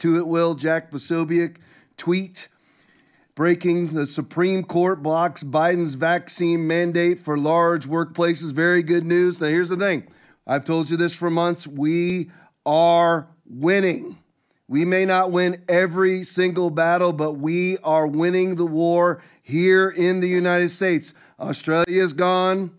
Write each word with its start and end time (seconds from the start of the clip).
to 0.00 0.16
it 0.16 0.26
will 0.26 0.54
Jack 0.54 0.90
Posobiec 0.90 1.56
tweet 1.96 2.48
breaking 3.34 3.88
the 3.94 4.06
Supreme 4.06 4.62
Court 4.64 5.02
blocks 5.02 5.42
Biden's 5.42 5.94
vaccine 5.94 6.66
mandate 6.66 7.20
for 7.20 7.38
large 7.38 7.86
workplaces. 7.86 8.52
Very 8.52 8.82
good 8.82 9.06
news. 9.06 9.40
Now, 9.40 9.48
here's 9.48 9.70
the 9.70 9.76
thing 9.76 10.06
I've 10.46 10.64
told 10.64 10.90
you 10.90 10.96
this 10.96 11.14
for 11.14 11.30
months. 11.30 11.66
We 11.66 12.30
are 12.66 13.28
winning. 13.46 14.18
We 14.68 14.84
may 14.84 15.04
not 15.04 15.32
win 15.32 15.64
every 15.68 16.22
single 16.22 16.70
battle, 16.70 17.12
but 17.12 17.34
we 17.34 17.78
are 17.78 18.06
winning 18.06 18.56
the 18.56 18.66
war 18.66 19.22
here 19.42 19.88
in 19.88 20.20
the 20.20 20.28
United 20.28 20.68
States. 20.70 21.14
Australia's 21.38 22.12
gone. 22.12 22.70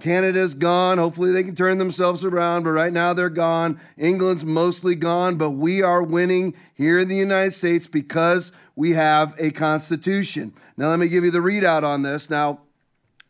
Canada's 0.00 0.54
gone. 0.54 0.98
Hopefully, 0.98 1.32
they 1.32 1.44
can 1.44 1.54
turn 1.54 1.78
themselves 1.78 2.24
around, 2.24 2.64
but 2.64 2.70
right 2.70 2.92
now 2.92 3.12
they're 3.12 3.28
gone. 3.28 3.80
England's 3.96 4.44
mostly 4.44 4.94
gone, 4.94 5.36
but 5.36 5.50
we 5.50 5.82
are 5.82 6.02
winning 6.02 6.54
here 6.74 6.98
in 6.98 7.08
the 7.08 7.16
United 7.16 7.52
States 7.52 7.86
because 7.86 8.52
we 8.74 8.92
have 8.92 9.34
a 9.38 9.50
constitution. 9.50 10.54
Now, 10.76 10.90
let 10.90 10.98
me 10.98 11.08
give 11.08 11.24
you 11.24 11.30
the 11.30 11.38
readout 11.38 11.82
on 11.82 12.02
this. 12.02 12.30
Now, 12.30 12.60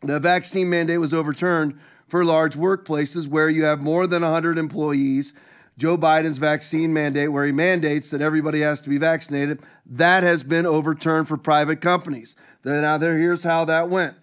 the 0.01 0.19
vaccine 0.19 0.69
mandate 0.69 0.99
was 0.99 1.13
overturned 1.13 1.79
for 2.07 2.23
large 2.25 2.55
workplaces 2.55 3.27
where 3.27 3.49
you 3.49 3.63
have 3.63 3.79
more 3.79 4.07
than 4.07 4.21
100 4.21 4.57
employees. 4.57 5.33
Joe 5.77 5.97
Biden's 5.97 6.37
vaccine 6.37 6.93
mandate, 6.93 7.31
where 7.31 7.45
he 7.45 7.51
mandates 7.51 8.11
that 8.11 8.21
everybody 8.21 8.61
has 8.61 8.79
to 8.81 8.89
be 8.89 8.97
vaccinated, 8.97 9.59
that 9.85 10.23
has 10.23 10.43
been 10.43 10.65
overturned 10.65 11.27
for 11.27 11.37
private 11.37 11.81
companies. 11.81 12.35
Now, 12.63 12.97
there, 12.97 13.17
here's 13.17 13.43
how 13.43 13.65
that 13.65 13.89
went. 13.89 14.15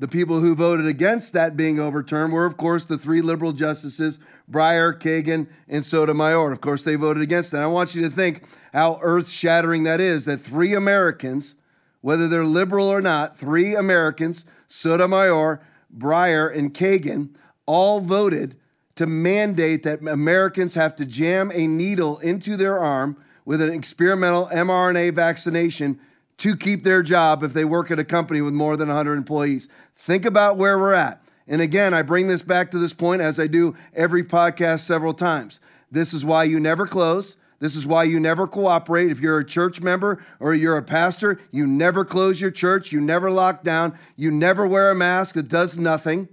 The 0.00 0.08
people 0.08 0.40
who 0.40 0.54
voted 0.54 0.86
against 0.86 1.34
that 1.34 1.58
being 1.58 1.78
overturned 1.78 2.32
were, 2.32 2.46
of 2.46 2.56
course, 2.56 2.86
the 2.86 2.96
three 2.96 3.20
liberal 3.20 3.52
justices, 3.52 4.18
Breyer, 4.50 4.98
Kagan, 4.98 5.46
and 5.68 5.84
Sotomayor. 5.84 6.52
Of 6.52 6.62
course, 6.62 6.84
they 6.84 6.94
voted 6.94 7.22
against 7.22 7.52
that. 7.52 7.60
I 7.60 7.66
want 7.66 7.94
you 7.94 8.00
to 8.00 8.10
think 8.10 8.42
how 8.72 8.98
earth 9.02 9.28
shattering 9.28 9.82
that 9.82 10.00
is 10.00 10.24
that 10.24 10.38
three 10.38 10.72
Americans, 10.72 11.54
whether 12.00 12.28
they're 12.28 12.46
liberal 12.46 12.86
or 12.86 13.02
not, 13.02 13.36
three 13.36 13.74
Americans, 13.74 14.46
Sotomayor, 14.68 15.60
Breyer, 15.94 16.56
and 16.56 16.72
Kagan, 16.72 17.34
all 17.66 18.00
voted 18.00 18.56
to 18.94 19.06
mandate 19.06 19.82
that 19.82 20.00
Americans 20.00 20.76
have 20.76 20.96
to 20.96 21.04
jam 21.04 21.52
a 21.52 21.66
needle 21.66 22.18
into 22.20 22.56
their 22.56 22.78
arm 22.78 23.18
with 23.44 23.60
an 23.60 23.70
experimental 23.70 24.46
mRNA 24.46 25.12
vaccination 25.12 26.00
to 26.40 26.56
keep 26.56 26.84
their 26.84 27.02
job 27.02 27.42
if 27.42 27.52
they 27.52 27.64
work 27.64 27.90
at 27.90 27.98
a 27.98 28.04
company 28.04 28.40
with 28.40 28.54
more 28.54 28.76
than 28.76 28.88
100 28.88 29.16
employees. 29.16 29.68
Think 29.94 30.24
about 30.24 30.56
where 30.56 30.78
we're 30.78 30.94
at. 30.94 31.22
And 31.46 31.60
again, 31.60 31.92
I 31.92 32.02
bring 32.02 32.28
this 32.28 32.42
back 32.42 32.70
to 32.70 32.78
this 32.78 32.94
point 32.94 33.20
as 33.20 33.38
I 33.38 33.46
do 33.46 33.76
every 33.94 34.24
podcast 34.24 34.80
several 34.80 35.12
times. 35.12 35.60
This 35.90 36.14
is 36.14 36.24
why 36.24 36.44
you 36.44 36.58
never 36.58 36.86
close. 36.86 37.36
This 37.58 37.76
is 37.76 37.86
why 37.86 38.04
you 38.04 38.18
never 38.18 38.46
cooperate. 38.46 39.10
If 39.10 39.20
you're 39.20 39.38
a 39.38 39.44
church 39.44 39.82
member 39.82 40.24
or 40.38 40.54
you're 40.54 40.78
a 40.78 40.82
pastor, 40.82 41.38
you 41.50 41.66
never 41.66 42.06
close 42.06 42.40
your 42.40 42.50
church. 42.50 42.90
You 42.90 43.02
never 43.02 43.30
lock 43.30 43.62
down. 43.62 43.98
You 44.16 44.30
never 44.30 44.66
wear 44.66 44.90
a 44.90 44.94
mask 44.94 45.34
that 45.34 45.48
does 45.48 45.76
nothing. 45.76 46.28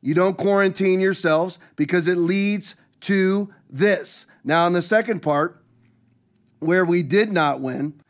You 0.00 0.14
don't 0.14 0.38
quarantine 0.38 1.00
yourselves 1.00 1.58
because 1.76 2.08
it 2.08 2.16
leads 2.16 2.74
to 3.00 3.52
this. 3.68 4.24
Now, 4.44 4.66
in 4.66 4.72
the 4.72 4.80
second 4.80 5.20
part, 5.20 5.62
where 6.60 6.84
we 6.86 7.02
did 7.02 7.30
not 7.30 7.60
win, 7.60 8.00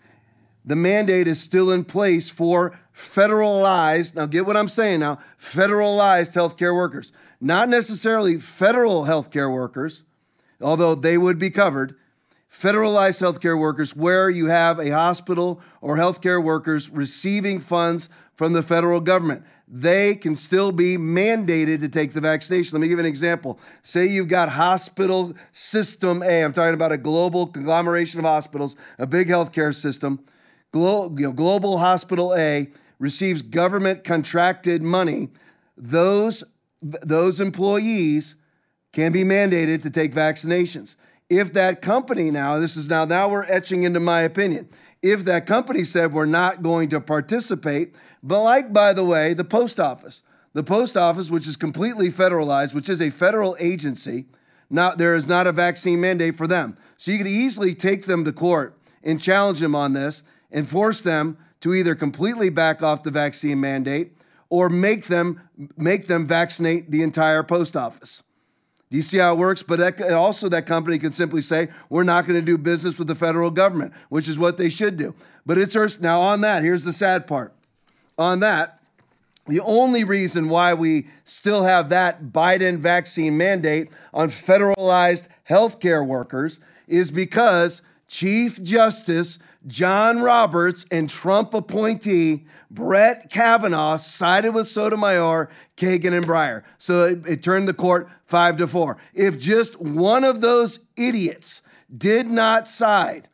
the 0.64 0.76
mandate 0.76 1.26
is 1.26 1.40
still 1.40 1.70
in 1.70 1.84
place 1.84 2.28
for 2.28 2.78
federalized, 2.94 4.14
now 4.14 4.26
get 4.26 4.46
what 4.46 4.56
I'm 4.56 4.68
saying 4.68 5.00
now, 5.00 5.18
federalized 5.38 6.34
healthcare 6.34 6.74
workers. 6.74 7.12
Not 7.40 7.68
necessarily 7.68 8.38
federal 8.38 9.04
healthcare 9.04 9.52
workers, 9.52 10.04
although 10.60 10.94
they 10.94 11.18
would 11.18 11.38
be 11.38 11.50
covered. 11.50 11.96
Federalized 12.50 13.20
healthcare 13.20 13.58
workers, 13.58 13.96
where 13.96 14.28
you 14.28 14.46
have 14.46 14.78
a 14.78 14.90
hospital 14.90 15.60
or 15.80 15.96
healthcare 15.96 16.42
workers 16.42 16.90
receiving 16.90 17.58
funds 17.58 18.08
from 18.34 18.52
the 18.52 18.62
federal 18.62 19.00
government. 19.00 19.42
They 19.66 20.14
can 20.14 20.36
still 20.36 20.70
be 20.70 20.98
mandated 20.98 21.80
to 21.80 21.88
take 21.88 22.12
the 22.12 22.20
vaccination. 22.20 22.76
Let 22.76 22.82
me 22.82 22.88
give 22.88 22.98
an 22.98 23.06
example. 23.06 23.58
Say 23.82 24.06
you've 24.06 24.28
got 24.28 24.50
hospital 24.50 25.32
system 25.50 26.22
A, 26.22 26.44
I'm 26.44 26.52
talking 26.52 26.74
about 26.74 26.92
a 26.92 26.98
global 26.98 27.46
conglomeration 27.46 28.20
of 28.20 28.26
hospitals, 28.26 28.76
a 28.98 29.06
big 29.06 29.28
healthcare 29.28 29.74
system 29.74 30.22
Glo- 30.72 31.14
you 31.16 31.26
know, 31.26 31.32
Global 31.32 31.78
Hospital 31.78 32.34
A 32.34 32.70
receives 32.98 33.42
government 33.42 34.04
contracted 34.04 34.82
money, 34.82 35.28
those, 35.76 36.44
those 36.80 37.40
employees 37.40 38.36
can 38.92 39.12
be 39.12 39.24
mandated 39.24 39.82
to 39.82 39.90
take 39.90 40.12
vaccinations. 40.12 40.96
If 41.28 41.52
that 41.54 41.80
company 41.80 42.30
now, 42.30 42.58
this 42.58 42.76
is 42.76 42.88
now, 42.88 43.04
now 43.04 43.28
we're 43.28 43.44
etching 43.44 43.84
into 43.84 44.00
my 44.00 44.20
opinion. 44.20 44.68
If 45.02 45.24
that 45.24 45.46
company 45.46 45.82
said 45.82 46.12
we're 46.12 46.26
not 46.26 46.62
going 46.62 46.88
to 46.90 47.00
participate, 47.00 47.94
but 48.22 48.42
like, 48.42 48.72
by 48.72 48.92
the 48.92 49.04
way, 49.04 49.34
the 49.34 49.44
post 49.44 49.80
office, 49.80 50.22
the 50.52 50.62
post 50.62 50.96
office, 50.96 51.30
which 51.30 51.48
is 51.48 51.56
completely 51.56 52.10
federalized, 52.10 52.74
which 52.74 52.88
is 52.88 53.00
a 53.00 53.10
federal 53.10 53.56
agency, 53.58 54.26
now 54.70 54.94
there 54.94 55.14
is 55.14 55.26
not 55.26 55.46
a 55.46 55.52
vaccine 55.52 56.00
mandate 56.00 56.36
for 56.36 56.46
them. 56.46 56.76
So 56.96 57.10
you 57.10 57.18
could 57.18 57.26
easily 57.26 57.74
take 57.74 58.06
them 58.06 58.24
to 58.24 58.32
court 58.32 58.78
and 59.02 59.20
challenge 59.20 59.58
them 59.58 59.74
on 59.74 59.92
this 59.92 60.22
and 60.52 60.68
force 60.68 61.00
them 61.00 61.36
to 61.60 61.74
either 61.74 61.94
completely 61.94 62.50
back 62.50 62.82
off 62.82 63.02
the 63.02 63.10
vaccine 63.10 63.60
mandate 63.60 64.12
or 64.48 64.68
make 64.68 65.06
them 65.06 65.40
make 65.76 66.06
them 66.06 66.26
vaccinate 66.26 66.90
the 66.90 67.02
entire 67.02 67.42
post 67.42 67.76
office. 67.76 68.22
Do 68.90 68.96
you 68.96 69.02
see 69.02 69.18
how 69.18 69.32
it 69.32 69.38
works? 69.38 69.62
But 69.62 69.78
that, 69.78 70.12
also, 70.12 70.50
that 70.50 70.66
company 70.66 70.98
could 70.98 71.14
simply 71.14 71.40
say, 71.40 71.68
"We're 71.88 72.02
not 72.02 72.26
going 72.26 72.38
to 72.38 72.44
do 72.44 72.58
business 72.58 72.98
with 72.98 73.08
the 73.08 73.14
federal 73.14 73.50
government," 73.50 73.94
which 74.10 74.28
is 74.28 74.38
what 74.38 74.58
they 74.58 74.68
should 74.68 74.98
do. 74.98 75.14
But 75.46 75.56
it's 75.56 76.00
now 76.00 76.20
on 76.20 76.42
that. 76.42 76.62
Here's 76.62 76.84
the 76.84 76.92
sad 76.92 77.26
part. 77.26 77.54
On 78.18 78.40
that, 78.40 78.80
the 79.46 79.60
only 79.60 80.04
reason 80.04 80.48
why 80.48 80.74
we 80.74 81.08
still 81.24 81.62
have 81.62 81.88
that 81.88 82.24
Biden 82.24 82.78
vaccine 82.78 83.36
mandate 83.36 83.88
on 84.12 84.30
federalized 84.30 85.28
healthcare 85.48 86.06
workers 86.06 86.60
is 86.86 87.10
because 87.10 87.82
Chief 88.06 88.62
Justice 88.62 89.38
John 89.66 90.20
Roberts 90.20 90.86
and 90.90 91.08
Trump 91.08 91.54
appointee 91.54 92.46
Brett 92.70 93.30
Kavanaugh 93.30 93.96
sided 93.96 94.52
with 94.52 94.66
Sotomayor, 94.66 95.50
Kagan, 95.76 96.14
and 96.14 96.26
Breyer. 96.26 96.62
So 96.78 97.04
it, 97.04 97.26
it, 97.26 97.42
turned 97.42 97.68
the 97.68 97.74
court 97.74 98.08
five 98.24 98.56
to 98.56 98.66
four. 98.66 98.96
If 99.14 99.38
just 99.38 99.80
one 99.80 100.24
of 100.24 100.40
those 100.40 100.80
idiots 100.96 101.62
did 101.96 102.26
not 102.26 102.66
side 102.66 103.28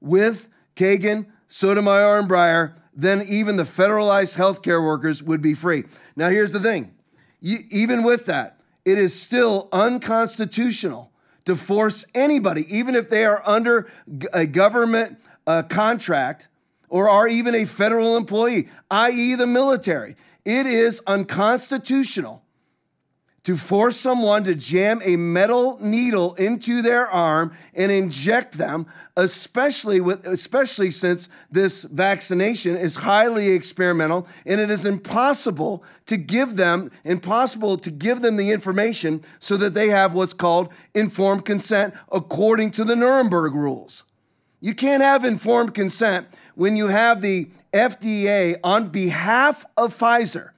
with 0.00 0.48
Kagan, 0.76 1.26
Sotomayor, 1.48 2.18
and 2.18 2.28
Breyer, 2.28 2.74
then 2.94 3.22
even 3.22 3.56
the 3.56 3.62
federalized 3.62 4.36
healthcare 4.36 4.84
workers 4.84 5.22
would 5.22 5.40
be 5.40 5.54
free. 5.54 5.84
Now, 6.14 6.28
here's 6.28 6.52
the 6.52 6.60
thing 6.60 6.94
you, 7.40 7.58
even 7.70 8.02
with 8.02 8.26
that, 8.26 8.60
it 8.84 8.98
is 8.98 9.18
still 9.18 9.68
unconstitutional 9.72 11.10
to 11.44 11.56
force 11.56 12.04
anybody, 12.14 12.66
even 12.74 12.94
if 12.94 13.08
they 13.08 13.24
are 13.24 13.42
under 13.46 13.90
a 14.32 14.46
government 14.46 15.18
a 15.46 15.62
contract 15.62 16.48
or 16.88 17.08
are 17.08 17.26
even 17.26 17.54
a 17.54 17.64
federal 17.64 18.16
employee, 18.16 18.68
i.e., 18.90 19.34
the 19.34 19.46
military. 19.46 20.16
It 20.44 20.66
is 20.66 21.00
unconstitutional 21.06 22.42
to 23.44 23.56
force 23.56 23.98
someone 23.98 24.44
to 24.44 24.54
jam 24.54 25.00
a 25.04 25.16
metal 25.16 25.78
needle 25.80 26.34
into 26.34 26.80
their 26.80 27.08
arm 27.08 27.52
and 27.74 27.90
inject 27.90 28.56
them 28.56 28.86
especially 29.16 30.00
with 30.00 30.24
especially 30.26 30.90
since 30.90 31.28
this 31.50 31.82
vaccination 31.82 32.76
is 32.76 32.96
highly 32.96 33.50
experimental 33.50 34.26
and 34.46 34.60
it 34.60 34.70
is 34.70 34.86
impossible 34.86 35.84
to 36.06 36.16
give 36.16 36.56
them 36.56 36.90
impossible 37.04 37.76
to 37.76 37.90
give 37.90 38.22
them 38.22 38.36
the 38.36 38.50
information 38.50 39.22
so 39.38 39.56
that 39.56 39.74
they 39.74 39.88
have 39.88 40.14
what's 40.14 40.32
called 40.32 40.72
informed 40.94 41.44
consent 41.44 41.94
according 42.10 42.70
to 42.70 42.84
the 42.84 42.96
Nuremberg 42.96 43.54
rules 43.54 44.04
you 44.62 44.74
can't 44.74 45.02
have 45.02 45.24
informed 45.24 45.74
consent 45.74 46.28
when 46.54 46.76
you 46.76 46.86
have 46.86 47.20
the 47.20 47.50
FDA 47.72 48.56
on 48.62 48.90
behalf 48.90 49.66
of 49.76 49.98
Pfizer, 49.98 50.50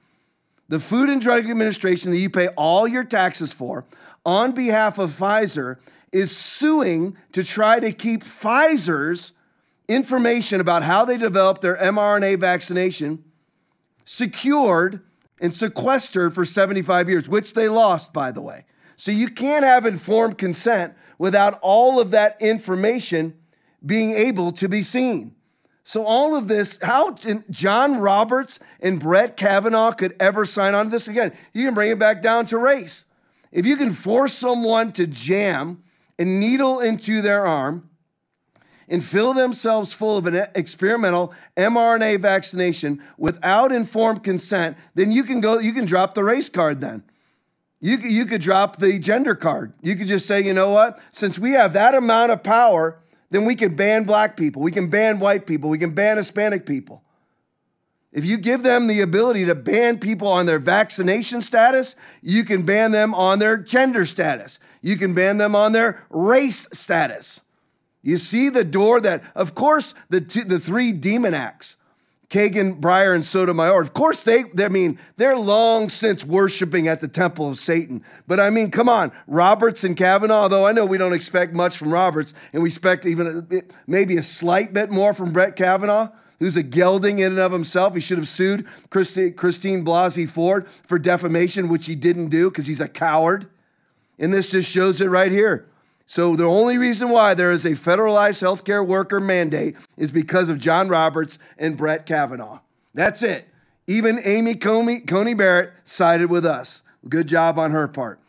the 0.69 0.79
Food 0.79 1.09
and 1.09 1.19
Drug 1.19 1.49
Administration 1.49 2.11
that 2.11 2.19
you 2.19 2.29
pay 2.29 2.49
all 2.49 2.87
your 2.87 3.03
taxes 3.03 3.51
for, 3.51 3.83
on 4.23 4.51
behalf 4.51 4.99
of 4.99 5.09
Pfizer, 5.09 5.77
is 6.11 6.35
suing 6.37 7.17
to 7.31 7.43
try 7.43 7.79
to 7.79 7.91
keep 7.91 8.23
Pfizer's 8.23 9.31
information 9.87 10.61
about 10.61 10.83
how 10.83 11.03
they 11.03 11.17
developed 11.17 11.61
their 11.61 11.77
mRNA 11.77 12.39
vaccination 12.39 13.23
secured 14.05 15.01
and 15.41 15.51
sequestered 15.51 16.35
for 16.35 16.45
75 16.45 17.09
years, 17.09 17.27
which 17.27 17.55
they 17.55 17.67
lost, 17.67 18.13
by 18.13 18.31
the 18.31 18.41
way. 18.41 18.65
So 18.97 19.11
you 19.11 19.29
can't 19.29 19.65
have 19.65 19.83
informed 19.83 20.37
consent 20.37 20.93
without 21.17 21.57
all 21.63 21.99
of 21.99 22.11
that 22.11 22.39
information 22.39 23.33
being 23.85 24.11
able 24.11 24.51
to 24.53 24.67
be 24.67 24.81
seen. 24.81 25.35
So, 25.83 26.03
all 26.03 26.35
of 26.35 26.47
this, 26.47 26.79
how 26.81 27.15
John 27.51 27.99
Roberts 27.99 28.59
and 28.79 28.99
Brett 28.99 29.37
Kavanaugh 29.37 29.91
could 29.91 30.15
ever 30.19 30.43
sign 30.45 30.73
on 30.73 30.85
to 30.85 30.91
this 30.91 31.07
again, 31.07 31.31
you 31.53 31.65
can 31.65 31.75
bring 31.75 31.91
it 31.91 31.99
back 31.99 32.23
down 32.23 32.47
to 32.47 32.57
race. 32.57 33.05
If 33.51 33.65
you 33.67 33.77
can 33.77 33.91
force 33.91 34.33
someone 34.33 34.91
to 34.93 35.05
jam 35.05 35.83
a 36.17 36.25
needle 36.25 36.79
into 36.79 37.21
their 37.21 37.45
arm 37.45 37.89
and 38.87 39.03
fill 39.03 39.33
themselves 39.33 39.93
full 39.93 40.17
of 40.17 40.25
an 40.25 40.47
experimental 40.55 41.33
mRNA 41.55 42.19
vaccination 42.19 43.01
without 43.17 43.71
informed 43.71 44.23
consent, 44.23 44.77
then 44.95 45.11
you 45.11 45.23
can 45.23 45.39
go, 45.39 45.59
you 45.59 45.73
can 45.73 45.85
drop 45.85 46.15
the 46.15 46.23
race 46.23 46.49
card 46.49 46.81
then. 46.81 47.03
You, 47.79 47.97
you 47.97 48.25
could 48.25 48.41
drop 48.41 48.77
the 48.77 48.97
gender 48.97 49.35
card. 49.35 49.73
You 49.81 49.95
could 49.95 50.07
just 50.07 50.25
say, 50.25 50.43
you 50.43 50.53
know 50.53 50.69
what? 50.69 50.99
Since 51.11 51.37
we 51.37 51.51
have 51.51 51.73
that 51.73 51.93
amount 51.93 52.31
of 52.31 52.41
power, 52.41 52.99
then 53.35 53.45
we 53.45 53.55
can 53.55 53.75
ban 53.75 54.05
black 54.05 54.37
people, 54.37 54.61
we 54.61 54.71
can 54.71 54.89
ban 54.89 55.19
white 55.19 55.45
people, 55.45 55.69
we 55.69 55.77
can 55.77 55.93
ban 55.93 56.17
Hispanic 56.17 56.65
people. 56.65 57.03
If 58.13 58.23
you 58.23 58.37
give 58.37 58.63
them 58.63 58.87
the 58.87 59.01
ability 59.01 59.45
to 59.45 59.55
ban 59.55 59.99
people 59.99 60.29
on 60.29 60.45
their 60.45 60.57
vaccination 60.57 61.41
status, 61.41 61.97
you 62.21 62.45
can 62.45 62.63
ban 62.63 62.93
them 62.93 63.13
on 63.13 63.39
their 63.39 63.57
gender 63.57 64.05
status. 64.05 64.57
You 64.81 64.95
can 64.95 65.13
ban 65.13 65.37
them 65.37 65.53
on 65.53 65.73
their 65.73 66.05
race 66.09 66.69
status. 66.71 67.41
You 68.03 68.17
see 68.17 68.49
the 68.49 68.63
door 68.63 69.01
that, 69.01 69.21
of 69.35 69.53
course, 69.53 69.95
the, 70.09 70.21
two, 70.21 70.45
the 70.45 70.59
three 70.59 70.93
demon 70.93 71.33
acts, 71.33 71.75
Kagan, 72.35 72.81
Breyer, 72.81 73.15
and 73.15 73.23
Sotomayor, 73.23 73.81
of 73.81 73.93
course, 73.93 74.21
they, 74.21 74.43
I 74.59 74.67
mean, 74.67 74.99
they're 75.15 75.37
long 75.37 75.87
since 75.89 76.25
worshiping 76.25 76.85
at 76.89 76.99
the 76.99 77.07
temple 77.07 77.47
of 77.47 77.57
Satan. 77.57 78.03
But 78.27 78.41
I 78.41 78.49
mean, 78.49 78.71
come 78.71 78.89
on, 78.89 79.13
Roberts 79.25 79.85
and 79.85 79.95
Kavanaugh, 79.95 80.41
although 80.41 80.67
I 80.67 80.73
know 80.73 80.85
we 80.85 80.97
don't 80.97 81.13
expect 81.13 81.53
much 81.53 81.77
from 81.77 81.93
Roberts, 81.93 82.33
and 82.51 82.61
we 82.61 82.67
expect 82.67 83.05
even 83.05 83.47
a, 83.49 83.61
maybe 83.87 84.17
a 84.17 84.21
slight 84.21 84.73
bit 84.73 84.89
more 84.91 85.13
from 85.13 85.31
Brett 85.31 85.55
Kavanaugh 85.55 86.09
who's 86.39 86.57
a 86.57 86.63
gelding 86.63 87.19
in 87.19 87.31
and 87.31 87.39
of 87.39 87.53
himself. 87.53 87.95
He 87.95 88.01
should 88.01 88.17
have 88.17 88.27
sued 88.27 88.67
Christi, 88.89 89.31
Christine 89.31 89.85
Blasey 89.85 90.27
Ford 90.27 90.67
for 90.67 90.99
defamation, 90.99 91.69
which 91.69 91.85
he 91.85 91.95
didn't 91.95 92.27
do 92.27 92.49
because 92.49 92.67
he's 92.67 92.81
a 92.81 92.89
coward. 92.89 93.47
And 94.19 94.33
this 94.33 94.51
just 94.51 94.69
shows 94.69 94.99
it 94.99 95.07
right 95.07 95.31
here. 95.31 95.65
So 96.05 96.35
the 96.35 96.45
only 96.45 96.77
reason 96.77 97.09
why 97.09 97.33
there 97.33 97.51
is 97.51 97.65
a 97.65 97.71
federalized 97.71 98.41
healthcare 98.43 98.85
worker 98.85 99.19
mandate 99.19 99.75
is 99.97 100.11
because 100.11 100.49
of 100.49 100.59
John 100.59 100.87
Roberts 100.87 101.39
and 101.57 101.75
Brett 101.75 102.05
Kavanaugh. 102.05 102.59
That's 102.93 103.23
it. 103.23 103.47
Even 103.87 104.19
Amy 104.23 104.55
Coney, 104.55 104.99
Coney 104.99 105.33
Barrett 105.33 105.73
sided 105.83 106.29
with 106.29 106.45
us. 106.45 106.81
Good 107.07 107.27
job 107.27 107.59
on 107.59 107.71
her 107.71 107.87
part. 107.87 108.19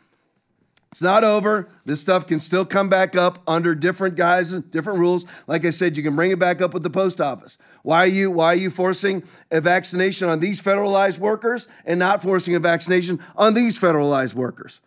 It's 0.91 1.01
not 1.01 1.23
over. 1.23 1.67
This 1.85 2.01
stuff 2.01 2.25
can 2.25 2.39
still 2.39 2.65
come 2.65 2.89
back 2.89 3.15
up 3.15 3.39
under 3.45 3.75
different 3.75 4.15
guises, 4.15 4.61
different 4.61 4.99
rules. 4.99 5.25
Like 5.45 5.65
I 5.65 5.69
said, 5.69 5.97
you 5.97 6.03
can 6.03 6.15
bring 6.15 6.31
it 6.31 6.39
back 6.39 6.61
up 6.61 6.73
with 6.73 6.83
the 6.83 6.89
post 6.89 7.21
office. 7.21 7.57
Why 7.83 7.99
are 7.99 8.07
you 8.07 8.31
why 8.31 8.47
are 8.47 8.55
you 8.55 8.69
forcing 8.69 9.23
a 9.51 9.61
vaccination 9.61 10.27
on 10.29 10.39
these 10.39 10.61
federalized 10.61 11.19
workers 11.19 11.67
and 11.85 11.99
not 11.99 12.23
forcing 12.23 12.55
a 12.55 12.59
vaccination 12.59 13.19
on 13.35 13.53
these 13.53 13.77
federalized 13.77 14.33
workers? 14.33 14.79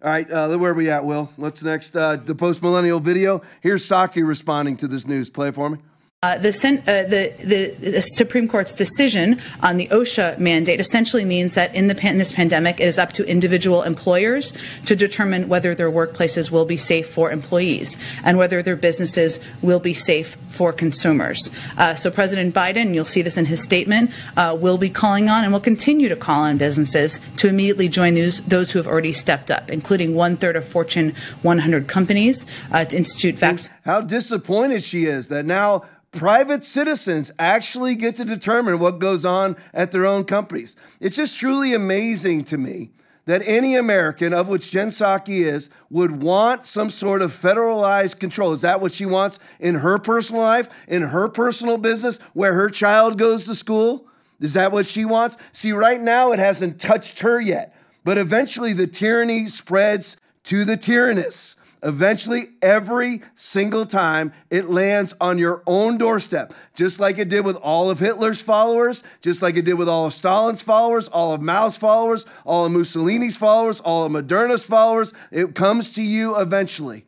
All 0.00 0.08
right, 0.08 0.30
uh, 0.30 0.56
where 0.56 0.70
are 0.70 0.74
we 0.74 0.90
at, 0.90 1.04
Will? 1.04 1.24
What's 1.34 1.60
next? 1.64 1.96
Uh, 1.96 2.14
the 2.14 2.36
post 2.36 2.62
millennial 2.62 3.00
video. 3.00 3.42
Here's 3.60 3.84
Psaki 3.84 4.24
responding 4.24 4.76
to 4.76 4.86
this 4.86 5.04
news. 5.08 5.28
Play 5.28 5.48
it 5.48 5.56
for 5.56 5.68
me. 5.68 5.78
Uh, 6.24 6.36
the, 6.36 6.48
uh, 6.48 7.08
the, 7.08 7.32
the, 7.46 7.90
the, 7.92 8.02
Supreme 8.02 8.48
Court's 8.48 8.74
decision 8.74 9.40
on 9.62 9.76
the 9.76 9.86
OSHA 9.86 10.40
mandate 10.40 10.80
essentially 10.80 11.24
means 11.24 11.54
that 11.54 11.72
in, 11.76 11.86
the 11.86 11.94
pan- 11.94 12.18
this 12.18 12.32
pandemic, 12.32 12.80
it 12.80 12.88
is 12.88 12.98
up 12.98 13.12
to 13.12 13.24
individual 13.24 13.84
employers 13.84 14.52
to 14.86 14.96
determine 14.96 15.48
whether 15.48 15.76
their 15.76 15.92
workplaces 15.92 16.50
will 16.50 16.64
be 16.64 16.76
safe 16.76 17.08
for 17.08 17.30
employees 17.30 17.96
and 18.24 18.36
whether 18.36 18.64
their 18.64 18.74
businesses 18.74 19.38
will 19.62 19.78
be 19.78 19.94
safe 19.94 20.36
for 20.48 20.72
consumers. 20.72 21.52
Uh, 21.76 21.94
so 21.94 22.10
President 22.10 22.52
Biden, 22.52 22.94
you'll 22.94 23.04
see 23.04 23.22
this 23.22 23.36
in 23.36 23.44
his 23.44 23.62
statement, 23.62 24.10
uh, 24.36 24.56
will 24.58 24.76
be 24.76 24.90
calling 24.90 25.28
on 25.28 25.44
and 25.44 25.52
will 25.52 25.60
continue 25.60 26.08
to 26.08 26.16
call 26.16 26.40
on 26.40 26.58
businesses 26.58 27.20
to 27.36 27.46
immediately 27.46 27.88
join 27.88 28.14
those, 28.14 28.40
those 28.40 28.72
who 28.72 28.80
have 28.80 28.88
already 28.88 29.12
stepped 29.12 29.52
up, 29.52 29.70
including 29.70 30.16
one 30.16 30.36
third 30.36 30.56
of 30.56 30.66
Fortune 30.66 31.14
100 31.42 31.86
companies 31.86 32.44
uh, 32.72 32.84
to 32.84 32.96
institute 32.96 33.36
vaccines. 33.36 33.70
How 33.84 34.00
disappointed 34.00 34.82
she 34.82 35.04
is 35.04 35.28
that 35.28 35.46
now 35.46 35.84
private 36.10 36.64
citizens 36.64 37.30
actually 37.38 37.94
get 37.94 38.16
to 38.16 38.24
determine 38.24 38.78
what 38.78 38.98
goes 38.98 39.24
on 39.24 39.56
at 39.72 39.92
their 39.92 40.06
own 40.06 40.24
companies. 40.24 40.76
It's 41.00 41.16
just 41.16 41.38
truly 41.38 41.74
amazing 41.74 42.44
to 42.44 42.58
me 42.58 42.90
that 43.28 43.42
any 43.44 43.76
American, 43.76 44.32
of 44.32 44.48
which 44.48 44.70
Jen 44.70 44.88
Psaki 44.88 45.44
is, 45.44 45.68
would 45.90 46.22
want 46.22 46.64
some 46.64 46.88
sort 46.88 47.20
of 47.20 47.30
federalized 47.30 48.18
control. 48.18 48.54
Is 48.54 48.62
that 48.62 48.80
what 48.80 48.94
she 48.94 49.04
wants 49.04 49.38
in 49.60 49.74
her 49.74 49.98
personal 49.98 50.40
life, 50.40 50.70
in 50.88 51.02
her 51.02 51.28
personal 51.28 51.76
business, 51.76 52.18
where 52.32 52.54
her 52.54 52.70
child 52.70 53.18
goes 53.18 53.44
to 53.44 53.54
school? 53.54 54.08
Is 54.40 54.54
that 54.54 54.72
what 54.72 54.86
she 54.86 55.04
wants? 55.04 55.36
See, 55.52 55.72
right 55.72 56.00
now 56.00 56.32
it 56.32 56.38
hasn't 56.38 56.80
touched 56.80 57.20
her 57.20 57.38
yet, 57.38 57.76
but 58.02 58.16
eventually 58.16 58.72
the 58.72 58.86
tyranny 58.86 59.46
spreads 59.46 60.16
to 60.44 60.64
the 60.64 60.78
tyrannous. 60.78 61.56
Eventually, 61.82 62.50
every 62.60 63.22
single 63.34 63.86
time 63.86 64.32
it 64.50 64.68
lands 64.68 65.14
on 65.20 65.38
your 65.38 65.62
own 65.66 65.98
doorstep, 65.98 66.52
just 66.74 67.00
like 67.00 67.18
it 67.18 67.28
did 67.28 67.44
with 67.44 67.56
all 67.56 67.90
of 67.90 67.98
Hitler's 67.98 68.40
followers, 68.40 69.02
just 69.20 69.42
like 69.42 69.56
it 69.56 69.64
did 69.64 69.74
with 69.74 69.88
all 69.88 70.06
of 70.06 70.14
Stalin's 70.14 70.62
followers, 70.62 71.08
all 71.08 71.32
of 71.32 71.40
Mao's 71.40 71.76
followers, 71.76 72.26
all 72.44 72.66
of 72.66 72.72
Mussolini's 72.72 73.36
followers, 73.36 73.80
all 73.80 74.04
of 74.04 74.12
Moderna's 74.12 74.64
followers. 74.64 75.12
It 75.30 75.54
comes 75.54 75.90
to 75.92 76.02
you 76.02 76.36
eventually. 76.38 77.04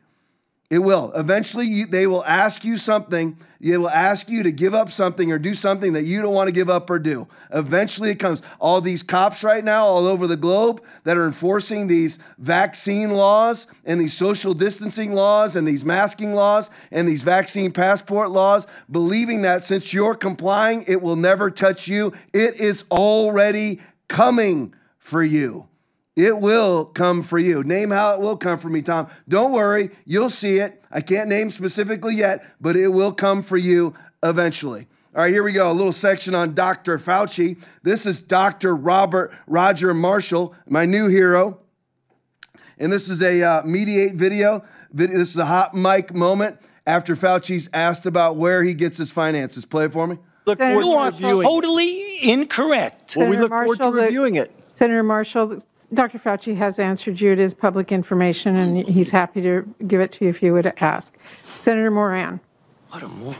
It 0.71 0.79
will. 0.79 1.11
Eventually, 1.15 1.67
you, 1.67 1.85
they 1.85 2.07
will 2.07 2.23
ask 2.23 2.63
you 2.63 2.77
something. 2.77 3.37
They 3.59 3.77
will 3.77 3.89
ask 3.89 4.29
you 4.29 4.41
to 4.43 4.53
give 4.53 4.73
up 4.73 4.89
something 4.89 5.29
or 5.29 5.37
do 5.37 5.53
something 5.53 5.91
that 5.91 6.05
you 6.05 6.21
don't 6.21 6.33
want 6.33 6.47
to 6.47 6.53
give 6.53 6.69
up 6.69 6.89
or 6.89 6.97
do. 6.97 7.27
Eventually, 7.51 8.09
it 8.11 8.19
comes. 8.19 8.41
All 8.57 8.79
these 8.79 9.03
cops 9.03 9.43
right 9.43 9.65
now, 9.65 9.83
all 9.83 10.07
over 10.07 10.27
the 10.27 10.37
globe, 10.37 10.81
that 11.03 11.17
are 11.17 11.25
enforcing 11.25 11.87
these 11.87 12.19
vaccine 12.37 13.11
laws 13.11 13.67
and 13.83 13.99
these 13.99 14.13
social 14.13 14.53
distancing 14.53 15.11
laws 15.11 15.57
and 15.57 15.67
these 15.67 15.83
masking 15.83 16.35
laws 16.35 16.69
and 16.89 17.05
these 17.05 17.23
vaccine 17.23 17.73
passport 17.73 18.31
laws, 18.31 18.65
believing 18.89 19.41
that 19.41 19.65
since 19.65 19.93
you're 19.93 20.15
complying, 20.15 20.85
it 20.87 21.01
will 21.01 21.17
never 21.17 21.51
touch 21.51 21.89
you. 21.89 22.13
It 22.31 22.61
is 22.61 22.85
already 22.89 23.81
coming 24.07 24.73
for 24.99 25.21
you. 25.21 25.67
It 26.15 26.39
will 26.39 26.85
come 26.85 27.23
for 27.23 27.39
you. 27.39 27.63
Name 27.63 27.89
how 27.89 28.13
it 28.13 28.19
will 28.19 28.35
come 28.35 28.59
for 28.59 28.69
me, 28.69 28.81
Tom. 28.81 29.07
Don't 29.29 29.53
worry, 29.53 29.91
you'll 30.05 30.29
see 30.29 30.57
it. 30.57 30.83
I 30.91 31.01
can't 31.01 31.29
name 31.29 31.51
specifically 31.51 32.15
yet, 32.15 32.43
but 32.59 32.75
it 32.75 32.89
will 32.89 33.13
come 33.13 33.43
for 33.43 33.57
you 33.57 33.93
eventually. 34.21 34.87
All 35.15 35.23
right, 35.23 35.31
here 35.31 35.43
we 35.43 35.53
go. 35.53 35.71
A 35.71 35.73
little 35.73 35.93
section 35.93 36.35
on 36.35 36.53
Dr. 36.53 36.97
Fauci. 36.97 37.61
This 37.83 38.05
is 38.05 38.19
Dr. 38.19 38.75
Robert 38.75 39.33
Roger 39.47 39.93
Marshall, 39.93 40.55
my 40.67 40.85
new 40.85 41.07
hero. 41.07 41.59
And 42.77 42.91
this 42.91 43.09
is 43.09 43.21
a 43.21 43.41
uh, 43.43 43.63
Mediaite 43.63 44.15
video. 44.15 44.63
This 44.93 45.11
is 45.11 45.37
a 45.37 45.45
hot 45.45 45.73
mic 45.73 46.13
moment 46.13 46.57
after 46.85 47.15
Fauci's 47.15 47.69
asked 47.73 48.05
about 48.05 48.37
where 48.37 48.63
he 48.63 48.73
gets 48.73 48.97
his 48.97 49.11
finances. 49.11 49.65
Play 49.65 49.85
it 49.85 49.93
for 49.93 50.07
me. 50.07 50.17
Look 50.45 50.57
Senator 50.57 50.81
you 50.81 50.91
are 50.93 51.11
totally 51.11 52.29
incorrect. 52.29 53.11
Senator 53.11 53.29
well, 53.29 53.37
we 53.37 53.41
look 53.41 53.51
Marshall, 53.51 53.75
forward 53.75 53.97
to 53.97 54.03
reviewing 54.03 54.35
it. 54.35 54.51
Senator 54.75 55.03
Marshall, 55.03 55.61
Dr. 55.93 56.17
Fauci 56.17 56.55
has 56.55 56.79
answered 56.79 57.19
you. 57.19 57.33
It 57.33 57.39
is 57.39 57.53
public 57.53 57.91
information, 57.91 58.55
and 58.55 58.87
he's 58.87 59.11
happy 59.11 59.41
to 59.41 59.67
give 59.85 59.99
it 59.99 60.13
to 60.13 60.25
you 60.25 60.29
if 60.29 60.41
you 60.41 60.53
would 60.53 60.71
ask. 60.79 61.17
Senator 61.43 61.91
Moran. 61.91 62.39
What 62.89 63.03
a 63.03 63.07
moron. 63.07 63.35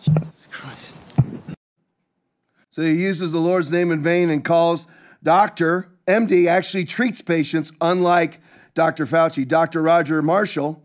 Jesus 0.00 0.48
Christ. 0.50 0.96
So 2.70 2.82
he 2.82 2.92
uses 2.92 3.32
the 3.32 3.40
Lord's 3.40 3.72
name 3.72 3.90
in 3.90 4.02
vain 4.02 4.30
and 4.30 4.44
calls 4.44 4.86
Dr. 5.22 5.88
MD 6.06 6.46
actually 6.46 6.84
treats 6.84 7.20
patients, 7.20 7.72
unlike 7.80 8.40
Dr. 8.74 9.06
Fauci. 9.06 9.46
Dr. 9.46 9.82
Roger 9.82 10.22
Marshall, 10.22 10.80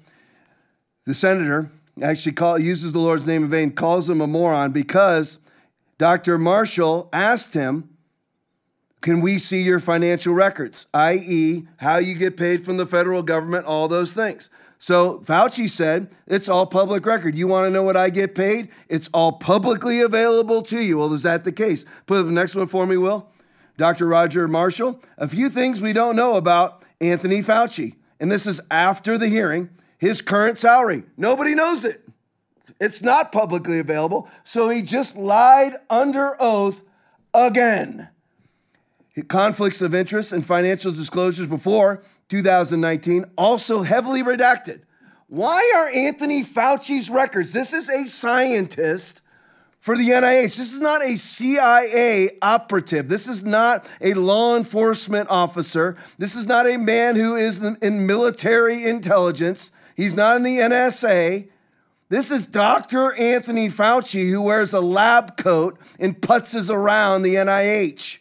the 1.06 1.14
senator, 1.14 1.72
actually 2.02 2.32
call, 2.32 2.58
uses 2.58 2.94
the 2.94 3.00
Lord's 3.00 3.28
name 3.28 3.44
in 3.44 3.50
vain, 3.52 3.72
calls 3.72 4.10
him 4.10 4.20
a 4.20 4.26
moron 4.26 4.72
because 4.72 5.38
Dr. 6.00 6.40
Marshall 6.40 7.08
asked 7.14 7.54
him 7.54 7.91
can 9.02 9.20
we 9.20 9.40
see 9.40 9.62
your 9.64 9.80
financial 9.80 10.34
records, 10.34 10.86
i.e., 10.94 11.68
how 11.78 11.98
you 11.98 12.16
get 12.16 12.38
paid 12.38 12.64
from 12.64 12.78
the 12.78 12.86
federal 12.86 13.24
government, 13.24 13.66
all 13.66 13.88
those 13.88 14.14
things? 14.14 14.50
So 14.78 15.20
Fauci 15.20 15.70
said, 15.70 16.10
it's 16.28 16.48
all 16.48 16.66
public 16.66 17.06
record. 17.06 17.36
You 17.36 17.48
want 17.48 17.68
to 17.68 17.72
know 17.72 17.84
what 17.84 17.98
I 17.98 18.10
get 18.10 18.34
paid? 18.34 18.70
It's 18.90 19.10
all 19.14 19.34
publicly 19.34 20.02
available 20.02 20.62
to 20.64 20.80
you. 20.82 21.00
Well, 21.00 21.14
is 21.14 21.24
that 21.24 21.44
the 21.44 21.52
case? 21.52 21.86
Put 22.06 22.20
up 22.20 22.26
the 22.28 22.32
next 22.32 22.56
one 22.56 22.68
for 22.68 22.86
me, 22.86 22.98
Will. 22.98 23.28
Dr. 23.78 24.08
Roger 24.08 24.48
Marshall, 24.48 25.02
a 25.18 25.28
few 25.28 25.50
things 25.50 25.82
we 25.82 25.94
don't 25.94 26.16
know 26.16 26.36
about 26.36 26.84
Anthony 27.00 27.42
Fauci. 27.42 27.96
And 28.20 28.32
this 28.32 28.46
is 28.46 28.62
after 28.70 29.18
the 29.18 29.28
hearing, 29.28 29.70
his 29.98 30.22
current 30.22 30.60
salary. 30.60 31.04
Nobody 31.18 31.56
knows 31.56 31.86
it. 31.86 32.04
It's 32.80 33.02
not 33.02 33.32
publicly 33.32 33.80
available. 33.80 34.28
So 34.44 34.70
he 34.70 34.84
just 34.84 35.16
lied 35.16 35.74
under 35.90 36.36
oath 36.40 36.84
again 37.34 38.10
conflicts 39.28 39.82
of 39.82 39.94
interest 39.94 40.32
and 40.32 40.46
financial 40.46 40.92
disclosures 40.92 41.48
before 41.48 42.04
2019, 42.30 43.26
also 43.38 43.82
heavily 43.82 44.24
redacted. 44.24 44.82
Why 45.28 45.74
are 45.76 45.90
Anthony 45.90 46.44
Fauci's 46.44 47.10
records? 47.10 47.54
This 47.54 47.74
is 47.74 47.90
a 47.90 48.08
scientist 48.08 49.22
for 49.80 49.98
the 49.98 50.10
NIH. 50.10 50.58
This 50.58 50.74
is 50.74 50.80
not 50.80 51.04
a 51.04 51.16
CIA 51.16 52.38
operative. 52.42 53.10
This 53.10 53.28
is 53.28 53.44
not 53.44 53.90
a 54.00 54.14
law 54.14 54.56
enforcement 54.56 55.30
officer. 55.30 55.98
This 56.18 56.36
is 56.36 56.46
not 56.46 56.68
a 56.68 56.78
man 56.78 57.16
who 57.16 57.36
is 57.36 57.62
in 57.62 58.06
military 58.06 58.86
intelligence. 58.86 59.72
He's 59.96 60.14
not 60.14 60.38
in 60.38 60.44
the 60.44 60.60
NSA. 60.60 61.50
This 62.10 62.30
is 62.30 62.46
Dr. 62.46 63.14
Anthony 63.14 63.70
Fauci 63.70 64.30
who 64.30 64.42
wears 64.42 64.74
a 64.74 64.82
lab 64.82 65.38
coat 65.38 65.80
and 66.00 66.20
putzes 66.20 66.70
around 66.70 67.24
the 67.24 67.36
NIH. 67.36 68.20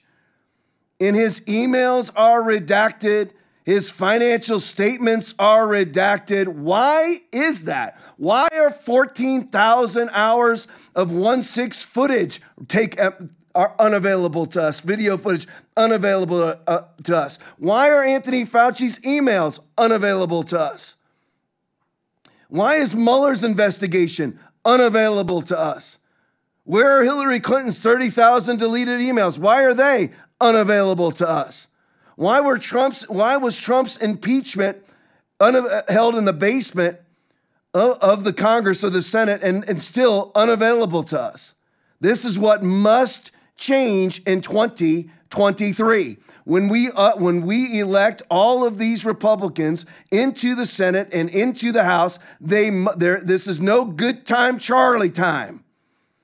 And 1.00 1.16
his 1.16 1.40
emails 1.40 2.11
are 2.14 2.42
redacted. 2.42 3.30
His 3.64 3.90
financial 3.90 4.61
statements 4.61 5.35
are 5.38 5.66
redacted. 5.66 6.49
Why 6.49 7.19
is 7.33 7.64
that? 7.64 7.99
Why 8.16 8.49
are 8.52 8.71
14,000 8.71 10.11
hours 10.12 10.69
of 10.95 11.11
1 11.11 11.42
6 11.42 11.85
footage 11.85 12.40
take, 12.69 13.00
uh, 13.00 13.12
are 13.54 13.75
unavailable 13.78 14.47
to 14.47 14.62
us, 14.62 14.80
video 14.80 15.16
footage 15.16 15.47
unavailable 15.76 16.57
uh, 16.66 16.83
to 17.04 17.16
us? 17.16 17.38
Why 17.59 17.88
are 17.90 18.02
Anthony 18.02 18.45
Fauci's 18.45 18.99
emails 19.00 19.61
unavailable 19.78 20.42
to 20.45 20.61
us? 20.61 20.97
Why 22.49 22.76
is 22.76 22.95
Mueller's 22.95 23.45
investigation 23.45 24.38
unavailable 24.64 25.42
to 25.42 25.59
us? 25.59 25.99
Where 26.64 26.99
are 26.99 27.04
Hillary 27.04 27.40
Clinton's 27.40 27.78
30,000 27.78 28.59
deleted 28.59 29.00
emails? 29.00 29.38
Why 29.38 29.64
are 29.64 29.75
they 29.75 30.11
unavailable 30.40 31.12
to 31.12 31.28
us? 31.28 31.68
Why 32.16 32.40
were 32.40 32.59
Trump's 32.59 33.09
why 33.09 33.37
was 33.37 33.56
Trump's 33.56 33.97
impeachment 33.97 34.78
held 35.40 36.16
in 36.16 36.25
the 36.26 36.35
basement 36.35 36.99
of, 37.73 37.97
of 38.02 38.25
the 38.25 38.32
Congress 38.32 38.85
or 38.85 38.90
the 38.90 39.02
Senate 39.02 39.42
and, 39.42 39.66
and 39.68 39.80
still 39.80 40.30
unavailable 40.35 41.02
to 41.04 41.20
us? 41.20 41.54
This 42.00 42.25
is 42.25 42.38
what 42.38 42.62
must 42.62 43.30
change 43.56 44.23
in 44.25 44.40
2023. 44.40 46.18
When 46.44 46.68
we 46.68 46.90
uh, 46.90 47.16
when 47.16 47.42
we 47.42 47.78
elect 47.78 48.23
all 48.28 48.66
of 48.66 48.78
these 48.78 49.04
Republicans 49.04 49.87
into 50.11 50.54
the 50.54 50.66
Senate 50.66 51.09
and 51.12 51.30
into 51.30 51.73
the 51.73 51.85
House, 51.85 52.18
they 52.40 52.70
this 52.97 53.47
is 53.47 53.61
no 53.61 53.85
good 53.85 54.26
time 54.26 54.59
Charlie 54.59 55.11
time. 55.11 55.64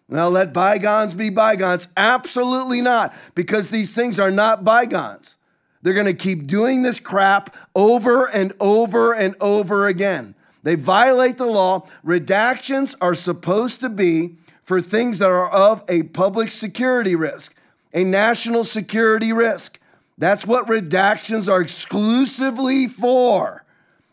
Now 0.08 0.28
let 0.28 0.52
bygones 0.52 1.14
be 1.14 1.30
bygones. 1.30 1.88
Absolutely 1.96 2.80
not, 2.80 3.14
because 3.34 3.70
these 3.70 3.94
things 3.94 4.20
are 4.20 4.30
not 4.30 4.64
bygones. 4.64 5.36
They're 5.82 5.94
going 5.94 6.06
to 6.06 6.14
keep 6.14 6.46
doing 6.46 6.82
this 6.82 7.00
crap 7.00 7.54
over 7.74 8.26
and 8.26 8.52
over 8.60 9.12
and 9.12 9.34
over 9.40 9.86
again. 9.86 10.34
They 10.62 10.74
violate 10.74 11.38
the 11.38 11.46
law. 11.46 11.86
Redactions 12.04 12.96
are 13.00 13.14
supposed 13.14 13.80
to 13.80 13.88
be 13.88 14.36
for 14.64 14.80
things 14.80 15.20
that 15.20 15.30
are 15.30 15.48
of 15.48 15.84
a 15.88 16.04
public 16.04 16.50
security 16.50 17.14
risk, 17.14 17.54
a 17.94 18.02
national 18.02 18.64
security 18.64 19.32
risk. 19.32 19.78
That's 20.18 20.46
what 20.46 20.66
redactions 20.66 21.48
are 21.48 21.60
exclusively 21.60 22.88
for. 22.88 23.64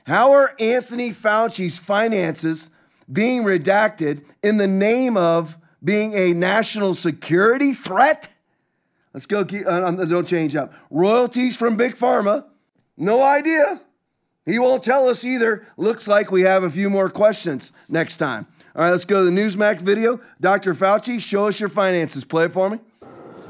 How 0.05 0.31
are 0.31 0.55
Anthony 0.59 1.12
Fauci's 1.12 1.79
finances 1.79 2.69
being 3.12 3.43
redacted 3.43 4.23
in 4.43 4.57
the 4.57 4.67
name 4.67 5.17
of 5.17 5.57
being 5.83 6.13
a 6.13 6.33
national 6.33 6.95
security 6.95 7.73
threat? 7.73 8.29
Let's 9.13 9.25
go. 9.25 9.45
Keep, 9.45 9.67
uh, 9.67 9.91
don't 10.05 10.27
change 10.27 10.55
up. 10.55 10.73
Royalties 10.89 11.55
from 11.55 11.77
Big 11.77 11.95
Pharma. 11.95 12.45
No 12.97 13.21
idea. 13.21 13.81
He 14.45 14.59
won't 14.59 14.83
tell 14.83 15.07
us 15.07 15.23
either. 15.23 15.65
Looks 15.77 16.07
like 16.07 16.31
we 16.31 16.41
have 16.41 16.63
a 16.63 16.69
few 16.69 16.89
more 16.89 17.09
questions 17.09 17.71
next 17.87 18.17
time. 18.17 18.45
All 18.75 18.83
right, 18.83 18.91
let's 18.91 19.05
go 19.05 19.23
to 19.23 19.29
the 19.29 19.39
Newsmax 19.39 19.81
video. 19.81 20.19
Dr. 20.41 20.73
Fauci, 20.73 21.21
show 21.21 21.47
us 21.47 21.59
your 21.59 21.69
finances. 21.69 22.23
Play 22.23 22.45
it 22.45 22.53
for 22.53 22.69
me. 22.69 22.79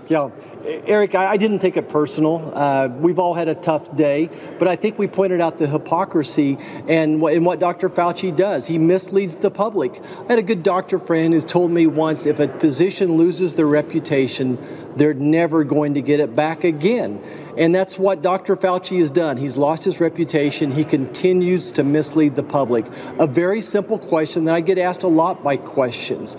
Yeah. 0.08 0.30
Eric, 0.66 1.14
I, 1.14 1.36
didn't 1.36 1.60
take 1.60 1.76
it 1.76 1.90
personal. 1.90 2.54
Uh, 2.56 2.88
we've 2.88 3.20
all 3.20 3.34
had 3.34 3.50
a 3.50 3.56
tough 3.56 3.94
day, 3.98 4.30
but 4.60 4.70
I 4.70 4.78
think 4.78 4.98
we 4.98 5.08
pointed 5.08 5.42
out 5.42 5.58
the 5.58 5.68
hypocrisy 5.68 6.58
and 6.88 7.20
what, 7.20 7.34
and 7.34 7.46
what 7.46 7.60
Dr. 7.60 7.90
Fauci 7.90 8.34
does. 8.34 8.66
He 8.66 8.78
misleads 8.78 9.36
the 9.36 9.52
public. 9.52 10.02
I 10.22 10.28
had 10.28 10.40
a 10.40 10.44
good 10.44 10.64
doctor 10.64 11.00
friend 11.00 11.34
who 11.34 11.42
told 11.42 11.72
me 11.72 11.86
once 11.86 12.26
if 12.26 12.40
a 12.40 12.48
physician 12.60 13.18
loses 13.18 13.56
their 13.56 13.68
reputation, 13.68 14.58
they're 14.96 15.14
never 15.14 15.66
going 15.66 15.96
to 15.96 16.02
get 16.02 16.22
it 16.22 16.34
back 16.34 16.64
again. 16.64 17.22
And 17.58 17.76
that's 17.76 18.00
what 18.00 18.22
Dr. 18.22 18.56
Fauci 18.56 19.00
has 19.00 19.10
done. 19.10 19.38
He's 19.38 19.58
lost 19.58 19.84
his 19.84 20.00
reputation. 20.00 20.72
He 20.72 20.84
continues 20.84 21.72
to 21.74 21.84
mislead 21.84 22.36
the 22.36 22.44
public. 22.44 22.86
A 23.20 23.28
very 23.28 23.62
simple 23.62 24.00
question 24.00 24.46
that 24.46 24.56
I 24.56 24.62
get 24.62 24.78
asked 24.78 25.04
a 25.04 25.08
lot 25.08 25.44
by 25.44 25.58
questions. 25.58 26.36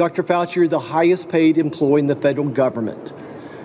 Dr. 0.00 0.22
Fauci, 0.22 0.54
you're 0.54 0.66
the 0.66 0.78
highest 0.78 1.28
paid 1.28 1.58
employee 1.58 2.00
in 2.00 2.06
the 2.06 2.16
federal 2.16 2.48
government. 2.48 3.12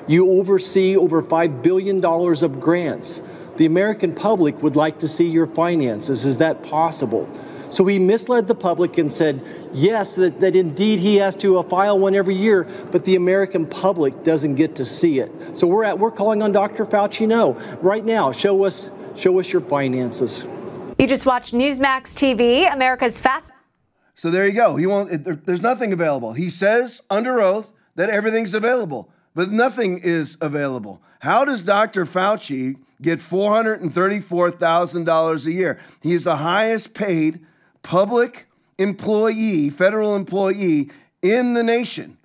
You 0.06 0.30
oversee 0.32 0.98
over 0.98 1.24
$5 1.24 1.64
billion 1.64 2.04
of 2.04 2.60
grants. 2.60 3.22
The 3.56 3.66
American 3.66 4.14
public 4.14 4.62
would 4.62 4.76
like 4.76 5.00
to 5.00 5.08
see 5.08 5.30
your 5.30 5.48
finances. 5.48 6.26
Is 6.26 6.38
that 6.40 6.62
possible? 6.62 7.30
So 7.70 7.86
he 7.86 8.00
misled 8.00 8.50
the 8.50 8.54
public 8.54 8.98
and 8.98 9.10
said, 9.10 9.42
yes, 9.72 10.14
that, 10.16 10.42
that 10.42 10.58
indeed 10.58 11.00
he 11.00 11.16
has 11.16 11.38
to 11.38 11.58
uh, 11.58 11.64
file 11.64 11.98
one 11.98 12.16
every 12.16 12.36
year, 12.36 12.68
but 12.92 13.06
the 13.06 13.16
American 13.16 13.66
public 13.66 14.26
doesn't 14.26 14.56
get 14.56 14.76
to 14.76 14.84
see 14.84 15.20
it. 15.20 15.32
So 15.58 15.66
we're 15.68 15.86
at 15.86 15.98
we're 15.98 16.12
calling 16.12 16.44
on 16.44 16.52
Dr. 16.52 16.86
Fauci. 16.86 17.26
No, 17.26 17.54
right 17.82 18.04
now, 18.04 18.34
show 18.34 18.66
us 18.66 18.90
show 19.16 19.40
us 19.40 19.54
your 19.54 19.62
finances. 19.62 20.44
You 21.00 21.08
just 21.08 21.26
watched 21.26 21.54
Newsmax 21.54 22.14
TV, 22.14 22.70
America's 22.74 23.22
fast. 23.22 23.55
So 24.16 24.32
there 24.32 24.48
you 24.48 24.54
go. 24.54 24.76
He 24.76 24.88
won't. 24.88 25.24
There, 25.24 25.36
there's 25.36 25.62
nothing 25.62 25.94
available. 25.94 26.34
He 26.34 26.50
says 26.50 27.02
under 27.10 27.42
oath 27.42 27.72
that 27.96 28.10
everything's 28.10 28.54
available 28.54 29.10
but 29.36 29.52
nothing 29.52 30.00
is 30.00 30.38
available. 30.42 31.04
How 31.20 31.46
does 31.46 31.62
Dr. 31.62 32.06
Fauci 32.06 32.78
get 33.02 33.20
$434,000 33.20 35.46
a 35.46 35.52
year? 35.52 35.78
He 36.02 36.14
is 36.14 36.24
the 36.24 36.38
highest 36.38 36.96
paid 36.96 37.46
public 37.84 38.48
employee, 38.78 39.70
federal 39.70 40.16
employee 40.16 40.90
in 41.22 41.54
the 41.54 41.64
nation. 41.64 42.18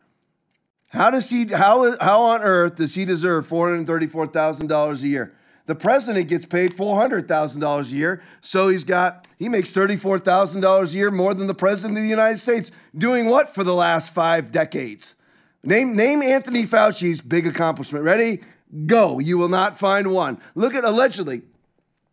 How 0.90 1.11
does 1.11 1.30
he 1.30 1.47
how 1.47 1.97
how 2.00 2.23
on 2.23 2.42
earth 2.42 2.76
does 2.76 2.94
he 2.97 3.04
deserve 3.04 3.49
$434,000 3.49 5.02
a 5.02 5.06
year? 5.06 5.32
The 5.71 5.77
president 5.77 6.27
gets 6.27 6.47
paid 6.47 6.73
$400,000 6.73 7.93
a 7.93 7.97
year, 7.97 8.23
so 8.41 8.71
he's 8.71 8.83
got 8.83 9.29
he 9.39 9.49
makes 9.49 9.71
$34,000 9.71 10.93
a 10.93 10.97
year 10.97 11.12
more 11.12 11.33
than 11.33 11.47
the 11.47 11.55
president 11.55 11.97
of 11.97 12.03
the 12.03 12.11
United 12.11 12.39
States 12.39 12.73
doing 12.99 13.29
what 13.29 13.55
for 13.55 13.62
the 13.62 13.73
last 13.73 14.12
5 14.12 14.50
decades? 14.50 15.15
Name, 15.62 15.95
name 15.95 16.23
Anthony 16.23 16.67
Fauci's 16.67 17.21
big 17.21 17.47
accomplishment. 17.47 18.05
Ready? 18.05 18.41
Go. 18.87 19.21
You 19.21 19.39
will 19.39 19.49
not 19.49 19.79
find 19.79 20.11
one. 20.11 20.41
Look 20.57 20.75
at 20.75 20.85
allegedly, 20.85 21.43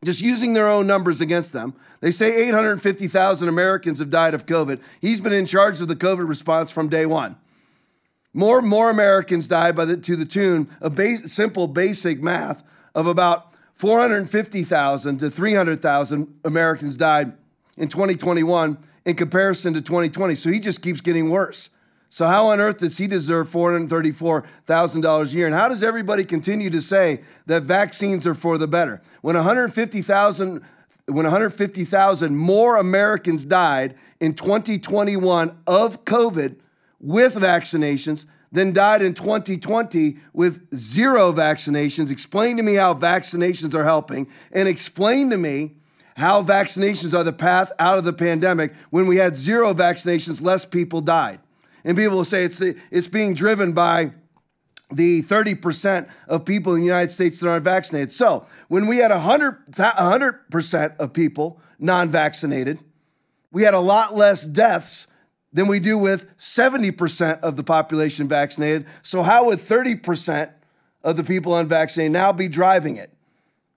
just 0.06 0.22
using 0.22 0.54
their 0.54 0.68
own 0.68 0.86
numbers 0.86 1.20
against 1.20 1.52
them. 1.52 1.74
They 2.00 2.12
say 2.12 2.48
850,000 2.50 3.50
Americans 3.50 3.98
have 3.98 4.12
died 4.12 4.36
of 4.36 4.46
COVID. 4.46 4.80
He's 5.02 5.20
been 5.20 5.34
in 5.34 5.48
charge 5.48 5.82
of 5.82 5.88
the 5.88 5.96
COVID 5.96 6.30
response 6.30 6.70
from 6.70 6.90
day 6.90 7.08
one. 7.08 7.36
More 8.36 8.62
more 8.62 8.92
Americans 8.92 9.48
die 9.48 9.72
by 9.72 9.86
the, 9.86 9.98
to 9.98 10.16
the 10.16 10.26
tune 10.26 10.70
of 10.80 10.96
base, 10.96 11.34
simple 11.34 11.66
basic 11.66 12.22
math 12.22 12.64
of 12.94 13.06
about 13.06 13.47
450,000 13.78 15.20
to 15.20 15.30
300,000 15.30 16.40
Americans 16.44 16.96
died 16.96 17.34
in 17.78 17.88
2021 17.88 18.78
in 19.06 19.16
comparison 19.16 19.74
to 19.76 19.82
2020. 19.82 20.36
So 20.36 20.50
he 20.50 20.60
just 20.60 20.82
keeps 20.82 21.00
getting 21.00 21.30
worse. 21.30 21.70
So, 22.10 22.26
how 22.26 22.48
on 22.48 22.60
earth 22.60 22.78
does 22.78 22.98
he 22.98 23.06
deserve 23.06 23.50
$434,000 23.50 25.34
a 25.34 25.36
year? 25.36 25.46
And 25.46 25.54
how 25.54 25.68
does 25.68 25.84
everybody 25.84 26.24
continue 26.24 26.70
to 26.70 26.82
say 26.82 27.22
that 27.48 27.64
vaccines 27.64 28.26
are 28.26 28.34
for 28.34 28.58
the 28.58 28.68
better? 28.68 29.02
When 29.22 29.36
150,000 29.36 30.64
when 31.10 31.24
150,000 31.24 32.36
more 32.36 32.76
Americans 32.76 33.46
died 33.46 33.96
in 34.20 34.34
2021 34.34 35.58
of 35.66 36.04
COVID 36.04 36.58
with 37.00 37.36
vaccinations 37.36 38.26
than 38.52 38.74
died 38.74 39.02
in 39.02 39.14
2020 39.14 40.18
with 40.34 40.74
zero 40.76 41.34
vaccinations. 41.34 42.12
Explain 42.12 42.58
to 42.58 42.64
me 42.64 42.76
how 42.76 42.94
vaccinations 42.94 43.74
are 43.74 43.84
helping 43.84 44.28
and 44.52 44.68
explain 44.68 45.30
to 45.30 45.38
me 45.38 45.76
how 46.16 46.42
vaccinations 46.42 47.18
are 47.18 47.24
the 47.24 47.34
path 47.34 47.72
out 47.78 47.98
of 47.98 48.04
the 48.04 48.14
pandemic 48.14 48.74
when 48.90 49.06
we 49.06 49.18
had 49.18 49.36
zero 49.36 49.74
vaccinations, 49.74 50.42
less 50.42 50.66
people 50.66 51.00
died. 51.02 51.40
And 51.84 51.96
people 51.96 52.18
will 52.18 52.26
say 52.26 52.44
it's, 52.44 52.60
it's 52.60 53.08
being 53.08 53.36
driven 53.36 53.74
by 53.74 54.12
the 54.90 55.22
30% 55.24 56.10
of 56.28 56.46
people 56.46 56.74
in 56.74 56.80
the 56.80 56.86
United 56.86 57.12
States 57.12 57.40
that 57.40 57.50
aren't 57.50 57.64
vaccinated. 57.64 58.12
So 58.12 58.46
when 58.68 58.88
we 58.88 58.98
had 58.98 59.12
100, 59.12 59.68
100% 59.72 60.98
of 60.98 61.14
people 61.14 61.62
non 61.78 62.10
vaccinated, 62.10 62.80
we 63.52 63.64
had 63.64 63.74
a 63.74 63.80
lot 63.80 64.16
less 64.16 64.44
deaths 64.44 65.08
than 65.54 65.68
we 65.68 65.80
do 65.80 65.98
with 65.98 66.38
70% 66.38 67.40
of 67.40 67.56
the 67.56 67.64
population 67.64 68.28
vaccinated. 68.28 68.86
So, 69.02 69.24
how 69.24 69.46
would 69.46 69.60
30% 69.60 70.52
of 71.04 71.18
the 71.18 71.24
people 71.24 71.56
unvaccinated 71.56 72.12
now 72.12 72.32
be 72.32 72.48
driving 72.48 72.98
it? 72.98 73.12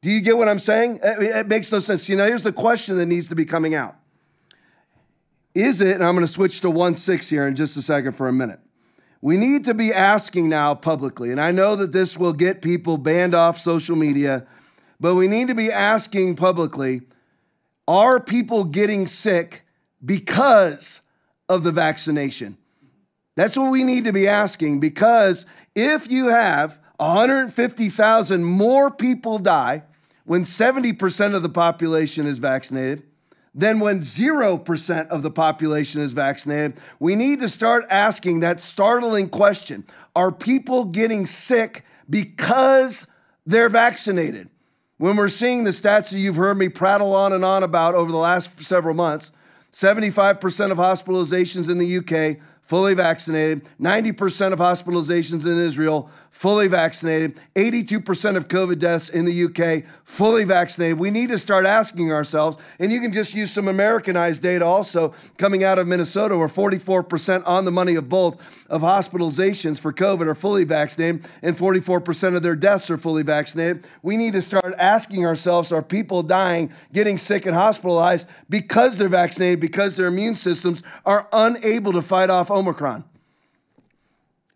Do 0.02 0.10
you 0.10 0.20
get 0.20 0.36
what 0.36 0.48
I'm 0.48 0.58
saying? 0.58 1.00
It, 1.02 1.46
makes 1.46 1.70
no 1.70 1.78
sense. 1.78 2.02
See, 2.02 2.14
now 2.14 2.26
here's 2.26 2.42
the 2.42 2.52
question 2.52 2.96
that 2.96 3.06
needs 3.06 3.28
to 3.28 3.34
be 3.34 3.44
coming 3.44 3.74
out 3.74 3.96
is 5.54 5.80
it, 5.80 5.94
and 5.94 6.04
I'm 6.04 6.14
going 6.14 6.26
to 6.26 6.32
switch 6.32 6.60
to 6.60 6.70
1 6.70 6.94
6 6.94 7.28
here 7.28 7.46
in 7.46 7.56
just 7.56 7.76
a 7.76 7.82
second 7.82 8.12
for 8.12 8.28
a 8.28 8.32
minute. 8.32 8.60
We 9.20 9.36
need 9.36 9.64
to 9.64 9.74
be 9.74 9.92
asking 9.92 10.48
now 10.48 10.74
publicly, 10.74 11.30
and 11.30 11.40
I 11.40 11.50
know 11.50 11.76
that 11.76 11.92
this 11.92 12.16
will 12.16 12.32
get 12.32 12.62
people 12.62 12.96
banned 12.96 13.34
off 13.34 13.58
social 13.58 13.96
media, 13.96 14.46
but 14.98 15.14
we 15.14 15.28
need 15.28 15.48
to 15.48 15.54
be 15.54 15.70
asking 15.70 16.36
publicly 16.36 17.02
are 17.86 18.20
people 18.20 18.64
getting 18.64 19.06
sick 19.06 19.66
because 20.04 21.00
of 21.50 21.64
the 21.64 21.72
vaccination? 21.72 22.56
That's 23.36 23.56
what 23.56 23.70
we 23.70 23.84
need 23.84 24.04
to 24.04 24.12
be 24.12 24.28
asking 24.28 24.80
because 24.80 25.44
if 25.74 26.10
you 26.10 26.28
have 26.28 26.78
150,000 26.98 28.44
more 28.44 28.90
people 28.90 29.38
die 29.38 29.82
when 30.24 30.42
70% 30.42 31.34
of 31.34 31.42
the 31.42 31.48
population 31.48 32.26
is 32.26 32.38
vaccinated 32.38 33.02
than 33.52 33.80
when 33.80 33.98
0% 33.98 35.08
of 35.08 35.22
the 35.22 35.30
population 35.30 36.00
is 36.00 36.12
vaccinated, 36.12 36.76
we 37.00 37.16
need 37.16 37.40
to 37.40 37.48
start 37.48 37.84
asking 37.90 38.40
that 38.40 38.60
startling 38.60 39.28
question 39.28 39.84
Are 40.14 40.30
people 40.30 40.84
getting 40.84 41.26
sick 41.26 41.84
because 42.08 43.08
they're 43.44 43.68
vaccinated? 43.68 44.48
When 44.98 45.16
we're 45.16 45.28
seeing 45.28 45.64
the 45.64 45.70
stats 45.70 46.12
that 46.12 46.18
you've 46.18 46.36
heard 46.36 46.58
me 46.58 46.68
prattle 46.68 47.14
on 47.14 47.32
and 47.32 47.44
on 47.44 47.62
about 47.62 47.94
over 47.94 48.12
the 48.12 48.18
last 48.18 48.62
several 48.62 48.94
months, 48.94 49.32
75% 49.72 50.70
of 50.70 50.78
hospitalizations 50.78 51.68
in 51.68 51.78
the 51.78 51.98
UK 51.98 52.42
fully 52.62 52.94
vaccinated, 52.94 53.68
90% 53.80 54.52
of 54.52 54.58
hospitalizations 54.58 55.44
in 55.44 55.58
Israel 55.58 56.08
fully 56.30 56.68
vaccinated, 56.68 57.38
82% 57.54 58.36
of 58.36 58.48
COVID 58.48 58.78
deaths 58.78 59.10
in 59.10 59.26
the 59.26 59.44
UK 59.44 59.84
fully 60.04 60.44
vaccinated. 60.44 60.98
We 60.98 61.10
need 61.10 61.28
to 61.28 61.38
start 61.38 61.66
asking 61.66 62.12
ourselves, 62.12 62.56
and 62.78 62.90
you 62.90 62.98
can 62.98 63.12
just 63.12 63.34
use 63.34 63.50
some 63.50 63.68
Americanized 63.68 64.42
data 64.42 64.64
also 64.64 65.12
coming 65.36 65.64
out 65.64 65.78
of 65.78 65.86
Minnesota, 65.86 66.38
where 66.38 66.48
44% 66.48 67.46
on 67.46 67.66
the 67.66 67.70
money 67.70 67.94
of 67.94 68.08
both 68.08 68.66
of 68.70 68.80
hospitalizations 68.80 69.78
for 69.78 69.92
COVID 69.92 70.28
are 70.28 70.34
fully 70.34 70.64
vaccinated, 70.64 71.28
and 71.42 71.58
44% 71.58 72.34
of 72.34 72.42
their 72.42 72.56
deaths 72.56 72.90
are 72.90 72.96
fully 72.96 73.22
vaccinated. 73.22 73.86
We 74.02 74.16
need 74.16 74.32
to 74.32 74.40
start 74.40 74.74
asking 74.78 75.26
ourselves 75.26 75.72
are 75.72 75.82
people 75.82 76.22
dying, 76.22 76.72
getting 76.92 77.18
sick, 77.18 77.44
and 77.44 77.54
hospitalized 77.54 78.26
because 78.48 78.96
they're 78.96 79.08
vaccinated, 79.08 79.60
because 79.60 79.96
their 79.96 80.06
immune 80.06 80.36
systems 80.36 80.82
are 81.04 81.28
unable 81.34 81.92
to 81.92 82.00
fight 82.00 82.30
off 82.30 82.50
Omicron. 82.50 83.04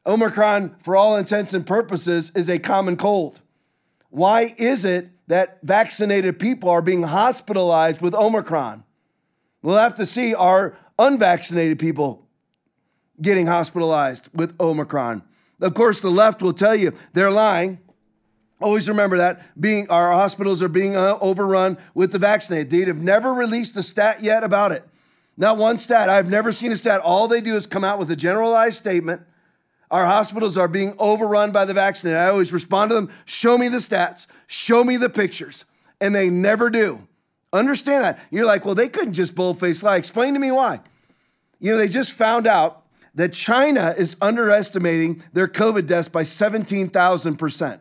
Omicron, 0.06 0.76
for 0.82 0.96
all 0.96 1.16
intents 1.16 1.54
and 1.54 1.66
purposes, 1.66 2.30
is 2.34 2.48
a 2.48 2.58
common 2.58 2.96
cold. 2.96 3.40
Why 4.10 4.54
is 4.58 4.84
it 4.84 5.08
that 5.28 5.58
vaccinated 5.62 6.38
people 6.38 6.68
are 6.68 6.82
being 6.82 7.04
hospitalized 7.04 8.00
with 8.00 8.14
Omicron? 8.14 8.84
We'll 9.62 9.78
have 9.78 9.94
to 9.96 10.06
see 10.06 10.34
are 10.34 10.76
unvaccinated 10.98 11.78
people 11.78 12.26
getting 13.20 13.46
hospitalized 13.46 14.28
with 14.34 14.58
Omicron. 14.60 15.22
Of 15.60 15.74
course, 15.74 16.00
the 16.00 16.10
left 16.10 16.42
will 16.42 16.52
tell 16.52 16.74
you 16.74 16.92
they're 17.12 17.30
lying. 17.30 17.78
Always 18.60 18.88
remember 18.88 19.18
that 19.18 19.58
being 19.60 19.88
our 19.88 20.12
hospitals 20.12 20.62
are 20.62 20.68
being 20.68 20.96
uh, 20.96 21.18
overrun 21.20 21.78
with 21.94 22.12
the 22.12 22.18
vaccinated. 22.18 22.70
They 22.70 22.84
have 22.84 23.02
never 23.02 23.32
released 23.32 23.76
a 23.76 23.82
stat 23.82 24.22
yet 24.22 24.44
about 24.44 24.72
it. 24.72 24.86
Not 25.36 25.56
one 25.56 25.78
stat. 25.78 26.08
I've 26.08 26.30
never 26.30 26.52
seen 26.52 26.70
a 26.70 26.76
stat. 26.76 27.00
All 27.00 27.26
they 27.26 27.40
do 27.40 27.56
is 27.56 27.66
come 27.66 27.84
out 27.84 27.98
with 27.98 28.10
a 28.10 28.16
generalized 28.16 28.76
statement. 28.76 29.22
Our 29.94 30.06
hospitals 30.06 30.58
are 30.58 30.66
being 30.66 30.96
overrun 30.98 31.52
by 31.52 31.64
the 31.66 31.72
vaccinated. 31.72 32.18
I 32.18 32.26
always 32.26 32.52
respond 32.52 32.88
to 32.88 32.96
them, 32.96 33.10
show 33.26 33.56
me 33.56 33.68
the 33.68 33.76
stats, 33.76 34.26
show 34.48 34.82
me 34.82 34.96
the 34.96 35.08
pictures. 35.08 35.66
And 36.00 36.12
they 36.12 36.30
never 36.30 36.68
do. 36.68 37.06
Understand 37.52 38.02
that. 38.02 38.18
You're 38.28 38.44
like, 38.44 38.64
well, 38.64 38.74
they 38.74 38.88
couldn't 38.88 39.12
just 39.12 39.36
boldface 39.36 39.84
lie. 39.84 39.94
Explain 39.94 40.34
to 40.34 40.40
me 40.40 40.50
why. 40.50 40.80
You 41.60 41.70
know, 41.70 41.78
they 41.78 41.86
just 41.86 42.10
found 42.10 42.48
out 42.48 42.82
that 43.14 43.34
China 43.34 43.94
is 43.96 44.16
underestimating 44.20 45.22
their 45.32 45.46
COVID 45.46 45.86
deaths 45.86 46.08
by 46.08 46.22
17,000%. 46.22 47.80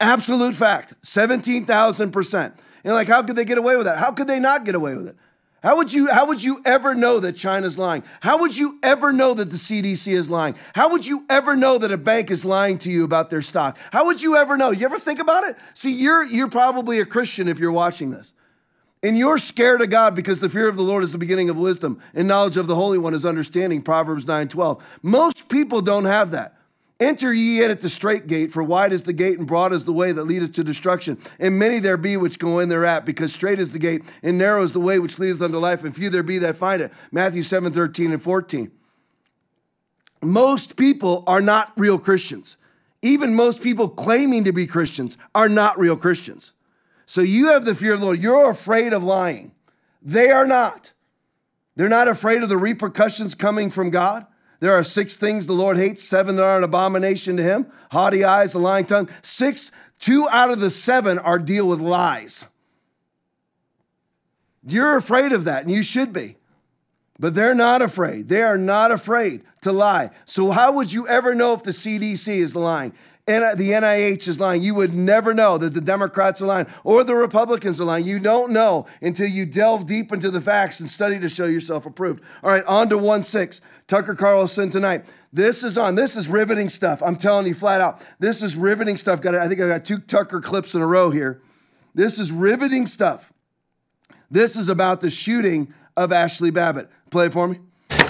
Absolute 0.00 0.54
fact, 0.54 0.94
17,000%. 1.02 2.58
And 2.82 2.94
like, 2.94 3.08
how 3.08 3.22
could 3.24 3.36
they 3.36 3.44
get 3.44 3.58
away 3.58 3.76
with 3.76 3.84
that? 3.84 3.98
How 3.98 4.12
could 4.12 4.26
they 4.26 4.40
not 4.40 4.64
get 4.64 4.74
away 4.74 4.94
with 4.94 5.08
it? 5.08 5.16
How 5.62 5.76
would 5.76 5.92
you 5.92 6.10
how 6.10 6.26
would 6.26 6.42
you 6.42 6.60
ever 6.64 6.94
know 6.94 7.20
that 7.20 7.36
China's 7.36 7.78
lying? 7.78 8.02
How 8.20 8.38
would 8.40 8.56
you 8.56 8.78
ever 8.82 9.12
know 9.12 9.34
that 9.34 9.50
the 9.50 9.56
CDC 9.56 10.12
is 10.12 10.30
lying? 10.30 10.54
How 10.74 10.90
would 10.90 11.06
you 11.06 11.26
ever 11.28 11.54
know 11.54 11.76
that 11.78 11.92
a 11.92 11.98
bank 11.98 12.30
is 12.30 12.44
lying 12.44 12.78
to 12.78 12.90
you 12.90 13.04
about 13.04 13.28
their 13.28 13.42
stock? 13.42 13.76
How 13.92 14.06
would 14.06 14.22
you 14.22 14.36
ever 14.36 14.56
know? 14.56 14.70
You 14.70 14.86
ever 14.86 14.98
think 14.98 15.20
about 15.20 15.44
it? 15.44 15.56
See, 15.74 15.92
you're 15.92 16.24
you're 16.24 16.48
probably 16.48 16.98
a 16.98 17.04
Christian 17.04 17.46
if 17.46 17.58
you're 17.58 17.72
watching 17.72 18.10
this. 18.10 18.32
And 19.02 19.16
you're 19.16 19.38
scared 19.38 19.80
of 19.80 19.88
God 19.88 20.14
because 20.14 20.40
the 20.40 20.50
fear 20.50 20.68
of 20.68 20.76
the 20.76 20.82
Lord 20.82 21.02
is 21.02 21.12
the 21.12 21.18
beginning 21.18 21.48
of 21.48 21.56
wisdom, 21.56 22.02
and 22.14 22.28
knowledge 22.28 22.58
of 22.58 22.66
the 22.66 22.74
Holy 22.74 22.98
One 22.98 23.14
is 23.14 23.24
understanding. 23.24 23.82
Proverbs 23.82 24.24
9:12. 24.24 24.82
Most 25.02 25.48
people 25.48 25.82
don't 25.82 26.04
have 26.06 26.30
that. 26.30 26.54
Enter 27.00 27.32
ye 27.32 27.64
in 27.64 27.70
at 27.70 27.80
the 27.80 27.88
straight 27.88 28.26
gate, 28.26 28.52
for 28.52 28.62
wide 28.62 28.92
is 28.92 29.04
the 29.04 29.14
gate 29.14 29.38
and 29.38 29.48
broad 29.48 29.72
is 29.72 29.86
the 29.86 29.92
way 29.92 30.12
that 30.12 30.24
leadeth 30.24 30.52
to 30.52 30.62
destruction. 30.62 31.16
And 31.38 31.58
many 31.58 31.78
there 31.78 31.96
be 31.96 32.18
which 32.18 32.38
go 32.38 32.58
in 32.58 32.68
thereat, 32.68 33.06
because 33.06 33.32
straight 33.32 33.58
is 33.58 33.72
the 33.72 33.78
gate 33.78 34.02
and 34.22 34.36
narrow 34.36 34.62
is 34.62 34.72
the 34.72 34.80
way 34.80 34.98
which 34.98 35.18
leadeth 35.18 35.40
unto 35.40 35.56
life, 35.56 35.82
and 35.82 35.96
few 35.96 36.10
there 36.10 36.22
be 36.22 36.38
that 36.38 36.58
find 36.58 36.82
it. 36.82 36.92
Matthew 37.10 37.42
7 37.42 37.72
13 37.72 38.12
and 38.12 38.22
14. 38.22 38.70
Most 40.22 40.76
people 40.76 41.24
are 41.26 41.40
not 41.40 41.72
real 41.76 41.98
Christians. 41.98 42.58
Even 43.00 43.34
most 43.34 43.62
people 43.62 43.88
claiming 43.88 44.44
to 44.44 44.52
be 44.52 44.66
Christians 44.66 45.16
are 45.34 45.48
not 45.48 45.78
real 45.78 45.96
Christians. 45.96 46.52
So 47.06 47.22
you 47.22 47.48
have 47.48 47.64
the 47.64 47.74
fear 47.74 47.94
of 47.94 48.00
the 48.00 48.06
Lord. 48.06 48.22
You're 48.22 48.50
afraid 48.50 48.92
of 48.92 49.02
lying. 49.02 49.52
They 50.02 50.30
are 50.30 50.46
not. 50.46 50.92
They're 51.76 51.88
not 51.88 52.08
afraid 52.08 52.42
of 52.42 52.50
the 52.50 52.58
repercussions 52.58 53.34
coming 53.34 53.70
from 53.70 53.88
God. 53.88 54.26
There 54.60 54.74
are 54.74 54.84
six 54.84 55.16
things 55.16 55.46
the 55.46 55.54
Lord 55.54 55.78
hates, 55.78 56.04
seven 56.04 56.36
that 56.36 56.44
are 56.44 56.58
an 56.58 56.64
abomination 56.64 57.36
to 57.38 57.42
him 57.42 57.66
haughty 57.90 58.24
eyes, 58.24 58.54
a 58.54 58.58
lying 58.58 58.86
tongue. 58.86 59.08
Six, 59.22 59.72
two 59.98 60.28
out 60.28 60.50
of 60.50 60.60
the 60.60 60.70
seven 60.70 61.18
are 61.18 61.38
deal 61.38 61.68
with 61.68 61.80
lies. 61.80 62.46
You're 64.66 64.96
afraid 64.96 65.32
of 65.32 65.44
that, 65.44 65.64
and 65.64 65.74
you 65.74 65.82
should 65.82 66.12
be. 66.12 66.36
But 67.18 67.34
they're 67.34 67.54
not 67.54 67.82
afraid. 67.82 68.28
They 68.28 68.42
are 68.42 68.58
not 68.58 68.92
afraid 68.92 69.42
to 69.62 69.72
lie. 69.72 70.10
So, 70.24 70.50
how 70.50 70.72
would 70.72 70.92
you 70.92 71.06
ever 71.06 71.34
know 71.34 71.52
if 71.52 71.62
the 71.62 71.70
CDC 71.70 72.36
is 72.36 72.56
lying? 72.56 72.94
The 73.30 73.70
NIH 73.70 74.28
is 74.28 74.40
lying. 74.40 74.62
You 74.62 74.74
would 74.74 74.94
never 74.94 75.34
know 75.34 75.58
that 75.58 75.74
the 75.74 75.80
Democrats 75.80 76.42
are 76.42 76.46
lying 76.46 76.66
or 76.84 77.04
the 77.04 77.14
Republicans 77.14 77.80
are 77.80 77.84
lying. 77.84 78.06
You 78.06 78.18
don't 78.18 78.52
know 78.52 78.86
until 79.00 79.28
you 79.28 79.46
delve 79.46 79.86
deep 79.86 80.12
into 80.12 80.30
the 80.30 80.40
facts 80.40 80.80
and 80.80 80.88
study 80.88 81.18
to 81.20 81.28
show 81.28 81.46
yourself 81.46 81.86
approved. 81.86 82.22
All 82.42 82.50
right, 82.50 82.64
on 82.64 82.88
to 82.90 82.98
1 82.98 83.24
6. 83.24 83.60
Tucker 83.86 84.14
Carlson 84.14 84.70
tonight. 84.70 85.04
This 85.32 85.62
is 85.62 85.78
on. 85.78 85.94
This 85.94 86.16
is 86.16 86.28
riveting 86.28 86.68
stuff. 86.68 87.02
I'm 87.02 87.16
telling 87.16 87.46
you 87.46 87.54
flat 87.54 87.80
out. 87.80 88.04
This 88.18 88.42
is 88.42 88.56
riveting 88.56 88.96
stuff. 88.96 89.20
Got 89.20 89.34
I 89.34 89.48
think 89.48 89.60
I 89.60 89.68
got 89.68 89.84
two 89.84 89.98
Tucker 89.98 90.40
clips 90.40 90.74
in 90.74 90.82
a 90.82 90.86
row 90.86 91.10
here. 91.10 91.40
This 91.94 92.18
is 92.18 92.32
riveting 92.32 92.86
stuff. 92.86 93.32
This 94.30 94.56
is 94.56 94.68
about 94.68 95.00
the 95.00 95.10
shooting 95.10 95.74
of 95.96 96.12
Ashley 96.12 96.50
Babbitt. 96.50 96.88
Play 97.10 97.26
it 97.26 97.32
for 97.32 97.48
me. 97.48 97.58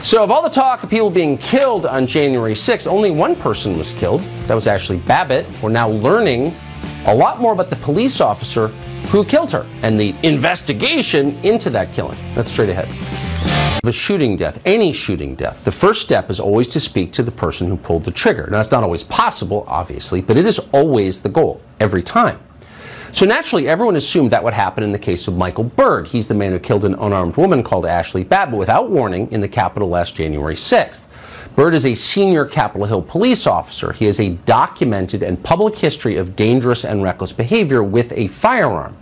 So, 0.02 0.24
of 0.24 0.30
all 0.30 0.42
the 0.42 0.48
talk 0.48 0.82
of 0.82 0.88
people 0.88 1.10
being 1.10 1.36
killed 1.36 1.84
on 1.84 2.06
January 2.06 2.54
6th, 2.54 2.86
only 2.86 3.10
one 3.10 3.36
person 3.36 3.76
was 3.76 3.92
killed. 3.92 4.22
That 4.46 4.54
was 4.54 4.66
Ashley 4.66 4.96
Babbitt. 4.96 5.46
We're 5.62 5.68
now 5.68 5.90
learning 5.90 6.54
a 7.04 7.14
lot 7.14 7.38
more 7.38 7.52
about 7.52 7.68
the 7.68 7.76
police 7.76 8.18
officer 8.18 8.68
who 9.08 9.26
killed 9.26 9.52
her 9.52 9.66
and 9.82 10.00
the 10.00 10.14
investigation 10.22 11.38
into 11.44 11.68
that 11.70 11.92
killing. 11.92 12.16
That's 12.34 12.50
straight 12.50 12.70
ahead. 12.70 12.88
Of 13.82 13.90
A 13.90 13.92
shooting 13.92 14.38
death, 14.38 14.62
any 14.64 14.94
shooting 14.94 15.34
death, 15.34 15.62
the 15.64 15.72
first 15.72 16.00
step 16.00 16.30
is 16.30 16.40
always 16.40 16.68
to 16.68 16.80
speak 16.80 17.12
to 17.12 17.22
the 17.22 17.30
person 17.30 17.68
who 17.68 17.76
pulled 17.76 18.04
the 18.04 18.10
trigger. 18.10 18.48
Now, 18.50 18.60
it's 18.60 18.70
not 18.70 18.82
always 18.82 19.02
possible, 19.02 19.64
obviously, 19.68 20.22
but 20.22 20.38
it 20.38 20.46
is 20.46 20.58
always 20.72 21.20
the 21.20 21.28
goal, 21.28 21.60
every 21.78 22.02
time. 22.02 22.40
So 23.12 23.26
naturally, 23.26 23.68
everyone 23.68 23.96
assumed 23.96 24.30
that 24.30 24.42
would 24.42 24.54
happen 24.54 24.84
in 24.84 24.92
the 24.92 24.98
case 24.98 25.26
of 25.26 25.36
Michael 25.36 25.64
Byrd. 25.64 26.06
He's 26.06 26.28
the 26.28 26.34
man 26.34 26.52
who 26.52 26.58
killed 26.60 26.84
an 26.84 26.94
unarmed 26.94 27.36
woman 27.36 27.62
called 27.62 27.84
Ashley 27.84 28.22
Babbitt 28.22 28.58
without 28.58 28.88
warning 28.88 29.30
in 29.32 29.40
the 29.40 29.48
Capitol 29.48 29.88
last 29.88 30.14
January 30.14 30.54
6th. 30.54 31.02
Byrd 31.56 31.74
is 31.74 31.86
a 31.86 31.94
senior 31.94 32.44
Capitol 32.44 32.86
Hill 32.86 33.02
police 33.02 33.48
officer. 33.48 33.92
He 33.92 34.04
has 34.04 34.20
a 34.20 34.30
documented 34.30 35.24
and 35.24 35.42
public 35.42 35.74
history 35.74 36.16
of 36.16 36.36
dangerous 36.36 36.84
and 36.84 37.02
reckless 37.02 37.32
behavior 37.32 37.82
with 37.82 38.12
a 38.12 38.28
firearm. 38.28 38.96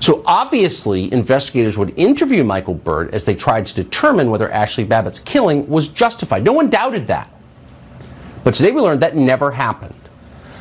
So 0.00 0.24
obviously, 0.26 1.10
investigators 1.12 1.78
would 1.78 1.96
interview 1.96 2.42
Michael 2.42 2.74
Byrd 2.74 3.14
as 3.14 3.24
they 3.24 3.34
tried 3.34 3.66
to 3.66 3.74
determine 3.74 4.30
whether 4.30 4.50
Ashley 4.50 4.84
Babbitt's 4.84 5.20
killing 5.20 5.66
was 5.68 5.86
justified. 5.88 6.44
No 6.44 6.52
one 6.52 6.68
doubted 6.68 7.06
that. 7.06 7.30
But 8.42 8.54
today 8.54 8.72
we 8.72 8.80
learned 8.80 9.00
that 9.00 9.16
never 9.16 9.52
happened. 9.52 9.94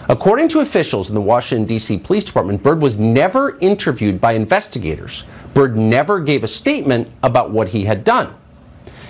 According 0.10 0.50
to 0.50 0.60
officials 0.60 1.08
in 1.08 1.16
the 1.16 1.22
Washington, 1.22 1.66
D.C. 1.66 1.98
Police 1.98 2.26
Department, 2.26 2.62
Byrd 2.62 2.82
was 2.82 3.00
never 3.00 3.58
interviewed 3.60 4.20
by 4.20 4.34
investigators. 4.34 5.24
Byrd 5.54 5.78
never 5.78 6.20
gave 6.20 6.44
a 6.44 6.48
statement 6.48 7.10
about 7.24 7.52
what 7.52 7.70
he 7.70 7.86
had 7.86 8.04
done. 8.04 8.34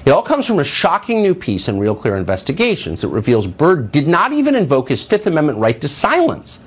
It 0.05 0.11
all 0.11 0.21
comes 0.21 0.45
from 0.45 0.59
a 0.59 0.63
shocking 0.63 1.23
new 1.23 1.33
piece 1.33 1.67
in 1.67 1.79
Real 1.79 1.95
Clear 1.95 2.15
Investigations. 2.17 3.01
that 3.01 3.07
reveals 3.07 3.47
Byrd 3.47 3.91
did 3.91 4.07
not 4.07 4.33
even 4.33 4.53
invoke 4.53 4.89
his 4.89 5.03
Fifth 5.03 5.25
Amendment 5.25 5.57
right 5.57 5.79
to 5.81 5.87
silence. 5.87 6.59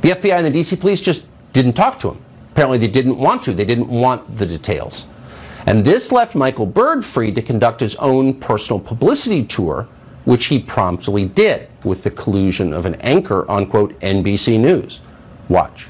The 0.00 0.10
FBI 0.10 0.38
and 0.38 0.46
the 0.46 0.58
DC 0.58 0.80
police 0.80 1.00
just 1.00 1.26
didn't 1.52 1.74
talk 1.74 1.98
to 2.00 2.10
him. 2.10 2.18
Apparently, 2.50 2.78
they 2.78 2.88
didn't 2.88 3.18
want 3.18 3.42
to, 3.44 3.52
they 3.52 3.64
didn't 3.64 3.88
want 3.88 4.38
the 4.38 4.46
details. 4.46 5.06
And 5.66 5.84
this 5.84 6.10
left 6.10 6.34
Michael 6.34 6.66
Byrd 6.66 7.04
free 7.04 7.30
to 7.30 7.42
conduct 7.42 7.80
his 7.80 7.94
own 7.96 8.34
personal 8.34 8.80
publicity 8.80 9.44
tour 9.44 9.86
which 10.24 10.46
he 10.46 10.58
promptly 10.58 11.26
did 11.26 11.68
with 11.84 12.02
the 12.02 12.10
collusion 12.10 12.72
of 12.72 12.86
an 12.86 12.94
anchor 12.96 13.48
on, 13.50 13.66
quote, 13.66 13.98
NBC 14.00 14.58
News. 14.58 15.00
Watch. 15.48 15.88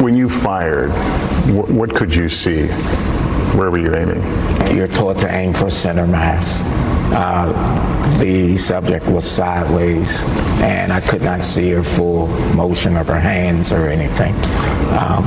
When 0.00 0.16
you 0.16 0.28
fired, 0.28 0.90
what 1.50 1.94
could 1.94 2.14
you 2.14 2.28
see? 2.28 2.66
Where 3.56 3.70
were 3.70 3.78
you 3.78 3.94
aiming? 3.94 4.22
You're 4.76 4.88
taught 4.88 5.20
to 5.20 5.32
aim 5.32 5.52
for 5.52 5.70
center 5.70 6.06
mass. 6.06 6.62
Uh, 7.12 8.18
the 8.18 8.56
subject 8.56 9.06
was 9.06 9.30
sideways, 9.30 10.24
and 10.60 10.92
I 10.92 11.00
could 11.00 11.22
not 11.22 11.42
see 11.42 11.70
her 11.70 11.82
full 11.84 12.26
motion 12.54 12.96
of 12.96 13.06
her 13.06 13.20
hands 13.20 13.72
or 13.72 13.86
anything. 13.86 14.34
Um, 14.98 15.24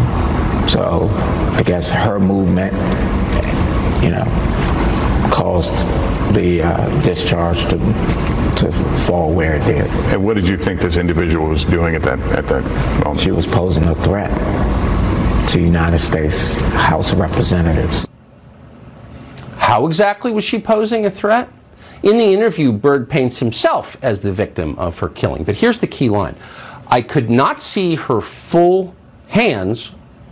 so 0.67 1.07
I 1.55 1.63
guess 1.65 1.89
her 1.89 2.19
movement, 2.19 2.73
you 4.03 4.12
know, 4.12 4.25
caused 5.47 5.77
the 6.36 6.62
uh, 6.62 7.01
discharge 7.03 7.63
to 7.67 7.77
to 8.57 8.71
fall 9.05 9.33
where 9.33 9.55
it 9.55 9.65
did. 9.65 9.86
And 10.12 10.25
what 10.25 10.36
did 10.36 10.47
you 10.47 10.57
think 10.57 10.81
this 10.81 10.97
individual 10.97 11.47
was 11.47 11.63
doing 11.63 11.95
at 11.95 12.03
that 12.03 12.19
at 12.39 12.47
that 12.49 12.63
moment? 13.03 13.21
She 13.21 13.31
was 13.31 13.47
posing 13.47 13.86
a 13.86 13.95
threat 13.95 14.31
to 15.49 15.62
United 15.62 15.99
States 15.99 16.60
House 16.71 17.13
of 17.13 17.19
Representatives. 17.19 18.05
How 19.57 19.88
exactly 19.88 20.31
was 20.31 20.43
she 20.43 20.60
posing 20.60 21.05
a 21.05 21.12
threat? 21.12 21.47
In 22.03 22.17
the 22.17 22.33
interview, 22.33 22.73
Byrd 22.73 23.10
paints 23.10 23.38
himself 23.39 23.95
as 24.01 24.19
the 24.19 24.33
victim 24.33 24.77
of 24.77 24.99
her 24.99 25.10
killing. 25.10 25.43
But 25.45 25.55
here's 25.55 25.77
the 25.77 25.88
key 25.88 26.10
line 26.10 26.36
I 26.88 27.01
could 27.01 27.29
not 27.29 27.62
see 27.62 27.95
her 27.95 28.19
full 28.19 28.93
hands 29.29 29.91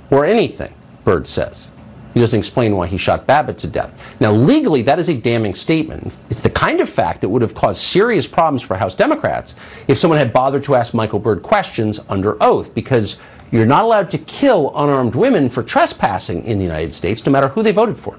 or 0.09 0.25
anything, 0.25 0.73
Byrd 1.05 1.25
says. 1.25 1.69
He 2.15 2.21
doesn't 2.21 2.39
explain 2.39 2.77
why 2.77 2.87
he 2.87 2.97
shot 2.97 3.27
Babbitt 3.27 3.57
to 3.57 3.67
death. 3.67 3.91
Now, 4.21 4.31
legally, 4.31 4.81
that 4.83 4.99
is 4.99 5.09
a 5.09 5.13
damning 5.13 5.53
statement. 5.53 6.17
It's 6.29 6.39
the 6.39 6.49
kind 6.49 6.79
of 6.79 6.89
fact 6.89 7.19
that 7.19 7.27
would 7.27 7.41
have 7.41 7.53
caused 7.53 7.81
serious 7.81 8.25
problems 8.25 8.63
for 8.63 8.77
House 8.77 8.95
Democrats 8.95 9.55
if 9.89 9.97
someone 9.97 10.17
had 10.17 10.31
bothered 10.31 10.63
to 10.63 10.75
ask 10.75 10.93
Michael 10.93 11.19
Byrd 11.19 11.43
questions 11.43 11.99
under 12.07 12.41
oath, 12.41 12.73
because 12.73 13.17
you're 13.51 13.65
not 13.65 13.83
allowed 13.83 14.09
to 14.11 14.17
kill 14.17 14.71
unarmed 14.77 15.13
women 15.13 15.49
for 15.49 15.61
trespassing 15.61 16.45
in 16.45 16.57
the 16.57 16.63
United 16.63 16.93
States, 16.93 17.25
no 17.25 17.33
matter 17.33 17.49
who 17.49 17.61
they 17.61 17.73
voted 17.73 17.99
for. 17.99 18.17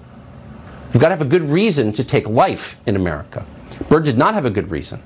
You've 0.92 1.00
got 1.00 1.08
to 1.08 1.16
have 1.16 1.26
a 1.26 1.30
good 1.30 1.48
reason 1.48 1.90
to 1.94 2.04
take 2.04 2.28
life 2.28 2.76
in 2.84 2.96
America. 2.96 3.46
Byrd 3.88 4.04
did 4.04 4.18
not 4.18 4.34
have 4.34 4.44
a 4.44 4.50
good 4.50 4.70
reason. 4.70 5.02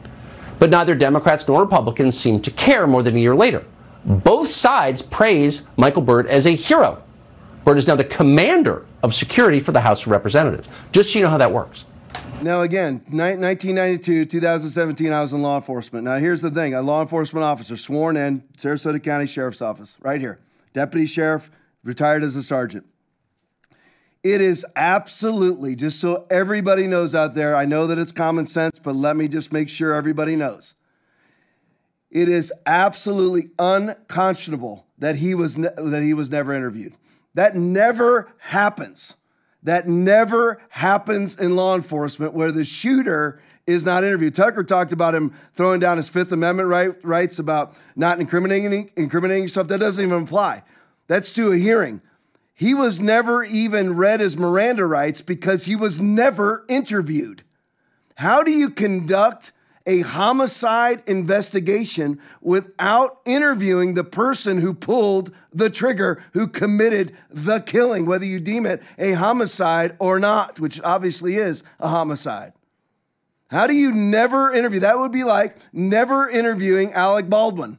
But 0.59 0.71
neither 0.71 0.97
Democrats 0.97 1.47
nor 1.47 1.63
Republicans 1.63 2.19
seem 2.19 2.41
to 2.43 2.51
care 2.51 2.89
more 2.89 3.05
than 3.05 3.15
a 3.15 3.21
year 3.21 3.37
later. 3.37 3.65
Both 4.05 4.49
sides 4.49 5.01
praise 5.01 5.69
Michael 5.77 6.03
Byrd 6.03 6.27
as 6.27 6.47
a 6.47 6.57
hero. 6.57 7.05
Byrd 7.65 7.79
is 7.79 7.87
now 7.87 7.97
the 7.97 8.05
commander 8.05 8.87
of 9.03 9.15
security 9.15 9.61
for 9.61 9.73
the 9.73 9.81
House 9.81 10.07
of 10.07 10.13
Representatives. 10.13 10.69
Just 10.93 11.13
so 11.13 11.19
you 11.19 11.25
know 11.25 11.31
how 11.31 11.39
that 11.39 11.53
works. 11.53 11.85
Now, 12.43 12.63
again, 12.63 13.03
1992, 13.11 14.25
2017, 14.25 15.13
I 15.13 15.21
was 15.21 15.35
in 15.35 15.43
law 15.43 15.57
enforcement. 15.57 16.05
Now, 16.05 16.17
here's 16.17 16.41
the 16.41 16.51
thing 16.51 16.75
a 16.75 16.81
law 16.81 17.03
enforcement 17.03 17.45
officer 17.45 17.77
sworn 17.77 18.17
in, 18.17 18.41
Sarasota 18.57 19.03
County 19.03 19.27
Sheriff's 19.27 19.61
Office, 19.61 19.99
right 20.01 20.21
here. 20.21 20.39
Deputy 20.73 21.07
Sheriff, 21.07 21.51
retired 21.83 22.23
as 22.23 22.37
a 22.37 22.43
sergeant. 22.43 22.87
It 24.23 24.41
is 24.41 24.67
absolutely, 24.77 25.75
just 25.75 26.01
so 26.01 26.27
everybody 26.31 26.87
knows 26.87 27.15
out 27.15 27.35
there, 27.35 27.57
I 27.57 27.65
know 27.65 27.87
that 27.87 27.99
it's 27.99 28.13
common 28.13 28.47
sense, 28.47 28.79
but 28.79 28.95
let 28.95 29.17
me 29.17 29.29
just 29.29 29.53
make 29.53 29.69
sure 29.69 29.95
everybody 29.95 30.37
knows. 30.37 30.75
It 32.11 32.29
is 32.29 32.53
absolutely 32.67 33.51
unconscionable 33.59 34.87
that 34.99 35.17
he 35.17 35.35
was 35.35 35.57
ne- 35.57 35.69
that 35.77 36.03
he 36.03 36.13
was 36.13 36.31
never 36.31 36.53
interviewed. 36.53 36.95
That 37.35 37.55
never 37.55 38.33
happens. 38.39 39.15
That 39.63 39.87
never 39.87 40.61
happens 40.71 41.39
in 41.39 41.55
law 41.55 41.75
enforcement 41.75 42.35
where 42.35 42.51
the 42.51 42.65
shooter 42.65 43.41
is 43.67 43.85
not 43.85 44.05
interviewed. 44.05 44.35
Tucker 44.35 44.65
talked 44.65 44.93
about 44.93 45.15
him 45.15 45.35
throwing 45.53 45.81
down 45.81 45.97
his 45.97 46.09
Fifth 46.09 46.33
Amendment 46.33 46.69
right, 46.69 47.05
rights 47.05 47.39
about 47.39 47.77
not 47.95 48.21
incriminating 48.21 48.91
incriminating 48.97 49.45
yourself. 49.45 49.69
That 49.69 49.79
doesn't 49.79 50.05
even 50.05 50.23
apply. 50.25 50.63
That's 51.07 51.33
to 51.33 51.53
a 51.53 51.57
hearing. 51.57 52.01
He 52.55 52.75
was 52.75 53.01
never 53.01 53.43
even 53.43 53.97
read 53.97 54.21
his 54.21 54.37
Miranda 54.37 54.85
rights 54.85 55.21
because 55.23 55.65
he 55.65 55.77
was 55.77 56.01
never 56.01 56.65
interviewed. 56.69 57.43
How 58.17 58.43
do 58.43 58.51
you 58.51 58.71
conduct 58.71 59.53
a 59.87 60.01
homicide 60.01 61.03
investigation 61.07 62.21
without 62.41 63.21
interviewing 63.25 63.95
the 63.95 64.05
person 64.05 64.59
who 64.59 64.75
pulled 64.75 65.33
the 65.53 65.71
trigger, 65.71 66.23
who 66.33 66.47
committed 66.47 67.17
the 67.31 67.61
killing, 67.61 68.07
whether 68.07 68.25
you 68.25 68.41
deem 68.41 68.67
it 68.67 68.83
a 68.99 69.13
homicide 69.13 69.97
or 69.99 70.21
not, 70.21 70.61
which 70.61 70.81
obviously 70.83 71.37
is 71.37 71.63
a 71.79 71.89
homicide. 71.89 72.53
How 73.51 73.67
do 73.67 73.75
you 73.75 73.93
never 73.93 74.53
interview? 74.53 74.81
That 74.81 74.99
would 74.99 75.13
be 75.13 75.25
like 75.25 75.57
never 75.73 76.29
interviewing 76.29 76.93
Alec 76.93 77.29
Baldwin. 77.29 77.79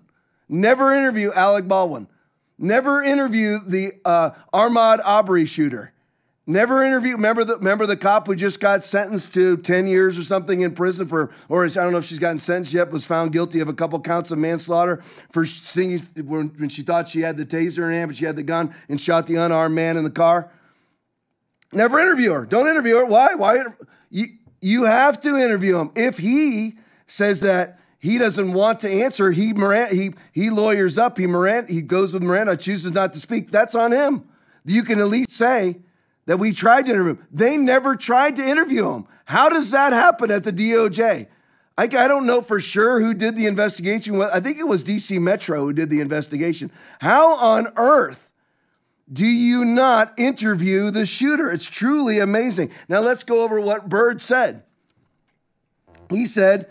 Never 0.49 0.93
interview 0.93 1.31
Alec 1.31 1.67
Baldwin. 1.67 2.07
Never 2.57 3.01
interview 3.01 3.59
the 3.65 3.93
uh, 4.03 4.31
Ahmaud 4.53 4.99
Arbery 5.03 5.45
shooter. 5.45 5.93
Never 6.47 6.83
interview. 6.83 7.13
Remember 7.13 7.43
the 7.43 7.57
remember 7.57 7.85
the 7.85 7.95
cop 7.95 8.25
who 8.25 8.35
just 8.35 8.59
got 8.59 8.83
sentenced 8.83 9.33
to 9.35 9.57
ten 9.57 9.85
years 9.85 10.17
or 10.17 10.23
something 10.23 10.61
in 10.61 10.73
prison 10.73 11.07
for, 11.07 11.29
or 11.49 11.65
I 11.65 11.67
don't 11.67 11.91
know 11.91 11.99
if 11.99 12.05
she's 12.05 12.19
gotten 12.19 12.39
sentenced 12.39 12.73
yet, 12.73 12.89
was 12.91 13.05
found 13.05 13.31
guilty 13.31 13.59
of 13.59 13.67
a 13.67 13.73
couple 13.73 13.99
counts 14.01 14.31
of 14.31 14.39
manslaughter 14.39 15.03
for 15.31 15.45
seeing 15.45 15.99
when, 15.99 16.47
when 16.57 16.69
she 16.69 16.81
thought 16.81 17.09
she 17.09 17.21
had 17.21 17.37
the 17.37 17.45
taser 17.45 17.85
in 17.87 17.93
hand, 17.93 18.09
but 18.09 18.17
she 18.17 18.25
had 18.25 18.35
the 18.35 18.43
gun 18.43 18.73
and 18.89 18.99
shot 18.99 19.27
the 19.27 19.35
unarmed 19.35 19.75
man 19.75 19.97
in 19.97 20.03
the 20.03 20.09
car. 20.09 20.51
Never 21.73 21.99
interview 21.99 22.31
her. 22.31 22.45
Don't 22.45 22.67
interview 22.67 22.97
her. 22.97 23.05
Why? 23.05 23.35
Why? 23.35 23.63
You 24.09 24.25
you 24.61 24.83
have 24.85 25.21
to 25.21 25.37
interview 25.37 25.77
him 25.77 25.91
if 25.95 26.17
he 26.17 26.73
says 27.05 27.41
that 27.41 27.79
he 27.99 28.17
doesn't 28.17 28.53
want 28.53 28.79
to 28.79 28.89
answer. 28.89 29.31
He 29.31 29.53
Miranda, 29.53 29.95
he 29.95 30.13
he 30.31 30.49
lawyers 30.49 30.97
up. 30.97 31.19
He 31.19 31.27
Miranda, 31.27 31.71
he 31.71 31.83
goes 31.83 32.15
with 32.15 32.23
Miranda, 32.23 32.57
chooses 32.57 32.93
not 32.93 33.13
to 33.13 33.19
speak. 33.19 33.51
That's 33.51 33.75
on 33.75 33.91
him. 33.91 34.27
You 34.65 34.83
can 34.83 34.99
at 34.99 35.07
least 35.07 35.29
say 35.29 35.81
that 36.25 36.37
we 36.37 36.53
tried 36.53 36.85
to 36.85 36.91
interview 36.91 37.15
him. 37.15 37.27
They 37.31 37.57
never 37.57 37.95
tried 37.95 38.35
to 38.37 38.43
interview 38.43 38.91
him. 38.91 39.07
How 39.25 39.49
does 39.49 39.71
that 39.71 39.93
happen 39.93 40.31
at 40.31 40.43
the 40.43 40.53
DOJ? 40.53 41.27
I, 41.77 41.83
I 41.83 41.87
don't 41.87 42.25
know 42.25 42.41
for 42.41 42.59
sure 42.59 42.99
who 42.99 43.13
did 43.13 43.35
the 43.35 43.47
investigation. 43.47 44.21
I 44.21 44.39
think 44.39 44.57
it 44.57 44.67
was 44.67 44.83
DC 44.83 45.19
Metro 45.19 45.61
who 45.61 45.73
did 45.73 45.89
the 45.89 46.01
investigation. 46.01 46.71
How 46.99 47.35
on 47.37 47.67
earth 47.75 48.31
do 49.11 49.25
you 49.25 49.65
not 49.65 50.13
interview 50.17 50.91
the 50.91 51.05
shooter? 51.05 51.51
It's 51.51 51.65
truly 51.65 52.19
amazing. 52.19 52.71
Now 52.87 52.99
let's 53.01 53.23
go 53.23 53.43
over 53.43 53.59
what 53.59 53.89
Byrd 53.89 54.21
said. 54.21 54.63
He 56.09 56.25
said 56.25 56.69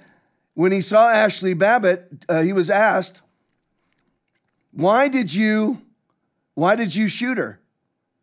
when 0.54 0.72
he 0.72 0.80
saw 0.80 1.08
Ashley 1.08 1.54
Babbitt, 1.54 2.24
uh, 2.28 2.42
he 2.42 2.52
was 2.52 2.70
asked, 2.70 3.22
"Why 4.72 5.08
did 5.08 5.32
you, 5.32 5.82
why 6.54 6.76
did 6.76 6.94
you 6.94 7.08
shoot 7.08 7.38
her?" 7.38 7.59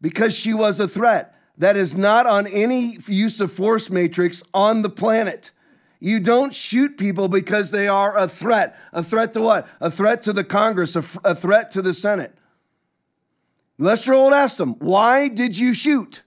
Because 0.02 0.36
she 0.36 0.54
was 0.54 0.80
a 0.80 0.88
threat. 0.88 1.34
That 1.58 1.76
is 1.76 1.98
not 1.98 2.28
on 2.28 2.46
any 2.46 2.98
use 3.08 3.42
of 3.42 3.52
force 3.52 3.90
matrix 3.90 4.44
on 4.54 4.84
the 4.84 4.90
planet. 4.90 5.52
You 6.00 6.20
don't 6.20 6.54
shoot 6.54 6.98
people 6.98 7.28
because 7.28 7.72
they 7.72 7.88
are 7.88 8.16
a 8.16 8.28
threat. 8.28 8.78
A 8.94 9.02
threat 9.02 9.34
to 9.34 9.42
what? 9.42 9.68
A 9.82 9.90
threat 9.90 10.22
to 10.24 10.34
the 10.34 10.44
Congress, 10.44 10.96
a, 10.96 11.04
a 11.24 11.34
threat 11.34 11.72
to 11.72 11.82
the 11.82 11.94
Senate. 11.94 12.38
Lester 13.80 14.14
Holt 14.14 14.34
asked 14.34 14.60
him, 14.60 14.74
Why 14.76 15.28
did 15.28 15.58
you 15.58 15.74
shoot? 15.74 16.24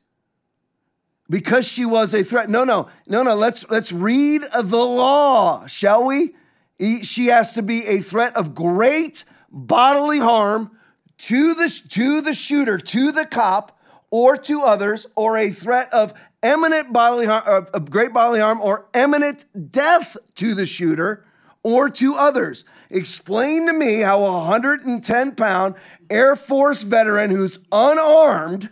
Because 1.29 1.69
she 1.69 1.85
was 1.85 2.13
a 2.13 2.25
threat. 2.25 2.51
No, 2.51 2.65
no, 2.65 2.89
no, 3.07 3.23
no. 3.23 3.37
Let's 3.37 3.69
let's 3.71 3.93
read 3.93 4.43
the 4.43 4.77
law, 4.77 5.67
shall 5.69 6.05
we? 6.05 6.35
He, 6.77 7.05
she 7.05 7.27
has 7.27 7.53
to 7.53 7.63
be 7.63 7.87
a 7.87 8.01
threat 8.01 8.37
of 8.37 8.55
great 8.55 9.25
bodily 9.49 10.19
harm 10.19 10.73
to 11.21 11.55
the 11.55 11.81
to 11.91 12.21
the 12.21 12.35
shooter, 12.35 12.79
to 12.79 13.13
the 13.13 13.27
cop, 13.27 13.79
or 14.11 14.37
to 14.37 14.63
others, 14.63 15.07
or 15.15 15.37
a 15.37 15.51
threat 15.51 15.93
of 15.93 16.15
eminent 16.43 16.93
bodily 16.93 17.27
harm, 17.27 17.45
of, 17.47 17.91
great 17.91 18.13
bodily 18.13 18.41
harm, 18.41 18.61
or 18.61 18.87
eminent 18.95 19.45
death 19.71 20.17
to 20.37 20.55
the 20.55 20.67
shooter 20.67 21.25
or 21.63 21.91
to 21.91 22.15
others. 22.15 22.65
Explain 22.89 23.67
to 23.67 23.73
me 23.73 24.01
how 24.01 24.25
a 24.25 24.33
110 24.33 25.35
pound 25.35 25.75
Air 26.09 26.35
Force 26.37 26.83
veteran 26.83 27.31
who's 27.31 27.59
unarmed 27.71 28.71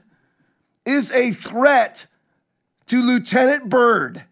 is 0.84 1.12
a 1.12 1.32
threat 1.32 2.06
to 2.86 3.02
Lieutenant 3.02 3.68
Byrd. 3.68 4.24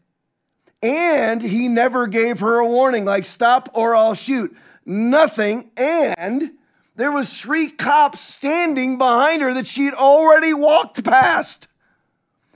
And 0.83 1.42
he 1.42 1.68
never 1.68 2.07
gave 2.07 2.40
her 2.40 2.59
a 2.59 2.66
warning 2.66 3.05
like 3.05 3.26
stop 3.26 3.68
or 3.74 3.94
I'll 3.94 4.14
shoot. 4.14 4.57
Nothing. 4.85 5.70
And 5.76 6.52
there 6.96 7.12
was 7.12 7.40
three 7.40 7.68
cops 7.68 8.22
standing 8.22 8.98
behind 8.98 9.42
her 9.42 9.54
that 9.54 9.66
she 9.66 9.85
had 9.85 9.94
already 9.94 10.52
walked 10.54 11.04
past. 11.04 11.68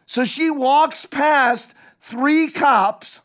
So 0.07 0.25
she 0.25 0.51
walks 0.51 1.07
past 1.07 1.75
three 2.01 2.51
cops 2.51 3.21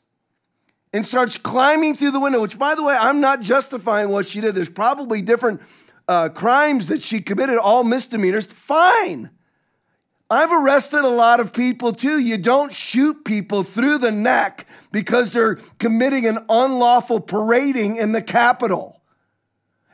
and 0.94 1.06
starts 1.06 1.38
climbing 1.38 1.96
through 1.96 2.12
the 2.12 2.20
window, 2.20 2.42
which, 2.42 2.60
by 2.60 2.76
the 2.76 2.84
way, 2.84 2.96
I'm 2.96 3.22
not 3.22 3.42
justifying 3.42 4.10
what 4.10 4.28
she 4.28 4.42
did. 4.42 4.56
There's 4.56 4.70
probably 4.70 5.22
different 5.22 5.62
uh, 6.08 6.30
crimes 6.30 6.90
that 6.90 7.02
she 7.02 7.22
committed, 7.22 7.58
all 7.58 7.84
misdemeanors. 7.84 8.46
Fine. 8.46 9.32
I've 10.30 10.52
arrested 10.52 11.04
a 11.04 11.10
lot 11.10 11.40
of 11.40 11.54
people 11.54 11.94
too. 11.94 12.20
You 12.20 12.38
don't 12.38 12.74
shoot 12.74 13.24
people 13.26 13.64
through 13.64 14.00
the 14.00 14.12
neck 14.12 14.68
because 14.92 15.34
they're 15.34 15.56
committing 15.80 16.26
an 16.26 16.46
unlawful 16.50 17.20
parading 17.20 17.96
in 17.96 18.12
the 18.12 18.22
Capitol. 18.22 18.95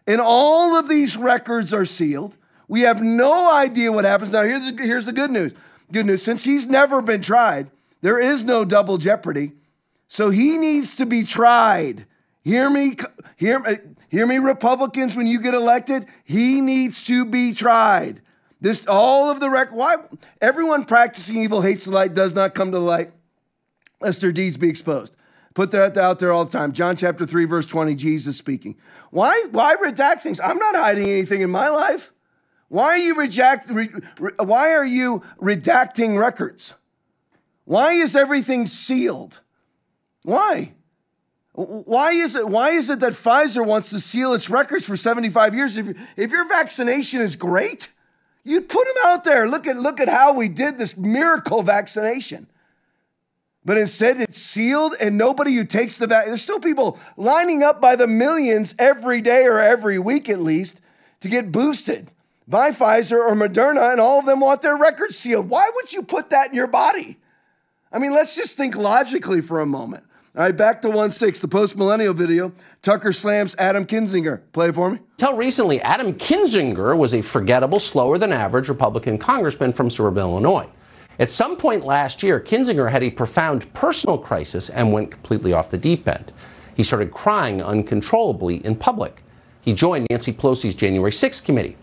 And 0.08 0.20
all 0.20 0.76
of 0.76 0.88
these 0.90 1.16
records 1.16 1.74
are 1.74 1.86
sealed. 1.86 2.38
We 2.68 2.82
have 2.82 3.02
no 3.02 3.54
idea 3.54 3.92
what 3.92 4.06
happens. 4.06 4.34
Now, 4.34 4.44
here's 4.44 4.70
here's 4.80 5.06
the 5.06 5.14
good 5.14 5.32
news 5.32 5.54
good 5.92 6.06
news. 6.06 6.24
Since 6.24 6.44
he's 6.44 6.68
never 6.68 7.02
been 7.02 7.22
tried, 7.22 7.70
there 8.02 8.20
is 8.20 8.44
no 8.44 8.66
double 8.66 8.98
jeopardy. 8.98 9.54
So 10.08 10.30
he 10.30 10.58
needs 10.58 10.96
to 10.98 11.06
be 11.06 11.24
tried. 11.24 12.06
Hear 12.44 12.70
me, 12.70 12.98
hear, 13.38 13.64
uh, 13.66 13.76
hear 14.10 14.26
me, 14.26 14.40
Republicans, 14.40 15.16
when 15.16 15.28
you 15.28 15.40
get 15.40 15.54
elected, 15.54 16.06
he 16.24 16.60
needs 16.60 17.04
to 17.06 17.24
be 17.24 17.54
tried. 17.54 18.22
This 18.60 18.86
all 18.88 19.30
of 19.30 19.40
the 19.40 19.50
record. 19.50 19.76
why 19.76 19.96
everyone 20.42 20.86
practicing 20.86 21.38
evil 21.38 21.62
hates 21.62 21.86
the 21.86 21.92
light 21.92 22.14
does 22.14 22.34
not 22.34 22.56
come 22.56 22.72
to 22.72 22.78
the 22.78 22.84
light, 22.84 23.12
lest 24.00 24.22
their 24.22 24.32
deeds 24.32 24.58
be 24.58 24.70
exposed. 24.70 25.16
Put 25.54 25.72
that 25.72 25.98
out 25.98 26.20
there 26.20 26.32
all 26.32 26.46
the 26.46 26.52
time. 26.52 26.72
John 26.72 26.96
chapter 26.96 27.26
3, 27.26 27.46
verse 27.46 27.66
20, 27.66 27.96
Jesus 27.96 28.38
speaking. 28.38 28.78
Why, 29.10 29.48
why 29.52 29.76
redact 29.76 30.22
things? 30.22 30.40
I'm 30.40 30.58
not 30.58 30.76
hiding 30.76 31.10
anything 31.10 31.42
in 31.42 31.50
my 31.50 31.70
life. 31.70 32.12
Why 32.70 32.86
are 32.86 32.98
you 32.98 33.16
reject, 33.16 33.70
re, 33.70 33.90
re, 34.18 34.32
why 34.40 34.72
are 34.72 34.86
you 34.86 35.24
redacting 35.42 36.18
records? 36.18 36.76
Why 37.66 37.94
is 37.94 38.16
everything 38.16 38.66
sealed? 38.66 39.42
Why? 40.24 40.74
Why 41.54 42.12
is 42.12 42.36
it 42.36 42.48
why 42.48 42.70
is 42.70 42.90
it 42.90 43.02
that 43.02 43.12
Pfizer 43.12 43.66
wants 43.66 43.90
to 43.90 44.00
seal 44.00 44.34
its 44.34 44.50
records 44.50 44.86
for 44.86 44.96
75 44.96 45.54
years? 45.54 45.76
If, 45.76 45.98
if 46.16 46.32
your 46.32 46.48
vaccination 46.48 47.20
is 47.20 47.36
great, 47.36 47.90
you 48.44 48.62
put 48.62 48.86
them 48.86 49.04
out 49.06 49.26
there. 49.26 49.50
Look 49.50 49.68
at 49.68 49.78
look 49.78 50.00
at 50.00 50.08
how 50.08 50.34
we 50.34 50.48
did 50.48 50.78
this 50.78 50.96
miracle 50.96 51.62
vaccination. 51.62 52.48
But 53.64 53.78
instead, 53.78 54.20
it's 54.20 54.38
sealed, 54.38 54.96
and 55.00 55.18
nobody 55.18 55.56
who 55.56 55.66
takes 55.66 55.98
the 55.98 56.08
vaccine. 56.08 56.32
There's 56.32 56.42
still 56.42 56.60
people 56.60 56.98
lining 57.16 57.62
up 57.62 57.80
by 57.80 57.96
the 57.96 58.08
millions 58.08 58.74
every 58.80 59.22
day 59.22 59.44
or 59.46 59.60
every 59.60 60.00
week 60.00 60.30
at 60.30 60.40
least 60.40 60.82
to 61.20 61.30
get 61.30 61.52
boosted 61.52 62.10
by 62.48 62.72
Pfizer 62.72 63.20
or 63.20 63.36
Moderna, 63.36 63.92
and 63.92 64.02
all 64.02 64.20
of 64.20 64.26
them 64.26 64.40
want 64.40 64.62
their 64.62 64.76
records 64.76 65.18
sealed. 65.18 65.50
Why 65.50 65.70
would 65.76 65.94
you 65.94 66.02
put 66.02 66.32
that 66.32 66.50
in 66.50 66.56
your 66.56 66.68
body? 66.68 67.18
I 67.92 68.00
mean, 68.00 68.14
let's 68.14 68.36
just 68.36 68.58
think 68.58 68.76
logically 68.76 69.42
for 69.42 69.60
a 69.60 69.66
moment. 69.66 70.06
All 70.36 70.44
right, 70.44 70.56
back 70.56 70.82
to 70.82 70.90
1 70.90 71.12
6, 71.12 71.40
the 71.42 71.48
post 71.48 71.76
millennial 71.76 72.14
video. 72.14 72.54
Tucker 72.82 73.12
slams 73.12 73.54
Adam 73.58 73.86
Kinzinger. 73.86 74.42
Play 74.54 74.72
for 74.72 74.90
me. 74.90 75.00
Until 75.20 75.36
recently, 75.36 75.82
Adam 75.82 76.14
Kinzinger 76.14 76.98
was 76.98 77.14
a 77.14 77.22
forgettable, 77.22 77.80
slower 77.80 78.18
than 78.18 78.32
average 78.32 78.70
Republican 78.70 79.18
congressman 79.18 79.74
from 79.74 79.90
suburban 79.90 80.24
Illinois. 80.24 80.68
At 81.22 81.30
some 81.30 81.56
point 81.56 81.86
last 81.86 82.24
year, 82.24 82.40
Kinzinger 82.40 82.90
had 82.90 83.04
a 83.04 83.12
profound 83.12 83.72
personal 83.76 84.18
crisis 84.18 84.72
and 84.72 84.92
went 84.92 85.12
completely 85.12 85.54
off 85.54 85.70
the 85.70 85.78
deep 85.78 86.08
end. 86.08 86.32
He 86.76 86.82
started 86.82 87.12
crying 87.12 87.62
uncontrollably 87.62 88.66
in 88.66 88.76
public. 88.76 89.22
He 89.62 89.72
joined 89.72 90.08
Nancy 90.10 90.34
Pelosi's 90.34 90.74
January 90.74 91.12
6th 91.12 91.46
committee. 91.46 91.78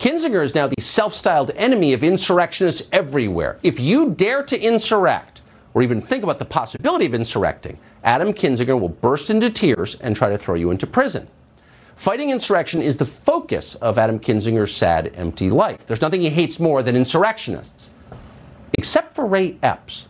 Kinzinger 0.00 0.42
is 0.42 0.56
now 0.56 0.66
the 0.66 0.82
self 0.82 1.14
styled 1.14 1.52
enemy 1.52 1.92
of 1.92 2.02
insurrectionists 2.02 2.88
everywhere. 2.90 3.60
If 3.62 3.78
you 3.78 4.10
dare 4.10 4.42
to 4.42 4.60
insurrect, 4.60 5.42
or 5.72 5.84
even 5.84 6.00
think 6.00 6.24
about 6.24 6.40
the 6.40 6.44
possibility 6.44 7.06
of 7.06 7.14
insurrecting, 7.14 7.78
Adam 8.02 8.32
Kinzinger 8.32 8.80
will 8.80 8.88
burst 8.88 9.30
into 9.30 9.50
tears 9.50 9.94
and 10.00 10.16
try 10.16 10.30
to 10.30 10.36
throw 10.36 10.56
you 10.56 10.72
into 10.72 10.88
prison. 10.88 11.28
Fighting 11.94 12.30
insurrection 12.30 12.82
is 12.82 12.96
the 12.96 13.06
focus 13.06 13.76
of 13.76 13.98
Adam 13.98 14.18
Kinzinger's 14.18 14.74
sad, 14.74 15.12
empty 15.14 15.48
life. 15.48 15.86
There's 15.86 16.00
nothing 16.00 16.22
he 16.22 16.30
hates 16.30 16.58
more 16.58 16.82
than 16.82 16.96
insurrectionists 16.96 17.90
except 18.80 19.14
for 19.14 19.26
Ray 19.26 19.58
Epps. 19.62 20.06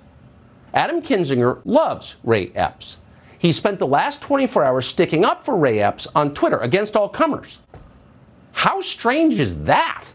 Adam 0.74 1.02
Kinzinger 1.02 1.61
loves 1.64 2.14
Ray 2.22 2.52
Epps. 2.54 2.98
He 3.37 3.50
spent 3.50 3.80
the 3.80 3.87
last 3.88 4.22
24 4.22 4.62
hours 4.62 4.87
sticking 4.87 5.24
up 5.24 5.42
for 5.42 5.56
Ray 5.56 5.80
Epps 5.80 6.06
on 6.14 6.35
Twitter 6.35 6.59
against 6.59 6.94
all 6.94 7.09
comers. 7.09 7.59
How 8.52 8.80
strange 8.80 9.40
is 9.40 9.61
that? 9.64 10.12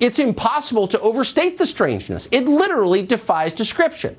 It's 0.00 0.18
impossible 0.18 0.88
to 0.88 0.98
overstate 0.98 1.58
the 1.58 1.66
strangeness. 1.66 2.28
It 2.32 2.46
literally 2.46 3.06
defies 3.06 3.52
description. 3.52 4.16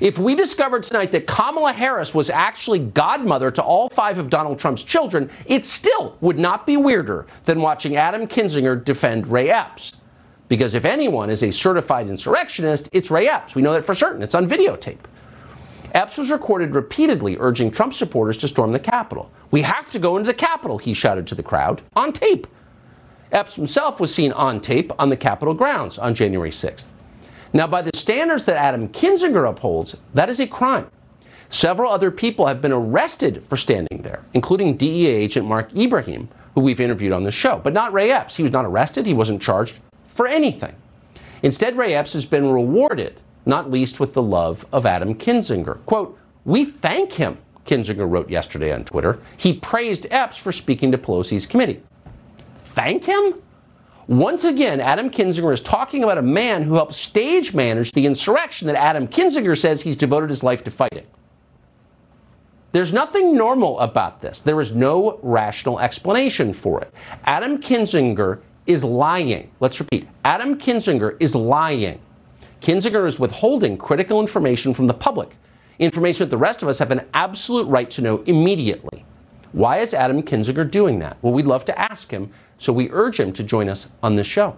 If 0.00 0.16
we 0.16 0.36
discovered 0.36 0.84
tonight 0.84 1.10
that 1.10 1.26
Kamala 1.26 1.72
Harris 1.72 2.14
was 2.14 2.30
actually 2.30 2.78
godmother 2.78 3.50
to 3.50 3.62
all 3.62 3.88
five 3.88 4.18
of 4.18 4.30
Donald 4.30 4.60
Trump's 4.60 4.84
children, 4.84 5.28
it 5.46 5.64
still 5.64 6.16
would 6.20 6.38
not 6.38 6.64
be 6.64 6.76
weirder 6.76 7.26
than 7.44 7.60
watching 7.60 7.96
Adam 7.96 8.28
Kinzinger 8.28 8.84
defend 8.84 9.26
Ray 9.26 9.50
Epps. 9.50 9.94
Because 10.54 10.74
if 10.74 10.84
anyone 10.84 11.30
is 11.30 11.42
a 11.42 11.50
certified 11.50 12.08
insurrectionist, 12.08 12.88
it's 12.92 13.10
Ray 13.10 13.26
Epps. 13.26 13.56
We 13.56 13.62
know 13.62 13.72
that 13.72 13.84
for 13.84 13.92
certain. 13.92 14.22
It's 14.22 14.36
on 14.36 14.48
videotape. 14.48 15.00
Epps 15.94 16.16
was 16.16 16.30
recorded 16.30 16.76
repeatedly 16.76 17.36
urging 17.40 17.72
Trump 17.72 17.92
supporters 17.92 18.36
to 18.36 18.46
storm 18.46 18.70
the 18.70 18.78
Capitol. 18.78 19.32
We 19.50 19.62
have 19.62 19.90
to 19.90 19.98
go 19.98 20.16
into 20.16 20.28
the 20.28 20.32
Capitol, 20.32 20.78
he 20.78 20.94
shouted 20.94 21.26
to 21.26 21.34
the 21.34 21.42
crowd 21.42 21.82
on 21.96 22.12
tape. 22.12 22.46
Epps 23.32 23.56
himself 23.56 23.98
was 23.98 24.14
seen 24.14 24.30
on 24.30 24.60
tape 24.60 24.92
on 24.96 25.08
the 25.08 25.16
Capitol 25.16 25.54
grounds 25.54 25.98
on 25.98 26.14
January 26.14 26.50
6th. 26.50 26.86
Now, 27.52 27.66
by 27.66 27.82
the 27.82 27.90
standards 27.92 28.44
that 28.44 28.54
Adam 28.54 28.86
Kinzinger 28.90 29.48
upholds, 29.48 29.96
that 30.14 30.30
is 30.30 30.38
a 30.38 30.46
crime. 30.46 30.86
Several 31.48 31.90
other 31.90 32.12
people 32.12 32.46
have 32.46 32.62
been 32.62 32.70
arrested 32.70 33.42
for 33.48 33.56
standing 33.56 34.02
there, 34.02 34.22
including 34.34 34.76
DEA 34.76 35.06
agent 35.08 35.48
Mark 35.48 35.76
Ibrahim, 35.76 36.28
who 36.54 36.60
we've 36.60 36.78
interviewed 36.78 37.10
on 37.10 37.24
the 37.24 37.32
show, 37.32 37.60
but 37.64 37.72
not 37.72 37.92
Ray 37.92 38.12
Epps. 38.12 38.36
He 38.36 38.44
was 38.44 38.52
not 38.52 38.64
arrested, 38.64 39.04
he 39.04 39.14
wasn't 39.14 39.42
charged, 39.42 39.80
for 40.14 40.26
anything. 40.26 40.74
Instead, 41.42 41.76
Ray 41.76 41.94
Epps 41.94 42.14
has 42.14 42.24
been 42.24 42.50
rewarded, 42.50 43.20
not 43.44 43.70
least 43.70 44.00
with 44.00 44.14
the 44.14 44.22
love 44.22 44.64
of 44.72 44.86
Adam 44.86 45.14
Kinzinger. 45.14 45.84
Quote, 45.84 46.18
We 46.44 46.64
thank 46.64 47.12
him, 47.12 47.36
Kinzinger 47.66 48.08
wrote 48.08 48.30
yesterday 48.30 48.72
on 48.72 48.84
Twitter. 48.84 49.18
He 49.36 49.52
praised 49.52 50.06
Epps 50.10 50.38
for 50.38 50.52
speaking 50.52 50.90
to 50.92 50.98
Pelosi's 50.98 51.46
committee. 51.46 51.82
Thank 52.58 53.04
him? 53.04 53.34
Once 54.06 54.44
again, 54.44 54.80
Adam 54.80 55.10
Kinzinger 55.10 55.52
is 55.52 55.60
talking 55.60 56.04
about 56.04 56.18
a 56.18 56.22
man 56.22 56.62
who 56.62 56.74
helped 56.74 56.94
stage 56.94 57.54
manage 57.54 57.92
the 57.92 58.06
insurrection 58.06 58.66
that 58.66 58.76
Adam 58.76 59.08
Kinzinger 59.08 59.58
says 59.58 59.82
he's 59.82 59.96
devoted 59.96 60.30
his 60.30 60.42
life 60.42 60.62
to 60.64 60.70
fighting. 60.70 61.06
There's 62.72 62.92
nothing 62.92 63.36
normal 63.36 63.78
about 63.80 64.20
this. 64.20 64.42
There 64.42 64.60
is 64.60 64.72
no 64.72 65.18
rational 65.22 65.78
explanation 65.78 66.52
for 66.52 66.80
it. 66.80 66.92
Adam 67.24 67.58
Kinzinger 67.58 68.40
is 68.66 68.84
lying. 68.84 69.50
Let's 69.60 69.78
repeat 69.80 70.08
Adam 70.24 70.58
Kinzinger 70.58 71.16
is 71.20 71.34
lying. 71.34 72.00
Kinzinger 72.60 73.06
is 73.06 73.18
withholding 73.18 73.76
critical 73.76 74.20
information 74.20 74.72
from 74.72 74.86
the 74.86 74.94
public, 74.94 75.36
information 75.78 76.24
that 76.24 76.30
the 76.30 76.38
rest 76.38 76.62
of 76.62 76.68
us 76.68 76.78
have 76.78 76.90
an 76.90 77.06
absolute 77.12 77.66
right 77.66 77.90
to 77.90 78.02
know 78.02 78.22
immediately. 78.22 79.04
Why 79.52 79.78
is 79.78 79.94
Adam 79.94 80.22
Kinzinger 80.22 80.68
doing 80.70 80.98
that? 81.00 81.16
Well, 81.22 81.32
we'd 81.32 81.46
love 81.46 81.64
to 81.66 81.78
ask 81.78 82.10
him, 82.10 82.30
so 82.58 82.72
we 82.72 82.90
urge 82.90 83.20
him 83.20 83.32
to 83.34 83.42
join 83.42 83.68
us 83.68 83.88
on 84.02 84.16
this 84.16 84.26
show. 84.26 84.56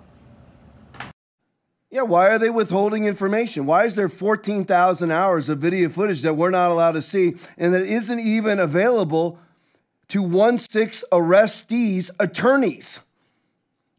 Yeah, 1.90 2.02
why 2.02 2.28
are 2.30 2.38
they 2.38 2.50
withholding 2.50 3.04
information? 3.04 3.66
Why 3.66 3.84
is 3.84 3.96
there 3.96 4.08
14,000 4.08 5.10
hours 5.10 5.48
of 5.48 5.58
video 5.58 5.88
footage 5.88 6.22
that 6.22 6.34
we're 6.34 6.50
not 6.50 6.70
allowed 6.70 6.92
to 6.92 7.02
see 7.02 7.34
and 7.56 7.72
that 7.72 7.86
isn't 7.86 8.20
even 8.20 8.58
available 8.58 9.38
to 10.08 10.22
1 10.22 10.58
6 10.58 11.04
arrestees' 11.12 12.10
attorneys? 12.18 13.00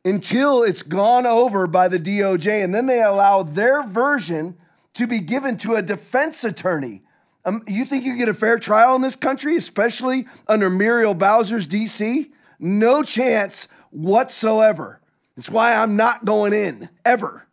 Until 0.07 0.63
it's 0.63 0.83
gone 0.83 1.25
over 1.25 1.67
by 1.67 1.89
the 1.89 1.99
DOJ, 1.99 2.63
and 2.63 2.73
then 2.73 2.85
they 2.85 3.01
allow 3.01 3.43
their 3.43 3.83
version 3.83 4.55
to 4.93 5.05
be 5.05 5.19
given 5.19 5.57
to 5.57 5.75
a 5.75 5.81
defense 5.81 6.45
attorney. 6.45 7.03
Um, 7.43 7.61
you 7.67 7.83
think 7.83 8.05
you 8.05 8.17
get 8.17 8.29
a 8.29 8.33
fair 8.33 8.57
trial 8.57 8.95
in 8.95 9.01
this 9.01 9.17
country, 9.17 9.57
especially 9.57 10.25
under 10.47 10.69
Muriel 10.69 11.13
Bowser's 11.13 11.67
DC? 11.67 12.31
No 12.57 13.03
chance 13.03 13.67
whatsoever. 13.91 15.01
That's 15.35 15.49
why 15.49 15.75
I'm 15.75 15.97
not 15.97 16.23
going 16.23 16.53
in 16.53 16.87
ever. 17.03 17.45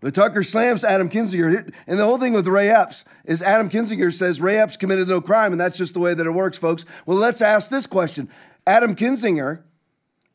But 0.00 0.14
Tucker 0.14 0.42
slams 0.42 0.82
Adam 0.82 1.08
Kinzinger. 1.08 1.72
And 1.86 1.98
the 2.00 2.04
whole 2.04 2.18
thing 2.18 2.32
with 2.32 2.48
Ray 2.48 2.68
Epps 2.68 3.04
is 3.24 3.42
Adam 3.42 3.70
Kinzinger 3.70 4.12
says 4.12 4.40
Ray 4.40 4.58
Epps 4.58 4.76
committed 4.76 5.06
no 5.06 5.20
crime, 5.20 5.52
and 5.52 5.60
that's 5.60 5.78
just 5.78 5.94
the 5.94 6.00
way 6.00 6.14
that 6.14 6.26
it 6.26 6.32
works, 6.32 6.58
folks. 6.58 6.84
Well, 7.06 7.16
let's 7.16 7.40
ask 7.40 7.70
this 7.70 7.86
question 7.86 8.28
Adam 8.66 8.96
Kinzinger 8.96 9.62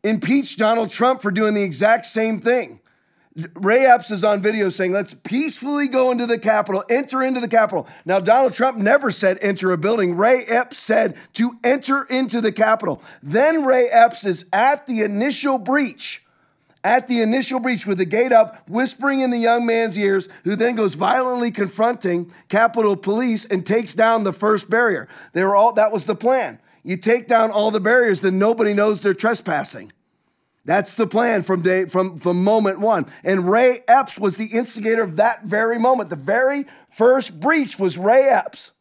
impeached 0.03 0.57
Donald 0.57 0.89
Trump 0.89 1.21
for 1.21 1.31
doing 1.31 1.53
the 1.53 1.63
exact 1.63 2.05
same 2.05 2.39
thing. 2.39 2.79
Ray 3.53 3.85
Epps 3.85 4.11
is 4.11 4.23
on 4.23 4.41
video 4.41 4.69
saying, 4.69 4.91
let's 4.91 5.13
peacefully 5.13 5.87
go 5.87 6.11
into 6.11 6.25
the 6.25 6.39
Capitol, 6.39 6.83
enter 6.89 7.23
into 7.23 7.39
the 7.39 7.47
Capitol. 7.47 7.87
Now, 8.03 8.19
Donald 8.19 8.53
Trump 8.53 8.77
never 8.77 9.11
said 9.11 9.37
enter 9.41 9.71
a 9.71 9.77
building. 9.77 10.17
Ray 10.17 10.43
Epps 10.45 10.77
said 10.77 11.15
to 11.33 11.57
enter 11.63 12.03
into 12.03 12.41
the 12.41 12.51
Capitol. 12.51 13.01
Then 13.21 13.63
Ray 13.63 13.87
Epps 13.87 14.25
is 14.25 14.45
at 14.51 14.87
the 14.87 15.01
initial 15.01 15.57
breach, 15.57 16.23
at 16.83 17.07
the 17.07 17.21
initial 17.21 17.59
breach 17.59 17.85
with 17.85 17.97
the 17.97 18.05
gate 18.05 18.33
up, 18.33 18.67
whispering 18.67 19.21
in 19.21 19.29
the 19.29 19.37
young 19.37 19.65
man's 19.65 19.97
ears, 19.97 20.27
who 20.43 20.55
then 20.55 20.75
goes 20.75 20.95
violently 20.95 21.51
confronting 21.51 22.33
Capitol 22.49 22.97
Police 22.97 23.45
and 23.45 23.65
takes 23.65 23.93
down 23.93 24.23
the 24.23 24.33
first 24.33 24.69
barrier. 24.69 25.07
They 25.33 25.43
were 25.43 25.55
all, 25.55 25.73
that 25.73 25.91
was 25.91 26.05
the 26.05 26.15
plan. 26.15 26.59
You 26.83 26.97
take 26.97 27.27
down 27.27 27.51
all 27.51 27.71
the 27.71 27.79
barriers, 27.79 28.21
then 28.21 28.39
nobody 28.39 28.73
knows 28.73 29.01
they're 29.01 29.13
trespassing. 29.13 29.91
That's 30.65 30.95
the 30.95 31.07
plan 31.07 31.43
from 31.43 31.61
day 31.61 31.85
from, 31.85 32.19
from 32.19 32.43
moment 32.43 32.79
one. 32.79 33.07
And 33.23 33.49
Ray 33.49 33.79
Epps 33.87 34.19
was 34.19 34.37
the 34.37 34.47
instigator 34.47 35.01
of 35.01 35.15
that 35.15 35.43
very 35.43 35.79
moment. 35.79 36.09
The 36.09 36.15
very 36.15 36.65
first 36.91 37.39
breach 37.39 37.79
was 37.79 37.97
Ray 37.97 38.29
Epps. 38.29 38.73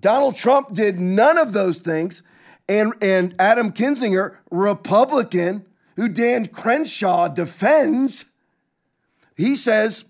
Donald 0.00 0.36
Trump 0.36 0.72
did 0.72 0.98
none 0.98 1.38
of 1.38 1.52
those 1.52 1.80
things. 1.80 2.22
And, 2.68 2.94
and 3.02 3.34
Adam 3.38 3.72
Kinzinger, 3.72 4.36
Republican, 4.50 5.66
who 5.96 6.08
Dan 6.08 6.46
Crenshaw 6.46 7.28
defends, 7.28 8.26
He 9.36 9.56
says, 9.56 10.06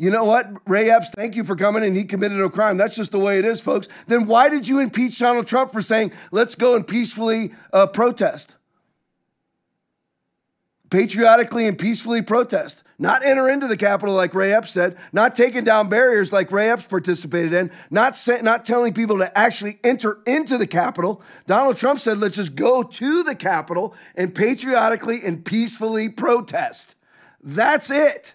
you 0.00 0.10
know 0.10 0.24
what, 0.24 0.46
Ray 0.66 0.90
Epps, 0.90 1.10
thank 1.10 1.36
you 1.36 1.44
for 1.44 1.54
coming 1.54 1.84
and 1.84 1.94
he 1.94 2.04
committed 2.04 2.38
no 2.38 2.48
crime. 2.48 2.78
That's 2.78 2.96
just 2.96 3.12
the 3.12 3.18
way 3.18 3.38
it 3.38 3.44
is, 3.44 3.60
folks. 3.60 3.86
Then 4.06 4.26
why 4.26 4.48
did 4.48 4.66
you 4.66 4.80
impeach 4.80 5.18
Donald 5.18 5.46
Trump 5.46 5.72
for 5.72 5.82
saying, 5.82 6.12
let's 6.32 6.54
go 6.54 6.74
and 6.74 6.86
peacefully 6.86 7.52
uh, 7.70 7.86
protest? 7.86 8.56
patriotically 10.88 11.68
and 11.68 11.78
peacefully 11.78 12.20
protest, 12.20 12.82
not 12.98 13.24
enter 13.24 13.48
into 13.48 13.68
the 13.68 13.76
Capitol 13.76 14.14
like 14.14 14.34
Ray 14.34 14.52
Epps 14.52 14.72
said, 14.72 14.98
not 15.12 15.36
taking 15.36 15.62
down 15.62 15.88
barriers 15.88 16.32
like 16.32 16.50
Ray 16.50 16.68
Epps 16.68 16.82
participated 16.82 17.52
in, 17.52 17.70
not, 17.90 18.20
not 18.42 18.64
telling 18.64 18.92
people 18.92 19.18
to 19.18 19.38
actually 19.38 19.78
enter 19.84 20.18
into 20.26 20.58
the 20.58 20.66
Capitol. 20.66 21.22
Donald 21.46 21.76
Trump 21.76 22.00
said, 22.00 22.18
let's 22.18 22.34
just 22.34 22.56
go 22.56 22.82
to 22.82 23.22
the 23.22 23.36
Capitol 23.36 23.94
and 24.16 24.34
patriotically 24.34 25.20
and 25.24 25.44
peacefully 25.44 26.08
protest. 26.08 26.96
That's 27.40 27.90
it. 27.90 28.34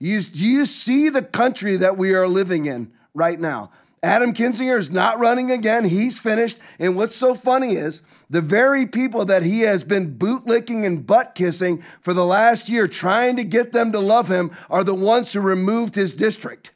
You, 0.00 0.20
do 0.22 0.44
you 0.44 0.64
see 0.64 1.10
the 1.10 1.22
country 1.22 1.76
that 1.76 1.98
we 1.98 2.14
are 2.14 2.26
living 2.26 2.64
in 2.64 2.90
right 3.14 3.38
now? 3.38 3.70
Adam 4.02 4.32
Kinzinger 4.32 4.78
is 4.78 4.90
not 4.90 5.18
running 5.18 5.50
again. 5.50 5.84
He's 5.84 6.18
finished. 6.18 6.56
And 6.78 6.96
what's 6.96 7.14
so 7.14 7.34
funny 7.34 7.74
is 7.74 8.00
the 8.30 8.40
very 8.40 8.86
people 8.86 9.26
that 9.26 9.42
he 9.42 9.60
has 9.60 9.84
been 9.84 10.16
bootlicking 10.16 10.86
and 10.86 11.06
butt 11.06 11.34
kissing 11.34 11.82
for 12.00 12.14
the 12.14 12.24
last 12.24 12.70
year, 12.70 12.88
trying 12.88 13.36
to 13.36 13.44
get 13.44 13.72
them 13.72 13.92
to 13.92 14.00
love 14.00 14.28
him, 14.28 14.52
are 14.70 14.82
the 14.82 14.94
ones 14.94 15.34
who 15.34 15.40
removed 15.40 15.96
his 15.96 16.14
district. 16.14 16.72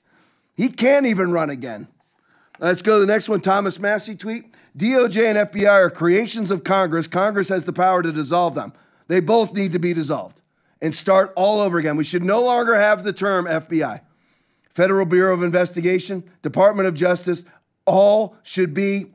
He 0.54 0.68
can't 0.68 1.06
even 1.06 1.32
run 1.32 1.48
again. 1.48 1.88
Let's 2.60 2.82
go 2.82 3.00
to 3.00 3.06
the 3.06 3.10
next 3.10 3.30
one. 3.30 3.40
Thomas 3.40 3.80
Massie 3.80 4.16
tweet 4.16 4.54
DOJ 4.76 5.30
and 5.30 5.50
FBI 5.50 5.70
are 5.70 5.90
creations 5.90 6.50
of 6.50 6.62
Congress. 6.62 7.06
Congress 7.06 7.48
has 7.48 7.64
the 7.64 7.72
power 7.72 8.02
to 8.02 8.12
dissolve 8.12 8.54
them. 8.54 8.74
They 9.08 9.20
both 9.20 9.54
need 9.54 9.72
to 9.72 9.78
be 9.78 9.94
dissolved 9.94 10.42
and 10.84 10.94
start 10.94 11.32
all 11.34 11.60
over 11.60 11.78
again. 11.78 11.96
We 11.96 12.04
should 12.04 12.22
no 12.22 12.44
longer 12.44 12.74
have 12.74 13.04
the 13.04 13.12
term 13.14 13.46
FBI. 13.46 14.02
Federal 14.74 15.06
Bureau 15.06 15.32
of 15.32 15.42
Investigation, 15.42 16.22
Department 16.42 16.86
of 16.86 16.94
Justice, 16.94 17.46
all 17.86 18.36
should 18.42 18.74
be 18.74 19.06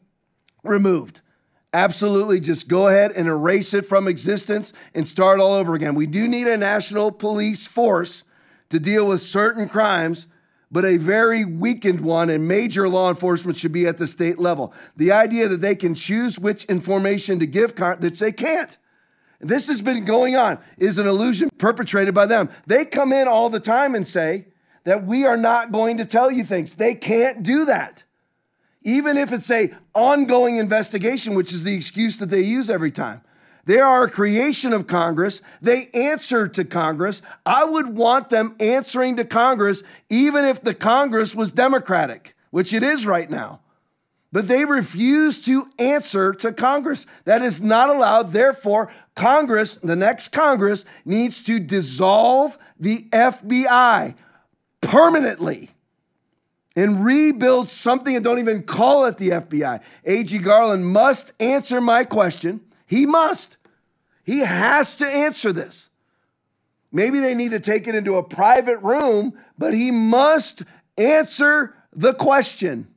removed. 0.63 1.21
Absolutely, 1.71 2.39
just 2.39 2.67
go 2.67 2.87
ahead 2.87 3.11
and 3.11 3.27
erase 3.27 3.75
it 3.75 3.85
from 3.85 4.07
existence 4.07 4.73
and 4.95 5.07
start 5.07 5.39
all 5.39 5.53
over 5.53 5.75
again. 5.75 5.93
We 5.93 6.07
do 6.07 6.27
need 6.27 6.47
a 6.47 6.57
national 6.57 7.11
police 7.11 7.67
force 7.67 8.23
to 8.69 8.79
deal 8.79 9.07
with 9.07 9.21
certain 9.21 9.69
crimes, 9.69 10.25
but 10.71 10.85
a 10.85 10.97
very 10.97 11.45
weakened 11.45 12.01
one, 12.01 12.31
and 12.31 12.47
major 12.47 12.89
law 12.89 13.09
enforcement 13.09 13.59
should 13.59 13.73
be 13.73 13.85
at 13.85 13.99
the 13.99 14.07
state 14.07 14.39
level. 14.39 14.73
The 14.95 15.11
idea 15.11 15.47
that 15.47 15.61
they 15.61 15.75
can 15.75 15.93
choose 15.93 16.39
which 16.39 16.65
information 16.65 17.37
to 17.37 17.45
give, 17.45 17.75
that 17.75 18.17
they 18.17 18.31
can't. 18.31 18.75
This 19.39 19.67
has 19.67 19.81
been 19.81 20.05
going 20.05 20.35
on, 20.35 20.59
is 20.77 20.97
an 20.97 21.07
illusion 21.07 21.49
perpetrated 21.57 22.13
by 22.13 22.25
them. 22.25 22.49
They 22.67 22.85
come 22.85 23.13
in 23.13 23.27
all 23.27 23.49
the 23.49 23.59
time 23.59 23.95
and 23.95 24.05
say, 24.05 24.45
that 24.89 25.03
we 25.03 25.25
are 25.25 25.37
not 25.37 25.71
going 25.71 25.97
to 25.97 26.05
tell 26.05 26.31
you 26.31 26.43
things. 26.43 26.75
They 26.75 26.95
can't 26.95 27.43
do 27.43 27.65
that. 27.65 28.03
Even 28.81 29.17
if 29.17 29.31
it's 29.31 29.51
a 29.51 29.69
ongoing 29.93 30.55
investigation, 30.55 31.35
which 31.35 31.53
is 31.53 31.63
the 31.63 31.75
excuse 31.75 32.17
that 32.17 32.27
they 32.27 32.41
use 32.41 32.69
every 32.69 32.91
time. 32.91 33.21
They 33.65 33.79
are 33.79 34.05
a 34.05 34.09
creation 34.09 34.73
of 34.73 34.87
Congress. 34.87 35.43
They 35.61 35.89
answer 35.93 36.47
to 36.47 36.63
Congress. 36.63 37.21
I 37.45 37.65
would 37.65 37.95
want 37.95 38.29
them 38.29 38.55
answering 38.59 39.17
to 39.17 39.25
Congress 39.25 39.83
even 40.09 40.45
if 40.45 40.61
the 40.61 40.73
Congress 40.73 41.35
was 41.35 41.51
Democratic, 41.51 42.35
which 42.49 42.73
it 42.73 42.81
is 42.81 43.05
right 43.05 43.29
now. 43.29 43.59
But 44.31 44.47
they 44.47 44.63
refuse 44.63 45.41
to 45.45 45.67
answer 45.79 46.33
to 46.33 46.51
Congress. 46.51 47.07
That 47.25 47.41
is 47.41 47.61
not 47.61 47.89
allowed. 47.89 48.31
Therefore, 48.31 48.91
Congress, 49.15 49.75
the 49.77 49.95
next 49.95 50.27
Congress, 50.29 50.85
needs 51.03 51.41
to 51.43 51.59
dissolve 51.59 52.57
the 52.79 53.07
FBI 53.11 54.13
permanently 54.81 55.71
and 56.75 57.03
rebuild 57.03 57.67
something 57.69 58.15
and 58.15 58.23
don't 58.23 58.39
even 58.39 58.63
call 58.63 59.05
it 59.05 59.17
the 59.17 59.29
FBI. 59.29 59.81
A.G. 60.05 60.37
Garland 60.39 60.85
must 60.85 61.33
answer 61.39 61.81
my 61.81 62.03
question. 62.03 62.61
He 62.85 63.05
must. 63.07 63.57
He 64.23 64.39
has 64.39 64.95
to 64.97 65.07
answer 65.07 65.51
this. 65.51 65.89
Maybe 66.91 67.19
they 67.19 67.33
need 67.33 67.51
to 67.51 67.59
take 67.59 67.87
it 67.87 67.95
into 67.95 68.15
a 68.15 68.23
private 68.23 68.79
room, 68.79 69.33
but 69.57 69.73
he 69.73 69.91
must 69.91 70.63
answer 70.97 71.75
the 71.93 72.13
question 72.13 72.87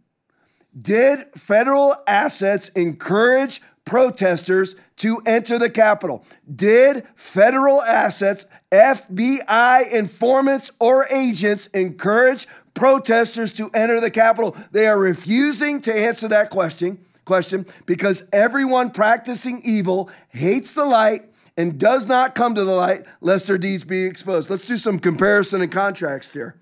Did 0.81 1.27
federal 1.35 1.95
assets 2.07 2.69
encourage 2.71 3.61
protesters 3.85 4.77
to 4.97 5.21
enter 5.27 5.59
the 5.59 5.71
Capitol? 5.71 6.25
Did 6.55 7.07
federal 7.15 7.83
assets 7.83 8.47
FBI 8.71 9.91
informants 9.91 10.71
or 10.79 11.07
agents 11.09 11.67
encourage 11.69 12.47
protesters 12.75 13.53
to 13.55 13.71
enter 13.75 14.01
the 14.01 14.11
Capitol? 14.11 14.57
They 14.71 14.87
are 14.87 14.99
refusing 14.99 15.81
to 15.83 15.95
answer 15.95 16.29
that 16.29 16.51
question, 16.51 17.05
question 17.25 17.67
because 17.85 18.25
everyone 18.33 18.91
practicing 18.91 19.61
evil 19.65 20.11
hates 20.29 20.73
the 20.73 20.85
light 20.85 21.25
and 21.57 21.79
does 21.79 22.07
not 22.07 22.35
come 22.35 22.55
to 22.55 22.65
the 22.65 22.73
light 22.73 23.05
lest 23.21 23.47
their 23.47 23.59
deeds 23.59 23.85
be 23.85 24.05
exposed. 24.05 24.49
Let's 24.49 24.67
do 24.67 24.77
some 24.79 24.99
comparison 24.99 25.61
and 25.61 25.71
contrast 25.71 26.33
here. 26.33 26.57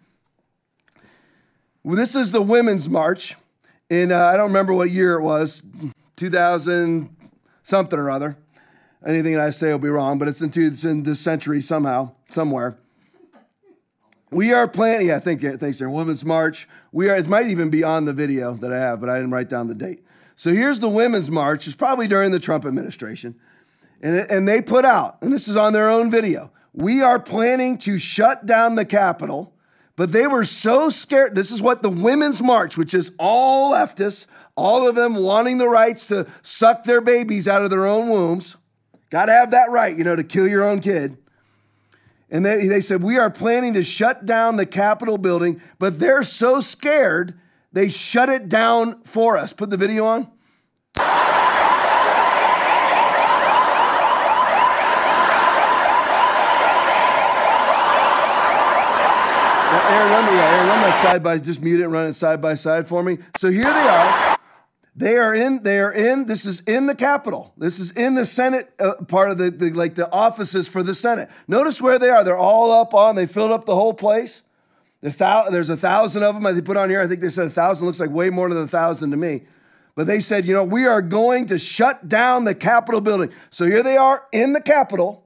Well, 1.84 1.96
this 1.96 2.14
is 2.14 2.32
the 2.32 2.42
Women's 2.42 2.88
March 2.88 3.36
in, 3.90 4.12
uh, 4.12 4.18
I 4.18 4.36
don't 4.36 4.46
remember 4.46 4.72
what 4.72 4.90
year 4.90 5.18
it 5.18 5.22
was, 5.22 5.62
2000 6.16 7.14
something 7.64 7.98
or 7.98 8.10
other. 8.10 8.38
Anything 9.04 9.38
I 9.38 9.50
say 9.50 9.70
will 9.72 9.78
be 9.78 9.88
wrong, 9.88 10.18
but 10.18 10.28
it's 10.28 10.40
in, 10.40 10.52
it's 10.54 10.84
in 10.84 11.02
this 11.02 11.20
century 11.20 11.60
somehow, 11.60 12.12
somewhere. 12.30 12.78
We 14.30 14.52
are 14.52 14.68
planning, 14.68 15.08
yeah, 15.08 15.18
thank 15.18 15.42
you, 15.42 15.56
thanks, 15.56 15.78
there. 15.78 15.90
Women's 15.90 16.24
March. 16.24 16.68
We 16.92 17.08
are, 17.08 17.16
it 17.16 17.26
might 17.26 17.48
even 17.48 17.68
be 17.68 17.82
on 17.82 18.04
the 18.04 18.12
video 18.12 18.54
that 18.54 18.72
I 18.72 18.78
have, 18.78 19.00
but 19.00 19.08
I 19.08 19.16
didn't 19.16 19.32
write 19.32 19.48
down 19.48 19.66
the 19.66 19.74
date. 19.74 20.04
So 20.36 20.50
here's 20.52 20.80
the 20.80 20.88
Women's 20.88 21.30
March. 21.30 21.66
It's 21.66 21.74
probably 21.74 22.06
during 22.06 22.30
the 22.30 22.38
Trump 22.38 22.64
administration. 22.64 23.34
And, 24.00 24.16
and 24.30 24.46
they 24.46 24.62
put 24.62 24.84
out, 24.84 25.18
and 25.20 25.32
this 25.32 25.48
is 25.48 25.56
on 25.56 25.72
their 25.72 25.90
own 25.90 26.10
video, 26.10 26.52
we 26.72 27.02
are 27.02 27.18
planning 27.18 27.76
to 27.78 27.98
shut 27.98 28.46
down 28.46 28.76
the 28.76 28.84
Capitol, 28.84 29.52
but 30.00 30.12
they 30.12 30.26
were 30.26 30.46
so 30.46 30.88
scared. 30.88 31.34
This 31.34 31.50
is 31.50 31.60
what 31.60 31.82
the 31.82 31.90
Women's 31.90 32.40
March, 32.40 32.78
which 32.78 32.94
is 32.94 33.12
all 33.18 33.74
leftists, 33.74 34.26
all 34.56 34.88
of 34.88 34.94
them 34.94 35.16
wanting 35.16 35.58
the 35.58 35.68
rights 35.68 36.06
to 36.06 36.26
suck 36.40 36.84
their 36.84 37.02
babies 37.02 37.46
out 37.46 37.62
of 37.62 37.68
their 37.68 37.84
own 37.84 38.08
wombs. 38.08 38.56
Got 39.10 39.26
to 39.26 39.32
have 39.32 39.50
that 39.50 39.68
right, 39.68 39.94
you 39.94 40.02
know, 40.02 40.16
to 40.16 40.24
kill 40.24 40.48
your 40.48 40.64
own 40.64 40.80
kid. 40.80 41.18
And 42.30 42.46
they, 42.46 42.66
they 42.66 42.80
said, 42.80 43.02
We 43.02 43.18
are 43.18 43.28
planning 43.28 43.74
to 43.74 43.82
shut 43.82 44.24
down 44.24 44.56
the 44.56 44.64
Capitol 44.64 45.18
building, 45.18 45.60
but 45.78 45.98
they're 45.98 46.22
so 46.22 46.62
scared, 46.62 47.38
they 47.70 47.90
shut 47.90 48.30
it 48.30 48.48
down 48.48 49.02
for 49.02 49.36
us. 49.36 49.52
Put 49.52 49.68
the 49.68 49.76
video 49.76 50.06
on. 50.06 50.28
Aaron, 59.90 60.10
run, 60.12 60.26
the, 60.26 60.32
yeah, 60.32 60.54
Aaron, 60.54 60.68
run 60.68 60.80
that 60.82 60.89
side 61.02 61.22
by, 61.22 61.38
just 61.38 61.62
mute 61.62 61.80
it, 61.80 61.88
run 61.88 62.06
it 62.08 62.14
side 62.14 62.40
by 62.40 62.54
side 62.54 62.86
for 62.88 63.02
me. 63.02 63.18
So 63.36 63.50
here 63.50 63.62
they 63.62 63.68
are. 63.68 64.38
They 64.96 65.16
are 65.16 65.34
in. 65.34 65.62
They 65.62 65.78
are 65.78 65.92
in. 65.92 66.26
This 66.26 66.44
is 66.44 66.60
in 66.60 66.86
the 66.86 66.94
Capitol. 66.94 67.54
This 67.56 67.78
is 67.78 67.92
in 67.92 68.16
the 68.16 68.24
Senate 68.24 68.70
uh, 68.78 69.04
part 69.08 69.30
of 69.30 69.38
the, 69.38 69.50
the 69.50 69.70
like 69.70 69.94
the 69.94 70.10
offices 70.12 70.68
for 70.68 70.82
the 70.82 70.94
Senate. 70.94 71.30
Notice 71.48 71.80
where 71.80 71.98
they 71.98 72.10
are. 72.10 72.24
They're 72.24 72.36
all 72.36 72.72
up 72.72 72.92
on. 72.92 73.16
They 73.16 73.26
filled 73.26 73.52
up 73.52 73.66
the 73.66 73.74
whole 73.74 73.94
place. 73.94 74.42
There's 75.00 75.70
a 75.70 75.76
thousand 75.76 76.22
of 76.22 76.34
them. 76.34 76.54
They 76.54 76.60
put 76.60 76.76
on 76.76 76.90
here. 76.90 77.00
I 77.00 77.06
think 77.06 77.20
they 77.20 77.30
said 77.30 77.46
a 77.46 77.50
thousand. 77.50 77.86
Looks 77.86 78.00
like 78.00 78.10
way 78.10 78.28
more 78.28 78.48
than 78.48 78.58
a 78.58 78.68
thousand 78.68 79.12
to 79.12 79.16
me. 79.16 79.42
But 79.94 80.06
they 80.06 80.20
said, 80.20 80.44
you 80.44 80.54
know, 80.54 80.64
we 80.64 80.86
are 80.86 81.02
going 81.02 81.46
to 81.46 81.58
shut 81.58 82.08
down 82.08 82.44
the 82.44 82.54
Capitol 82.54 83.00
building. 83.00 83.32
So 83.48 83.64
here 83.64 83.82
they 83.82 83.96
are 83.96 84.26
in 84.32 84.52
the 84.52 84.60
Capitol. 84.60 85.24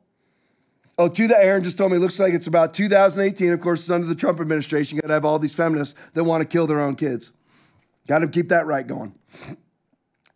Oh, 0.97 1.09
to 1.09 1.27
the 1.27 1.37
Aaron 1.37 1.65
just 1.65 1.77
told 1.77 1.91
me 1.91 1.99
looks 1.99 2.21
like 2.21 2.35
it's 2.35 2.47
about 2.47 2.73
2018. 2.75 3.53
Of 3.53 3.61
course, 3.61 3.81
it's 3.81 3.91
under 3.91 4.07
the 4.07 4.15
Trump 4.15 4.41
administration. 4.41 4.97
You 4.97 5.03
got 5.03 5.09
to 5.09 5.15
have 5.15 5.25
all 5.25 5.39
these 5.39 5.55
feminists 5.55 5.99
that 6.15 6.23
want 6.25 6.43
to 6.43 6.47
kill 6.47 6.67
their 6.67 6.81
own 6.81 6.95
kids. 6.95 7.33
Got 8.07 8.21
to 8.21 8.29
keep 8.29 8.51
that 8.51 8.67
right 8.67 8.87
going. 8.87 9.15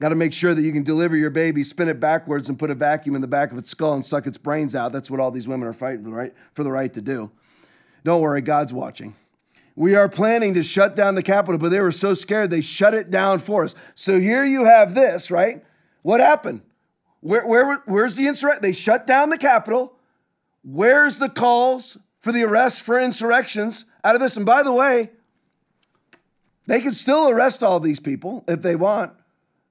Got 0.01 0.11
to 0.11 0.15
make 0.15 0.33
sure 0.33 0.55
that 0.55 0.63
you 0.63 0.73
can 0.73 0.85
deliver 0.85 1.17
your 1.17 1.31
baby, 1.31 1.65
spin 1.65 1.89
it 1.89 1.99
backwards, 1.99 2.49
and 2.49 2.59
put 2.59 2.71
a 2.71 2.75
vacuum 2.75 3.17
in 3.17 3.21
the 3.21 3.29
back 3.29 3.51
of 3.51 3.59
its 3.59 3.71
skull 3.71 3.95
and 3.95 4.05
suck 4.05 4.27
its 4.27 4.39
brains 4.39 4.75
out. 4.75 4.93
That's 4.93 5.11
what 5.11 5.21
all 5.21 5.31
these 5.31 5.49
women 5.49 5.69
are 5.69 5.73
fighting 5.73 6.05
for, 6.05 6.11
right? 6.11 6.33
For 6.55 6.63
the 6.63 6.71
right 6.71 6.93
to 6.95 7.01
do. 7.01 7.33
Don't 8.05 8.21
worry, 8.21 8.41
God's 8.41 8.73
watching. 8.73 9.17
We 9.75 9.95
are 9.95 10.09
planning 10.09 10.55
to 10.55 10.63
shut 10.63 10.97
down 10.97 11.15
the 11.15 11.23
Capitol, 11.23 11.59
but 11.59 11.71
they 11.71 11.81
were 11.81 11.93
so 11.93 12.15
scared 12.15 12.51
they 12.51 12.61
shut 12.61 12.95
it 12.95 13.11
down 13.11 13.41
for 13.41 13.65
us. 13.65 13.75
So 13.95 14.19
here 14.19 14.45
you 14.45 14.65
have 14.65 14.95
this, 14.95 15.31
right? 15.31 15.65
What 16.03 16.21
happened? 16.21 16.63
Where, 17.21 17.47
where, 17.47 17.83
where's 17.87 18.17
the 18.17 18.29
insurrection? 18.29 18.63
They 18.63 18.73
shut 18.73 19.07
down 19.07 19.31
the 19.31 19.39
Capitol. 19.39 19.98
Where's 20.71 21.17
the 21.17 21.31
calls 21.31 21.97
for 22.21 22.31
the 22.31 22.45
arrests 22.45 22.83
for 22.83 23.01
insurrections 23.01 23.87
out 24.05 24.15
of 24.15 24.21
this? 24.21 24.37
And 24.37 24.45
by 24.45 24.63
the 24.63 24.73
way, 24.73 25.11
they 26.67 26.83
can 26.83 26.93
still 26.93 27.31
arrest 27.31 27.63
all 27.63 27.81
these 27.81 28.01
people 28.01 28.45
if 28.47 28.61
they 28.61 28.77
want. 28.77 29.15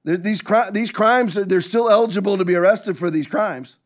These, 0.04 0.42
these 0.72 0.90
crimes, 0.90 1.36
they're 1.36 1.62
still 1.62 1.88
eligible 1.88 2.40
to 2.40 2.46
be 2.46 2.56
arrested 2.56 2.98
for 2.98 3.12
these 3.12 3.28
crimes. 3.28 3.78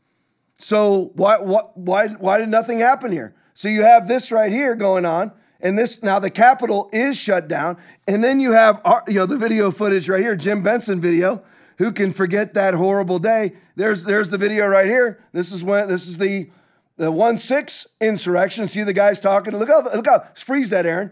So 0.58 1.12
why, 1.16 1.36
why, 1.40 2.08
why 2.08 2.38
did 2.38 2.48
nothing 2.48 2.80
happen 2.80 3.12
here? 3.12 3.36
So 3.56 3.68
you 3.68 3.82
have 3.82 4.08
this 4.08 4.32
right 4.32 4.52
here 4.52 4.76
going 4.76 5.06
on, 5.06 5.34
and 5.60 5.78
this 5.78 6.02
now 6.02 6.20
the 6.20 6.30
Capitol 6.30 6.90
is 6.94 7.18
shut 7.18 7.50
down, 7.50 7.78
and 8.08 8.24
then 8.24 8.40
you 8.40 8.54
have 8.54 8.82
you 9.08 9.16
know 9.16 9.26
the 9.26 9.38
video 9.38 9.70
footage 9.70 10.08
right 10.08 10.22
here, 10.22 10.36
Jim 10.36 10.64
Benson 10.64 11.02
video. 11.02 11.44
Who 11.78 11.92
can 11.92 12.14
forget 12.14 12.54
that 12.54 12.74
horrible 12.74 13.20
day? 13.20 13.54
There's 13.76 14.04
there's 14.06 14.30
the 14.30 14.38
video 14.38 14.68
right 14.68 14.86
here. 14.86 15.20
This 15.34 15.52
is 15.52 15.64
when 15.64 15.90
this 15.90 16.08
is 16.08 16.18
the 16.18 16.50
the 16.98 17.12
one 17.12 17.38
six 17.38 17.88
insurrection. 18.00 18.68
See 18.68 18.84
the 18.84 18.94
guys 18.94 19.20
talking. 19.20 19.56
Look 19.56 19.70
how 19.70 19.82
look 19.82 20.06
how 20.08 20.20
freeze 20.36 20.70
that, 20.70 20.86
Aaron. 20.86 21.12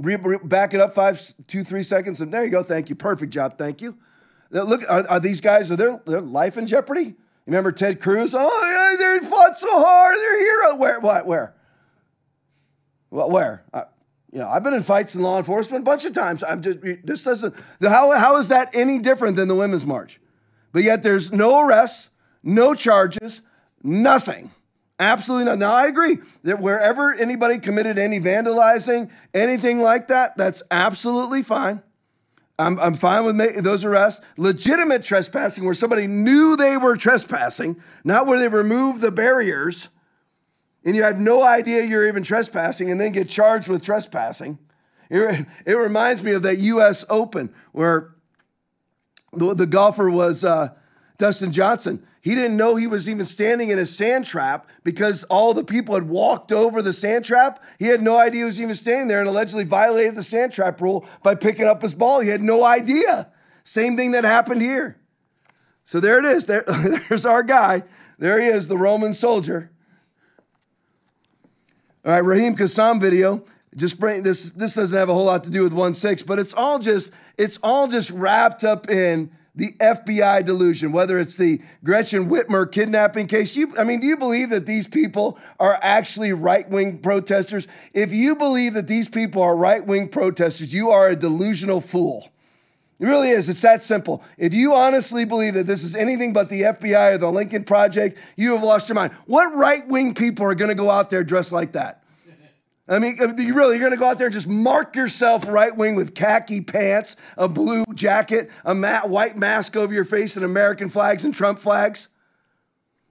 Re, 0.00 0.16
re, 0.16 0.38
back 0.44 0.74
it 0.74 0.80
up 0.80 0.94
five, 0.94 1.20
two, 1.48 1.64
three 1.64 1.82
seconds, 1.82 2.20
and 2.20 2.32
there 2.32 2.44
you 2.44 2.50
go. 2.50 2.62
Thank 2.62 2.88
you. 2.88 2.94
Perfect 2.94 3.32
job. 3.32 3.58
Thank 3.58 3.82
you. 3.82 3.96
Look, 4.50 4.82
are, 4.88 5.06
are 5.08 5.20
these 5.20 5.40
guys 5.40 5.70
are 5.70 5.76
their, 5.76 6.00
their 6.06 6.20
life 6.20 6.56
in 6.56 6.66
jeopardy? 6.66 7.14
Remember 7.46 7.72
Ted 7.72 8.00
Cruz? 8.00 8.34
Oh, 8.36 8.98
yeah, 9.00 9.18
they 9.20 9.26
fought 9.26 9.58
so 9.58 9.68
hard. 9.70 10.16
They're 10.16 10.38
hero. 10.38 10.76
Where? 10.76 11.00
What? 11.00 11.26
Where? 11.26 11.54
Well, 13.10 13.30
where? 13.30 13.64
Uh, 13.72 13.84
you 14.32 14.38
know, 14.38 14.48
I've 14.48 14.62
been 14.62 14.74
in 14.74 14.82
fights 14.82 15.14
in 15.14 15.22
law 15.22 15.38
enforcement 15.38 15.82
a 15.82 15.84
bunch 15.84 16.04
of 16.04 16.12
times. 16.12 16.44
I'm 16.44 16.60
just 16.62 16.78
this 17.04 17.22
doesn't. 17.22 17.54
How 17.80 18.16
how 18.16 18.36
is 18.36 18.48
that 18.48 18.74
any 18.74 18.98
different 18.98 19.36
than 19.36 19.48
the 19.48 19.54
Women's 19.54 19.86
March? 19.86 20.20
But 20.72 20.82
yet 20.82 21.02
there's 21.02 21.32
no 21.32 21.60
arrests, 21.60 22.10
no 22.42 22.74
charges, 22.74 23.40
nothing. 23.82 24.50
Absolutely 25.00 25.44
not. 25.44 25.58
Now 25.58 25.72
I 25.72 25.86
agree 25.86 26.18
that 26.42 26.60
wherever 26.60 27.14
anybody 27.14 27.58
committed 27.58 27.98
any 27.98 28.18
vandalizing, 28.18 29.10
anything 29.32 29.80
like 29.80 30.08
that, 30.08 30.36
that's 30.36 30.62
absolutely 30.70 31.42
fine. 31.42 31.82
I'm, 32.58 32.80
I'm 32.80 32.94
fine 32.94 33.24
with 33.24 33.36
making 33.36 33.62
those 33.62 33.84
arrests. 33.84 34.24
Legitimate 34.36 35.04
trespassing, 35.04 35.64
where 35.64 35.74
somebody 35.74 36.08
knew 36.08 36.56
they 36.56 36.76
were 36.76 36.96
trespassing, 36.96 37.80
not 38.02 38.26
where 38.26 38.40
they 38.40 38.48
removed 38.48 39.00
the 39.00 39.12
barriers 39.12 39.88
and 40.84 40.96
you 40.96 41.02
have 41.02 41.18
no 41.18 41.42
idea 41.44 41.84
you're 41.84 42.08
even 42.08 42.22
trespassing 42.22 42.90
and 42.90 43.00
then 43.00 43.12
get 43.12 43.28
charged 43.28 43.68
with 43.68 43.84
trespassing. 43.84 44.58
It, 45.10 45.46
it 45.66 45.74
reminds 45.74 46.22
me 46.22 46.32
of 46.32 46.42
that 46.42 46.58
US 46.58 47.04
Open 47.10 47.52
where 47.72 48.14
the, 49.32 49.54
the 49.54 49.66
golfer 49.66 50.08
was 50.08 50.44
uh, 50.44 50.68
Dustin 51.18 51.52
Johnson. 51.52 52.06
He 52.20 52.34
didn't 52.34 52.56
know 52.56 52.76
he 52.76 52.86
was 52.86 53.08
even 53.08 53.24
standing 53.24 53.70
in 53.70 53.78
a 53.78 53.86
sand 53.86 54.26
trap 54.26 54.68
because 54.82 55.24
all 55.24 55.54
the 55.54 55.64
people 55.64 55.94
had 55.94 56.08
walked 56.08 56.52
over 56.52 56.82
the 56.82 56.92
sand 56.92 57.24
trap. 57.24 57.62
He 57.78 57.86
had 57.86 58.02
no 58.02 58.18
idea 58.18 58.40
he 58.40 58.44
was 58.44 58.60
even 58.60 58.74
standing 58.74 59.08
there 59.08 59.20
and 59.20 59.28
allegedly 59.28 59.64
violated 59.64 60.16
the 60.16 60.22
sand 60.22 60.52
trap 60.52 60.80
rule 60.80 61.06
by 61.22 61.34
picking 61.34 61.66
up 61.66 61.82
his 61.82 61.94
ball. 61.94 62.20
He 62.20 62.28
had 62.28 62.42
no 62.42 62.64
idea. 62.64 63.30
Same 63.64 63.96
thing 63.96 64.12
that 64.12 64.24
happened 64.24 64.62
here. 64.62 64.98
So 65.84 66.00
there 66.00 66.18
it 66.18 66.24
is. 66.24 66.46
There, 66.46 66.64
there's 67.08 67.24
our 67.24 67.42
guy. 67.42 67.84
There 68.18 68.40
he 68.40 68.48
is, 68.48 68.68
the 68.68 68.76
Roman 68.76 69.12
soldier. 69.12 69.70
All 72.04 72.12
right, 72.12 72.24
Raheem 72.24 72.56
Kassam 72.56 73.00
video. 73.00 73.44
Just 73.76 74.00
bring 74.00 74.22
this. 74.22 74.50
This 74.50 74.74
doesn't 74.74 74.98
have 74.98 75.08
a 75.08 75.14
whole 75.14 75.26
lot 75.26 75.44
to 75.44 75.50
do 75.50 75.62
with 75.62 75.72
one 75.72 75.94
six, 75.94 76.22
but 76.22 76.38
it's 76.38 76.54
all 76.54 76.78
just 76.78 77.12
it's 77.36 77.58
all 77.62 77.86
just 77.86 78.10
wrapped 78.10 78.64
up 78.64 78.90
in 78.90 79.30
the 79.58 79.72
FBI 79.72 80.44
delusion. 80.44 80.92
Whether 80.92 81.18
it's 81.18 81.34
the 81.34 81.60
Gretchen 81.82 82.30
Whitmer 82.30 82.70
kidnapping 82.70 83.26
case, 83.26 83.56
you 83.56 83.74
I 83.76 83.82
mean, 83.82 84.00
do 84.00 84.06
you 84.06 84.16
believe 84.16 84.50
that 84.50 84.66
these 84.66 84.86
people 84.86 85.36
are 85.58 85.78
actually 85.82 86.32
right 86.32 86.68
wing 86.70 86.98
protesters? 86.98 87.66
If 87.92 88.12
you 88.12 88.36
believe 88.36 88.74
that 88.74 88.86
these 88.86 89.08
people 89.08 89.42
are 89.42 89.56
right 89.56 89.84
wing 89.84 90.08
protesters, 90.08 90.72
you 90.72 90.90
are 90.90 91.08
a 91.08 91.16
delusional 91.16 91.80
fool. 91.80 92.30
It 93.00 93.06
really 93.06 93.30
is. 93.30 93.48
It's 93.48 93.60
that 93.62 93.82
simple. 93.82 94.22
If 94.36 94.54
you 94.54 94.74
honestly 94.74 95.24
believe 95.24 95.54
that 95.54 95.66
this 95.66 95.82
is 95.82 95.96
anything 95.96 96.32
but 96.32 96.48
the 96.50 96.62
FBI 96.62 97.14
or 97.14 97.18
the 97.18 97.30
Lincoln 97.30 97.64
Project, 97.64 98.16
you 98.36 98.52
have 98.52 98.62
lost 98.62 98.88
your 98.88 98.94
mind. 98.94 99.12
What 99.26 99.54
right 99.56 99.86
wing 99.88 100.14
people 100.14 100.46
are 100.46 100.54
going 100.54 100.70
to 100.70 100.74
go 100.76 100.90
out 100.90 101.10
there 101.10 101.24
dressed 101.24 101.52
like 101.52 101.72
that? 101.72 102.04
I 102.88 102.98
mean, 102.98 103.16
uh, 103.20 103.34
you 103.36 103.54
really, 103.54 103.72
you're 103.72 103.80
going 103.80 103.92
to 103.92 103.98
go 103.98 104.06
out 104.06 104.18
there 104.18 104.28
and 104.28 104.32
just 104.34 104.48
mark 104.48 104.96
yourself 104.96 105.46
right 105.46 105.76
wing 105.76 105.94
with 105.94 106.14
khaki 106.14 106.62
pants, 106.62 107.16
a 107.36 107.46
blue 107.46 107.84
jacket, 107.94 108.50
a 108.64 108.74
white 109.06 109.36
mask 109.36 109.76
over 109.76 109.92
your 109.92 110.04
face, 110.04 110.36
and 110.36 110.44
American 110.44 110.88
flags 110.88 111.24
and 111.24 111.34
Trump 111.34 111.58
flags? 111.58 112.08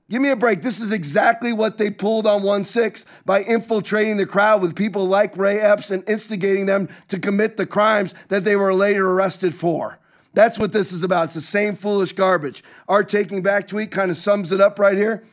Give 0.10 0.22
me 0.22 0.30
a 0.30 0.38
break. 0.38 0.64
This 0.64 0.80
is 0.80 0.92
exactly 0.92 1.52
what 1.52 1.78
they 1.78 1.92
pulled 1.92 2.26
on 2.26 2.42
1 2.42 2.64
6 2.64 3.06
by 3.26 3.44
infiltrating 3.44 4.18
the 4.18 4.26
crowd 4.26 4.62
with 4.62 4.76
people 4.76 5.06
like 5.06 5.38
Ray 5.38 5.60
Epps 5.60 5.92
and 5.92 6.08
instigating 6.08 6.66
them 6.66 6.88
to 7.10 7.20
commit 7.20 7.58
the 7.58 7.66
crimes 7.66 8.16
that 8.30 8.46
they 8.46 8.56
were 8.56 8.74
later 8.74 9.08
arrested 9.08 9.54
for. 9.54 10.00
That's 10.34 10.58
what 10.58 10.72
this 10.72 10.92
is 10.92 11.04
about. 11.04 11.26
It's 11.26 11.34
the 11.34 11.42
same 11.42 11.76
foolish 11.76 12.14
garbage. 12.14 12.64
Our 12.88 13.04
Taking 13.04 13.42
Back 13.42 13.68
tweet 13.68 13.92
kind 13.92 14.10
of 14.10 14.18
sums 14.18 14.52
it 14.52 14.62
up 14.62 14.80
right 14.80 14.98
here. 14.98 15.26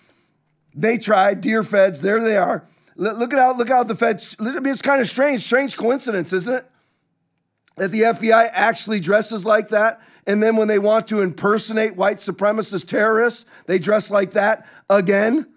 They 0.74 0.98
tried, 0.98 1.40
dear 1.40 1.62
feds, 1.62 2.00
there 2.00 2.20
they 2.20 2.36
are. 2.36 2.66
Look 2.96 3.32
at 3.32 3.38
how 3.38 3.56
look 3.56 3.68
how 3.68 3.82
the 3.82 3.96
feds. 3.96 4.36
I 4.38 4.44
mean, 4.44 4.66
it's 4.66 4.82
kind 4.82 5.00
of 5.00 5.08
strange, 5.08 5.42
strange 5.42 5.76
coincidence, 5.76 6.32
isn't 6.32 6.54
it? 6.54 6.70
That 7.76 7.90
the 7.90 8.02
FBI 8.02 8.50
actually 8.52 9.00
dresses 9.00 9.44
like 9.44 9.70
that, 9.70 10.00
and 10.26 10.42
then 10.42 10.56
when 10.56 10.68
they 10.68 10.78
want 10.78 11.08
to 11.08 11.20
impersonate 11.20 11.96
white 11.96 12.18
supremacist 12.18 12.86
terrorists, 12.86 13.46
they 13.66 13.78
dress 13.78 14.10
like 14.10 14.32
that 14.32 14.66
again. 14.88 15.48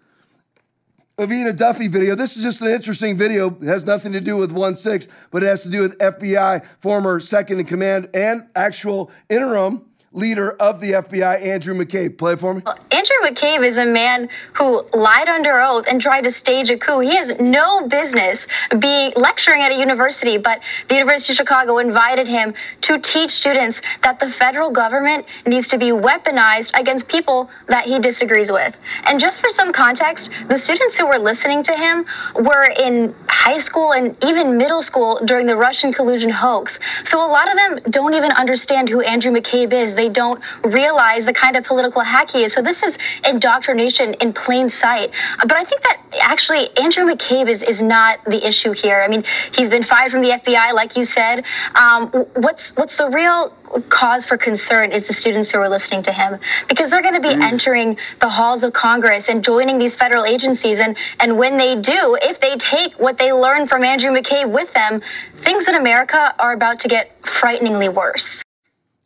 Avina 1.20 1.56
Duffy 1.56 1.88
video. 1.88 2.14
This 2.14 2.38
is 2.38 2.44
just 2.44 2.62
an 2.62 2.68
interesting 2.68 3.18
video. 3.18 3.56
It 3.60 3.68
has 3.68 3.86
nothing 3.86 4.14
to 4.14 4.22
do 4.22 4.38
with 4.38 4.52
1 4.52 4.76
6, 4.76 5.08
but 5.32 5.42
it 5.42 5.48
has 5.48 5.64
to 5.64 5.70
do 5.70 5.82
with 5.82 5.98
FBI 5.98 6.64
former 6.80 7.20
second 7.20 7.60
in 7.60 7.66
command 7.66 8.10
and 8.14 8.48
actual 8.56 9.12
interim 9.28 9.87
leader 10.18 10.52
of 10.54 10.82
the 10.82 10.94
FBI, 10.94 11.46
Andrew 11.46 11.76
McCabe. 11.76 12.18
Play 12.18 12.36
for 12.36 12.56
me. 12.56 12.64
Andrew 12.92 13.16
McCabe 13.24 13.66
is 13.66 13.78
a 13.78 13.86
man 13.86 14.28
who 14.54 14.84
lied 14.94 15.30
under 15.30 15.62
oath 15.62 15.86
and 15.88 16.02
tried 16.02 16.22
to 16.22 16.32
stage 16.32 16.72
a 16.72 16.78
coup. 16.78 17.00
He 17.00 17.16
has 17.16 17.40
no 17.40 17.88
business 17.88 18.48
being 18.80 19.14
lecturing 19.16 19.62
at 19.62 19.72
a 19.72 19.76
university, 19.76 20.38
but 20.38 20.60
the 20.90 20.96
University 20.96 21.34
of 21.34 21.38
Chicago 21.38 21.78
invited 21.78 22.28
him 22.28 22.56
to 22.82 23.00
teach 23.00 23.32
students 23.32 23.82
that 24.02 24.20
the 24.20 24.32
federal 24.32 24.72
government 24.72 25.26
needs 25.46 25.68
to 25.68 25.78
be 25.78 25.92
weaponized 25.92 26.78
against 26.80 27.08
people 27.08 27.50
that 27.68 27.86
he 27.86 28.00
disagrees 28.00 28.52
with. 28.52 28.76
And 29.04 29.20
just 29.20 29.40
for 29.40 29.52
some 29.52 29.72
context, 29.72 30.32
the 30.48 30.58
students 30.58 30.98
who 30.98 31.08
were 31.08 31.20
listening 31.20 31.62
to 31.64 31.74
him 31.74 32.06
were 32.36 32.70
in 32.80 33.14
high 33.30 33.60
school 33.60 33.94
and 33.94 34.16
even 34.24 34.58
middle 34.58 34.82
school 34.82 35.20
during 35.26 35.46
the 35.46 35.56
Russian 35.56 35.94
collusion 35.94 36.30
hoax. 36.30 36.80
So 37.06 37.24
a 37.24 37.30
lot 37.30 37.50
of 37.52 37.58
them 37.58 37.92
don't 37.92 38.16
even 38.16 38.32
understand 38.32 38.90
who 38.90 39.02
Andrew 39.02 39.32
McCabe 39.32 39.74
is. 39.74 39.94
They 39.94 40.07
don't 40.10 40.42
realize 40.64 41.26
the 41.26 41.34
kind 41.34 41.56
of 41.56 41.64
political 41.64 42.02
hack 42.02 42.32
he 42.32 42.44
is. 42.44 42.54
So 42.54 42.62
this 42.62 42.84
is 42.84 42.98
indoctrination 43.26 44.14
in 44.16 44.34
plain 44.34 44.70
sight. 44.70 45.12
But 45.42 45.54
I 45.54 45.64
think 45.64 45.82
that 45.84 46.02
actually 46.22 46.76
Andrew 46.78 47.06
McCabe 47.06 47.50
is, 47.50 47.64
is 47.64 47.82
not 47.82 48.24
the 48.26 48.46
issue 48.46 48.72
here. 48.72 49.02
I 49.02 49.08
mean, 49.08 49.24
he's 49.54 49.70
been 49.70 49.84
fired 49.84 50.12
from 50.12 50.22
the 50.22 50.30
FBI, 50.30 50.74
like 50.74 50.96
you 50.96 51.06
said. 51.06 51.44
Um, 51.76 52.08
what's 52.36 52.76
what's 52.76 52.98
the 52.98 53.10
real 53.10 53.54
cause 53.90 54.26
for 54.26 54.38
concern 54.38 54.92
is 54.92 55.08
the 55.08 55.14
students 55.14 55.52
who 55.52 55.60
are 55.60 55.70
listening 55.70 56.04
to 56.04 56.12
him 56.12 56.40
because 56.68 56.90
they're 56.90 57.02
going 57.02 57.14
to 57.14 57.22
be 57.22 57.36
mm. 57.36 57.44
entering 57.44 57.98
the 58.20 58.30
halls 58.30 58.64
of 58.64 58.74
Congress 58.74 59.30
and 59.30 59.44
joining 59.44 59.78
these 59.78 59.96
federal 59.96 60.26
agencies. 60.26 60.80
And, 60.80 60.96
and 61.20 61.38
when 61.38 61.58
they 61.58 61.76
do, 61.76 62.18
if 62.22 62.40
they 62.40 62.56
take 62.58 62.94
what 62.96 63.18
they 63.18 63.34
learned 63.34 63.70
from 63.70 63.84
Andrew 63.84 64.12
McCabe 64.12 64.50
with 64.50 64.72
them, 64.74 65.02
things 65.44 65.68
in 65.68 65.76
America 65.76 66.34
are 66.40 66.54
about 66.54 66.80
to 66.82 66.88
get 66.88 67.12
frighteningly 67.26 67.90
worse. 67.90 68.44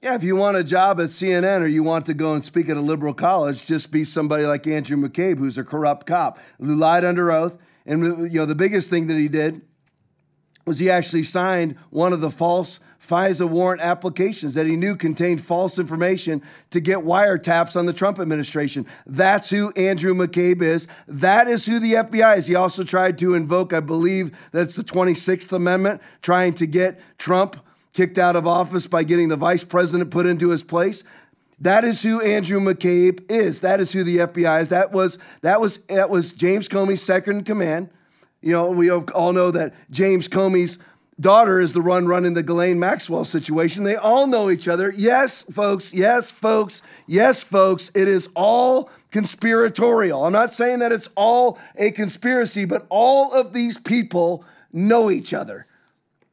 Yeah, 0.02 0.16
if 0.16 0.24
you 0.24 0.36
want 0.36 0.58
a 0.58 0.64
job 0.64 1.00
at 1.00 1.10
CNN 1.10 1.62
or 1.62 1.68
you 1.68 1.84
want 1.84 2.08
to 2.08 2.16
go 2.16 2.34
and 2.34 2.44
speak 2.44 2.70
at 2.70 2.78
a 2.78 2.82
liberal 2.82 3.14
college, 3.14 3.68
just 3.68 3.92
be 3.92 4.04
somebody 4.04 4.48
like 4.48 4.66
Andrew 4.66 4.98
McCabe, 4.98 5.38
who's 5.38 5.60
a 5.60 5.64
corrupt 5.64 6.08
cop 6.08 6.40
who 6.60 6.76
lied 6.76 7.06
under 7.06 7.32
oath. 7.32 7.56
And 7.86 8.32
you 8.34 8.40
know, 8.40 8.48
the 8.48 8.56
biggest 8.56 8.90
thing 8.90 9.06
that 9.08 9.18
he 9.18 9.28
did 9.28 9.62
was 10.66 10.80
he 10.80 10.90
actually 10.90 11.22
signed 11.22 11.78
one 11.92 12.14
of 12.14 12.22
the 12.22 12.32
false 12.32 12.80
FISA 13.00 13.48
warrant 13.48 13.82
applications 13.82 14.56
that 14.56 14.66
he 14.66 14.76
knew 14.76 14.96
contained 14.96 15.44
false 15.44 15.78
information 15.78 16.42
to 16.72 16.80
get 16.80 17.00
wiretaps 17.00 17.76
on 17.76 17.86
the 17.86 17.94
Trump 17.94 18.18
administration. 18.18 18.88
That's 19.06 19.52
who 19.52 19.72
Andrew 19.74 20.16
McCabe 20.16 20.64
is. 20.64 20.88
That 21.08 21.48
is 21.48 21.68
who 21.68 21.80
the 21.80 21.94
FBI 21.94 22.38
is. 22.38 22.48
He 22.48 22.56
also 22.56 22.84
tried 22.84 23.20
to 23.20 23.36
invoke, 23.36 23.72
I 23.72 23.80
believe 23.82 24.36
that's 24.52 24.76
the 24.76 24.84
26th 24.84 25.52
Amendment, 25.52 26.02
trying 26.24 26.54
to 26.56 26.66
get 26.66 27.00
Trump 27.20 27.58
kicked 27.94 28.18
out 28.18 28.36
of 28.36 28.48
office 28.48 28.88
by 28.88 29.04
getting 29.04 29.30
the 29.30 29.36
vice 29.36 29.64
president 29.64 30.12
put 30.12 30.26
into 30.26 30.50
his 30.50 30.64
place. 30.64 31.04
That 31.60 31.84
is 31.84 32.02
who 32.02 32.22
Andrew 32.22 32.60
McCabe 32.60 33.30
is. 33.30 33.62
That 33.62 33.80
is 33.80 33.94
who 33.94 34.04
the 34.04 34.18
FBI 34.18 34.62
is. 34.62 34.70
That 34.70 34.92
was 34.92 35.20
that 35.42 35.62
was 35.62 35.78
that 35.84 36.10
was 36.10 36.34
James 36.34 36.68
Comey's 36.68 37.04
second 37.04 37.38
in 37.38 37.44
command. 37.44 37.90
You 38.42 38.54
know, 38.54 38.72
we 38.72 38.90
all 38.90 39.34
know 39.34 39.52
that 39.52 39.74
James 39.92 40.28
Comey's 40.28 40.80
daughter 41.20 41.60
is 41.60 41.74
the 41.74 41.82
one 41.82 42.08
running 42.08 42.34
the 42.34 42.42
Ghislaine 42.42 42.80
Maxwell 42.80 43.26
situation. 43.26 43.84
They 43.84 43.96
all 43.96 44.26
know 44.26 44.50
each 44.50 44.68
other. 44.68 44.92
Yes, 44.96 45.44
folks. 45.44 45.94
Yes, 45.94 46.32
folks. 46.32 46.82
Yes, 47.06 47.44
folks. 47.44 47.92
It 47.94 48.08
is 48.08 48.30
all 48.36 48.90
conspiratorial. 49.12 50.26
I'm 50.26 50.34
not 50.34 50.52
saying 50.54 50.80
that 50.80 50.92
it's 50.92 51.10
all 51.16 51.60
a 51.76 51.92
conspiracy, 51.92 52.66
but 52.66 52.88
all 52.90 53.32
of 53.34 53.54
these 53.54 53.78
people 53.78 54.44
know 54.74 55.12
each 55.12 55.32
other. 55.32 55.68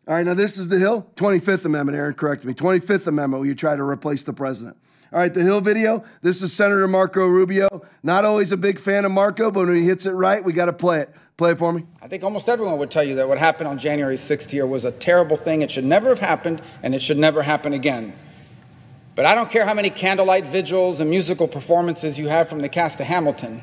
All 0.08 0.14
right, 0.14 0.24
now 0.24 0.32
this 0.32 0.56
is 0.56 0.68
the 0.68 0.78
Hill. 0.78 1.06
25th 1.16 1.66
Amendment, 1.66 1.98
Aaron, 1.98 2.14
correct 2.14 2.42
me. 2.42 2.54
25th 2.54 3.06
Amendment, 3.08 3.44
you 3.44 3.54
try 3.54 3.76
to 3.76 3.82
replace 3.82 4.22
the 4.22 4.32
president. 4.32 4.78
All 5.12 5.18
right, 5.18 5.32
the 5.32 5.42
Hill 5.42 5.60
video. 5.60 6.02
This 6.22 6.40
is 6.40 6.50
Senator 6.50 6.88
Marco 6.88 7.26
Rubio. 7.26 7.82
Not 8.02 8.24
always 8.24 8.50
a 8.50 8.56
big 8.56 8.80
fan 8.80 9.04
of 9.04 9.12
Marco, 9.12 9.50
but 9.50 9.66
when 9.66 9.76
he 9.76 9.84
hits 9.84 10.06
it 10.06 10.12
right, 10.12 10.42
we 10.42 10.54
got 10.54 10.64
to 10.64 10.72
play 10.72 11.00
it. 11.00 11.10
Play 11.36 11.50
it 11.50 11.58
for 11.58 11.74
me. 11.74 11.84
I 12.00 12.08
think 12.08 12.24
almost 12.24 12.48
everyone 12.48 12.78
would 12.78 12.90
tell 12.90 13.04
you 13.04 13.16
that 13.16 13.28
what 13.28 13.36
happened 13.36 13.68
on 13.68 13.76
January 13.76 14.16
6th 14.16 14.48
here 14.48 14.66
was 14.66 14.86
a 14.86 14.92
terrible 14.92 15.36
thing. 15.36 15.60
It 15.60 15.70
should 15.70 15.84
never 15.84 16.08
have 16.08 16.20
happened, 16.20 16.62
and 16.82 16.94
it 16.94 17.02
should 17.02 17.18
never 17.18 17.42
happen 17.42 17.74
again. 17.74 18.14
But 19.14 19.26
I 19.26 19.34
don't 19.34 19.50
care 19.50 19.66
how 19.66 19.74
many 19.74 19.90
candlelight 19.90 20.46
vigils 20.46 21.00
and 21.00 21.10
musical 21.10 21.46
performances 21.46 22.18
you 22.18 22.28
have 22.28 22.48
from 22.48 22.62
the 22.62 22.70
cast 22.70 22.98
of 22.98 23.06
Hamilton. 23.06 23.60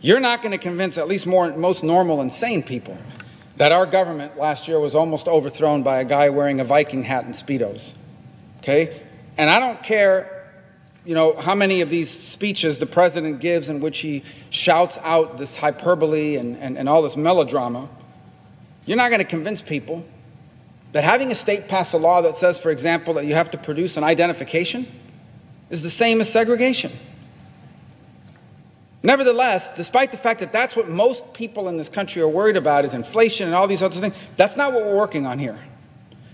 You're 0.00 0.18
not 0.18 0.42
going 0.42 0.50
to 0.50 0.58
convince 0.58 0.98
at 0.98 1.06
least 1.06 1.28
more, 1.28 1.56
most 1.56 1.84
normal 1.84 2.20
and 2.20 2.32
sane 2.32 2.64
people 2.64 2.98
that 3.56 3.72
our 3.72 3.86
government 3.86 4.36
last 4.36 4.68
year 4.68 4.78
was 4.78 4.94
almost 4.94 5.28
overthrown 5.28 5.82
by 5.82 6.00
a 6.00 6.04
guy 6.04 6.28
wearing 6.28 6.60
a 6.60 6.64
Viking 6.64 7.02
hat 7.02 7.24
and 7.24 7.34
Speedos. 7.34 7.94
Okay? 8.58 9.00
And 9.38 9.50
I 9.50 9.58
don't 9.58 9.82
care 9.82 10.36
you 11.06 11.14
know, 11.14 11.36
how 11.36 11.54
many 11.54 11.80
of 11.82 11.88
these 11.88 12.10
speeches 12.10 12.80
the 12.80 12.86
president 12.86 13.38
gives 13.38 13.68
in 13.68 13.78
which 13.78 13.98
he 13.98 14.24
shouts 14.50 14.98
out 15.02 15.38
this 15.38 15.54
hyperbole 15.54 16.34
and, 16.34 16.56
and, 16.56 16.76
and 16.76 16.88
all 16.88 17.00
this 17.00 17.16
melodrama, 17.16 17.88
you're 18.86 18.96
not 18.96 19.10
going 19.10 19.20
to 19.20 19.24
convince 19.24 19.62
people 19.62 20.04
that 20.90 21.04
having 21.04 21.30
a 21.30 21.34
state 21.34 21.68
pass 21.68 21.92
a 21.92 21.96
law 21.96 22.22
that 22.22 22.36
says, 22.36 22.58
for 22.58 22.72
example, 22.72 23.14
that 23.14 23.24
you 23.24 23.34
have 23.34 23.50
to 23.52 23.58
produce 23.58 23.96
an 23.96 24.02
identification 24.02 24.86
is 25.70 25.84
the 25.84 25.90
same 25.90 26.20
as 26.20 26.28
segregation. 26.28 26.90
Nevertheless, 29.02 29.70
despite 29.76 30.10
the 30.10 30.16
fact 30.16 30.40
that 30.40 30.52
that's 30.52 30.74
what 30.74 30.88
most 30.88 31.32
people 31.32 31.68
in 31.68 31.76
this 31.76 31.88
country 31.88 32.22
are 32.22 32.28
worried 32.28 32.56
about 32.56 32.84
is 32.84 32.94
inflation 32.94 33.46
and 33.46 33.54
all 33.54 33.68
these 33.68 33.82
other 33.82 34.00
things, 34.00 34.14
that's 34.36 34.56
not 34.56 34.72
what 34.72 34.84
we're 34.84 34.96
working 34.96 35.26
on 35.26 35.38
here. 35.38 35.58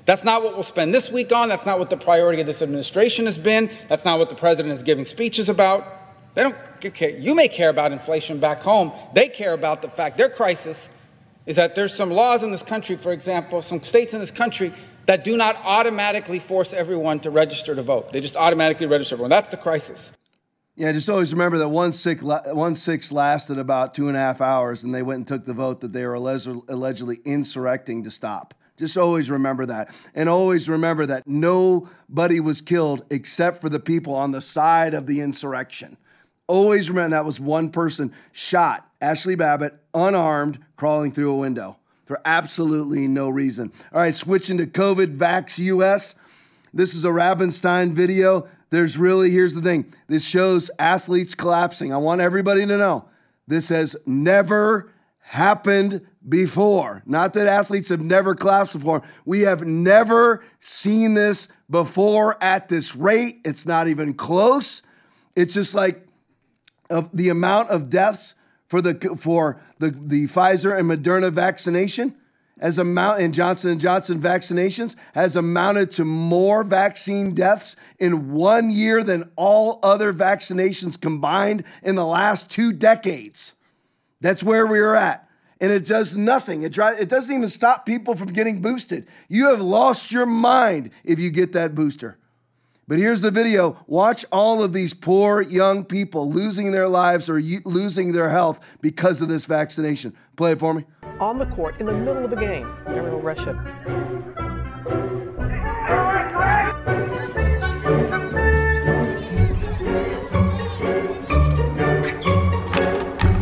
That's 0.05 0.25
not 0.25 0.43
what 0.43 0.55
we'll 0.55 0.63
spend 0.63 0.93
this 0.95 1.13
week 1.13 1.33
on. 1.33 1.49
That's 1.49 1.67
not 1.67 1.79
what 1.79 1.91
the 1.91 1.97
priority 1.97 2.41
of 2.41 2.47
this 2.47 2.63
administration 2.63 3.27
has 3.27 3.39
been. 3.39 3.71
That's 3.89 4.05
not 4.05 4.19
what 4.19 4.31
the 4.31 4.35
president 4.35 4.75
is 4.75 4.83
giving 4.83 5.05
speeches 5.05 5.49
about. 5.49 5.85
They 6.35 6.43
don't 6.43 6.57
care. 6.95 7.11
You 7.11 7.35
may 7.35 7.49
care 7.49 7.69
about 7.69 7.93
inflation 7.93 8.41
back 8.41 8.63
home. 8.63 8.93
They 9.15 9.29
care 9.29 9.53
about 9.53 9.83
the 9.83 9.89
fact 9.89 10.17
their 10.17 10.31
crisis 10.31 10.91
is 11.47 11.57
that 11.57 11.75
there's 11.75 11.95
some 11.95 12.11
laws 12.11 12.43
in 12.43 12.53
this 12.53 12.63
country, 12.63 12.97
for 12.97 13.13
example, 13.13 13.63
some 13.63 13.83
states 13.83 14.15
in 14.15 14.21
this 14.21 14.31
country 14.31 14.73
that 15.07 15.25
do 15.25 15.37
not 15.37 15.57
automatically 15.65 16.39
force 16.39 16.73
everyone 16.73 17.21
to 17.21 17.31
register 17.31 17.75
to 17.75 17.83
vote. 17.83 18.13
They 18.13 18.21
just 18.21 18.37
automatically 18.37 18.87
register 18.87 19.17
everyone. 19.17 19.31
That's 19.31 19.51
the 19.51 19.57
crisis. 19.57 20.13
Yeah, 20.75 20.91
just 20.93 21.11
always 21.11 21.33
remember 21.33 21.59
that 21.59 21.69
one 21.69 21.93
six, 21.93 22.23
one 22.23 22.75
six 22.75 23.13
lasted 23.13 23.59
about 23.59 23.93
two 23.93 24.09
and 24.09 24.17
a 24.17 24.21
half 24.21 24.41
hours, 24.41 24.83
and 24.83 24.95
they 24.95 25.03
went 25.03 25.19
and 25.19 25.27
took 25.29 25.45
the 25.45 25.53
vote 25.53 25.81
that 25.81 25.93
they 25.93 26.07
were 26.07 26.15
allegedly 26.15 27.21
insurrecting 27.25 28.05
to 28.05 28.11
stop. 28.11 28.55
Just 28.79 28.97
always 28.97 29.29
remember 29.31 29.67
that. 29.67 29.95
And 30.15 30.31
always 30.31 30.71
remember 30.71 31.05
that 31.07 31.27
nobody 31.27 32.41
was 32.41 32.63
killed 32.63 33.05
except 33.11 33.61
for 33.61 33.69
the 33.69 33.79
people 33.79 34.15
on 34.15 34.33
the 34.33 34.41
side 34.41 34.95
of 34.95 35.07
the 35.07 35.21
insurrection. 35.21 35.99
Always 36.47 36.89
remember 36.89 37.17
that 37.17 37.27
was 37.27 37.39
one 37.39 37.71
person 37.71 38.13
shot, 38.33 38.91
Ashley 39.01 39.35
Babbitt, 39.35 39.79
unarmed, 39.93 40.59
crawling 40.77 41.13
through 41.13 41.33
a 41.33 41.37
window 41.37 41.77
for 42.07 42.19
absolutely 42.25 43.07
no 43.07 43.29
reason. 43.29 43.73
All 43.93 44.01
right, 44.01 44.15
switching 44.15 44.57
to 44.59 44.67
COVID 44.67 45.19
Vax 45.19 45.59
US. 45.59 46.15
This 46.73 46.95
is 46.95 47.05
a 47.05 47.09
Rabenstein 47.09 47.93
video. 47.93 48.49
There's 48.73 48.97
really, 48.97 49.31
here's 49.31 49.55
the 49.55 49.61
thing 49.61 49.93
this 50.09 50.25
shows 50.25 50.71
athletes 50.79 51.35
collapsing. 51.35 51.93
I 51.93 51.99
want 51.99 52.23
everybody 52.23 52.65
to 52.65 52.79
know 52.79 53.05
this 53.47 53.69
has 53.69 53.95
never 54.07 54.91
happened 55.19 56.01
before. 56.27 57.03
Not 57.05 57.35
that 57.35 57.47
athletes 57.47 57.91
have 57.91 58.01
never 58.01 58.35
collapsed 58.35 58.73
before. 58.73 59.03
We 59.27 59.43
have 59.43 59.67
never 59.67 60.43
seen 60.59 61.13
this 61.13 61.49
before 61.69 62.43
at 62.43 62.71
this 62.71 62.97
rate. 62.97 63.41
It's 63.45 63.67
not 63.67 63.89
even 63.89 64.15
close. 64.15 64.81
It's 65.37 65.53
just 65.53 65.75
like 65.75 66.07
the 67.13 67.29
amount 67.29 67.69
of 67.69 67.91
deaths 67.91 68.37
for 68.69 68.81
the 68.81 68.95
for 69.21 69.61
the, 69.81 69.91
the 69.91 70.29
Pfizer 70.29 70.75
and 70.79 70.91
Moderna 70.91 71.31
vaccination 71.31 72.15
as 72.59 72.79
amount 72.79 73.21
and 73.21 73.35
Johnson 73.35 73.71
and 73.71 73.81
Johnson 73.81 74.21
vaccinations 74.21 74.95
has 75.15 75.37
amounted 75.37 75.91
to 75.93 76.05
more 76.05 76.63
vaccine 76.63 77.35
deaths 77.35 77.77
in 77.99 78.33
one 78.33 78.71
year 78.71 79.03
than 79.03 79.31
all 79.37 79.81
other 79.83 80.13
vaccinations 80.13 81.01
combined 81.01 81.65
in 81.83 81.97
the 81.97 82.07
last 82.07 82.51
two 82.51 82.73
decades. 82.73 83.55
That's 84.21 84.43
where 84.43 84.67
we 84.67 84.79
are 84.79 84.95
at. 84.95 85.29
And 85.61 85.71
it 85.71 85.87
does 85.87 86.17
nothing. 86.17 86.63
It, 86.63 86.77
it 86.77 87.09
doesn't 87.09 87.35
even 87.35 87.49
stop 87.49 87.87
people 87.87 88.17
from 88.17 88.33
getting 88.33 88.63
boosted. 88.63 89.07
You 89.29 89.51
have 89.51 89.61
lost 89.61 90.13
your 90.13 90.27
mind 90.27 90.91
if 91.05 91.19
you 91.19 91.31
get 91.31 91.53
that 91.53 91.75
booster. 91.75 92.19
But 92.89 92.99
here's 92.99 93.21
the 93.21 93.31
video. 93.31 93.83
Watch 93.87 94.25
all 94.33 94.63
of 94.63 94.73
these 94.73 94.93
poor 94.93 95.41
young 95.41 95.85
people 95.85 96.31
losing 96.31 96.73
their 96.73 96.89
lives 96.89 97.31
or 97.31 97.41
losing 97.41 98.13
their 98.13 98.29
health 98.29 98.61
because 98.81 99.23
of 99.23 99.29
this 99.29 99.47
vaccination. 99.47 100.15
Play 100.37 100.53
it 100.53 100.59
for 100.59 100.75
me. 100.75 100.85
On 101.23 101.39
the 101.39 101.47
court 101.47 101.77
in 101.79 101.87
the 101.87 101.93
middle 101.93 102.25
of 102.25 102.31
the 102.31 102.37
game. 102.37 102.69
Ariel 102.89 103.21
Russia. 103.21 103.53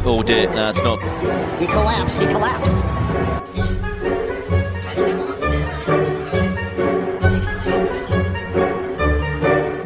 Oh 0.04 0.22
dear, 0.22 0.50
no, 0.50 0.68
it's 0.68 0.82
not. 0.82 1.00
He 1.58 1.66
collapsed, 1.66 2.20
he 2.20 2.26
collapsed. 2.26 2.84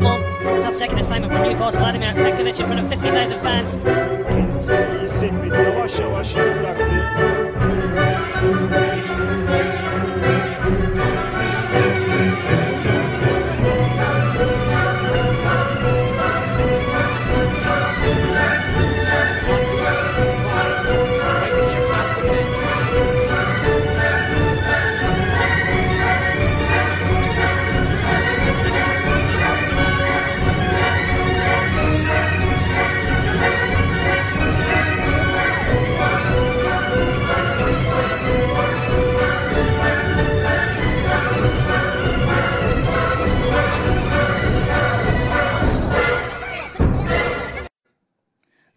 Well, 0.00 0.60
tough 0.60 0.74
second 0.74 0.98
assignment 0.98 1.32
for 1.32 1.38
new 1.38 1.54
boss 1.54 1.76
Vladimir 1.76 2.12
Petkovic 2.14 2.58
in 2.58 2.66
front 2.66 2.80
of 2.80 2.88
50,000 2.88 3.38
fans. 3.38 3.72
Kendisi 8.44 8.64
hissetmedi, 8.64 8.93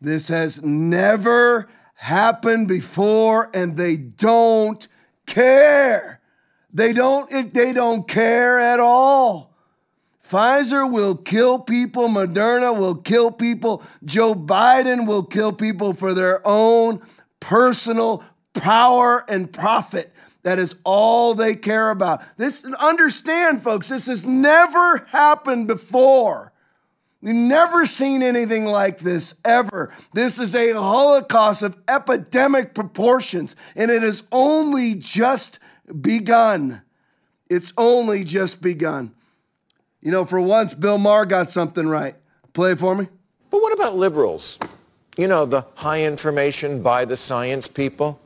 This 0.08 0.30
has 0.30 0.64
never 0.64 1.68
happened 1.96 2.70
before, 2.70 3.50
and 3.54 3.76
they 3.76 3.98
don't 3.98 4.88
care. 5.26 6.22
They 6.74 6.94
don't, 6.94 7.54
they 7.54 7.74
don't 7.74 8.08
care 8.08 8.58
at 8.58 8.80
all. 8.80 9.54
Pfizer 10.26 10.90
will 10.90 11.16
kill 11.16 11.60
people, 11.60 12.08
Moderna 12.08 12.78
will 12.78 12.96
kill 12.96 13.32
people, 13.32 13.84
Joe 14.06 14.34
Biden 14.34 15.08
will 15.08 15.24
kill 15.24 15.52
people 15.52 15.92
for 15.92 16.14
their 16.14 16.40
own 16.48 17.02
personal 17.42 18.24
power 18.54 19.26
and 19.28 19.52
profit. 19.52 20.14
That 20.44 20.58
is 20.58 20.76
all 20.86 21.34
they 21.34 21.56
care 21.56 21.90
about. 21.90 22.24
This 22.38 22.64
understand 22.80 23.62
folks, 23.62 23.90
this 23.90 24.06
has 24.06 24.26
never 24.26 25.06
happened 25.10 25.68
before. 25.68 26.54
We've 27.22 27.34
never 27.34 27.86
seen 27.86 28.22
anything 28.22 28.66
like 28.66 29.00
this 29.00 29.34
ever. 29.44 29.92
This 30.14 30.40
is 30.40 30.54
a 30.54 30.74
holocaust 30.74 31.64
of 31.64 31.78
epidemic 31.88 32.76
proportions, 32.76 33.56
and 33.76 33.90
it 33.90 34.04
has 34.04 34.28
only 34.32 34.94
just 34.94 35.60
begun. 36.02 36.82
It's 37.50 37.74
only 37.78 38.24
just 38.24 38.62
begun. 38.62 39.14
You 40.02 40.12
know, 40.12 40.26
for 40.26 40.40
once, 40.40 40.74
Bill 40.74 41.00
Maher 41.00 41.26
got 41.26 41.50
something 41.50 41.88
right. 41.88 42.16
Play 42.54 42.74
it 42.74 42.80
for 42.80 42.94
me. 42.94 43.08
But 43.50 43.62
what 43.62 43.74
about 43.74 43.96
liberals? 43.96 44.60
You 45.18 45.28
know, 45.28 45.46
the 45.46 45.66
high 45.78 46.04
information 46.04 46.84
by 46.84 47.06
the 47.06 47.18
science 47.18 47.68
people? 47.68 48.20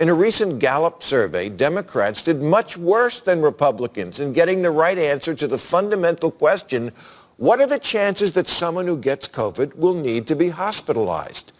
In 0.00 0.08
a 0.08 0.14
recent 0.14 0.58
Gallup 0.58 1.02
survey, 1.02 1.48
Democrats 1.48 2.22
did 2.22 2.42
much 2.42 2.76
worse 2.76 3.20
than 3.20 3.42
Republicans 3.42 4.18
in 4.18 4.32
getting 4.32 4.62
the 4.62 4.70
right 4.70 4.98
answer 4.98 5.34
to 5.34 5.46
the 5.46 5.58
fundamental 5.58 6.30
question 6.30 6.90
what 7.36 7.60
are 7.60 7.66
the 7.66 7.78
chances 7.78 8.34
that 8.34 8.46
someone 8.46 8.86
who 8.86 8.96
gets 8.96 9.26
COVID 9.28 9.76
will 9.76 9.94
need 9.94 10.26
to 10.28 10.36
be 10.36 10.50
hospitalized? 10.50 11.52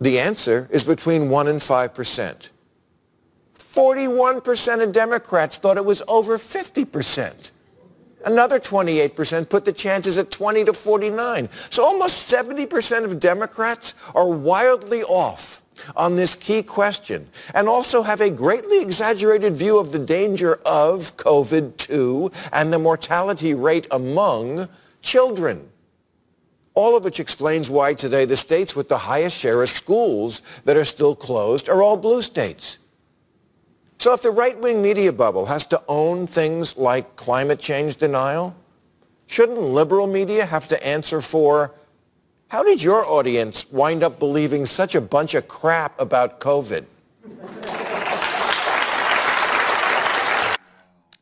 The 0.00 0.18
answer 0.18 0.68
is 0.70 0.84
between 0.84 1.30
1 1.30 1.48
and 1.48 1.60
5%. 1.60 2.50
41% 3.58 4.82
of 4.82 4.92
Democrats 4.92 5.56
thought 5.56 5.76
it 5.76 5.84
was 5.84 6.02
over 6.08 6.38
50%. 6.38 7.50
Another 8.24 8.58
28% 8.58 9.48
put 9.48 9.64
the 9.64 9.72
chances 9.72 10.18
at 10.18 10.30
20 10.30 10.64
to 10.64 10.72
49. 10.72 11.48
So 11.70 11.84
almost 11.84 12.32
70% 12.32 13.04
of 13.04 13.20
Democrats 13.20 13.94
are 14.14 14.28
wildly 14.28 15.02
off 15.02 15.62
on 15.96 16.16
this 16.16 16.34
key 16.34 16.62
question 16.62 17.28
and 17.54 17.68
also 17.68 18.02
have 18.02 18.20
a 18.20 18.30
greatly 18.30 18.80
exaggerated 18.82 19.56
view 19.56 19.78
of 19.78 19.92
the 19.92 19.98
danger 19.98 20.60
of 20.66 21.16
COVID 21.16 21.76
2 21.76 22.30
and 22.52 22.72
the 22.72 22.78
mortality 22.78 23.54
rate 23.54 23.86
among 23.90 24.68
children. 25.02 25.68
All 26.74 26.96
of 26.96 27.04
which 27.04 27.20
explains 27.20 27.70
why 27.70 27.94
today 27.94 28.24
the 28.26 28.36
states 28.36 28.76
with 28.76 28.88
the 28.88 28.98
highest 28.98 29.38
share 29.38 29.62
of 29.62 29.68
schools 29.68 30.42
that 30.64 30.76
are 30.76 30.84
still 30.84 31.16
closed 31.16 31.68
are 31.68 31.82
all 31.82 31.96
blue 31.96 32.20
states. 32.20 32.78
So 33.98 34.12
if 34.12 34.22
the 34.22 34.30
right-wing 34.30 34.82
media 34.82 35.12
bubble 35.12 35.46
has 35.46 35.64
to 35.66 35.82
own 35.88 36.26
things 36.26 36.76
like 36.76 37.16
climate 37.16 37.60
change 37.60 37.96
denial, 37.96 38.54
shouldn't 39.26 39.58
liberal 39.58 40.06
media 40.06 40.44
have 40.44 40.68
to 40.68 40.86
answer 40.86 41.20
for 41.20 41.72
how 42.48 42.62
did 42.62 42.82
your 42.82 43.04
audience 43.04 43.70
wind 43.72 44.02
up 44.02 44.18
believing 44.18 44.66
such 44.66 44.94
a 44.94 45.00
bunch 45.00 45.34
of 45.34 45.48
crap 45.48 46.00
about 46.00 46.40
COVID? 46.40 46.86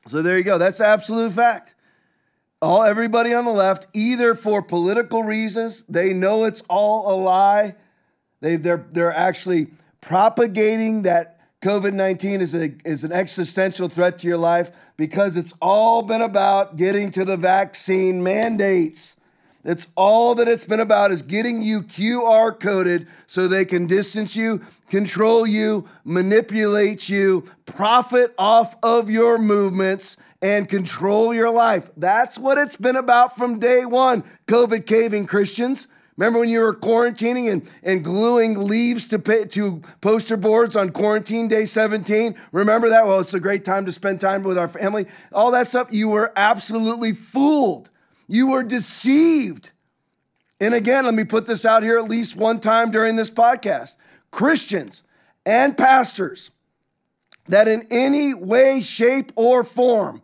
So 0.06 0.20
there 0.22 0.36
you 0.36 0.44
go. 0.44 0.58
That's 0.58 0.80
absolute 0.80 1.32
fact. 1.32 1.74
All 2.60 2.82
everybody 2.82 3.32
on 3.32 3.44
the 3.44 3.52
left, 3.52 3.86
either 3.94 4.34
for 4.34 4.62
political 4.62 5.22
reasons, 5.22 5.82
they 5.82 6.12
know 6.12 6.44
it's 6.44 6.62
all 6.68 7.12
a 7.12 7.16
lie. 7.16 7.74
They 8.40 8.56
they're 8.56 8.86
they're 8.92 9.12
actually 9.12 9.68
propagating 10.00 11.02
that 11.02 11.40
COVID 11.62 11.94
19 11.94 12.42
is, 12.42 12.54
a, 12.54 12.74
is 12.84 13.04
an 13.04 13.12
existential 13.12 13.88
threat 13.88 14.18
to 14.18 14.26
your 14.26 14.36
life 14.36 14.70
because 14.98 15.36
it's 15.38 15.54
all 15.62 16.02
been 16.02 16.20
about 16.20 16.76
getting 16.76 17.10
to 17.12 17.24
the 17.24 17.38
vaccine 17.38 18.22
mandates. 18.22 19.16
That's 19.64 19.88
all 19.96 20.34
that 20.36 20.46
it's 20.46 20.64
been 20.64 20.80
about 20.80 21.10
is 21.10 21.22
getting 21.22 21.62
you 21.62 21.82
QR 21.82 22.58
coded 22.58 23.08
so 23.26 23.48
they 23.48 23.64
can 23.64 23.86
distance 23.86 24.36
you, 24.36 24.62
control 24.90 25.46
you, 25.46 25.88
manipulate 26.04 27.08
you, 27.08 27.50
profit 27.64 28.34
off 28.38 28.76
of 28.82 29.08
your 29.10 29.38
movements, 29.38 30.18
and 30.42 30.68
control 30.68 31.32
your 31.32 31.50
life. 31.50 31.90
That's 31.96 32.38
what 32.38 32.58
it's 32.58 32.76
been 32.76 32.96
about 32.96 33.36
from 33.36 33.58
day 33.58 33.86
one, 33.86 34.22
COVID 34.46 34.84
caving 34.84 35.26
Christians. 35.26 35.88
Remember 36.16 36.40
when 36.40 36.50
you 36.50 36.60
were 36.60 36.74
quarantining 36.74 37.50
and, 37.50 37.68
and 37.82 38.04
gluing 38.04 38.68
leaves 38.68 39.08
to, 39.08 39.18
pay, 39.18 39.46
to 39.46 39.82
poster 40.00 40.36
boards 40.36 40.76
on 40.76 40.90
quarantine 40.90 41.48
day 41.48 41.64
17? 41.64 42.36
Remember 42.52 42.90
that? 42.90 43.06
Well, 43.06 43.20
it's 43.20 43.34
a 43.34 43.40
great 43.40 43.64
time 43.64 43.86
to 43.86 43.92
spend 43.92 44.20
time 44.20 44.42
with 44.42 44.58
our 44.58 44.68
family. 44.68 45.06
All 45.32 45.50
that 45.52 45.68
stuff, 45.68 45.88
you 45.90 46.10
were 46.10 46.32
absolutely 46.36 47.12
fooled. 47.12 47.90
You 48.26 48.48
were 48.48 48.62
deceived. 48.62 49.70
And 50.60 50.74
again, 50.74 51.04
let 51.04 51.14
me 51.14 51.24
put 51.24 51.46
this 51.46 51.64
out 51.64 51.82
here 51.82 51.98
at 51.98 52.08
least 52.08 52.36
one 52.36 52.60
time 52.60 52.90
during 52.90 53.16
this 53.16 53.30
podcast. 53.30 53.96
Christians 54.30 55.02
and 55.44 55.76
pastors 55.76 56.50
that 57.46 57.68
in 57.68 57.86
any 57.90 58.34
way, 58.34 58.80
shape, 58.80 59.32
or 59.36 59.64
form 59.64 60.22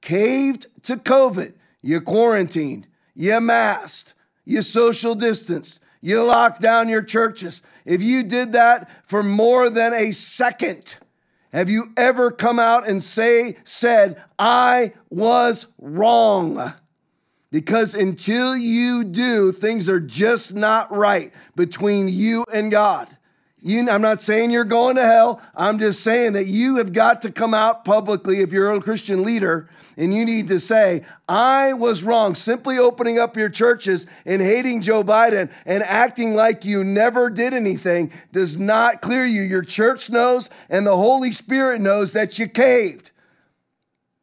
caved 0.00 0.66
to 0.84 0.96
COVID, 0.96 1.54
you 1.82 2.00
quarantined, 2.00 2.86
you 3.14 3.40
masked, 3.40 4.14
you 4.44 4.62
social 4.62 5.14
distanced, 5.14 5.80
you 6.00 6.22
locked 6.22 6.60
down 6.60 6.88
your 6.88 7.02
churches. 7.02 7.60
If 7.84 8.02
you 8.02 8.22
did 8.22 8.52
that 8.52 8.90
for 9.06 9.22
more 9.22 9.68
than 9.68 9.92
a 9.92 10.12
second, 10.12 10.96
have 11.52 11.68
you 11.68 11.92
ever 11.96 12.30
come 12.30 12.58
out 12.58 12.88
and 12.88 13.02
say 13.02 13.56
said 13.64 14.22
I 14.38 14.92
was 15.10 15.66
wrong? 15.78 16.72
Because 17.50 17.94
until 17.94 18.56
you 18.56 19.02
do, 19.02 19.50
things 19.52 19.88
are 19.88 20.00
just 20.00 20.54
not 20.54 20.92
right 20.92 21.32
between 21.56 22.08
you 22.08 22.44
and 22.52 22.70
God. 22.70 23.08
You, 23.62 23.90
I'm 23.90 24.00
not 24.00 24.22
saying 24.22 24.52
you're 24.52 24.64
going 24.64 24.96
to 24.96 25.04
hell. 25.04 25.42
I'm 25.54 25.78
just 25.78 26.02
saying 26.02 26.32
that 26.32 26.46
you 26.46 26.76
have 26.76 26.92
got 26.92 27.22
to 27.22 27.32
come 27.32 27.52
out 27.52 27.84
publicly 27.84 28.40
if 28.40 28.52
you're 28.52 28.72
a 28.72 28.80
Christian 28.80 29.22
leader 29.22 29.68
and 29.98 30.14
you 30.14 30.24
need 30.24 30.48
to 30.48 30.58
say, 30.58 31.04
I 31.28 31.74
was 31.74 32.02
wrong. 32.02 32.34
Simply 32.34 32.78
opening 32.78 33.18
up 33.18 33.36
your 33.36 33.50
churches 33.50 34.06
and 34.24 34.40
hating 34.40 34.80
Joe 34.80 35.04
Biden 35.04 35.52
and 35.66 35.82
acting 35.82 36.34
like 36.34 36.64
you 36.64 36.82
never 36.84 37.28
did 37.28 37.52
anything 37.52 38.12
does 38.32 38.56
not 38.56 39.02
clear 39.02 39.26
you. 39.26 39.42
Your 39.42 39.62
church 39.62 40.08
knows 40.08 40.48
and 40.70 40.86
the 40.86 40.96
Holy 40.96 41.32
Spirit 41.32 41.82
knows 41.82 42.14
that 42.14 42.38
you 42.38 42.48
caved. 42.48 43.10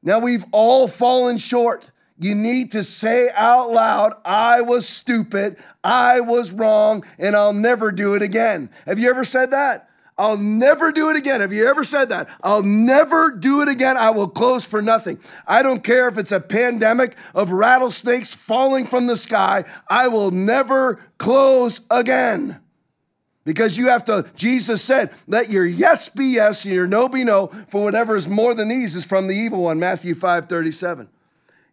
Now 0.01 0.17
we've 0.17 0.45
all 0.51 0.87
fallen 0.87 1.37
short. 1.37 1.91
You 2.19 2.33
need 2.33 2.71
to 2.71 2.83
say 2.83 3.29
out 3.35 3.71
loud, 3.71 4.13
I 4.25 4.61
was 4.61 4.87
stupid, 4.87 5.57
I 5.83 6.19
was 6.19 6.51
wrong, 6.51 7.05
and 7.19 7.35
I'll 7.35 7.53
never 7.53 7.91
do 7.91 8.15
it 8.15 8.23
again. 8.23 8.69
Have 8.85 8.97
you 8.97 9.09
ever 9.09 9.23
said 9.23 9.51
that? 9.51 9.87
I'll 10.17 10.37
never 10.37 10.91
do 10.91 11.11
it 11.11 11.15
again. 11.15 11.41
Have 11.41 11.53
you 11.53 11.67
ever 11.67 11.83
said 11.83 12.09
that? 12.09 12.27
I'll 12.41 12.63
never 12.63 13.29
do 13.29 13.61
it 13.61 13.67
again. 13.67 13.97
I 13.97 14.09
will 14.09 14.27
close 14.27 14.65
for 14.65 14.81
nothing. 14.81 15.19
I 15.45 15.61
don't 15.61 15.83
care 15.83 16.07
if 16.07 16.17
it's 16.17 16.31
a 16.31 16.39
pandemic 16.39 17.15
of 17.35 17.51
rattlesnakes 17.51 18.33
falling 18.33 18.87
from 18.87 19.05
the 19.05 19.15
sky. 19.15 19.63
I 19.87 20.07
will 20.07 20.31
never 20.31 20.99
close 21.19 21.81
again. 21.91 22.59
Because 23.43 23.77
you 23.77 23.89
have 23.89 24.05
to, 24.05 24.25
Jesus 24.35 24.81
said, 24.81 25.11
let 25.27 25.49
your 25.49 25.65
yes 25.65 26.09
be 26.09 26.25
yes 26.25 26.65
and 26.65 26.73
your 26.73 26.87
no 26.87 27.07
be 27.07 27.23
no, 27.23 27.47
for 27.69 27.83
whatever 27.83 28.15
is 28.15 28.27
more 28.27 28.55
than 28.55 28.69
these 28.69 28.95
is 28.95 29.05
from 29.05 29.27
the 29.27 29.35
evil 29.35 29.63
one. 29.63 29.79
Matthew 29.79 30.15
5 30.15 30.49
37. 30.49 31.09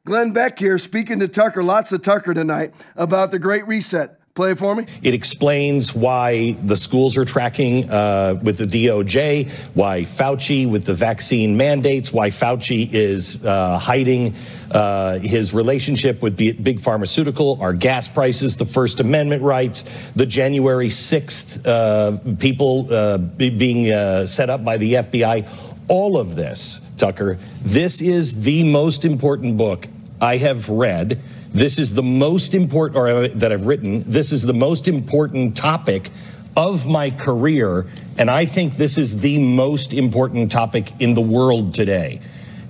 Glenn 0.06 0.32
Beck 0.32 0.58
here 0.58 0.76
speaking 0.76 1.20
to 1.20 1.28
Tucker, 1.28 1.62
lots 1.62 1.90
of 1.90 2.02
Tucker 2.02 2.34
tonight, 2.34 2.74
about 2.94 3.30
the 3.30 3.38
Great 3.38 3.66
Reset. 3.66 4.20
Play 4.34 4.50
it 4.50 4.58
for 4.58 4.74
me. 4.74 4.84
It 5.02 5.14
explains 5.14 5.94
why 5.94 6.58
the 6.62 6.76
schools 6.76 7.16
are 7.16 7.24
tracking 7.24 7.88
uh, 7.88 8.38
with 8.42 8.58
the 8.58 8.66
DOJ, 8.66 9.50
why 9.74 10.02
Fauci 10.02 10.68
with 10.70 10.84
the 10.84 10.92
vaccine 10.92 11.56
mandates, 11.56 12.12
why 12.12 12.28
Fauci 12.28 12.92
is 12.92 13.42
uh, 13.46 13.78
hiding 13.78 14.34
uh, 14.72 15.20
his 15.20 15.54
relationship 15.54 16.20
with 16.20 16.36
big 16.36 16.82
pharmaceutical, 16.82 17.56
our 17.62 17.72
gas 17.72 18.06
prices, 18.06 18.58
the 18.58 18.66
First 18.66 19.00
Amendment 19.00 19.40
rights, 19.40 20.10
the 20.10 20.26
January 20.26 20.88
6th 20.88 21.66
uh, 21.66 22.34
people 22.34 22.92
uh, 22.92 23.16
being 23.16 23.90
uh, 23.90 24.26
set 24.26 24.50
up 24.50 24.62
by 24.62 24.76
the 24.76 24.94
FBI. 24.94 25.48
All 25.88 26.18
of 26.18 26.34
this, 26.34 26.82
Tucker, 26.98 27.38
this 27.62 28.02
is 28.02 28.44
the 28.44 28.64
most 28.64 29.06
important 29.06 29.56
book 29.56 29.86
I 30.24 30.38
have 30.38 30.70
read. 30.70 31.20
This 31.52 31.78
is 31.78 31.92
the 31.92 32.02
most 32.02 32.54
important, 32.54 32.96
or 32.96 33.08
uh, 33.08 33.28
that 33.34 33.52
I've 33.52 33.66
written, 33.66 34.02
this 34.04 34.32
is 34.32 34.42
the 34.42 34.54
most 34.54 34.88
important 34.88 35.54
topic 35.54 36.10
of 36.56 36.86
my 36.86 37.10
career. 37.10 37.86
And 38.16 38.30
I 38.30 38.46
think 38.46 38.76
this 38.76 38.96
is 38.96 39.20
the 39.20 39.38
most 39.38 39.92
important 39.92 40.50
topic 40.50 40.92
in 40.98 41.12
the 41.12 41.20
world 41.20 41.74
today. 41.74 42.20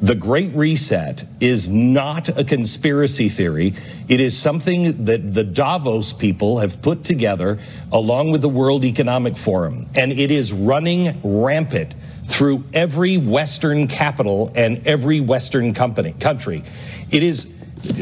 The 0.03 0.17
Great 0.17 0.53
Reset 0.55 1.25
is 1.41 1.69
not 1.69 2.29
a 2.29 2.43
conspiracy 2.43 3.29
theory. 3.29 3.75
It 4.09 4.19
is 4.19 4.37
something 4.37 5.05
that 5.05 5.33
the 5.33 5.45
Davos 5.45 6.13
people 6.13 6.59
have 6.59 6.83
put 6.83 7.05
together 7.05 7.59
along 7.93 8.33
with 8.33 8.43
the 8.43 8.49
World 8.49 8.85
Economic 8.85 9.37
Forum. 9.37 9.87
And 9.95 10.13
it 10.13 10.33
is 10.33 10.53
running 10.53 11.21
rampant 11.23 11.95
through 12.25 12.65
every 12.73 13.19
Western 13.19 13.87
capital 13.87 14.51
and 14.55 14.87
every 14.87 15.21
Western 15.21 15.75
company, 15.75 16.15
country. 16.19 16.65
It 17.11 17.23
is. 17.23 17.53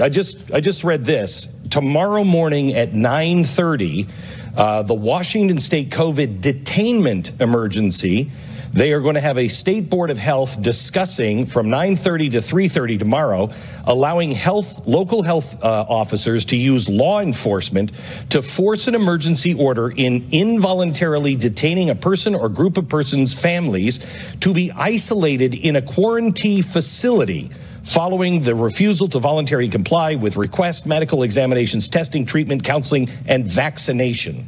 I 0.00 0.08
just 0.08 0.52
I 0.52 0.60
just 0.60 0.84
read 0.84 1.04
this 1.04 1.48
tomorrow 1.70 2.24
morning 2.24 2.74
at 2.74 2.92
9:30. 2.92 4.08
Uh, 4.56 4.82
the 4.82 4.94
Washington 4.94 5.58
State 5.58 5.90
COVID 5.90 6.40
detainment 6.40 7.40
emergency. 7.40 8.30
They 8.74 8.94
are 8.94 9.00
going 9.00 9.16
to 9.16 9.20
have 9.20 9.36
a 9.36 9.48
state 9.48 9.90
board 9.90 10.08
of 10.08 10.18
health 10.18 10.62
discussing 10.62 11.44
from 11.44 11.66
9:30 11.66 12.30
to 12.30 12.38
3:30 12.38 12.98
tomorrow, 12.98 13.50
allowing 13.84 14.30
health 14.30 14.86
local 14.86 15.22
health 15.22 15.62
uh, 15.62 15.84
officers 15.88 16.46
to 16.46 16.56
use 16.56 16.88
law 16.88 17.20
enforcement 17.20 17.92
to 18.30 18.40
force 18.40 18.88
an 18.88 18.94
emergency 18.94 19.52
order 19.52 19.90
in 19.90 20.26
involuntarily 20.30 21.36
detaining 21.36 21.90
a 21.90 21.94
person 21.94 22.34
or 22.34 22.48
group 22.48 22.78
of 22.78 22.88
persons' 22.88 23.34
families 23.34 24.00
to 24.40 24.54
be 24.54 24.72
isolated 24.74 25.52
in 25.52 25.76
a 25.76 25.82
quarantine 25.82 26.62
facility 26.62 27.50
following 27.82 28.40
the 28.40 28.54
refusal 28.54 29.08
to 29.08 29.18
voluntarily 29.18 29.68
comply 29.68 30.14
with 30.14 30.36
requests, 30.36 30.86
medical 30.86 31.24
examinations, 31.24 31.88
testing, 31.88 32.24
treatment, 32.24 32.64
counseling, 32.64 33.10
and 33.26 33.44
vaccination. 33.44 34.46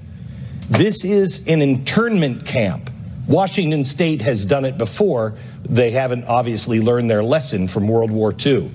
This 0.70 1.04
is 1.04 1.46
an 1.46 1.60
internment 1.60 2.46
camp. 2.46 2.88
Washington 3.26 3.84
State 3.84 4.22
has 4.22 4.44
done 4.44 4.64
it 4.64 4.76
before. 4.76 5.34
They 5.64 5.90
haven't 5.90 6.24
obviously 6.24 6.80
learned 6.80 7.10
their 7.10 7.22
lesson 7.22 7.68
from 7.68 7.88
World 7.88 8.10
War 8.10 8.34
II. 8.34 8.70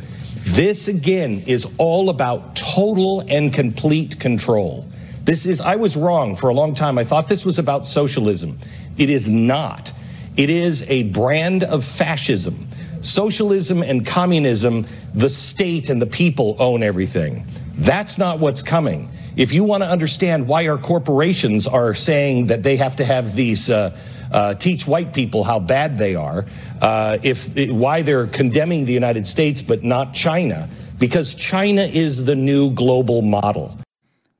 This, 0.45 0.87
again, 0.87 1.43
is 1.45 1.71
all 1.77 2.09
about 2.09 2.55
total 2.55 3.23
and 3.27 3.53
complete 3.53 4.19
control. 4.19 4.87
This 5.23 5.45
is, 5.45 5.61
I 5.61 5.75
was 5.75 5.95
wrong 5.95 6.35
for 6.35 6.49
a 6.49 6.53
long 6.53 6.73
time. 6.73 6.97
I 6.97 7.03
thought 7.03 7.27
this 7.27 7.45
was 7.45 7.59
about 7.59 7.85
socialism. 7.85 8.57
It 8.97 9.09
is 9.09 9.29
not. 9.29 9.91
It 10.35 10.49
is 10.49 10.85
a 10.89 11.03
brand 11.03 11.63
of 11.63 11.83
fascism 11.83 12.67
socialism 13.01 13.81
and 13.81 14.05
communism, 14.05 14.85
the 15.13 15.29
state 15.29 15.89
and 15.89 16.01
the 16.01 16.05
people 16.05 16.57
own 16.59 16.83
everything. 16.83 17.45
That's 17.77 18.17
not 18.17 18.39
what's 18.39 18.61
coming. 18.61 19.09
if 19.37 19.53
you 19.53 19.63
want 19.63 19.83
to 19.83 19.89
understand 19.89 20.47
why 20.47 20.67
our 20.67 20.77
corporations 20.77 21.65
are 21.65 21.93
saying 21.93 22.47
that 22.47 22.61
they 22.61 22.75
have 22.75 22.97
to 22.97 23.05
have 23.05 23.35
these 23.35 23.69
uh, 23.69 23.97
uh, 24.31 24.53
teach 24.55 24.87
white 24.87 25.13
people 25.13 25.43
how 25.43 25.59
bad 25.59 25.97
they 25.97 26.15
are, 26.15 26.45
uh, 26.81 27.17
if 27.23 27.69
why 27.69 28.01
they're 28.01 28.27
condemning 28.27 28.85
the 28.85 28.93
United 28.93 29.27
States 29.27 29.61
but 29.61 29.83
not 29.83 30.13
China, 30.13 30.69
because 30.97 31.35
China 31.35 31.81
is 31.81 32.25
the 32.25 32.35
new 32.35 32.71
global 32.71 33.21
model. 33.21 33.77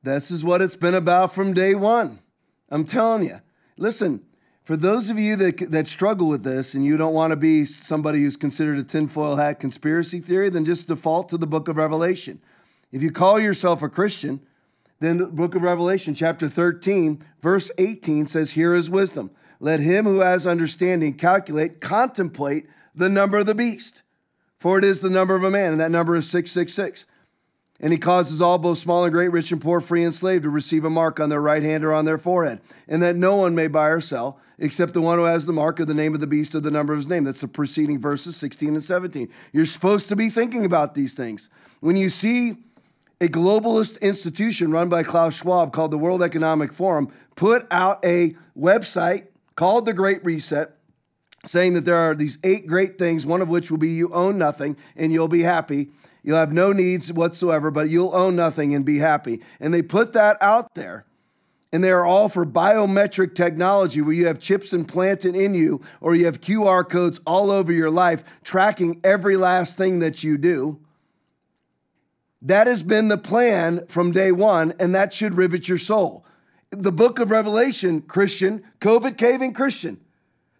This 0.04 0.32
is 0.32 0.44
what 0.44 0.62
it's 0.62 0.76
been 0.76 0.96
about 0.96 1.34
from 1.36 1.54
day 1.54 1.76
one. 1.76 2.20
I'm 2.70 2.86
telling 2.86 3.26
you. 3.26 3.42
Listen, 3.78 4.24
for 4.64 4.78
those 4.78 5.10
of 5.10 5.18
you 5.18 5.36
that, 5.38 5.72
that 5.72 5.88
struggle 5.88 6.28
with 6.28 6.44
this 6.44 6.74
and 6.74 6.86
you 6.86 6.96
don't 6.96 7.14
want 7.14 7.32
to 7.32 7.36
be 7.36 7.66
somebody 7.66 8.22
who's 8.22 8.38
considered 8.38 8.78
a 8.78 8.84
tinfoil 8.84 9.36
hat 9.36 9.60
conspiracy 9.60 10.20
theory, 10.20 10.50
then 10.50 10.64
just 10.64 10.88
default 10.88 11.30
to 11.30 11.38
the 11.38 11.48
book 11.48 11.68
of 11.68 11.76
Revelation. 11.76 12.40
If 12.92 13.02
you 13.02 13.12
call 13.12 13.40
yourself 13.40 13.82
a 13.82 13.90
Christian, 13.90 14.42
then 15.00 15.18
the 15.18 15.28
book 15.28 15.56
of 15.56 15.64
Revelation, 15.64 16.14
chapter 16.14 16.48
13, 16.48 17.24
verse 17.42 17.72
18 17.78 18.28
says, 18.28 18.52
Here 18.52 18.74
is 18.74 18.90
wisdom. 18.90 19.32
Let 19.60 19.80
him 19.80 20.06
who 20.06 20.20
has 20.20 20.48
understanding 20.48 21.16
calculate, 21.16 21.82
contemplate 21.82 22.68
the 22.96 23.10
number 23.10 23.38
of 23.38 23.46
the 23.46 23.56
beast, 23.56 24.04
for 24.58 24.78
it 24.78 24.84
is 24.84 25.00
the 25.02 25.10
number 25.10 25.36
of 25.36 25.44
a 25.44 25.50
man, 25.50 25.74
and 25.74 25.82
that 25.82 25.92
number 25.92 26.16
is 26.16 26.30
666. 26.30 27.06
And 27.82 27.94
he 27.94 28.00
causes 28.00 28.42
all, 28.42 28.58
both 28.58 28.78
small 28.78 29.06
and 29.06 29.14
great, 29.14 29.32
rich 29.32 29.54
and 29.54 29.62
poor, 29.62 29.80
free 29.80 30.04
and 30.04 30.14
slave, 30.14 30.42
to 30.42 30.50
receive 30.50 30.84
a 30.84 30.90
mark 30.90 31.20
on 31.20 31.30
their 31.30 31.42
right 31.42 31.64
hand 31.64 31.86
or 31.86 31.94
on 31.94 32.06
their 32.06 32.18
forehead, 32.18 32.60
and 32.88 33.02
that 33.02 33.16
no 33.16 33.38
one 33.38 33.56
may 33.56 33.68
buy 33.68 33.88
or 33.88 34.02
sell 34.02 34.40
except 34.62 34.94
the 34.94 35.02
one 35.02 35.18
who 35.18 35.24
has 35.24 35.46
the 35.46 35.54
mark 35.54 35.80
of 35.80 35.88
the 35.88 35.94
name 35.94 36.14
of 36.14 36.20
the 36.20 36.28
beast 36.28 36.54
or 36.54 36.60
the 36.60 36.72
number 36.72 36.92
of 36.92 37.00
his 37.00 37.08
name. 37.08 37.24
That's 37.24 37.42
the 37.42 37.48
preceding 37.48 38.00
verses 38.00 38.36
16 38.36 38.70
and 38.70 38.84
17. 38.84 39.30
You're 39.54 39.66
supposed 39.66 40.10
to 40.10 40.18
be 40.18 40.30
thinking 40.30 40.66
about 40.66 40.96
these 40.96 41.14
things. 41.14 41.50
When 41.80 41.96
you 41.96 42.10
see 42.10 42.58
a 43.22 43.28
globalist 43.28 44.02
institution 44.02 44.72
run 44.72 44.90
by 44.90 45.04
Klaus 45.04 45.36
Schwab 45.36 45.72
called 45.72 45.92
the 45.92 45.98
World 45.98 46.22
Economic 46.22 46.74
Forum 46.74 47.12
put 47.36 47.66
out 47.72 48.04
a 48.04 48.36
website 48.58 49.28
called 49.60 49.86
the 49.86 49.92
Great 49.92 50.24
Reset 50.24 50.72
saying 51.46 51.74
that 51.74 51.84
there 51.84 51.98
are 51.98 52.16
these 52.16 52.38
eight 52.46 52.66
great 52.66 52.98
things, 52.98 53.26
one 53.26 53.42
of 53.42 53.50
which 53.50 53.70
will 53.70 53.78
be 53.78 53.90
you 53.90 54.10
own 54.14 54.38
nothing 54.38 54.78
and 54.96 55.12
you'll 55.12 55.28
be 55.28 55.42
happy. 55.42 55.90
You'll 56.24 56.38
have 56.38 56.54
no 56.54 56.72
needs 56.72 57.12
whatsoever, 57.12 57.70
but 57.70 57.90
you'll 57.90 58.16
own 58.16 58.38
nothing 58.38 58.74
and 58.74 58.86
be 58.86 59.00
happy. 59.00 59.42
And 59.60 59.74
they 59.74 59.82
put 59.82 60.14
that 60.14 60.38
out 60.40 60.76
there. 60.76 61.06
And 61.74 61.84
they 61.84 61.92
are 61.92 62.06
all 62.06 62.30
for 62.30 62.46
biometric 62.46 63.36
technology 63.36 64.02
where 64.02 64.14
you 64.14 64.28
have 64.28 64.40
chips 64.40 64.72
implanted 64.72 65.36
in 65.36 65.54
you 65.54 65.82
or 66.00 66.16
you 66.16 66.24
have 66.24 66.40
QR 66.40 66.88
codes 66.88 67.20
all 67.28 67.52
over 67.52 67.74
your 67.74 67.92
life 67.92 68.24
tracking 68.46 69.02
every 69.04 69.36
last 69.36 69.78
thing 69.78 70.00
that 70.00 70.24
you 70.24 70.38
do. 70.38 70.80
That 72.42 72.68
has 72.68 72.82
been 72.82 73.10
the 73.10 73.18
plan 73.18 73.86
from 73.88 74.14
day 74.14 74.32
one, 74.32 74.74
and 74.80 74.96
that 74.96 75.12
should 75.12 75.36
rivet 75.36 75.68
your 75.68 75.78
soul. 75.78 76.26
The 76.72 76.92
book 76.92 77.20
of 77.20 77.32
Revelation, 77.32 78.02
Christian, 78.02 78.64
COVID 78.80 79.18
caving 79.18 79.54
Christian, 79.54 80.00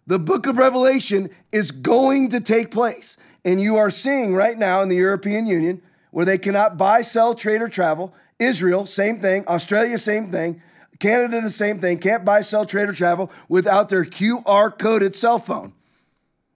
the 0.06 0.18
book 0.18 0.46
of 0.46 0.58
Revelation 0.58 1.30
is 1.52 1.70
going 1.70 2.30
to 2.30 2.40
take 2.40 2.70
place. 2.70 3.16
And 3.44 3.60
you 3.60 3.76
are 3.76 3.90
seeing 3.90 4.34
right 4.34 4.58
now 4.58 4.82
in 4.82 4.88
the 4.88 4.96
European 4.96 5.46
Union 5.46 5.82
where 6.10 6.26
they 6.26 6.38
cannot 6.38 6.76
buy, 6.76 7.02
sell, 7.02 7.34
trade, 7.34 7.62
or 7.62 7.68
travel. 7.68 8.12
Israel, 8.38 8.86
same 8.86 9.20
thing. 9.20 9.46
Australia, 9.46 9.98
same 9.98 10.32
thing. 10.32 10.60
Canada, 10.98 11.40
the 11.40 11.50
same 11.50 11.80
thing. 11.80 11.98
Can't 11.98 12.24
buy, 12.24 12.40
sell, 12.40 12.66
trade, 12.66 12.88
or 12.88 12.92
travel 12.92 13.30
without 13.48 13.88
their 13.88 14.04
QR 14.04 14.76
coded 14.76 15.14
cell 15.14 15.38
phone. 15.38 15.72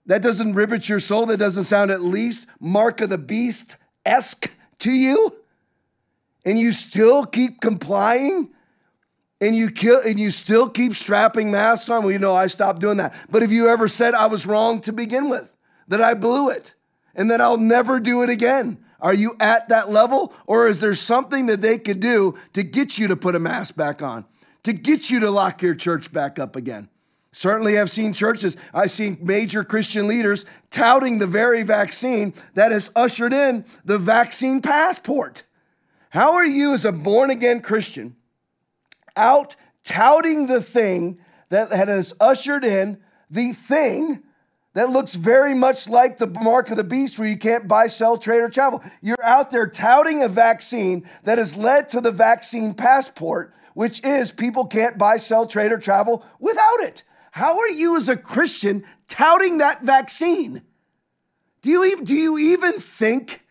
That 0.05 0.21
doesn't 0.21 0.53
rivet 0.53 0.87
your 0.87 0.99
soul. 0.99 1.25
That 1.25 1.37
doesn't 1.37 1.63
sound 1.63 1.91
at 1.91 2.01
least 2.01 2.47
mark 2.59 3.01
of 3.01 3.09
the 3.09 3.17
beast 3.17 3.77
esque 4.05 4.55
to 4.79 4.91
you. 4.91 5.33
And 6.45 6.59
you 6.59 6.71
still 6.71 7.25
keep 7.25 7.59
complying 7.59 8.49
and 9.41 9.55
you 9.55 9.69
kill 9.69 10.01
and 10.05 10.19
you 10.19 10.31
still 10.31 10.69
keep 10.69 10.93
strapping 10.93 11.51
masks 11.51 11.89
on. 11.89 12.03
Well, 12.03 12.11
you 12.11 12.19
know, 12.19 12.35
I 12.35 12.47
stopped 12.47 12.79
doing 12.79 12.97
that. 12.97 13.15
But 13.29 13.41
have 13.41 13.51
you 13.51 13.67
ever 13.67 13.87
said 13.87 14.13
I 14.13 14.27
was 14.27 14.45
wrong 14.45 14.81
to 14.81 14.93
begin 14.93 15.29
with? 15.29 15.55
That 15.87 16.01
I 16.01 16.13
blew 16.13 16.49
it 16.49 16.73
and 17.13 17.29
that 17.31 17.41
I'll 17.41 17.57
never 17.57 17.99
do 17.99 18.23
it 18.23 18.29
again? 18.29 18.83
Are 18.99 19.13
you 19.13 19.35
at 19.39 19.69
that 19.69 19.91
level? 19.91 20.33
Or 20.47 20.67
is 20.67 20.79
there 20.79 20.95
something 20.95 21.45
that 21.47 21.61
they 21.61 21.77
could 21.77 21.99
do 21.99 22.37
to 22.53 22.63
get 22.63 22.97
you 22.97 23.07
to 23.07 23.15
put 23.15 23.35
a 23.35 23.39
mask 23.39 23.75
back 23.75 24.01
on? 24.01 24.25
To 24.63 24.73
get 24.73 25.09
you 25.09 25.19
to 25.19 25.29
lock 25.29 25.61
your 25.61 25.75
church 25.75 26.11
back 26.11 26.39
up 26.39 26.55
again? 26.55 26.89
Certainly, 27.31 27.77
I've 27.77 27.91
seen 27.91 28.13
churches, 28.13 28.55
I've 28.73 28.91
seen 28.91 29.17
major 29.21 29.65
Christian 29.65 30.07
leaders 30.07 30.45
touting 30.71 31.19
the 31.19 31.27
very 31.27 31.63
vaccine 31.63 32.33
that 32.53 32.71
has 32.71 32.91
ushered 32.95 33.33
in 33.33 33.65
the 33.83 33.97
vaccine 33.97 34.61
passport. 34.61 35.43
How 36.11 36.35
are 36.35 36.45
you, 36.45 36.73
as 36.73 36.85
a 36.85 36.93
born 36.93 37.29
again 37.29 37.59
Christian, 37.59 38.15
out 39.15 39.55
touting 39.83 40.47
the 40.47 40.61
thing 40.61 41.19
that 41.49 41.69
has 41.71 42.13
ushered 42.19 42.65
in 42.65 42.99
the 43.29 43.53
thing 43.53 44.23
that 44.73 44.89
looks 44.89 45.15
very 45.15 45.53
much 45.53 45.87
like 45.87 46.17
the 46.17 46.27
mark 46.27 46.69
of 46.69 46.77
the 46.77 46.83
beast 46.83 47.17
where 47.17 47.27
you 47.27 47.37
can't 47.37 47.67
buy, 47.67 47.87
sell, 47.87 48.17
trade, 48.17 48.41
or 48.41 48.49
travel. 48.49 48.83
You're 49.01 49.23
out 49.23 49.49
there 49.49 49.67
touting 49.67 50.21
a 50.21 50.27
vaccine 50.27 51.07
that 51.23 51.37
has 51.37 51.55
led 51.55 51.89
to 51.89 52.01
the 52.01 52.11
vaccine 52.11 52.73
passport, 52.73 53.53
which 53.73 54.03
is 54.03 54.31
people 54.31 54.65
can't 54.65 54.97
buy, 54.97 55.17
sell, 55.17 55.47
trade, 55.47 55.71
or 55.71 55.77
travel 55.77 56.25
without 56.39 56.81
it. 56.81 57.03
How 57.31 57.57
are 57.57 57.69
you 57.69 57.95
as 57.95 58.09
a 58.09 58.17
Christian 58.17 58.83
touting 59.07 59.59
that 59.59 59.81
vaccine? 59.81 60.61
Do 61.61 61.69
you 61.69 61.85
even, 61.85 62.03
do 62.03 62.13
you 62.13 62.37
even 62.37 62.73
think 62.73 63.44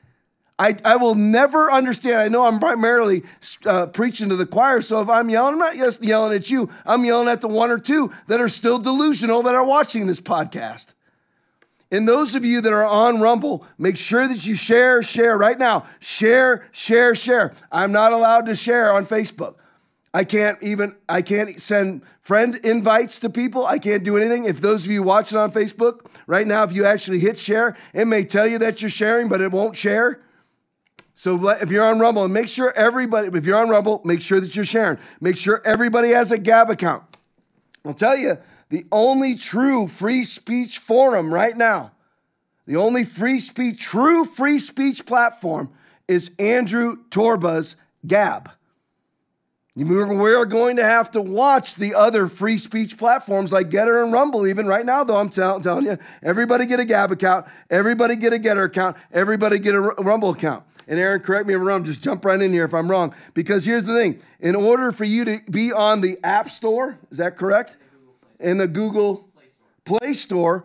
I, 0.59 0.77
I 0.85 0.97
will 0.97 1.17
never 1.17 1.71
understand. 1.71 2.17
I 2.17 2.29
know 2.29 2.47
I'm 2.47 2.61
primarily 2.61 3.25
uh, 3.67 3.87
preaching 3.87 4.29
to 4.29 4.37
the 4.37 4.47
choir, 4.47 4.81
so 4.81 5.01
if 5.03 5.09
I'm 5.09 5.29
yelling, 5.29 5.55
I'm 5.55 5.59
not 5.59 5.75
just 5.75 6.03
yelling 6.03 6.33
at 6.33 6.49
you. 6.49 6.71
I'm 6.87 7.05
yelling 7.05 7.29
at 7.29 7.41
the 7.41 7.49
one 7.49 7.71
or 7.71 7.79
two 7.79 8.13
that 8.29 8.41
are 8.41 8.49
still 8.49 8.79
delusional 8.79 9.43
that 9.43 9.55
are 9.55 9.67
watching 9.67 10.07
this 10.07 10.21
podcast. 10.21 10.95
And 11.91 12.09
those 12.09 12.35
of 12.35 12.45
you 12.45 12.61
that 12.61 12.73
are 12.73 12.85
on 12.85 13.21
Rumble, 13.21 13.67
make 13.79 13.97
sure 13.97 14.27
that 14.27 14.47
you 14.47 14.55
share, 14.55 15.03
share 15.03 15.37
right 15.37 15.59
now. 15.59 15.87
Share, 16.01 16.69
share, 16.73 17.15
share. 17.15 17.53
I'm 17.71 17.93
not 17.93 18.13
allowed 18.13 18.47
to 18.47 18.55
share 18.55 18.93
on 18.93 19.07
Facebook. 19.07 19.57
I 20.13 20.23
can't 20.23 20.63
even 20.63 20.95
I 21.09 21.23
can't 21.23 21.61
send 21.61 22.03
friend 22.23 22.55
invites 22.65 23.19
to 23.21 23.31
people. 23.31 23.67
I 23.67 23.79
can't 23.79 24.05
do 24.05 24.17
anything. 24.17 24.45
If 24.45 24.61
those 24.61 24.85
of 24.85 24.93
you 24.93 25.03
watching 25.03 25.37
on 25.37 25.51
Facebook 25.51 26.07
right 26.29 26.47
now, 26.47 26.63
if 26.63 26.73
you 26.73 26.85
actually 26.85 27.19
hit 27.19 27.37
share, 27.37 27.77
it 27.93 28.07
may 28.07 28.25
tell 28.25 28.47
you 28.47 28.59
that 28.59 28.81
you're 28.81 28.91
sharing, 28.91 29.29
but 29.29 29.41
it 29.41 29.51
won't 29.51 29.77
share. 29.77 30.21
So 31.15 31.49
if 31.51 31.71
you're 31.71 31.85
on 31.85 31.99
Rumble, 32.01 32.27
make 32.29 32.49
sure 32.49 32.73
everybody, 32.73 33.29
if 33.29 33.47
you're 33.47 33.61
on 33.61 33.69
Rumble, 33.69 34.01
make 34.05 34.21
sure 34.21 34.41
that 34.41 34.57
you're 34.57 34.65
sharing. 34.65 34.99
Make 35.21 35.37
sure 35.37 35.63
everybody 35.65 36.11
has 36.11 36.33
a 36.33 36.39
Gab 36.39 36.71
account. 36.71 37.05
I'll 37.85 37.95
tell 37.95 38.17
you, 38.17 38.39
the 38.71 38.85
only 38.91 39.37
true 39.37 39.87
free 39.87 40.25
speech 40.25 40.79
forum 40.79 41.33
right 41.33 41.57
now, 41.57 41.93
the 42.67 42.77
only 42.77 43.05
free 43.05 43.39
speech, 43.41 43.81
true 43.81 44.25
free 44.25 44.59
speech 44.59 45.07
platform 45.07 45.71
is 46.09 46.33
Andrew 46.39 46.97
Torba's 47.11 47.77
Gab. 48.07 48.51
We're 49.77 50.47
going 50.47 50.77
to 50.77 50.85
have 50.85 51.11
to 51.13 51.21
watch 51.21 51.75
the 51.75 51.95
other 51.95 52.29
free 52.29 52.59
speech 52.59 52.97
platforms 52.97 53.53
like 53.53 53.71
Gettr 53.71 54.05
and 54.05 54.13
Rumble, 54.13 54.47
even 54.47 54.67
right 54.67 54.87
now, 54.87 55.03
though. 55.03 55.17
I'm 55.17 55.31
tell- 55.31 55.61
telling 55.61 55.87
you, 55.87 55.99
everybody 56.23 56.65
get 56.65 56.79
a 56.79 56.85
Gab 56.85 57.11
account, 57.11 57.47
everybody 57.69 58.15
get 58.15 58.33
a 58.33 58.39
Gettr 58.39 58.67
account, 58.67 58.97
everybody 59.13 59.59
get 59.59 59.75
a 59.75 59.81
Rumble 59.81 60.31
account. 60.31 60.65
And 60.87 60.99
Aaron, 60.99 61.21
correct 61.21 61.47
me 61.47 61.55
if 61.55 61.61
I'm 61.61 61.67
wrong, 61.67 61.85
just 61.85 62.03
jump 62.03 62.25
right 62.25 62.41
in 62.41 62.53
here 62.53 62.65
if 62.65 62.75
I'm 62.75 62.91
wrong. 62.91 63.15
Because 63.33 63.65
here's 63.65 63.85
the 63.85 63.95
thing 63.95 64.21
in 64.41 64.55
order 64.55 64.93
for 64.93 65.05
you 65.05 65.25
to 65.25 65.39
be 65.51 65.73
on 65.73 66.01
the 66.01 66.19
App 66.23 66.51
Store, 66.51 66.99
is 67.11 67.19
that 67.19 67.37
correct? 67.37 67.77
In 68.41 68.59
the 68.59 68.69
Google 68.69 69.29
Play 69.85 70.15
Store, 70.15 70.65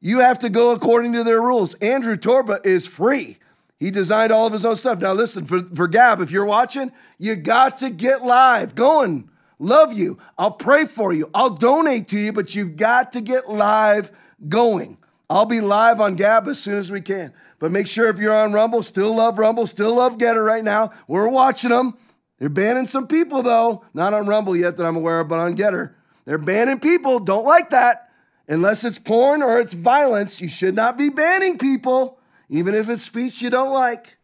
you 0.00 0.20
have 0.20 0.38
to 0.40 0.48
go 0.48 0.72
according 0.72 1.12
to 1.12 1.22
their 1.22 1.40
rules. 1.40 1.74
Andrew 1.74 2.16
Torba 2.16 2.64
is 2.64 2.86
free. 2.86 3.36
He 3.78 3.90
designed 3.90 4.32
all 4.32 4.46
of 4.46 4.52
his 4.52 4.64
own 4.64 4.76
stuff. 4.76 5.00
Now, 5.00 5.12
listen, 5.12 5.46
for, 5.46 5.62
for 5.62 5.88
Gab, 5.88 6.20
if 6.20 6.30
you're 6.30 6.44
watching, 6.44 6.92
you 7.18 7.36
got 7.36 7.78
to 7.78 7.90
get 7.90 8.22
live. 8.22 8.74
Going. 8.74 9.30
Love 9.58 9.92
you. 9.92 10.18
I'll 10.38 10.50
pray 10.50 10.86
for 10.86 11.12
you. 11.12 11.30
I'll 11.34 11.50
donate 11.50 12.08
to 12.08 12.18
you, 12.18 12.32
but 12.32 12.54
you've 12.54 12.76
got 12.76 13.12
to 13.12 13.20
get 13.20 13.48
live 13.48 14.10
going. 14.48 14.98
I'll 15.28 15.46
be 15.46 15.60
live 15.60 16.00
on 16.00 16.16
Gab 16.16 16.48
as 16.48 16.58
soon 16.58 16.78
as 16.78 16.90
we 16.90 17.00
can. 17.00 17.32
But 17.60 17.70
make 17.70 17.86
sure 17.86 18.08
if 18.08 18.18
you're 18.18 18.34
on 18.34 18.52
Rumble, 18.52 18.82
still 18.82 19.14
love 19.14 19.38
Rumble, 19.38 19.66
still 19.68 19.94
love 19.94 20.18
Gettr 20.18 20.44
right 20.44 20.64
now. 20.64 20.90
We're 21.06 21.28
watching 21.28 21.70
them. 21.70 21.94
They're 22.38 22.48
banning 22.48 22.86
some 22.86 23.06
people, 23.06 23.42
though. 23.42 23.84
Not 23.92 24.14
on 24.14 24.26
Rumble 24.26 24.56
yet 24.56 24.78
that 24.78 24.86
I'm 24.86 24.96
aware 24.96 25.20
of, 25.20 25.28
but 25.28 25.38
on 25.38 25.56
Gettr. 25.56 25.92
They're 26.24 26.38
banning 26.38 26.80
people. 26.80 27.20
Don't 27.20 27.44
like 27.44 27.70
that. 27.70 28.10
Unless 28.48 28.84
it's 28.84 28.98
porn 28.98 29.42
or 29.42 29.60
it's 29.60 29.74
violence, 29.74 30.40
you 30.40 30.48
should 30.48 30.74
not 30.74 30.96
be 30.96 31.10
banning 31.10 31.58
people, 31.58 32.18
even 32.48 32.74
if 32.74 32.88
it's 32.88 33.02
speech 33.02 33.42
you 33.42 33.50
don't 33.50 33.72
like. 33.72 34.16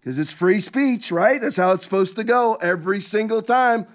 Because 0.00 0.18
it's 0.18 0.32
free 0.32 0.60
speech, 0.60 1.12
right? 1.12 1.40
That's 1.40 1.56
how 1.56 1.72
it's 1.72 1.84
supposed 1.84 2.16
to 2.16 2.24
go 2.24 2.56
every 2.62 3.00
single 3.00 3.42
time. 3.42 3.86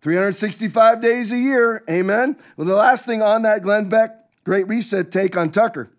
365 0.00 1.02
days 1.02 1.32
a 1.32 1.36
year. 1.36 1.84
Amen. 1.90 2.36
Well, 2.56 2.66
the 2.66 2.74
last 2.74 3.04
thing 3.04 3.20
on 3.20 3.42
that 3.42 3.62
Glenn 3.62 3.88
Beck 3.88 4.10
Great 4.44 4.66
Reset 4.68 5.10
take 5.12 5.36
on 5.36 5.50
Tucker. 5.50 5.90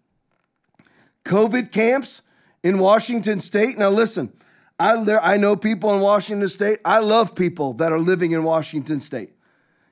COVID 1.27 1.71
camps 1.71 2.21
in 2.63 2.79
Washington 2.79 3.39
state. 3.39 3.77
Now, 3.77 3.89
listen, 3.89 4.33
I, 4.79 4.93
I 5.21 5.37
know 5.37 5.55
people 5.55 5.93
in 5.93 6.01
Washington 6.01 6.47
State. 6.49 6.79
I 6.85 6.99
love 6.99 7.35
people 7.35 7.73
that 7.73 7.91
are 7.91 7.99
living 7.99 8.31
in 8.31 8.43
Washington 8.43 8.99
State. 8.99 9.31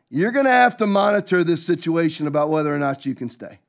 You're 0.09 0.31
going 0.31 0.45
to 0.45 0.51
have 0.51 0.77
to 0.77 0.87
monitor 0.87 1.43
this 1.43 1.65
situation 1.65 2.27
about 2.27 2.49
whether 2.49 2.73
or 2.73 2.79
not 2.79 3.05
you 3.05 3.15
can 3.15 3.29
stay. 3.29 3.59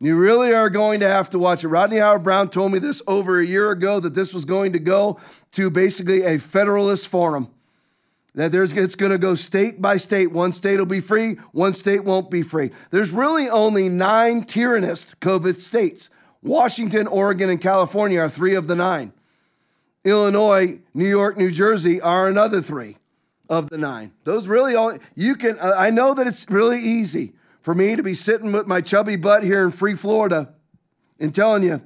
You 0.00 0.16
really 0.16 0.54
are 0.54 0.70
going 0.70 1.00
to 1.00 1.08
have 1.08 1.28
to 1.30 1.40
watch 1.40 1.64
it. 1.64 1.68
Rodney 1.68 1.98
Howard-Browne 1.98 2.50
told 2.50 2.70
me 2.70 2.78
this 2.78 3.02
over 3.08 3.40
a 3.40 3.46
year 3.46 3.72
ago 3.72 3.98
that 3.98 4.14
this 4.14 4.32
was 4.32 4.44
going 4.44 4.72
to 4.74 4.78
go 4.78 5.18
to 5.52 5.70
basically 5.70 6.22
a 6.22 6.38
federalist 6.38 7.08
forum. 7.08 7.48
That 8.36 8.52
there's 8.52 8.72
it's 8.72 8.94
going 8.94 9.10
to 9.10 9.18
go 9.18 9.34
state 9.34 9.82
by 9.82 9.96
state. 9.96 10.30
One 10.30 10.52
state 10.52 10.78
will 10.78 10.86
be 10.86 11.00
free, 11.00 11.34
one 11.50 11.72
state 11.72 12.04
won't 12.04 12.30
be 12.30 12.42
free. 12.42 12.70
There's 12.90 13.10
really 13.10 13.48
only 13.48 13.88
nine 13.88 14.44
tyrannist 14.44 15.16
COVID 15.16 15.56
states. 15.56 16.10
Washington, 16.48 17.06
Oregon, 17.06 17.50
and 17.50 17.60
California 17.60 18.20
are 18.20 18.28
three 18.28 18.54
of 18.54 18.66
the 18.66 18.74
nine. 18.74 19.12
Illinois, 20.04 20.80
New 20.94 21.06
York, 21.06 21.36
New 21.36 21.50
Jersey 21.50 22.00
are 22.00 22.26
another 22.26 22.62
three 22.62 22.96
of 23.48 23.68
the 23.68 23.78
nine. 23.78 24.12
Those 24.24 24.48
really 24.48 24.74
all 24.74 24.96
you 25.14 25.36
can. 25.36 25.58
I 25.60 25.90
know 25.90 26.14
that 26.14 26.26
it's 26.26 26.48
really 26.50 26.78
easy 26.78 27.34
for 27.60 27.74
me 27.74 27.96
to 27.96 28.02
be 28.02 28.14
sitting 28.14 28.50
with 28.50 28.66
my 28.66 28.80
chubby 28.80 29.16
butt 29.16 29.42
here 29.42 29.62
in 29.64 29.70
free 29.70 29.94
Florida 29.94 30.54
and 31.20 31.34
telling 31.34 31.62
you 31.62 31.82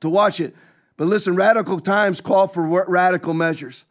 to 0.00 0.08
watch 0.08 0.38
it. 0.38 0.54
But 0.98 1.06
listen, 1.06 1.34
radical 1.34 1.80
times 1.80 2.20
call 2.20 2.48
for 2.48 2.84
radical 2.86 3.32
measures. 3.32 3.86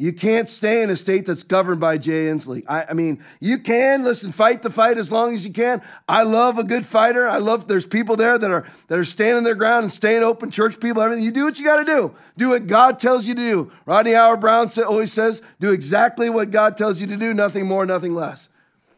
You 0.00 0.12
can't 0.12 0.48
stay 0.48 0.82
in 0.82 0.90
a 0.90 0.96
state 0.96 1.26
that's 1.26 1.42
governed 1.42 1.80
by 1.80 1.98
Jay 1.98 2.26
Inslee. 2.26 2.62
I, 2.68 2.86
I, 2.90 2.92
mean, 2.92 3.20
you 3.40 3.58
can 3.58 4.04
listen, 4.04 4.30
fight 4.30 4.62
the 4.62 4.70
fight 4.70 4.96
as 4.96 5.10
long 5.10 5.34
as 5.34 5.44
you 5.44 5.52
can. 5.52 5.82
I 6.08 6.22
love 6.22 6.56
a 6.56 6.62
good 6.62 6.86
fighter. 6.86 7.26
I 7.26 7.38
love 7.38 7.66
there's 7.66 7.84
people 7.84 8.14
there 8.14 8.38
that 8.38 8.48
are 8.48 8.64
that 8.86 8.96
are 8.96 9.04
standing 9.04 9.42
their 9.42 9.56
ground 9.56 9.82
and 9.82 9.92
staying 9.92 10.22
open, 10.22 10.52
church 10.52 10.78
people, 10.78 11.02
everything. 11.02 11.24
You 11.24 11.32
do 11.32 11.44
what 11.44 11.58
you 11.58 11.64
got 11.64 11.84
to 11.84 11.84
do. 11.84 12.14
Do 12.36 12.50
what 12.50 12.68
God 12.68 13.00
tells 13.00 13.26
you 13.26 13.34
to 13.34 13.40
do. 13.40 13.72
Rodney 13.86 14.12
Howard-Browne 14.12 14.68
always 14.86 15.12
says, 15.12 15.42
do 15.58 15.72
exactly 15.72 16.30
what 16.30 16.52
God 16.52 16.76
tells 16.76 17.00
you 17.00 17.08
to 17.08 17.16
do, 17.16 17.34
nothing 17.34 17.66
more, 17.66 17.84
nothing 17.84 18.14
less. 18.14 18.50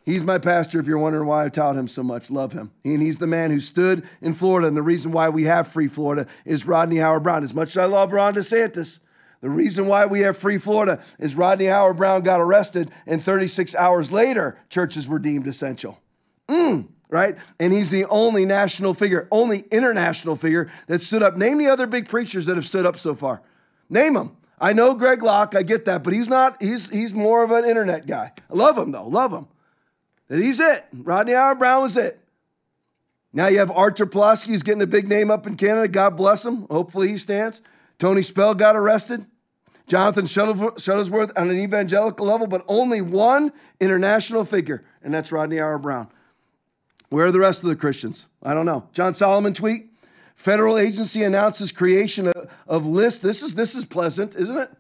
He's 0.05 0.23
my 0.23 0.37
pastor 0.37 0.81
if 0.81 0.87
you're 0.87 0.99
wondering 0.99 1.27
why 1.27 1.47
I 1.47 1.49
tout 1.49 1.77
him 1.77 1.89
so 1.89 2.03
much. 2.03 2.31
Love 2.31 2.53
him. 2.53 2.73
And 2.85 3.01
he's 3.01 3.19
the 3.19 3.27
man 3.27 3.51
who 3.51 3.61
stood 3.61 4.07
in 4.21 4.35
Florida. 4.35 4.69
And 4.69 4.77
the 4.77 4.83
reason 4.83 5.13
why 5.13 5.31
we 5.31 5.45
have 5.45 5.69
free 5.69 5.89
Florida 5.89 6.27
is 6.45 6.67
Rodney 6.67 6.97
Howard-Browne. 6.97 7.45
As 7.45 7.55
much 7.55 7.71
as 7.71 7.77
I 7.79 7.87
love 7.87 8.13
Ron 8.13 8.35
DeSantis, 8.35 8.99
the 9.41 9.51
reason 9.51 9.87
why 9.87 10.07
we 10.07 10.21
have 10.21 10.37
free 10.37 10.59
Florida 10.59 11.03
is 11.19 11.35
Rodney 11.35 11.67
Howard-Browne 11.67 12.23
got 12.23 12.41
arrested, 12.41 12.91
and 13.07 13.23
36 13.23 13.75
hours 13.75 14.13
later, 14.13 14.59
churches 14.69 15.09
were 15.09 15.19
deemed 15.19 15.47
essential. 15.47 15.99
Mm, 16.49 16.89
right? 17.09 17.39
And 17.59 17.73
he's 17.73 17.91
the 17.91 18.05
only 18.07 18.45
national 18.45 18.93
figure, 18.93 19.29
only 19.31 19.65
international 19.71 20.37
figure 20.37 20.71
that 20.89 21.01
stood 21.01 21.23
up. 21.23 21.37
Name 21.37 21.59
the 21.59 21.69
other 21.69 21.87
big 21.87 22.09
preachers 22.09 22.47
that 22.47 22.57
have 22.57 22.67
stood 22.67 22.85
up 22.85 22.99
so 22.99 23.15
far. 23.15 23.43
Name 23.89 24.15
them. 24.15 24.37
I 24.61 24.75
know 24.75 24.95
Greg 24.95 25.23
Locke, 25.23 25.55
I 25.57 25.63
get 25.63 25.87
that, 25.87 26.03
but 26.03 26.13
he's 26.13 26.29
not, 26.29 26.63
he's, 26.63 26.91
he's 26.91 27.15
more 27.15 27.43
of 27.43 27.51
an 27.51 27.65
internet 27.65 28.07
guy. 28.07 28.33
I 28.51 28.55
love 28.55 28.77
him 28.77 28.93
though, 28.93 29.07
love 29.07 29.33
him. 29.33 29.49
That 30.29 30.39
he's 30.39 30.61
it. 30.61 30.85
Rodney 30.93 31.33
Howard-Browne 31.33 31.83
was 31.83 31.97
it. 31.97 32.21
Now 33.33 33.47
you 33.47 33.59
have 33.59 33.71
Artur 33.71 34.07
Pawlowski, 34.07 34.49
who's 34.49 34.63
getting 34.63 34.83
a 34.83 34.87
big 34.87 35.09
name 35.09 35.31
up 35.31 35.47
in 35.47 35.57
Canada. 35.57 35.89
God 35.89 36.17
bless 36.17 36.45
him. 36.45 36.67
Hopefully 36.71 37.09
he 37.09 37.19
stands. 37.19 37.63
Tony 38.01 38.23
Spell 38.23 38.55
got 38.55 38.75
arrested. 38.75 39.27
Jonathan 39.87 40.25
Shuttlesworth 40.25 41.33
on 41.37 41.51
an 41.51 41.59
evangelical 41.59 42.27
level, 42.27 42.47
but 42.47 42.65
only 42.67 43.01
one 43.01 43.53
international 43.79 44.45
figure, 44.45 44.85
and 45.03 45.13
that's 45.13 45.31
Rodney 45.31 45.59
R. 45.59 45.79
Brown. 45.79 46.09
Where 47.11 47.27
are 47.27 47.33
the 47.33 47.41
rest 47.41 47.63
of 47.63 47.69
the 47.69 47.77
Christians? 47.77 48.27
I 48.43 48.55
don't 48.55 48.67
know. 48.67 48.89
John 48.93 49.15
Solomon 49.15 49.53
tweet. 49.53 49.91
Federal 50.35 50.79
agency 50.79 51.23
announces 51.23 51.73
creation 51.73 52.33
of, 52.67 52.87
list. 52.87 53.21
This 53.21 53.43
is 53.43 53.55
this 53.55 53.75
is 53.75 53.85
pleasant, 53.85 54.35
isn't 54.35 54.57
it? 54.57 54.71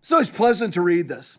It's 0.00 0.12
always 0.12 0.30
pleasant 0.30 0.72
to 0.74 0.80
read 0.80 1.08
this. 1.08 1.38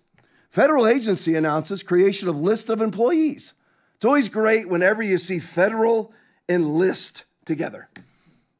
Federal 0.51 0.85
agency 0.85 1.35
announces 1.35 1.81
creation 1.81 2.27
of 2.27 2.39
list 2.39 2.69
of 2.69 2.81
employees. 2.81 3.53
It's 3.95 4.05
always 4.05 4.29
great 4.29 4.69
whenever 4.69 5.01
you 5.01 5.17
see 5.17 5.39
federal 5.39 6.13
and 6.47 6.75
list 6.75 7.23
together. 7.45 7.89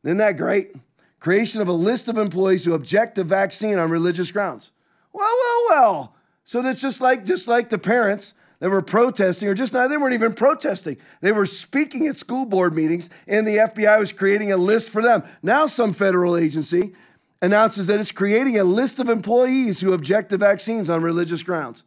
Isn't 0.03 0.17
that 0.17 0.37
great? 0.37 0.73
Creation 1.21 1.61
of 1.61 1.69
a 1.69 1.73
list 1.73 2.09
of 2.09 2.17
employees 2.17 2.65
who 2.65 2.73
object 2.73 3.15
to 3.15 3.23
vaccine 3.23 3.79
on 3.79 3.89
religious 3.89 4.31
grounds. 4.31 4.71
Well, 5.13 5.33
well, 5.39 5.65
well. 5.69 6.15
So 6.43 6.61
that's 6.61 6.81
just 6.81 6.99
like 6.99 7.23
just 7.23 7.47
like 7.47 7.69
the 7.69 7.77
parents 7.77 8.33
that 8.59 8.69
were 8.69 8.81
protesting, 8.81 9.47
or 9.47 9.53
just 9.53 9.73
now 9.73 9.87
they 9.87 9.97
weren't 9.97 10.13
even 10.13 10.33
protesting. 10.33 10.97
They 11.21 11.31
were 11.31 11.45
speaking 11.45 12.07
at 12.07 12.17
school 12.17 12.45
board 12.45 12.75
meetings, 12.75 13.09
and 13.27 13.47
the 13.47 13.57
FBI 13.57 13.99
was 13.99 14.11
creating 14.11 14.51
a 14.51 14.57
list 14.57 14.89
for 14.89 15.01
them. 15.01 15.23
Now, 15.41 15.65
some 15.65 15.93
federal 15.93 16.35
agency 16.35 16.93
announces 17.41 17.87
that 17.87 17.99
it's 17.99 18.11
creating 18.11 18.59
a 18.59 18.63
list 18.63 18.99
of 18.99 19.09
employees 19.09 19.79
who 19.79 19.93
object 19.93 20.29
to 20.29 20.37
vaccines 20.37 20.89
on 20.89 21.01
religious 21.01 21.41
grounds. 21.41 21.83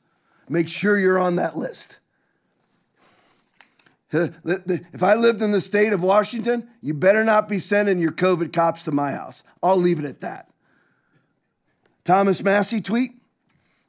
Make 0.48 0.68
sure 0.68 0.98
you're 0.98 1.18
on 1.18 1.36
that 1.36 1.56
list. 1.56 1.98
If 4.14 5.02
I 5.02 5.14
lived 5.14 5.42
in 5.42 5.50
the 5.50 5.60
state 5.60 5.92
of 5.92 6.02
Washington, 6.02 6.68
you 6.80 6.94
better 6.94 7.24
not 7.24 7.48
be 7.48 7.58
sending 7.58 7.98
your 7.98 8.12
COVID 8.12 8.52
cops 8.52 8.84
to 8.84 8.92
my 8.92 9.12
house. 9.12 9.42
I'll 9.62 9.76
leave 9.76 9.98
it 9.98 10.04
at 10.04 10.20
that. 10.20 10.48
Thomas 12.04 12.42
Massie 12.42 12.80
tweet. 12.80 13.12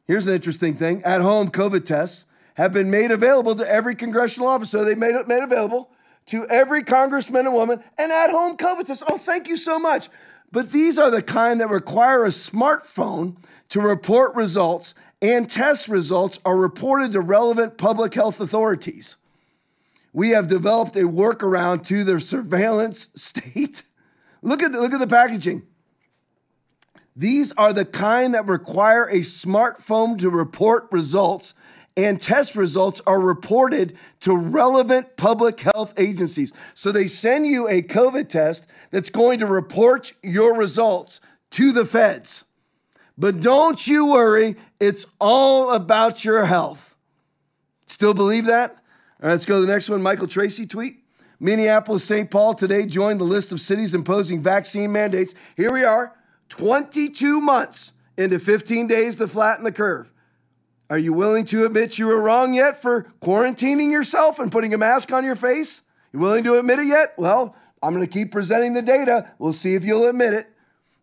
Here's 0.07 0.27
an 0.27 0.33
interesting 0.33 0.75
thing. 0.75 1.03
At 1.03 1.21
home 1.21 1.49
COVID 1.49 1.85
tests 1.85 2.25
have 2.55 2.73
been 2.73 2.89
made 2.89 3.11
available 3.11 3.55
to 3.55 3.69
every 3.69 3.95
congressional 3.95 4.47
officer. 4.47 4.79
So 4.79 4.85
they 4.85 4.95
made 4.95 5.15
it 5.15 5.27
made 5.27 5.43
available 5.43 5.91
to 6.27 6.45
every 6.49 6.83
congressman 6.83 7.45
and 7.45 7.53
woman 7.53 7.83
and 7.97 8.11
at 8.11 8.31
home 8.31 8.57
COVID 8.57 8.87
tests. 8.87 9.03
Oh, 9.07 9.17
thank 9.17 9.47
you 9.47 9.57
so 9.57 9.77
much. 9.77 10.09
But 10.51 10.71
these 10.71 10.97
are 10.97 11.11
the 11.11 11.21
kind 11.21 11.59
that 11.61 11.69
require 11.69 12.23
a 12.25 12.29
smartphone 12.29 13.35
to 13.69 13.81
report 13.81 14.35
results, 14.35 14.93
and 15.21 15.49
test 15.49 15.87
results 15.87 16.39
are 16.45 16.55
reported 16.55 17.11
to 17.13 17.19
relevant 17.19 17.77
public 17.77 18.13
health 18.13 18.39
authorities 18.39 19.17
we 20.15 20.29
have 20.29 20.47
developed 20.47 20.95
a 20.95 21.01
workaround 21.01 21.85
to 21.85 22.05
the 22.05 22.21
surveillance 22.21 23.09
state. 23.15 23.83
look 24.41 24.63
at 24.63 24.71
the, 24.71 24.79
look 24.79 24.93
at 24.93 24.99
the 24.99 25.07
packaging. 25.07 25.63
These 27.17 27.51
are 27.53 27.73
the 27.73 27.83
kind 27.83 28.33
that 28.33 28.47
require 28.47 29.09
a 29.09 29.19
smartphone 29.19 30.17
to 30.19 30.29
report 30.29 30.87
results, 30.89 31.53
and 31.97 32.21
test 32.21 32.55
results 32.55 33.01
are 33.05 33.19
reported 33.19 33.97
to 34.21 34.35
relevant 34.35 35.17
public 35.17 35.59
health 35.59 35.93
agencies. 35.97 36.53
So 36.75 36.93
they 36.93 37.07
send 37.07 37.45
you 37.45 37.67
a 37.67 37.81
COVID 37.81 38.29
test 38.29 38.67
that's 38.91 39.09
going 39.09 39.39
to 39.39 39.45
report 39.45 40.13
your 40.23 40.55
results 40.55 41.19
to 41.51 41.73
the 41.73 41.85
feds. 41.85 42.45
But 43.17 43.41
don't 43.41 43.85
you 43.85 44.05
worry, 44.13 44.55
it's 44.79 45.07
all 45.19 45.71
about 45.71 46.23
your 46.23 46.45
health. 46.45 46.95
Still 47.85 48.13
believe 48.13 48.45
that? 48.45 48.81
All 49.25 49.29
right, 49.29 49.33
let's 49.33 49.47
go 49.47 49.59
to 49.59 49.65
the 49.65 49.73
next 49.73 49.89
one. 49.89 50.03
Michael 50.03 50.27
Tracey 50.27 50.67
tweet. 50.67 50.97
Minneapolis, 51.39 52.03
St. 52.03 52.29
Paul 52.29 52.53
today 52.53 52.85
joined 52.85 53.19
the 53.19 53.25
list 53.25 53.51
of 53.51 53.59
cities 53.59 53.95
imposing 53.95 54.39
vaccine 54.39 54.91
mandates. 54.91 55.33
Here 55.57 55.73
we 55.73 55.83
are, 55.83 56.15
22 56.49 57.41
months 57.41 57.93
into 58.19 58.37
15 58.37 58.87
days 58.87 59.15
to 59.15 59.27
flatten 59.27 59.63
the 59.63 59.71
curve. 59.71 60.11
Are 60.91 60.99
you 60.99 61.11
willing 61.11 61.43
to 61.45 61.65
admit 61.65 61.97
you 61.97 62.05
were 62.05 62.21
wrong 62.21 62.53
yet 62.53 62.79
for 62.79 63.07
quarantining 63.19 63.91
yourself 63.91 64.37
and 64.37 64.51
putting 64.51 64.75
a 64.75 64.77
mask 64.77 65.11
on 65.11 65.25
your 65.25 65.35
face? 65.35 65.81
You 66.13 66.19
willing 66.19 66.43
to 66.43 66.59
admit 66.59 66.77
it 66.77 66.85
yet? 66.85 67.15
Well, 67.17 67.55
I'm 67.81 67.95
going 67.95 68.07
to 68.07 68.13
keep 68.13 68.31
presenting 68.31 68.75
the 68.75 68.83
data. 68.83 69.33
We'll 69.39 69.53
see 69.53 69.73
if 69.73 69.83
you'll 69.83 70.07
admit 70.07 70.35
it. 70.35 70.45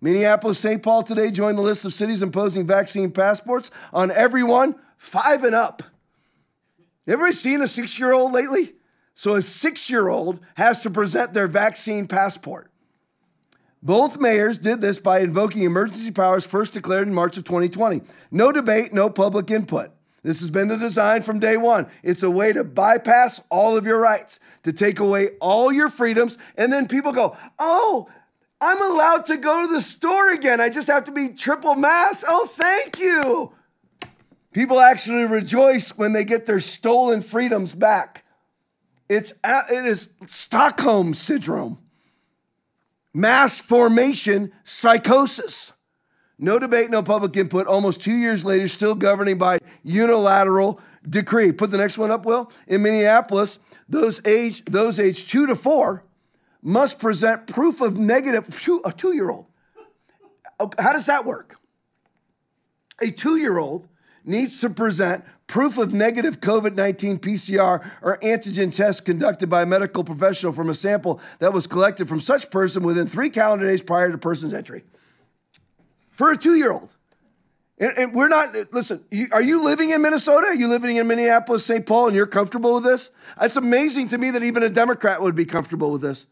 Minneapolis, 0.00 0.60
St. 0.60 0.80
Paul 0.80 1.02
today 1.02 1.32
joined 1.32 1.58
the 1.58 1.62
list 1.62 1.84
of 1.84 1.92
cities 1.92 2.22
imposing 2.22 2.68
vaccine 2.68 3.10
passports 3.10 3.72
on 3.92 4.12
everyone 4.12 4.76
five 4.96 5.42
and 5.42 5.56
up. 5.56 5.82
Ever 7.06 7.32
seen 7.32 7.62
a 7.62 7.68
six 7.68 7.98
year 7.98 8.12
old 8.12 8.32
lately? 8.32 8.74
So 9.14 9.34
a 9.34 9.42
six 9.42 9.90
year 9.90 10.08
old 10.08 10.40
has 10.56 10.82
to 10.82 10.90
present 10.90 11.34
their 11.34 11.48
vaccine 11.48 12.06
passport. 12.06 12.70
Both 13.82 14.20
mayors 14.20 14.58
did 14.58 14.80
this 14.80 15.00
by 15.00 15.20
invoking 15.20 15.64
emergency 15.64 16.12
powers 16.12 16.46
first 16.46 16.72
declared 16.72 17.08
in 17.08 17.14
March 17.14 17.36
of 17.36 17.44
2020. 17.44 18.02
No 18.30 18.52
debate, 18.52 18.92
no 18.92 19.10
public 19.10 19.50
input. 19.50 19.90
This 20.22 20.38
has 20.38 20.50
been 20.50 20.68
the 20.68 20.76
design 20.76 21.22
from 21.22 21.40
day 21.40 21.56
one. 21.56 21.88
It's 22.04 22.22
a 22.22 22.30
way 22.30 22.52
to 22.52 22.62
bypass 22.62 23.42
all 23.50 23.76
of 23.76 23.84
your 23.84 23.98
rights, 23.98 24.38
to 24.62 24.72
take 24.72 25.00
away 25.00 25.30
all 25.40 25.72
your 25.72 25.88
freedoms, 25.88 26.38
and 26.56 26.72
then 26.72 26.86
people 26.86 27.10
go, 27.10 27.36
oh, 27.58 28.08
I'm 28.60 28.80
allowed 28.80 29.26
to 29.26 29.36
go 29.36 29.66
to 29.66 29.72
the 29.72 29.82
store 29.82 30.32
again. 30.32 30.60
I 30.60 30.68
just 30.68 30.86
have 30.86 31.04
to 31.04 31.12
be 31.12 31.30
triple 31.30 31.74
mask. 31.74 32.24
Oh, 32.28 32.46
thank 32.46 33.00
you. 33.00 33.52
People 34.52 34.80
actually 34.80 35.24
rejoice 35.24 35.96
when 35.96 36.12
they 36.12 36.24
get 36.24 36.46
their 36.46 36.60
stolen 36.60 37.22
freedoms 37.22 37.74
back. 37.74 38.24
It's 39.08 39.32
it 39.44 39.84
is 39.84 40.12
Stockholm 40.26 41.14
syndrome. 41.14 41.78
Mass 43.14 43.60
formation 43.60 44.52
psychosis. 44.64 45.72
No 46.38 46.58
debate, 46.58 46.90
no 46.90 47.02
public 47.02 47.36
input. 47.36 47.66
Almost 47.66 48.02
two 48.02 48.14
years 48.14 48.44
later, 48.44 48.66
still 48.68 48.94
governing 48.94 49.38
by 49.38 49.58
unilateral 49.82 50.80
decree. 51.08 51.52
Put 51.52 51.70
the 51.70 51.78
next 51.78 51.98
one 51.98 52.10
up, 52.10 52.24
Will. 52.24 52.50
In 52.66 52.82
Minneapolis, 52.82 53.58
those 53.88 54.24
age 54.26 54.64
those 54.64 54.98
age 54.98 55.28
two 55.28 55.46
to 55.46 55.56
four 55.56 56.04
must 56.62 56.98
present 56.98 57.46
proof 57.46 57.80
of 57.80 57.98
negative. 57.98 58.60
Two, 58.60 58.82
a 58.84 58.92
two 58.92 59.14
year 59.14 59.30
old. 59.30 59.46
How 60.78 60.92
does 60.92 61.06
that 61.06 61.24
work? 61.24 61.58
a 63.02 63.10
two 63.10 63.36
year 63.36 63.58
old 63.58 63.88
needs 64.24 64.60
to 64.60 64.70
present 64.70 65.24
proof 65.46 65.78
of 65.78 65.92
negative 65.92 66.40
COVID 66.40 66.74
19 66.74 67.18
PCR 67.18 67.90
or 68.00 68.18
antigen 68.18 68.74
test 68.74 69.04
conducted 69.04 69.50
by 69.50 69.62
a 69.62 69.66
medical 69.66 70.04
professional 70.04 70.52
from 70.52 70.70
a 70.70 70.74
sample 70.74 71.20
that 71.38 71.52
was 71.52 71.66
collected 71.66 72.08
from 72.08 72.20
such 72.20 72.50
person 72.50 72.82
within 72.82 73.06
three 73.06 73.30
calendar 73.30 73.66
days 73.66 73.82
prior 73.82 74.10
to 74.10 74.18
person's 74.18 74.54
entry. 74.54 74.84
For 76.10 76.30
a 76.30 76.36
two 76.36 76.54
year 76.54 76.72
old. 76.72 76.94
And, 77.78 77.98
and, 77.98 78.14
we're 78.14 78.28
not, 78.28 78.54
listen, 78.72 79.04
you, 79.10 79.26
are 79.32 79.42
you 79.42 79.64
living 79.64 79.90
in 79.90 80.02
Minnesota? 80.02 80.46
Are 80.48 80.54
you 80.54 80.68
living 80.68 80.98
in 80.98 81.06
Minneapolis, 81.08 81.64
St. 81.64 81.84
Paul, 81.84 82.08
and 82.08 82.14
you're 82.14 82.26
comfortable 82.26 82.74
with 82.74 82.84
this? 82.84 83.10
It's 83.40 83.56
amazing 83.56 84.08
to 84.08 84.18
me 84.18 84.30
that 84.30 84.42
even 84.42 84.62
a 84.62 84.68
Democrat 84.68 85.20
would 85.20 85.34
be 85.34 85.46
comfortable 85.46 85.90
with 85.90 86.02
this. 86.02 86.26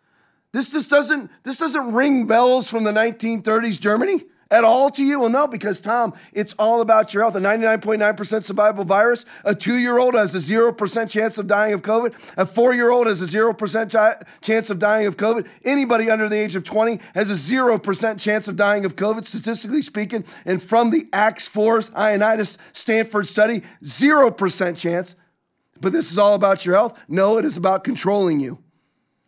This 0.53 0.71
just 0.71 0.91
doesn't, 0.91 1.31
this 1.43 1.59
doesn't 1.59 1.93
ring 1.93 2.27
bells 2.27 2.71
from 2.71 2.85
the 2.85 2.93
1930s 2.93 3.81
Germany 3.81 4.23
at 4.51 4.65
all 4.65 4.91
to 4.91 5.05
you? 5.05 5.21
Well, 5.21 5.29
no, 5.29 5.47
because 5.47 5.81
Tom, 5.81 6.13
it's 6.33 6.55
all 6.59 6.81
about 6.81 7.15
your 7.15 7.23
health. 7.23 7.37
A 7.37 7.41
99.9% 7.41 7.99
survivable 8.17 8.85
virus, 8.85 9.25
a 9.45 9.55
two 9.55 9.77
year 9.77 9.99
old 9.99 10.15
has 10.15 10.35
a 10.35 10.39
0% 10.39 11.11
chance 11.11 11.39
of 11.39 11.47
dying 11.47 11.73
of 11.73 11.83
COVID, 11.83 12.15
a 12.37 12.47
four 12.47 12.75
year 12.75 12.91
old 12.91 13.07
has 13.07 13.21
a 13.21 13.37
0% 13.39 14.25
chance 14.41 14.71
of 14.71 14.79
dying 14.79 15.07
of 15.07 15.17
COVID. 15.17 15.49
Anybody 15.65 16.11
under 16.11 16.29
the 16.29 16.37
age 16.37 16.57
of 16.57 16.65
20 16.65 17.01
has 17.15 17.31
a 17.31 17.35
0% 17.35 18.21
chance 18.21 18.49
of 18.49 18.57
dying 18.57 18.85
of 18.85 18.97
COVID, 18.97 19.25
statistically 19.25 19.83
speaking. 19.83 20.25
And 20.45 20.63
from 20.63 20.91
the 20.91 21.09
ACTS 21.13 21.49
Force 21.49 21.91
Ioannidis 21.91 22.59
Stanford 22.73 23.27
study, 23.27 23.63
0% 23.85 24.77
chance. 24.77 25.17
But 25.81 25.93
this 25.93 26.11
is 26.11 26.19
all 26.19 26.35
about 26.35 26.67
your 26.67 26.75
health? 26.75 26.99
No, 27.09 27.39
it 27.39 27.45
is 27.45 27.57
about 27.57 27.85
controlling 27.85 28.41
you. 28.41 28.59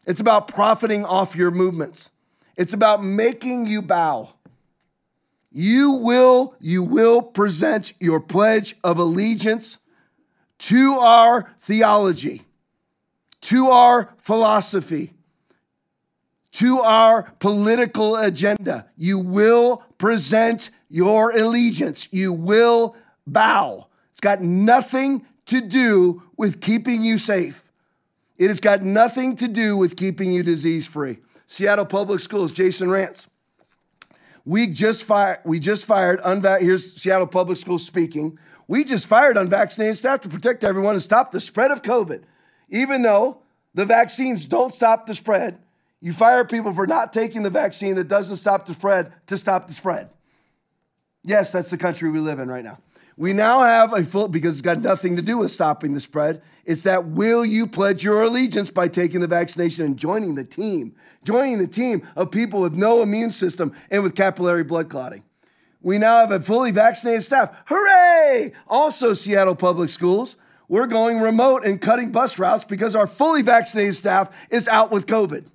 It's 0.06 0.20
about 0.20 0.48
profiting 0.48 1.04
off 1.04 1.36
your 1.36 1.50
movements. 1.50 2.10
It's 2.56 2.74
about 2.74 3.02
making 3.02 3.66
you 3.66 3.80
bow 3.80 4.34
you 5.52 5.92
will 5.92 6.54
you 6.60 6.82
will 6.82 7.22
present 7.22 7.92
your 8.00 8.20
pledge 8.20 8.76
of 8.82 8.98
allegiance 8.98 9.78
to 10.58 10.94
our 10.94 11.54
theology 11.58 12.42
to 13.40 13.68
our 13.68 14.14
philosophy 14.18 15.12
to 16.52 16.80
our 16.80 17.22
political 17.38 18.14
agenda. 18.16 18.86
You 18.96 19.18
will 19.18 19.82
present 19.96 20.70
your 20.90 21.30
allegiance. 21.30 22.08
You 22.12 22.32
will 22.32 22.94
bow. 23.26 23.86
It's 24.10 24.20
got 24.20 24.42
nothing 24.42 25.24
to 25.46 25.62
do 25.62 26.22
with 26.36 26.60
keeping 26.60 27.02
you 27.02 27.16
safe. 27.16 27.70
It 28.36 28.48
has 28.48 28.60
got 28.60 28.82
nothing 28.82 29.36
to 29.36 29.48
do 29.48 29.76
with 29.76 29.96
keeping 29.96 30.30
you 30.30 30.42
disease 30.42 30.86
free 30.86 31.18
seattle 31.52 31.84
public 31.84 32.18
schools 32.18 32.50
jason 32.50 32.88
rantz 32.88 33.28
we 34.44 34.66
just 34.66 35.04
fired. 35.04 35.38
We 35.44 35.58
just 35.58 35.84
fired. 35.84 36.20
Here's 36.60 37.00
Seattle 37.00 37.26
Public 37.26 37.58
Schools 37.58 37.86
speaking. 37.86 38.38
We 38.68 38.84
just 38.84 39.06
fired 39.06 39.36
unvaccinated 39.36 39.96
staff 39.96 40.20
to 40.22 40.28
protect 40.28 40.64
everyone 40.64 40.94
and 40.94 41.02
stop 41.02 41.32
the 41.32 41.40
spread 41.40 41.70
of 41.70 41.82
COVID. 41.82 42.22
Even 42.68 43.02
though 43.02 43.42
the 43.74 43.84
vaccines 43.84 44.44
don't 44.46 44.74
stop 44.74 45.06
the 45.06 45.14
spread, 45.14 45.58
you 46.00 46.12
fire 46.12 46.44
people 46.44 46.72
for 46.72 46.86
not 46.86 47.12
taking 47.12 47.42
the 47.42 47.50
vaccine 47.50 47.96
that 47.96 48.08
doesn't 48.08 48.36
stop 48.36 48.66
the 48.66 48.74
spread 48.74 49.12
to 49.26 49.38
stop 49.38 49.66
the 49.66 49.72
spread. 49.72 50.10
Yes, 51.22 51.52
that's 51.52 51.70
the 51.70 51.78
country 51.78 52.10
we 52.10 52.18
live 52.18 52.38
in 52.38 52.48
right 52.48 52.64
now. 52.64 52.78
We 53.16 53.32
now 53.32 53.62
have 53.62 53.92
a 53.92 54.02
full, 54.04 54.28
because 54.28 54.58
it's 54.58 54.62
got 54.62 54.80
nothing 54.80 55.16
to 55.16 55.22
do 55.22 55.38
with 55.38 55.50
stopping 55.50 55.92
the 55.92 56.00
spread. 56.00 56.42
It's 56.64 56.84
that 56.84 57.06
will 57.06 57.44
you 57.44 57.66
pledge 57.66 58.04
your 58.04 58.22
allegiance 58.22 58.70
by 58.70 58.88
taking 58.88 59.20
the 59.20 59.26
vaccination 59.26 59.84
and 59.84 59.96
joining 59.96 60.34
the 60.34 60.44
team, 60.44 60.94
joining 61.24 61.58
the 61.58 61.66
team 61.66 62.06
of 62.16 62.30
people 62.30 62.60
with 62.60 62.74
no 62.74 63.02
immune 63.02 63.32
system 63.32 63.74
and 63.90 64.02
with 64.02 64.14
capillary 64.14 64.64
blood 64.64 64.88
clotting. 64.88 65.24
We 65.82 65.98
now 65.98 66.20
have 66.20 66.30
a 66.30 66.40
fully 66.40 66.70
vaccinated 66.70 67.22
staff. 67.22 67.62
Hooray! 67.66 68.52
Also, 68.68 69.12
Seattle 69.14 69.56
Public 69.56 69.90
Schools, 69.90 70.36
we're 70.68 70.86
going 70.86 71.20
remote 71.20 71.64
and 71.64 71.80
cutting 71.80 72.12
bus 72.12 72.38
routes 72.38 72.64
because 72.64 72.94
our 72.94 73.08
fully 73.08 73.42
vaccinated 73.42 73.96
staff 73.96 74.34
is 74.50 74.68
out 74.68 74.90
with 74.90 75.06
COVID. 75.06 75.46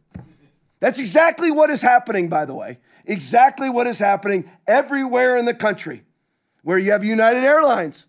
That's 0.80 1.00
exactly 1.00 1.50
what 1.50 1.70
is 1.70 1.82
happening, 1.82 2.28
by 2.28 2.46
the 2.46 2.54
way. 2.54 2.80
Exactly 3.06 3.70
what 3.70 3.88
is 3.88 3.98
happening 3.98 4.52
everywhere 4.68 5.38
in 5.38 5.46
the 5.46 5.54
country 5.54 6.04
where 6.68 6.78
you 6.78 6.92
have 6.92 7.06
United 7.06 7.46
Airlines 7.46 8.08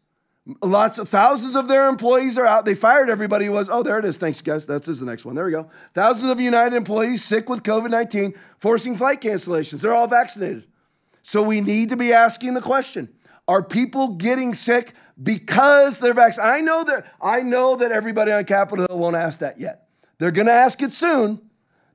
Lots 0.63 0.97
of 0.97 1.11
thousands 1.11 1.55
of 1.55 1.69
their 1.69 1.89
employees 1.91 2.39
are 2.39 2.47
out. 2.47 2.65
They 2.65 2.75
fired 2.75 3.11
everybody 3.11 3.45
who 3.45 3.53
was, 3.53 3.69
oh, 3.69 3.83
there 3.83 3.99
it 3.99 4.07
is. 4.07 4.17
Thanks, 4.17 4.41
guys. 4.41 4.65
That's 4.65 4.89
is 4.89 4.99
the 4.99 5.05
next 5.05 5.27
one. 5.27 5.35
There 5.35 5.45
we 5.45 5.51
go. 5.51 5.69
Thousands 5.93 6.33
of 6.33 6.41
United 6.41 6.75
employees 6.75 7.23
sick 7.23 7.51
with 7.51 7.63
COVID 7.63 7.91
19, 7.91 8.33
forcing 8.59 8.97
flight 8.97 9.21
cancellations. 9.21 9.83
They're 9.83 9.93
all 9.93 10.07
vaccinated. 10.09 10.65
So 11.23 11.43
we 11.43 11.61
need 11.61 11.91
to 11.91 11.99
be 11.99 12.15
asking 12.15 12.55
the 12.55 12.63
question 12.63 13.11
Are 13.47 13.63
people 13.63 14.15
getting 14.15 14.55
sick 14.55 14.95
because 15.23 15.99
they're 15.99 16.15
vaccinated? 16.15 16.55
I 16.55 16.61
know 16.63 16.83
that 16.83 17.15
I 17.21 17.41
know 17.43 17.77
that 17.77 17.93
everybody 17.93 18.33
on 18.33 18.47
Capitol 18.47 18.87
Hill 18.89 18.99
won't 18.99 19.17
ask 19.17 19.41
that 19.41 19.61
yet. 19.61 19.89
They're 20.17 20.31
going 20.31 20.47
to 20.47 20.53
ask 20.53 20.81
it 20.81 20.95
soon 20.95 21.43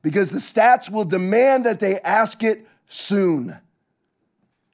because 0.04 0.30
the 0.30 0.38
stats 0.38 0.92
will 0.92 1.06
demand 1.06 1.66
that 1.66 1.80
they 1.80 1.98
ask 2.02 2.44
it 2.44 2.68
soon. 2.86 3.58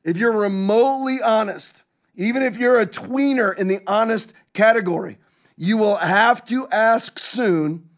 If 0.04 0.18
you're 0.18 0.32
remotely 0.32 1.22
honest, 1.22 1.84
even 2.16 2.41
if 2.41 2.58
you're 2.58 2.80
a 2.80 2.86
tweener 2.86 3.58
in 3.58 3.68
the 3.68 3.80
honest 3.88 4.34
category, 4.54 5.18
you 5.58 5.78
will 5.78 5.97
have 5.97 6.45
to 6.45 6.68
ask 6.70 7.20
soon 7.20 7.89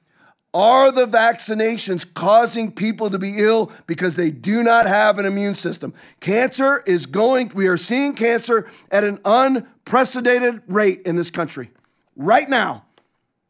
are 0.53 0.91
the 0.91 1.05
vaccinations 1.05 2.13
causing 2.13 2.73
people 2.73 3.09
to 3.09 3.17
be 3.17 3.39
ill 3.39 3.71
because 3.87 4.17
they 4.17 4.31
do 4.31 4.63
not 4.63 4.85
have 4.85 5.17
an 5.17 5.25
immune 5.25 5.53
system? 5.53 5.93
Cancer 6.19 6.83
is 6.85 7.05
going, 7.05 7.51
we 7.55 7.67
are 7.67 7.77
seeing 7.77 8.15
cancer 8.15 8.69
at 8.91 9.05
an 9.05 9.19
unprecedented 9.23 10.61
rate 10.67 11.03
in 11.05 11.15
this 11.15 11.29
country 11.29 11.71
right 12.17 12.49
now. 12.49 12.83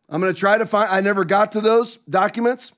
I'm 0.09 0.21
going 0.21 0.33
to 0.33 0.39
try 0.39 0.57
to 0.57 0.65
find, 0.65 0.91
I 0.91 1.01
never 1.01 1.25
got 1.25 1.53
to 1.53 1.61
those 1.61 1.97
documents 2.09 2.73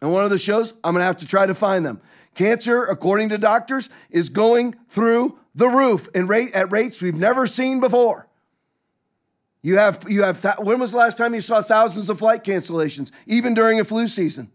in 0.00 0.10
one 0.10 0.24
of 0.24 0.30
the 0.30 0.38
shows. 0.38 0.74
I'm 0.84 0.94
going 0.94 1.00
to 1.00 1.06
have 1.06 1.16
to 1.18 1.26
try 1.26 1.46
to 1.46 1.54
find 1.54 1.84
them. 1.84 2.00
Cancer, 2.36 2.84
according 2.84 3.30
to 3.30 3.38
doctors, 3.38 3.88
is 4.10 4.28
going 4.28 4.74
through 4.88 5.38
the 5.54 5.68
roof 5.68 6.06
and 6.14 6.28
rate 6.28 6.52
at 6.52 6.70
rates 6.70 7.00
we've 7.00 7.14
never 7.14 7.46
seen 7.46 7.80
before. 7.80 8.28
You 9.62 9.78
have 9.78 10.04
you 10.06 10.22
have 10.22 10.42
th- 10.42 10.58
when 10.58 10.78
was 10.78 10.92
the 10.92 10.98
last 10.98 11.16
time 11.16 11.34
you 11.34 11.40
saw 11.40 11.62
thousands 11.62 12.10
of 12.10 12.18
flight 12.18 12.44
cancellations, 12.44 13.10
even 13.26 13.54
during 13.54 13.80
a 13.80 13.84
flu 13.84 14.06
season? 14.06 14.52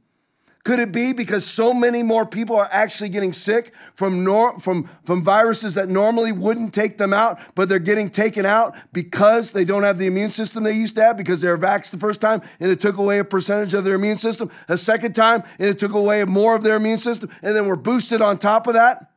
Could 0.64 0.78
it 0.78 0.92
be 0.92 1.12
because 1.12 1.44
so 1.44 1.74
many 1.74 2.04
more 2.04 2.24
people 2.24 2.56
are 2.56 2.70
actually 2.72 3.10
getting 3.10 3.34
sick 3.34 3.74
from, 3.96 4.24
nor- 4.24 4.60
from, 4.60 4.88
from 5.06 5.24
viruses 5.24 5.74
that 5.74 5.90
normally 5.90 6.32
wouldn't 6.32 6.74
take 6.74 7.00
them 7.00 7.14
out, 7.14 7.40
but 7.56 7.68
they're 7.68 7.80
getting 7.80 8.12
taken 8.12 8.46
out 8.46 8.76
because 8.94 9.52
they 9.52 9.66
don't 9.66 9.82
have 9.82 9.98
the 9.98 10.06
immune 10.06 10.30
system 10.30 10.64
they 10.64 10.74
used 10.74 10.94
to 10.96 11.02
have 11.02 11.18
because 11.18 11.42
they 11.42 11.48
were 11.48 11.58
vaxxed 11.58 11.90
the 11.90 11.98
first 11.98 12.22
time 12.22 12.44
and 12.60 12.70
it 12.70 12.80
took 12.80 12.98
away 12.98 13.18
a 13.18 13.24
percentage 13.24 13.74
of 13.74 13.84
their 13.84 13.96
immune 13.96 14.18
system, 14.18 14.52
a 14.68 14.78
second 14.78 15.16
time 15.16 15.42
and 15.58 15.68
it 15.68 15.80
took 15.80 15.94
away 15.94 16.24
more 16.26 16.56
of 16.56 16.62
their 16.62 16.76
immune 16.76 17.00
system, 17.00 17.30
and 17.42 17.56
then 17.56 17.66
we're 17.66 17.76
boosted 17.76 18.22
on 18.22 18.38
top 18.38 18.68
of 18.68 18.76
that? 18.76 19.12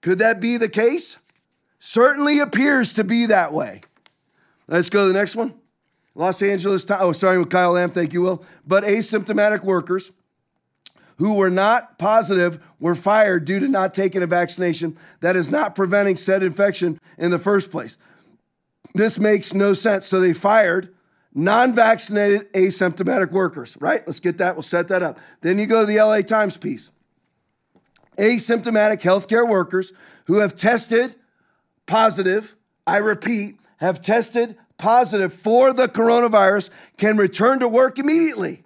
Could 0.00 0.20
that 0.20 0.40
be 0.40 0.58
the 0.58 0.68
case? 0.68 1.18
Certainly 1.80 2.38
appears 2.38 2.92
to 2.92 3.02
be 3.02 3.26
that 3.26 3.52
way. 3.52 3.80
Let's 4.68 4.90
go 4.90 5.02
to 5.02 5.12
the 5.12 5.18
next 5.18 5.34
one. 5.34 5.54
Los 6.14 6.40
Angeles, 6.40 6.88
oh, 6.90 7.12
starting 7.12 7.40
with 7.40 7.50
Kyle 7.50 7.72
Lamb, 7.72 7.90
thank 7.90 8.12
you, 8.12 8.22
Will. 8.22 8.44
But 8.66 8.84
asymptomatic 8.84 9.64
workers 9.64 10.12
who 11.16 11.34
were 11.34 11.50
not 11.50 11.98
positive 11.98 12.62
were 12.78 12.94
fired 12.94 13.44
due 13.44 13.60
to 13.60 13.68
not 13.68 13.94
taking 13.94 14.22
a 14.22 14.26
vaccination 14.26 14.96
that 15.20 15.36
is 15.36 15.50
not 15.50 15.74
preventing 15.74 16.16
said 16.16 16.42
infection 16.42 17.00
in 17.18 17.30
the 17.30 17.38
first 17.38 17.70
place. 17.70 17.96
This 18.94 19.18
makes 19.18 19.54
no 19.54 19.74
sense. 19.74 20.06
So 20.06 20.20
they 20.20 20.34
fired 20.34 20.94
non 21.34 21.74
vaccinated 21.74 22.52
asymptomatic 22.52 23.30
workers, 23.30 23.76
right? 23.80 24.02
Let's 24.06 24.20
get 24.20 24.38
that. 24.38 24.56
We'll 24.56 24.62
set 24.62 24.88
that 24.88 25.02
up. 25.02 25.18
Then 25.40 25.58
you 25.58 25.66
go 25.66 25.80
to 25.80 25.86
the 25.86 25.98
LA 25.98 26.20
Times 26.22 26.56
piece 26.56 26.90
asymptomatic 28.16 29.02
healthcare 29.02 29.46
workers 29.46 29.92
who 30.24 30.38
have 30.38 30.56
tested 30.56 31.14
positive, 31.86 32.56
I 32.86 32.96
repeat, 32.96 33.58
have 33.78 34.00
tested 34.00 34.56
positive 34.78 35.32
for 35.32 35.72
the 35.72 35.88
coronavirus 35.88 36.70
can 36.96 37.16
return 37.16 37.60
to 37.60 37.68
work 37.68 37.98
immediately. 37.98 38.62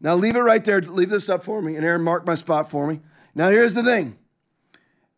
Now, 0.00 0.14
leave 0.14 0.36
it 0.36 0.40
right 0.40 0.64
there. 0.64 0.80
Leave 0.80 1.10
this 1.10 1.28
up 1.28 1.42
for 1.42 1.60
me. 1.60 1.76
And 1.76 1.84
Aaron, 1.84 2.02
mark 2.02 2.26
my 2.26 2.34
spot 2.34 2.70
for 2.70 2.86
me. 2.86 3.00
Now, 3.34 3.50
here's 3.50 3.74
the 3.74 3.82
thing 3.82 4.16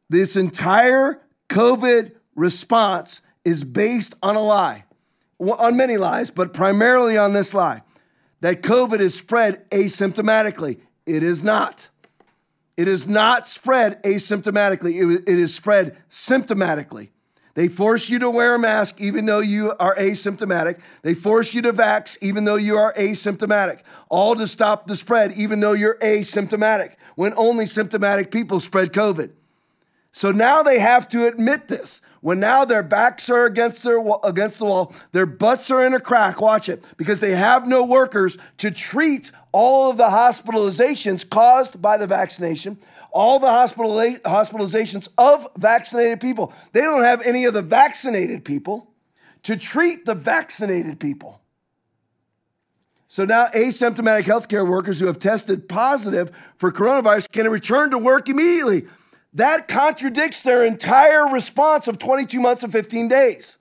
this 0.08 0.36
entire 0.36 1.20
COVID 1.48 2.12
response 2.34 3.20
is 3.44 3.64
based 3.64 4.14
on 4.22 4.36
a 4.36 4.42
lie, 4.42 4.84
on 5.38 5.76
many 5.76 5.96
lies, 5.96 6.30
but 6.30 6.52
primarily 6.52 7.16
on 7.16 7.32
this 7.32 7.54
lie 7.54 7.82
that 8.40 8.62
COVID 8.62 9.00
is 9.00 9.14
spread 9.14 9.68
asymptomatically. 9.70 10.80
It 11.06 11.22
is 11.22 11.42
not. 11.42 11.88
It 12.76 12.88
is 12.88 13.06
not 13.06 13.46
spread 13.46 14.02
asymptomatically, 14.04 14.94
it, 14.94 15.28
it 15.28 15.38
is 15.38 15.54
spread 15.54 15.98
symptomatically. 16.10 17.10
They 17.60 17.68
force 17.68 18.08
you 18.08 18.18
to 18.20 18.30
wear 18.30 18.54
a 18.54 18.58
mask 18.58 19.02
even 19.02 19.26
though 19.26 19.40
you 19.40 19.74
are 19.78 19.94
asymptomatic. 19.96 20.80
They 21.02 21.12
force 21.12 21.52
you 21.52 21.60
to 21.60 21.74
vax 21.74 22.16
even 22.22 22.46
though 22.46 22.54
you 22.54 22.78
are 22.78 22.94
asymptomatic. 22.94 23.80
All 24.08 24.34
to 24.36 24.46
stop 24.46 24.86
the 24.86 24.96
spread 24.96 25.32
even 25.32 25.60
though 25.60 25.74
you're 25.74 25.98
asymptomatic, 25.98 26.94
when 27.16 27.34
only 27.36 27.66
symptomatic 27.66 28.30
people 28.30 28.60
spread 28.60 28.94
COVID. 28.94 29.32
So 30.10 30.30
now 30.32 30.62
they 30.62 30.78
have 30.78 31.06
to 31.10 31.26
admit 31.26 31.68
this. 31.68 32.00
When 32.22 32.40
now 32.40 32.64
their 32.64 32.82
backs 32.82 33.28
are 33.28 33.44
against 33.44 33.82
their 33.84 34.02
against 34.24 34.58
the 34.58 34.64
wall, 34.64 34.94
their 35.12 35.26
butts 35.26 35.70
are 35.70 35.84
in 35.84 35.92
a 35.92 36.00
crack. 36.00 36.40
Watch 36.40 36.70
it, 36.70 36.82
because 36.96 37.20
they 37.20 37.34
have 37.34 37.68
no 37.68 37.84
workers 37.84 38.38
to 38.58 38.70
treat 38.70 39.32
all 39.52 39.90
of 39.90 39.98
the 39.98 40.04
hospitalizations 40.04 41.28
caused 41.28 41.80
by 41.80 41.98
the 41.98 42.06
vaccination, 42.06 42.78
all 43.12 43.38
the 43.38 43.48
hospital 43.48 43.90
hospitalizations 43.90 45.08
of 45.18 45.46
vaccinated 45.56 46.20
people. 46.20 46.52
They 46.72 46.80
don't 46.80 47.02
have 47.02 47.22
any 47.22 47.44
of 47.44 47.54
the 47.54 47.62
vaccinated 47.62 48.44
people 48.44 48.90
to 49.44 49.56
treat 49.56 50.04
the 50.04 50.14
vaccinated 50.14 51.00
people. 51.00 51.40
So 53.06 53.24
now 53.24 53.48
asymptomatic 53.48 54.22
healthcare 54.22 54.66
workers 54.66 55.00
who 55.00 55.06
have 55.06 55.18
tested 55.18 55.68
positive 55.68 56.30
for 56.56 56.70
coronavirus 56.70 57.30
can 57.32 57.48
return 57.48 57.90
to 57.90 57.98
work 57.98 58.28
immediately. 58.28 58.86
That 59.32 59.66
contradicts 59.66 60.42
their 60.42 60.64
entire 60.64 61.26
response 61.26 61.88
of 61.88 61.98
22 61.98 62.40
months 62.40 62.62
and 62.62 62.72
15 62.72 63.08
days. 63.08 63.58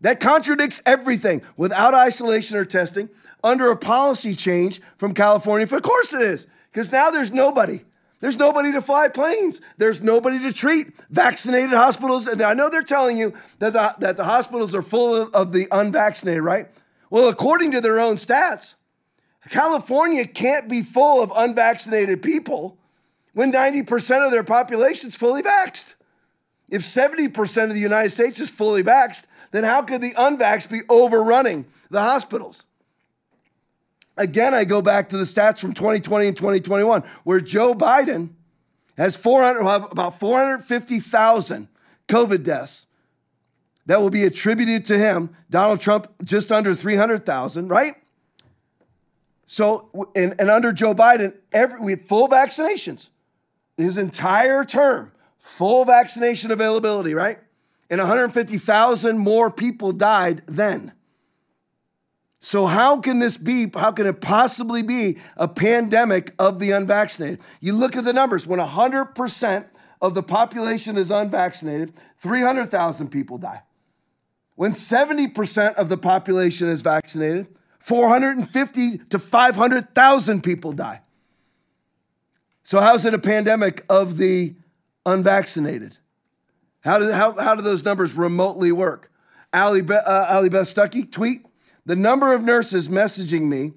That 0.00 0.18
contradicts 0.18 0.82
everything 0.86 1.42
without 1.56 1.94
isolation 1.94 2.56
or 2.56 2.64
testing 2.64 3.08
under 3.44 3.70
a 3.70 3.76
policy 3.76 4.34
change 4.34 4.80
from 4.96 5.14
California. 5.14 5.66
Of 5.70 5.82
course 5.82 6.12
it 6.12 6.22
is, 6.22 6.46
because 6.72 6.90
now 6.90 7.10
there's 7.10 7.32
nobody. 7.32 7.82
There's 8.20 8.36
nobody 8.36 8.72
to 8.72 8.82
fly 8.82 9.08
planes. 9.08 9.60
There's 9.78 10.02
nobody 10.02 10.38
to 10.40 10.52
treat 10.52 10.88
vaccinated 11.08 11.70
hospitals. 11.70 12.26
And 12.26 12.40
I 12.42 12.52
know 12.52 12.68
they're 12.68 12.82
telling 12.82 13.16
you 13.16 13.32
that 13.58 13.72
the, 13.72 13.94
that 13.98 14.16
the 14.18 14.24
hospitals 14.24 14.74
are 14.74 14.82
full 14.82 15.14
of, 15.14 15.34
of 15.34 15.52
the 15.52 15.66
unvaccinated, 15.72 16.42
right? 16.42 16.68
Well, 17.08 17.28
according 17.28 17.72
to 17.72 17.80
their 17.80 17.98
own 17.98 18.16
stats, 18.16 18.74
California 19.48 20.26
can't 20.26 20.68
be 20.68 20.82
full 20.82 21.22
of 21.22 21.32
unvaccinated 21.34 22.22
people 22.22 22.76
when 23.32 23.52
90% 23.52 24.24
of 24.24 24.30
their 24.30 24.44
population 24.44 25.08
is 25.08 25.16
fully 25.16 25.42
vaxxed. 25.42 25.94
If 26.68 26.82
70% 26.82 27.64
of 27.64 27.74
the 27.74 27.80
United 27.80 28.10
States 28.10 28.38
is 28.38 28.50
fully 28.50 28.82
vaxxed, 28.82 29.26
then 29.50 29.64
how 29.64 29.82
could 29.82 30.02
the 30.02 30.12
unvaxxed 30.12 30.70
be 30.70 30.82
overrunning 30.88 31.64
the 31.90 32.00
hospitals? 32.00 32.64
Again, 34.20 34.52
I 34.52 34.64
go 34.64 34.82
back 34.82 35.08
to 35.08 35.16
the 35.16 35.24
stats 35.24 35.58
from 35.60 35.72
2020 35.72 36.28
and 36.28 36.36
2021, 36.36 37.02
where 37.24 37.40
Joe 37.40 37.74
Biden 37.74 38.30
has 38.98 39.16
400, 39.16 39.60
about 39.90 40.18
450,000 40.18 41.68
COVID 42.06 42.44
deaths 42.44 42.86
that 43.86 43.98
will 43.98 44.10
be 44.10 44.24
attributed 44.24 44.84
to 44.84 44.98
him. 44.98 45.34
Donald 45.48 45.80
Trump 45.80 46.06
just 46.22 46.52
under 46.52 46.74
300,000, 46.74 47.68
right? 47.68 47.94
So, 49.46 49.88
and, 50.14 50.34
and 50.38 50.50
under 50.50 50.70
Joe 50.70 50.94
Biden, 50.94 51.34
every, 51.50 51.80
we 51.80 51.92
had 51.92 52.04
full 52.04 52.28
vaccinations 52.28 53.08
his 53.78 53.96
entire 53.96 54.66
term, 54.66 55.12
full 55.38 55.86
vaccination 55.86 56.50
availability, 56.50 57.14
right? 57.14 57.38
And 57.88 57.98
150,000 57.98 59.16
more 59.16 59.50
people 59.50 59.92
died 59.92 60.42
then. 60.46 60.92
So, 62.42 62.64
how 62.64 63.00
can 63.00 63.18
this 63.18 63.36
be? 63.36 63.70
How 63.74 63.92
can 63.92 64.06
it 64.06 64.22
possibly 64.22 64.82
be 64.82 65.18
a 65.36 65.46
pandemic 65.46 66.34
of 66.38 66.58
the 66.58 66.70
unvaccinated? 66.70 67.40
You 67.60 67.74
look 67.74 67.96
at 67.96 68.04
the 68.04 68.14
numbers 68.14 68.46
when 68.46 68.58
100% 68.58 69.66
of 70.00 70.14
the 70.14 70.22
population 70.22 70.96
is 70.96 71.10
unvaccinated, 71.10 71.92
300,000 72.18 73.10
people 73.10 73.36
die. 73.36 73.62
When 74.54 74.72
70% 74.72 75.74
of 75.74 75.90
the 75.90 75.98
population 75.98 76.68
is 76.68 76.80
vaccinated, 76.80 77.48
450 77.78 78.98
to 79.10 79.18
500,000 79.18 80.42
people 80.42 80.72
die. 80.72 81.02
So, 82.62 82.80
how 82.80 82.94
is 82.94 83.04
it 83.04 83.12
a 83.12 83.18
pandemic 83.18 83.84
of 83.90 84.16
the 84.16 84.54
unvaccinated? 85.04 85.98
How 86.80 86.98
do, 86.98 87.12
how, 87.12 87.34
how 87.38 87.54
do 87.54 87.60
those 87.60 87.84
numbers 87.84 88.14
remotely 88.14 88.72
work? 88.72 89.12
Allie, 89.52 89.82
uh, 89.82 90.26
Allie 90.30 90.48
Beth 90.48 90.72
Stuckey, 90.72 91.10
tweet 91.10 91.44
the 91.90 91.96
number 91.96 92.32
of 92.32 92.44
nurses 92.44 92.88
messaging 92.88 93.48
me 93.48 93.72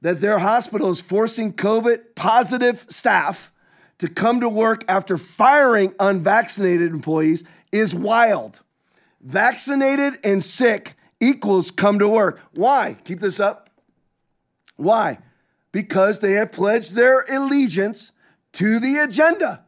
that 0.00 0.20
their 0.20 0.38
hospital 0.38 0.88
is 0.88 1.00
forcing 1.00 1.52
COVID 1.52 2.14
positive 2.14 2.86
staff 2.88 3.50
to 3.98 4.06
come 4.06 4.38
to 4.38 4.48
work 4.48 4.84
after 4.86 5.18
firing 5.18 5.92
unvaccinated 5.98 6.92
employees 6.92 7.42
is 7.72 7.92
wild. 7.92 8.62
Vaccinated 9.20 10.16
and 10.22 10.44
sick 10.44 10.94
equals 11.18 11.72
come 11.72 11.98
to 11.98 12.08
work. 12.08 12.40
Why? 12.54 12.98
Keep 13.02 13.18
this 13.18 13.40
up. 13.40 13.68
Why? 14.76 15.18
Because 15.72 16.20
they 16.20 16.34
have 16.34 16.52
pledged 16.52 16.94
their 16.94 17.22
allegiance 17.22 18.12
to 18.52 18.78
the 18.78 18.98
agenda. 18.98 19.64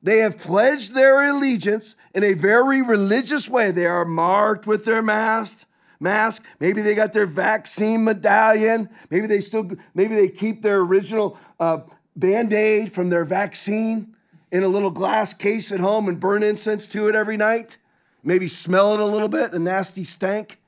They 0.00 0.18
have 0.18 0.38
pledged 0.38 0.94
their 0.94 1.28
allegiance 1.28 1.96
in 2.14 2.22
a 2.22 2.34
very 2.34 2.80
religious 2.80 3.48
way. 3.48 3.72
They 3.72 3.86
are 3.86 4.04
marked 4.04 4.68
with 4.68 4.84
their 4.84 5.02
mask. 5.02 5.66
Mask. 6.00 6.44
Maybe 6.58 6.80
they 6.80 6.94
got 6.94 7.12
their 7.12 7.26
vaccine 7.26 8.04
medallion. 8.04 8.88
Maybe 9.10 9.26
they 9.26 9.40
still. 9.40 9.70
Maybe 9.94 10.14
they 10.14 10.28
keep 10.28 10.62
their 10.62 10.80
original 10.80 11.38
uh, 11.60 11.80
band 12.16 12.52
aid 12.52 12.92
from 12.92 13.10
their 13.10 13.24
vaccine 13.26 14.16
in 14.50 14.62
a 14.62 14.68
little 14.68 14.90
glass 14.90 15.34
case 15.34 15.70
at 15.70 15.80
home 15.80 16.08
and 16.08 16.18
burn 16.18 16.42
incense 16.42 16.88
to 16.88 17.08
it 17.08 17.14
every 17.14 17.36
night. 17.36 17.76
Maybe 18.22 18.48
smell 18.48 18.94
it 18.94 19.00
a 19.00 19.04
little 19.04 19.28
bit, 19.28 19.50
the 19.50 19.58
nasty 19.58 20.04
stank. 20.04 20.58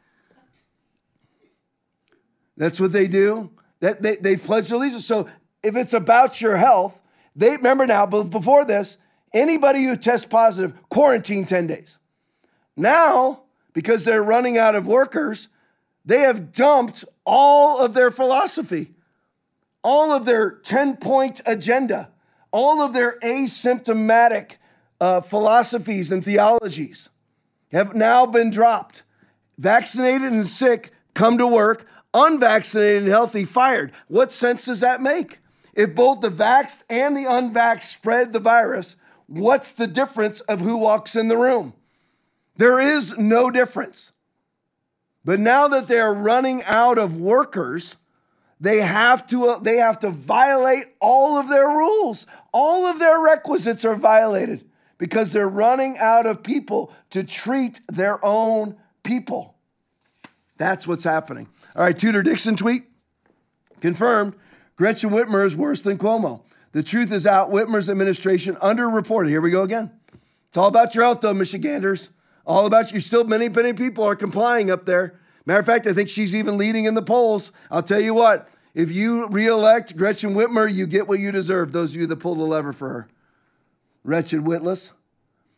That's 2.57 2.79
what 2.79 2.93
they 2.93 3.07
do. 3.07 3.51
That 3.81 4.03
they, 4.03 4.17
they 4.17 4.37
pledge 4.37 4.71
allegiance. 4.71 5.05
So 5.05 5.29
if 5.63 5.77
it's 5.77 5.93
about 5.93 6.41
your 6.41 6.57
health, 6.57 7.03
they 7.35 7.51
remember 7.51 7.87
now, 7.87 8.07
but 8.07 8.25
before 8.25 8.65
this, 8.65 8.99
anybody 9.35 9.85
who 9.85 9.97
tests 9.97 10.27
positive, 10.27 10.75
quarantine 10.89 11.45
10 11.45 11.67
days. 11.67 11.99
Now, 12.77 13.42
because 13.73 14.05
they're 14.05 14.23
running 14.23 14.59
out 14.59 14.75
of 14.75 14.87
workers, 14.87 15.49
they 16.05 16.21
have 16.21 16.53
dumped 16.53 17.05
all 17.25 17.81
of 17.81 17.95
their 17.95 18.11
philosophy, 18.11 18.93
all 19.83 20.13
of 20.13 20.25
their 20.25 20.51
10 20.51 20.97
point 20.97 21.41
agenda, 21.47 22.11
all 22.51 22.83
of 22.83 22.93
their 22.93 23.19
asymptomatic 23.21 24.57
uh, 25.01 25.21
philosophies 25.21 26.13
and 26.13 26.25
theologies 26.25 27.09
have 27.73 27.95
now 27.95 28.27
been 28.27 28.51
dropped. 28.51 29.03
Vaccinated 29.59 30.33
and 30.33 30.47
sick 30.47 30.93
come 31.15 31.39
to 31.39 31.47
work, 31.47 31.87
unvaccinated 32.15 33.03
and 33.03 33.11
healthy 33.11 33.45
fired. 33.45 33.93
What 34.09 34.33
sense 34.33 34.67
does 34.67 34.81
that 34.81 35.01
make? 35.01 35.39
If 35.75 35.95
both 35.95 36.21
the 36.21 36.29
vaxxed 36.29 36.85
and 36.91 37.17
the 37.17 37.25
unvaxxed 37.25 37.83
spread 37.83 38.33
the 38.33 38.41
virus, 38.41 38.97
what's 39.27 39.73
the 39.73 39.87
difference 39.87 40.41
of 40.43 40.61
who 40.61 40.77
walks 40.77 41.17
in 41.17 41.29
the 41.29 41.37
room? 41.37 41.73
There 42.57 42.79
is 42.79 43.17
no 43.19 43.51
difference. 43.51 44.13
But 45.25 45.41
now 45.41 45.69
that 45.69 45.87
they're 45.87 46.13
running 46.13 46.63
out 46.65 46.99
of 46.99 47.17
workers, 47.17 47.97
they 48.61 48.79
have 48.79 49.27
to 49.29 49.47
uh, 49.47 49.59
they 49.59 49.77
have 49.77 49.99
to 50.01 50.11
violate 50.11 50.85
all 51.01 51.37
of 51.37 51.49
their 51.49 51.69
rules. 51.69 52.27
All 52.53 52.87
of 52.87 52.99
their 52.99 53.21
requisites 53.21 53.85
are 53.85 53.97
violated 53.97 54.65
because 54.99 55.33
they're 55.33 55.49
running 55.49 55.97
out 55.99 56.27
of 56.27 56.43
people 56.43 56.93
to 57.11 57.25
treat 57.25 57.81
their 57.89 58.25
own 58.25 58.77
people. 59.03 59.57
That's 60.59 60.87
what's 60.87 61.05
happening. 61.05 61.49
All 61.75 61.83
right, 61.83 61.97
Tudor 61.97 62.23
Dixon 62.23 62.57
tweet 62.57 62.85
confirmed 63.81 64.35
Gretchen 64.77 65.11
Whitmer 65.11 65.45
is 65.45 65.57
worse 65.57 65.81
than 65.81 65.99
Cuomo. 65.99 66.43
The 66.71 66.83
truth 66.83 67.13
is 67.13 67.27
out. 67.27 67.51
Whitmer's 67.51 67.91
administration 67.91 68.55
underreported. 68.57 69.29
Here 69.29 69.41
we 69.41 69.51
go 69.51 69.63
again. 69.63 69.91
It's 70.49 70.57
all 70.57 70.69
about 70.69 70.95
your 70.95 71.05
health, 71.05 71.21
though, 71.21 71.35
Michiganders. 71.35 72.11
All 72.47 72.67
about 72.67 72.93
you. 72.93 73.01
Still, 73.01 73.25
many, 73.25 73.49
many 73.49 73.73
people 73.73 74.05
are 74.05 74.17
complying 74.17 74.71
up 74.71 74.87
there. 74.87 75.19
Matter 75.47 75.61
of 75.61 75.67
fact, 75.67 75.87
I 75.87 75.93
think 75.93 76.09
she's 76.09 76.35
even 76.35 76.57
leading 76.57 76.85
in 76.85 76.95
the 76.95 77.03
polls. 77.03 77.53
I'll 77.71 77.83
tell 77.83 78.01
you 78.01 78.15
what, 78.15 78.49
if 78.75 78.93
you 78.93 79.29
reelect 79.29 79.97
Gretchen 79.97 80.35
Whitmer, 80.35 80.73
you 80.73 80.87
get 80.87 81.09
what 81.09 81.19
you 81.19 81.31
deserve, 81.31 81.73
those 81.73 81.95
of 81.95 82.01
you 82.01 82.07
that 82.07 82.17
pull 82.17 82.35
the 82.35 82.45
lever 82.45 82.73
for 82.73 82.89
her. 82.89 83.09
Wretched 84.05 84.47
witless. 84.47 84.93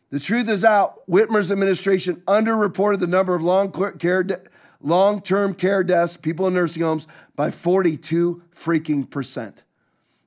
The 0.09 0.19
truth 0.19 0.49
is 0.49 0.63
out. 0.63 1.07
Whitmer's 1.07 1.51
administration 1.51 2.17
underreported 2.27 2.99
the 2.99 3.07
number 3.07 3.35
of 3.35 3.41
long 3.41 3.71
care 3.97 4.23
de- 4.23 4.39
long-term 4.81 5.55
care 5.55 5.83
deaths, 5.83 6.15
people 6.15 6.47
in 6.47 6.53
nursing 6.53 6.83
homes 6.83 7.07
by 7.35 7.49
42 7.49 8.43
freaking 8.55 9.09
percent. 9.09 9.63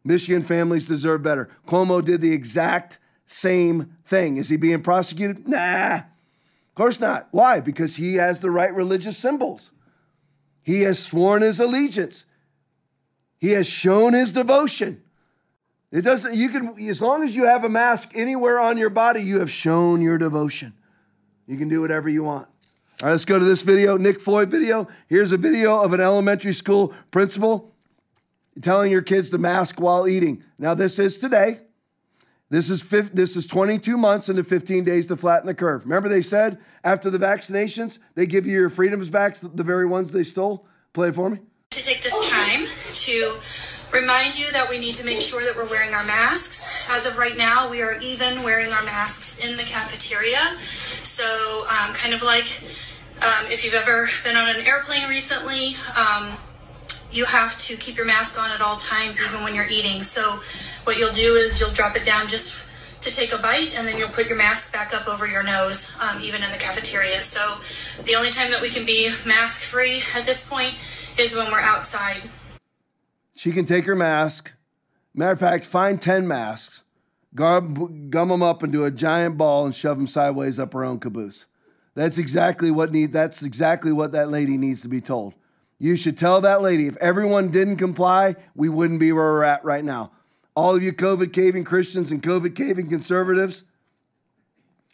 Michigan 0.05 0.43
families 0.43 0.87
deserve 0.87 1.23
better. 1.23 1.49
Cuomo 1.67 2.05
did 2.05 2.21
the 2.21 2.33
exact 2.33 2.99
same 3.27 3.97
thing. 4.05 4.37
Is 4.37 4.49
he 4.49 4.57
being 4.57 4.83
prosecuted? 4.83 5.47
Nah. 5.47 6.01
Course 6.79 7.01
not. 7.01 7.27
Why? 7.33 7.59
Because 7.59 7.97
he 7.97 8.15
has 8.15 8.39
the 8.39 8.53
right 8.53 8.73
religious 8.73 9.19
symbols. 9.19 9.73
He 10.63 10.83
has 10.83 11.05
sworn 11.05 11.43
his 11.43 11.59
allegiance. 11.59 12.25
He 13.37 13.51
has 13.51 13.69
shown 13.69 14.13
his 14.13 14.31
devotion. 14.31 15.03
It 15.91 16.03
doesn't, 16.03 16.37
you 16.37 16.51
can, 16.51 16.79
as 16.89 17.03
long 17.03 17.25
as 17.25 17.35
you 17.35 17.47
have 17.47 17.65
a 17.65 17.69
mask 17.69 18.13
anywhere 18.15 18.61
on 18.61 18.79
your 18.79 18.91
body, 18.91 19.23
you 19.23 19.41
have 19.41 19.51
shown 19.51 20.01
your 20.01 20.19
devotion. 20.19 20.73
You 21.49 21.59
can 21.59 21.69
do 21.69 21.81
whatever 21.81 22.09
you 22.09 22.23
want. 22.23 22.47
All 23.03 23.07
right, 23.07 23.11
let's 23.11 23.25
go 23.25 23.41
to 23.41 23.45
this 23.45 23.63
video, 23.63 23.97
Nick 23.97 24.21
Foy 24.21 24.47
video. 24.47 24.87
Here's 25.09 25.33
a 25.33 25.37
video 25.37 25.83
of 25.83 25.93
an 25.93 26.01
elementary 26.01 26.53
school 26.53 26.95
principal 27.11 27.75
telling 28.63 28.93
your 28.93 29.03
kids 29.03 29.31
to 29.31 29.39
mask 29.39 29.81
while 29.81 30.07
eating. 30.07 30.45
Now, 30.61 30.75
this 30.75 31.01
is 31.01 31.19
today. 31.19 31.59
This 32.51 32.71
is 32.71 32.83
fif- 32.83 33.13
this 33.13 33.37
is 33.37 33.47
22 33.47 33.99
months 33.99 34.29
into 34.29 34.43
15 34.43 34.85
days 34.85 35.07
to 35.07 35.17
flatten 35.17 35.47
the 35.47 35.55
curve. 35.55 35.85
Remember 35.85 36.09
they 36.09 36.23
said 36.23 36.59
after 36.83 37.11
the 37.11 37.19
vaccinations 37.19 37.99
they 38.15 38.27
give 38.27 38.47
you 38.47 38.53
your 38.53 38.71
freedoms 38.71 39.11
back, 39.11 39.37
the 39.37 39.63
very 39.63 39.87
ones 39.87 40.13
they 40.13 40.25
stole. 40.25 40.67
Play 40.95 41.09
it 41.09 41.15
for 41.15 41.29
me. 41.29 41.39
To 41.71 41.85
take 41.85 42.03
this 42.03 42.19
time 42.31 42.67
to 43.05 43.37
remind 43.93 44.39
you 44.39 44.51
that 44.53 44.69
we 44.71 44.79
need 44.79 44.95
to 44.95 45.05
make 45.05 45.21
sure 45.21 45.45
that 45.45 45.55
we're 45.55 45.69
wearing 45.69 45.93
our 45.93 46.05
masks. 46.05 46.71
As 46.89 47.05
of 47.05 47.19
right 47.19 47.37
now, 47.37 47.71
we 47.71 47.83
are 47.83 47.99
even 48.01 48.43
wearing 48.43 48.73
our 48.73 48.83
masks 48.85 49.45
in 49.45 49.57
the 49.59 49.63
cafeteria. 49.65 50.57
So, 51.03 51.67
um, 51.69 51.93
kind 51.93 52.15
of 52.15 52.23
like 52.23 52.63
um, 53.23 53.47
if 53.47 53.65
you've 53.65 53.75
ever 53.75 54.09
been 54.25 54.37
on 54.37 54.49
an 54.49 54.67
airplane 54.67 55.07
recently, 55.09 55.77
um, 55.95 56.37
you 57.13 57.25
have 57.25 57.57
to 57.59 57.77
keep 57.77 57.97
your 57.97 58.07
mask 58.07 58.41
on 58.41 58.51
at 58.51 58.61
all 58.61 58.77
times, 58.77 59.21
even 59.23 59.43
when 59.43 59.55
you're 59.55 59.69
eating. 59.69 60.03
So, 60.03 60.41
what 60.85 60.99
you'll 60.99 61.13
do 61.13 61.35
is 61.35 61.61
you'll 61.61 61.73
drop 61.73 61.97
it 61.97 62.05
down 62.05 62.29
just 62.29 62.67
to 63.03 63.15
take 63.15 63.33
a 63.33 63.39
bite, 63.39 63.73
and 63.77 63.87
then 63.87 63.99
you'll 63.99 64.09
put 64.09 64.29
your 64.29 64.37
mask 64.37 64.73
back 64.73 64.95
up 64.95 65.07
over 65.09 65.27
your 65.27 65.43
nose, 65.43 65.97
um, 66.01 66.21
even 66.21 66.43
in 66.43 66.51
the 66.51 66.57
cafeteria. 66.57 67.21
So, 67.21 67.59
the 68.05 68.15
only 68.15 68.31
time 68.31 68.51
that 68.51 68.61
we 68.61 68.69
can 68.69 68.85
be 68.85 69.11
mask 69.25 69.63
free 69.63 70.03
at 70.15 70.27
this 70.27 70.49
point 70.49 70.75
is 71.19 71.37
when 71.37 71.51
we're 71.51 71.61
outside. 71.61 72.23
She 73.35 73.53
can 73.53 73.65
take 73.65 73.85
her 73.85 73.95
mask. 73.95 74.53
Matter 75.15 75.33
of 75.33 75.41
fact, 75.41 75.65
find 75.65 76.01
10 76.01 76.27
masks, 76.29 76.83
gum, 77.35 78.09
gum 78.11 78.29
them 78.29 78.43
up 78.43 78.63
into 78.63 78.85
a 78.85 78.91
giant 78.91 79.39
ball 79.39 79.65
and 79.65 79.75
shove 79.75 79.97
them 79.97 80.07
sideways 80.07 80.59
up 80.59 80.73
her 80.73 80.85
own 80.85 81.01
caboose. 81.01 81.47
That's 81.95 82.19
exactly 82.19 82.71
what 82.71 82.93
need 82.93 83.13
that's 83.13 83.43
exactly 83.43 83.91
what 83.91 84.13
that 84.13 84.29
lady 84.29 84.57
needs 84.57 84.83
to 84.83 84.89
be 84.89 85.01
told. 85.01 85.35
You 85.79 85.95
should 85.95 86.19
tell 86.19 86.41
that 86.41 86.61
lady 86.61 86.87
if 86.87 86.97
everyone 86.97 87.51
didn't 87.51 87.77
comply, 87.77 88.37
we 88.55 88.69
wouldn't 88.69 89.01
be 89.01 89.13
where 89.13 89.25
we're 89.25 89.45
at 89.45 89.65
right 89.65 89.85
now. 89.85 90.11
All 90.57 90.75
of 90.75 90.83
you 90.83 90.93
COVID 90.93 91.33
caving 91.33 91.65
Christians 91.65 92.11
and 92.11 92.23
COVID 92.23 92.57
caving 92.57 92.89
conservatives, 92.89 93.63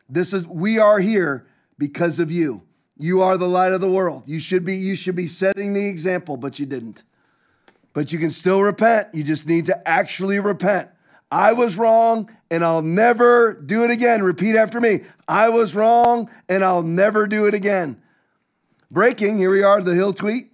this 0.09 0.35
is 0.35 0.47
we 0.47 0.79
are 0.79 1.01
here 1.01 1.47
because 1.79 2.19
of 2.19 2.31
you. 2.31 2.63
You 2.99 3.23
are 3.23 3.39
the 3.39 3.49
light 3.49 3.73
of 3.73 3.81
the 3.81 3.91
world. 3.91 4.25
You 4.27 4.39
should 4.39 4.65
be 4.65 4.77
you 4.77 4.95
should 4.95 5.17
be 5.17 5.27
setting 5.27 5.73
the 5.73 5.89
example, 5.89 6.37
but 6.37 6.59
you 6.59 6.67
didn't. 6.67 7.03
But 7.95 8.13
you 8.13 8.19
can 8.19 8.31
still 8.31 8.63
repent. 8.63 9.09
You 9.15 9.25
just 9.25 9.47
need 9.47 9.67
to 9.67 9.89
actually 9.89 10.39
repent. 10.39 10.91
I 11.31 11.53
was 11.53 11.77
wrong 11.77 12.31
and 12.51 12.65
I'll 12.65 12.83
never 12.83 13.55
do 13.55 13.85
it 13.85 13.91
again. 13.91 14.23
Repeat 14.23 14.57
after 14.57 14.81
me. 14.81 15.01
I 15.27 15.49
was 15.49 15.75
wrong 15.75 16.31
and 16.49 16.63
I'll 16.63 16.83
never 16.83 17.27
do 17.27 17.47
it 17.47 17.55
again. 17.55 18.01
Breaking, 18.91 19.39
here 19.39 19.51
we 19.51 19.63
are, 19.63 19.81
the 19.83 19.95
Hill 19.95 20.13
tweet. 20.13 20.53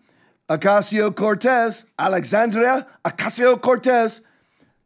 Ocasio 0.51 1.15
Cortez, 1.15 1.85
Alexandria 1.97 2.89
Ocasio 3.05 3.61
Cortez, 3.61 4.21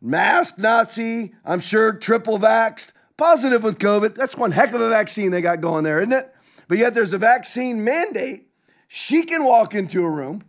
mask 0.01 0.59
Nazi, 0.59 1.33
I'm 1.43 1.61
sure 1.61 1.95
triple 1.95 2.39
vaxxed, 2.39 2.93
positive 3.17 3.65
with 3.65 3.79
COVID. 3.79 4.15
That's 4.15 4.37
one 4.37 4.53
heck 4.53 4.75
of 4.75 4.83
a 4.83 4.91
vaccine 4.91 5.31
they 5.31 5.41
got 5.41 5.63
going 5.63 5.85
there, 5.85 6.01
isn't 6.01 6.13
it? 6.13 6.31
But 6.69 6.77
yet 6.77 6.93
there's 6.93 7.15
a 7.15 7.19
vaccine 7.19 7.83
mandate. 7.83 8.47
She 8.89 9.23
can 9.23 9.45
walk 9.45 9.75
into 9.75 10.05
a 10.05 10.11
room 10.11 10.43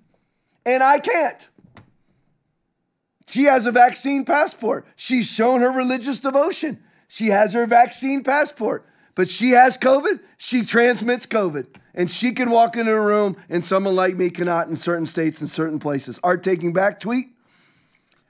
and 0.65 0.83
I 0.83 0.99
can't. 0.99 1.47
She 3.27 3.45
has 3.45 3.65
a 3.65 3.71
vaccine 3.71 4.25
passport. 4.25 4.85
She's 4.97 5.31
shown 5.31 5.61
her 5.61 5.71
religious 5.71 6.19
devotion. 6.19 6.83
She 7.07 7.27
has 7.27 7.53
her 7.53 7.65
vaccine 7.65 8.21
passport. 8.21 8.85
But 9.15 9.29
she 9.29 9.51
has 9.51 9.77
COVID. 9.77 10.19
She 10.37 10.63
transmits 10.63 11.25
COVID. 11.25 11.67
And 11.93 12.11
she 12.11 12.33
can 12.33 12.51
walk 12.51 12.75
into 12.75 12.91
a 12.91 13.01
room 13.01 13.37
and 13.49 13.63
someone 13.63 13.95
like 13.95 14.15
me 14.17 14.29
cannot 14.29 14.67
in 14.67 14.75
certain 14.75 15.05
states 15.05 15.39
and 15.39 15.49
certain 15.49 15.79
places. 15.79 16.19
Art 16.23 16.43
taking 16.43 16.73
back 16.73 16.99
tweet. 16.99 17.27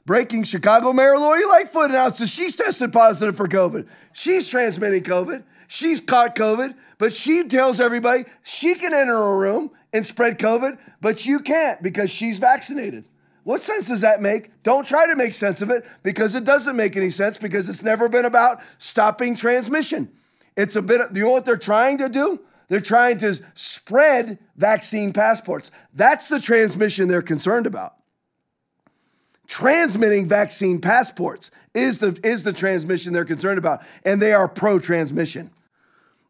Breaking 0.06 0.44
Chicago 0.44 0.94
Mayor 0.94 1.18
Lori 1.18 1.46
Lightfoot 1.46 1.90
announces 1.90 2.32
she's 2.32 2.56
tested 2.56 2.94
positive 2.94 3.36
for 3.36 3.48
COVID. 3.48 3.88
She's 4.14 4.48
transmitting 4.48 5.02
COVID. 5.02 5.44
She's 5.68 6.00
caught 6.00 6.36
COVID, 6.36 6.76
but 7.00 7.12
she 7.12 7.48
tells 7.48 7.80
everybody 7.80 8.26
she 8.44 8.76
can 8.76 8.94
enter 8.94 9.16
a 9.16 9.36
room 9.36 9.72
and 9.92 10.06
spread 10.06 10.38
COVID, 10.38 10.78
but 11.02 11.26
you 11.26 11.40
can't 11.40 11.82
because 11.82 12.12
she's 12.12 12.38
vaccinated. 12.38 13.06
What 13.44 13.62
sense 13.62 13.88
does 13.88 14.02
that 14.02 14.22
make? 14.22 14.52
Don't 14.62 14.86
try 14.86 15.08
to 15.08 15.16
make 15.16 15.34
sense 15.34 15.62
of 15.62 15.72
it 15.72 15.86
because 16.04 16.36
it 16.36 16.44
doesn't 16.44 16.76
make 16.76 16.96
any 16.96 17.10
sense 17.10 17.38
because 17.38 17.68
it's 17.68 17.82
never 17.82 18.08
been 18.10 18.26
about 18.26 18.62
stopping 18.78 19.36
transmission. 19.36 20.12
It's 20.58 20.76
a 20.76 20.82
bit, 20.82 21.02
you 21.14 21.24
know 21.24 21.32
what 21.32 21.46
they're 21.46 21.58
trying 21.58 21.98
to 22.00 22.10
do? 22.10 22.40
They're 22.68 22.80
trying 22.80 23.20
to 23.20 23.40
spread 23.54 24.40
vaccine 24.56 25.14
passports. 25.14 25.72
That's 25.94 26.28
the 26.28 26.40
transmission 26.40 27.08
they're 27.08 27.22
concerned 27.22 27.68
about. 27.68 27.96
Transmitting 29.48 30.28
vaccine 30.28 30.82
passports 30.82 31.52
is 31.74 32.00
the, 32.00 32.20
is 32.24 32.44
the 32.44 32.54
transmission 32.54 33.14
they're 33.14 33.26
concerned 33.26 33.60
about, 33.60 33.84
and 34.04 34.22
they 34.22 34.34
are 34.34 34.48
pro 34.48 34.80
transmission. 34.80 35.52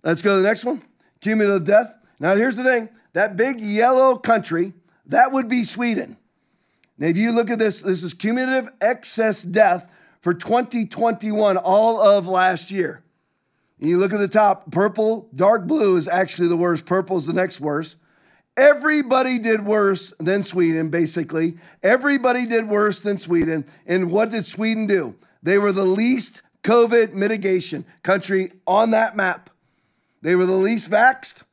Let's 0.03 0.22
go 0.22 0.35
to 0.35 0.41
the 0.41 0.47
next 0.47 0.65
one 0.65 0.81
cumulative 1.22 1.64
death. 1.64 1.95
Now, 2.19 2.35
here's 2.35 2.56
the 2.56 2.64
thing 2.64 2.89
that 3.14 3.38
big 3.38 3.61
yellow 3.61 4.18
country, 4.18 4.73
that 5.07 5.31
would 5.31 5.47
be 5.47 5.64
Sweden. 5.64 6.18
Now, 6.97 7.07
if 7.07 7.18
you 7.18 7.31
look 7.31 7.49
at 7.49 7.60
this, 7.60 7.81
this 7.81 8.03
is 8.03 8.14
cumulative 8.14 8.69
excess 8.81 9.41
death 9.41 9.89
for 10.22 10.34
2021, 10.34 11.57
all 11.57 12.02
of 12.02 12.27
last 12.27 12.72
year. 12.72 13.05
You 13.80 13.97
look 13.99 14.14
at 14.14 14.19
the 14.19 14.27
top, 14.27 14.72
purple, 14.72 15.30
dark 15.35 15.68
blue 15.68 15.97
is 15.97 16.07
actually 16.07 16.47
the 16.47 16.57
worst, 16.57 16.85
purple 16.85 17.18
is 17.18 17.26
the 17.26 17.34
next 17.34 17.60
worst. 17.60 17.97
Everybody 18.57 19.38
did 19.38 19.65
worse 19.65 20.14
than 20.18 20.41
Sweden, 20.43 20.89
basically. 20.89 21.57
Everybody 21.84 22.45
did 22.45 22.69
worse 22.69 23.02
than 23.02 23.19
Sweden. 23.19 23.65
And 23.85 24.11
what 24.11 24.31
did 24.31 24.45
Sweden 24.45 24.88
do? 24.88 25.15
They 25.43 25.57
were 25.57 25.73
the 25.73 25.85
least 25.85 26.41
COVID 26.64 27.14
mitigation 27.14 27.85
country 28.02 28.53
on 28.65 28.91
that 28.91 29.15
map. 29.15 29.49
They 30.22 30.35
were 30.35 30.45
the 30.45 30.53
least 30.53 30.89
vaxxed. 30.89 31.43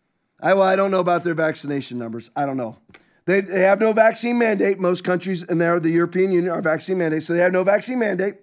I, 0.40 0.54
well, 0.54 0.62
I 0.62 0.76
don't 0.76 0.92
know 0.92 1.00
about 1.00 1.24
their 1.24 1.34
vaccination 1.34 1.98
numbers. 1.98 2.30
I 2.36 2.46
don't 2.46 2.56
know. 2.56 2.78
They, 3.24 3.40
they 3.40 3.60
have 3.60 3.80
no 3.80 3.92
vaccine 3.92 4.38
mandate. 4.38 4.78
Most 4.78 5.04
countries 5.04 5.42
in 5.42 5.58
there, 5.58 5.78
the 5.80 5.90
European 5.90 6.32
Union, 6.32 6.52
are 6.52 6.62
vaccine 6.62 6.98
mandate. 6.98 7.24
So 7.24 7.32
they 7.32 7.40
have 7.40 7.52
no 7.52 7.64
vaccine 7.64 7.98
mandate. 7.98 8.36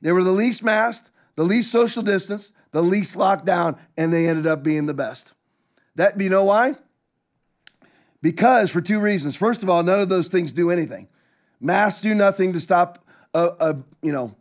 They 0.00 0.12
were 0.12 0.22
the 0.22 0.30
least 0.30 0.62
masked, 0.62 1.10
the 1.36 1.42
least 1.42 1.72
social 1.72 2.02
distance, 2.02 2.52
the 2.70 2.82
least 2.82 3.14
lockdown, 3.14 3.78
and 3.96 4.12
they 4.12 4.28
ended 4.28 4.46
up 4.46 4.62
being 4.62 4.86
the 4.86 4.94
best. 4.94 5.34
That 5.94 6.20
you 6.20 6.28
know 6.28 6.44
why? 6.44 6.74
Because 8.20 8.70
for 8.70 8.80
two 8.80 9.00
reasons. 9.00 9.36
First 9.36 9.62
of 9.62 9.70
all, 9.70 9.82
none 9.82 10.00
of 10.00 10.08
those 10.08 10.28
things 10.28 10.52
do 10.52 10.70
anything. 10.70 11.08
Masks 11.60 12.00
do 12.00 12.14
nothing 12.14 12.52
to 12.52 12.60
stop 12.60 13.04
a, 13.34 13.50
a 13.60 13.76
you 14.02 14.12
know 14.12 14.34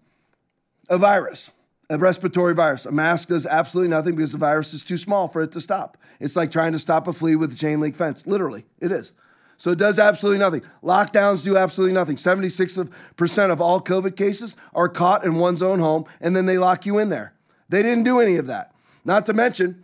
a 0.89 0.97
virus, 0.97 1.51
a 1.89 1.97
respiratory 1.97 2.53
virus. 2.53 2.85
A 2.85 2.91
mask 2.91 3.29
does 3.29 3.45
absolutely 3.45 3.89
nothing 3.89 4.15
because 4.15 4.31
the 4.31 4.37
virus 4.37 4.73
is 4.73 4.83
too 4.83 4.97
small 4.97 5.27
for 5.27 5.41
it 5.41 5.51
to 5.53 5.61
stop. 5.61 5.97
It's 6.19 6.35
like 6.35 6.51
trying 6.51 6.73
to 6.73 6.79
stop 6.79 7.07
a 7.07 7.13
flea 7.13 7.35
with 7.35 7.53
a 7.53 7.57
chain 7.57 7.79
link 7.79 7.95
fence. 7.95 8.25
Literally, 8.25 8.65
it 8.79 8.91
is. 8.91 9.13
So 9.57 9.71
it 9.71 9.79
does 9.79 9.97
absolutely 9.97 10.39
nothing. 10.39 10.61
Lockdowns 10.83 11.43
do 11.43 11.57
absolutely 11.57 11.93
nothing. 11.93 12.15
76% 12.15 13.51
of 13.51 13.59
all 13.59 13.81
COVID 13.81 14.15
cases 14.15 14.55
are 14.73 14.87
caught 14.87 15.25
in 15.25 15.35
one's 15.35 15.63
own 15.63 15.79
home, 15.79 16.05
and 16.21 16.35
then 16.35 16.45
they 16.45 16.59
lock 16.59 16.85
you 16.85 16.99
in 16.99 17.09
there. 17.09 17.33
They 17.69 17.84
didn't 17.84 18.03
do 18.03 18.19
any 18.19 18.38
of 18.38 18.48
that. 18.48 18.73
Not 19.03 19.26
to 19.27 19.34
mention, 19.34 19.84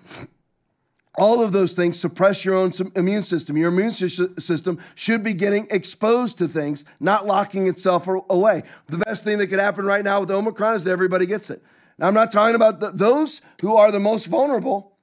all 1.15 1.43
of 1.43 1.51
those 1.51 1.73
things 1.73 1.99
suppress 1.99 2.43
your 2.43 2.55
own 2.55 2.72
immune 2.95 3.23
system. 3.23 3.55
Your 3.55 3.69
immune 3.69 3.91
system 3.91 4.80
should 4.95 5.23
be 5.23 5.34
getting 5.34 5.68
exposed 5.69 6.38
to 6.39 6.47
things, 6.47 6.85
not 6.99 7.26
locking 7.26 7.68
itself 7.68 8.07
away. 8.07 8.64
The 8.88 8.97
best 8.97 9.23
thing 9.23 9.38
that 9.38 9.47
could 9.47 9.60
happen 9.60 9.85
right 9.85 10.03
now 10.03 10.22
with 10.22 10.31
Omicron 10.31 10.76
is 10.76 10.84
that 10.85 10.91
everybody 10.91 11.26
gets 11.26 11.49
it. 11.49 11.64
Now, 11.99 12.07
I'm 12.07 12.15
not 12.15 12.31
talking 12.31 12.55
about 12.55 12.80
the, 12.80 12.89
those 12.89 13.41
who 13.61 13.76
are 13.76 13.91
the 13.91 13.99
most 13.99 14.26
vulnerable 14.26 14.97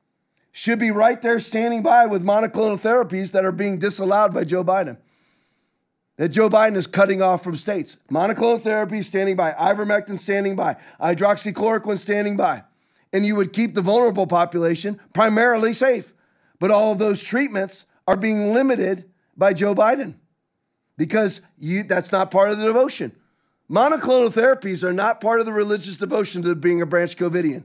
should 0.50 0.80
be 0.80 0.90
right 0.90 1.22
there 1.22 1.38
standing 1.38 1.82
by 1.82 2.06
with 2.06 2.24
monoclonal 2.24 2.80
therapies 2.80 3.30
that 3.30 3.44
are 3.44 3.52
being 3.52 3.78
disallowed 3.78 4.34
by 4.34 4.42
Joe 4.42 4.64
Biden. 4.64 4.96
That 6.16 6.30
Joe 6.30 6.50
Biden 6.50 6.74
is 6.74 6.88
cutting 6.88 7.22
off 7.22 7.44
from 7.44 7.54
states. 7.54 7.98
Monoclonal 8.10 8.60
therapy 8.60 9.00
standing 9.02 9.36
by, 9.36 9.52
ivermectin 9.52 10.18
standing 10.18 10.56
by, 10.56 10.76
hydroxychloroquine 11.00 11.98
standing 11.98 12.36
by. 12.36 12.64
And 13.12 13.26
you 13.26 13.36
would 13.36 13.52
keep 13.52 13.74
the 13.74 13.82
vulnerable 13.82 14.26
population 14.26 15.00
primarily 15.12 15.72
safe. 15.72 16.12
But 16.58 16.70
all 16.70 16.92
of 16.92 16.98
those 16.98 17.22
treatments 17.22 17.86
are 18.06 18.16
being 18.16 18.52
limited 18.52 19.10
by 19.36 19.52
Joe 19.52 19.74
Biden 19.74 20.14
because 20.96 21.40
you, 21.58 21.82
that's 21.82 22.12
not 22.12 22.30
part 22.30 22.50
of 22.50 22.58
the 22.58 22.66
devotion. 22.66 23.12
Monoclonal 23.70 24.34
therapies 24.34 24.84
are 24.84 24.92
not 24.92 25.20
part 25.20 25.40
of 25.40 25.46
the 25.46 25.52
religious 25.52 25.96
devotion 25.96 26.42
to 26.42 26.54
being 26.54 26.82
a 26.82 26.86
branch 26.86 27.16
Covidian. 27.16 27.64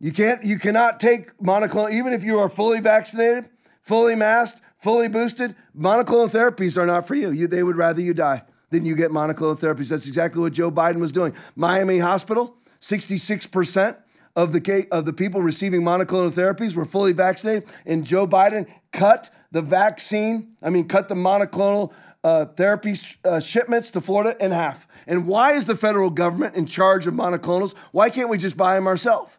You 0.00 0.12
can't, 0.12 0.44
you 0.44 0.58
cannot 0.58 0.98
take 0.98 1.36
monoclonal, 1.38 1.92
even 1.92 2.12
if 2.12 2.24
you 2.24 2.38
are 2.38 2.48
fully 2.48 2.80
vaccinated, 2.80 3.48
fully 3.82 4.14
masked, 4.14 4.60
fully 4.78 5.08
boosted, 5.08 5.54
monoclonal 5.78 6.30
therapies 6.30 6.76
are 6.76 6.86
not 6.86 7.06
for 7.06 7.14
you. 7.14 7.30
you. 7.30 7.46
They 7.46 7.62
would 7.62 7.76
rather 7.76 8.00
you 8.00 8.14
die 8.14 8.42
than 8.70 8.84
you 8.84 8.96
get 8.96 9.10
monoclonal 9.10 9.58
therapies. 9.58 9.88
That's 9.88 10.06
exactly 10.06 10.40
what 10.40 10.52
Joe 10.52 10.70
Biden 10.70 10.96
was 10.96 11.12
doing. 11.12 11.34
Miami 11.54 11.98
Hospital, 12.00 12.56
66% 12.80 13.96
of 14.36 14.52
the, 14.52 14.86
of 14.90 15.04
the 15.04 15.12
people 15.12 15.40
receiving 15.40 15.82
monoclonal 15.82 16.32
therapies 16.32 16.74
were 16.74 16.84
fully 16.84 17.12
vaccinated, 17.12 17.68
and 17.86 18.04
Joe 18.04 18.26
Biden 18.26 18.66
cut 18.92 19.30
the 19.52 19.62
vaccine, 19.62 20.56
I 20.62 20.70
mean, 20.70 20.88
cut 20.88 21.08
the 21.08 21.14
monoclonal 21.14 21.92
uh, 22.24 22.46
therapy 22.46 22.94
uh, 23.24 23.38
shipments 23.38 23.90
to 23.90 24.00
Florida 24.00 24.36
in 24.44 24.50
half. 24.50 24.88
And 25.06 25.26
why 25.26 25.52
is 25.52 25.66
the 25.66 25.76
federal 25.76 26.10
government 26.10 26.56
in 26.56 26.66
charge 26.66 27.06
of 27.06 27.14
monoclonals? 27.14 27.74
Why 27.92 28.10
can't 28.10 28.30
we 28.30 28.38
just 28.38 28.56
buy 28.56 28.74
them 28.74 28.86
ourselves? 28.86 29.36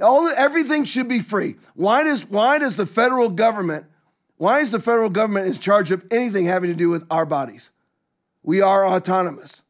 All 0.00 0.28
everything 0.28 0.84
should 0.84 1.08
be 1.08 1.20
free. 1.20 1.56
Why 1.74 2.04
does 2.04 2.28
why 2.28 2.58
does 2.58 2.76
the 2.76 2.86
federal 2.86 3.30
government 3.30 3.86
why 4.36 4.60
is 4.60 4.70
the 4.70 4.80
federal 4.80 5.10
government 5.10 5.46
in 5.46 5.54
charge 5.54 5.90
of 5.90 6.04
anything 6.10 6.44
having 6.44 6.70
to 6.70 6.76
do 6.76 6.90
with 6.90 7.04
our 7.10 7.24
bodies? 7.24 7.70
We 8.42 8.60
are 8.60 8.86
autonomous. 8.86 9.62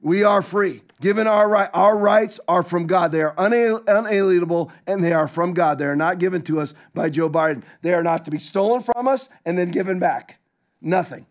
We 0.00 0.24
are 0.24 0.42
free. 0.42 0.82
Given 1.02 1.26
our 1.26 1.48
right, 1.48 1.68
our 1.74 1.98
rights 1.98 2.38
are 2.46 2.62
from 2.62 2.86
God. 2.86 3.10
They 3.10 3.22
are 3.22 3.34
unalienable 3.36 4.70
and 4.86 5.02
they 5.02 5.12
are 5.12 5.26
from 5.26 5.52
God. 5.52 5.80
They 5.80 5.86
are 5.86 5.96
not 5.96 6.20
given 6.20 6.42
to 6.42 6.60
us 6.60 6.74
by 6.94 7.10
Joe 7.10 7.28
Biden. 7.28 7.64
They 7.82 7.92
are 7.92 8.04
not 8.04 8.24
to 8.26 8.30
be 8.30 8.38
stolen 8.38 8.82
from 8.82 9.08
us 9.08 9.28
and 9.44 9.58
then 9.58 9.72
given 9.72 9.98
back. 9.98 10.38
Nothing. 10.80 11.26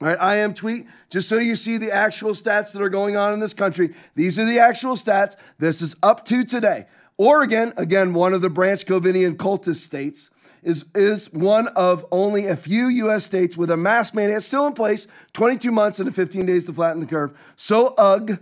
All 0.00 0.08
right, 0.08 0.16
I 0.18 0.36
am 0.36 0.54
tweet, 0.54 0.86
just 1.10 1.28
so 1.28 1.36
you 1.36 1.54
see 1.54 1.76
the 1.76 1.92
actual 1.92 2.30
stats 2.30 2.72
that 2.72 2.80
are 2.80 2.88
going 2.88 3.14
on 3.14 3.34
in 3.34 3.40
this 3.40 3.52
country. 3.52 3.94
These 4.14 4.38
are 4.38 4.46
the 4.46 4.58
actual 4.58 4.94
stats. 4.94 5.36
This 5.58 5.82
is 5.82 5.94
up 6.02 6.24
to 6.26 6.42
today. 6.42 6.86
Oregon, 7.18 7.74
again, 7.76 8.14
one 8.14 8.32
of 8.32 8.40
the 8.40 8.48
Branch 8.48 8.86
Covidian 8.86 9.36
cultist 9.36 9.82
states, 9.82 10.30
is, 10.62 10.86
is 10.94 11.30
one 11.34 11.68
of 11.68 12.06
only 12.10 12.46
a 12.46 12.56
few 12.56 12.86
U.S. 12.86 13.26
states 13.26 13.54
with 13.54 13.70
a 13.70 13.76
mask 13.76 14.14
mandate 14.14 14.42
still 14.42 14.66
in 14.66 14.72
place, 14.72 15.08
22 15.34 15.70
months 15.72 16.00
and 16.00 16.14
15 16.14 16.46
days 16.46 16.64
to 16.64 16.72
flatten 16.72 17.00
the 17.00 17.06
curve. 17.06 17.36
So, 17.56 17.94
ugh. 17.98 18.38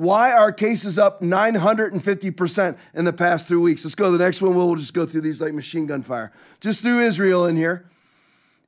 Why 0.00 0.32
are 0.32 0.50
cases 0.50 0.98
up 0.98 1.20
950% 1.20 2.78
in 2.94 3.04
the 3.04 3.12
past 3.12 3.46
three 3.46 3.58
weeks? 3.58 3.84
Let's 3.84 3.94
go 3.94 4.06
to 4.06 4.16
the 4.16 4.24
next 4.24 4.40
one. 4.40 4.54
We'll 4.54 4.74
just 4.74 4.94
go 4.94 5.04
through 5.04 5.20
these 5.20 5.42
like 5.42 5.52
machine 5.52 5.84
gun 5.84 6.00
fire. 6.00 6.32
Just 6.58 6.80
through 6.80 7.02
Israel 7.02 7.44
in 7.44 7.54
here. 7.54 7.84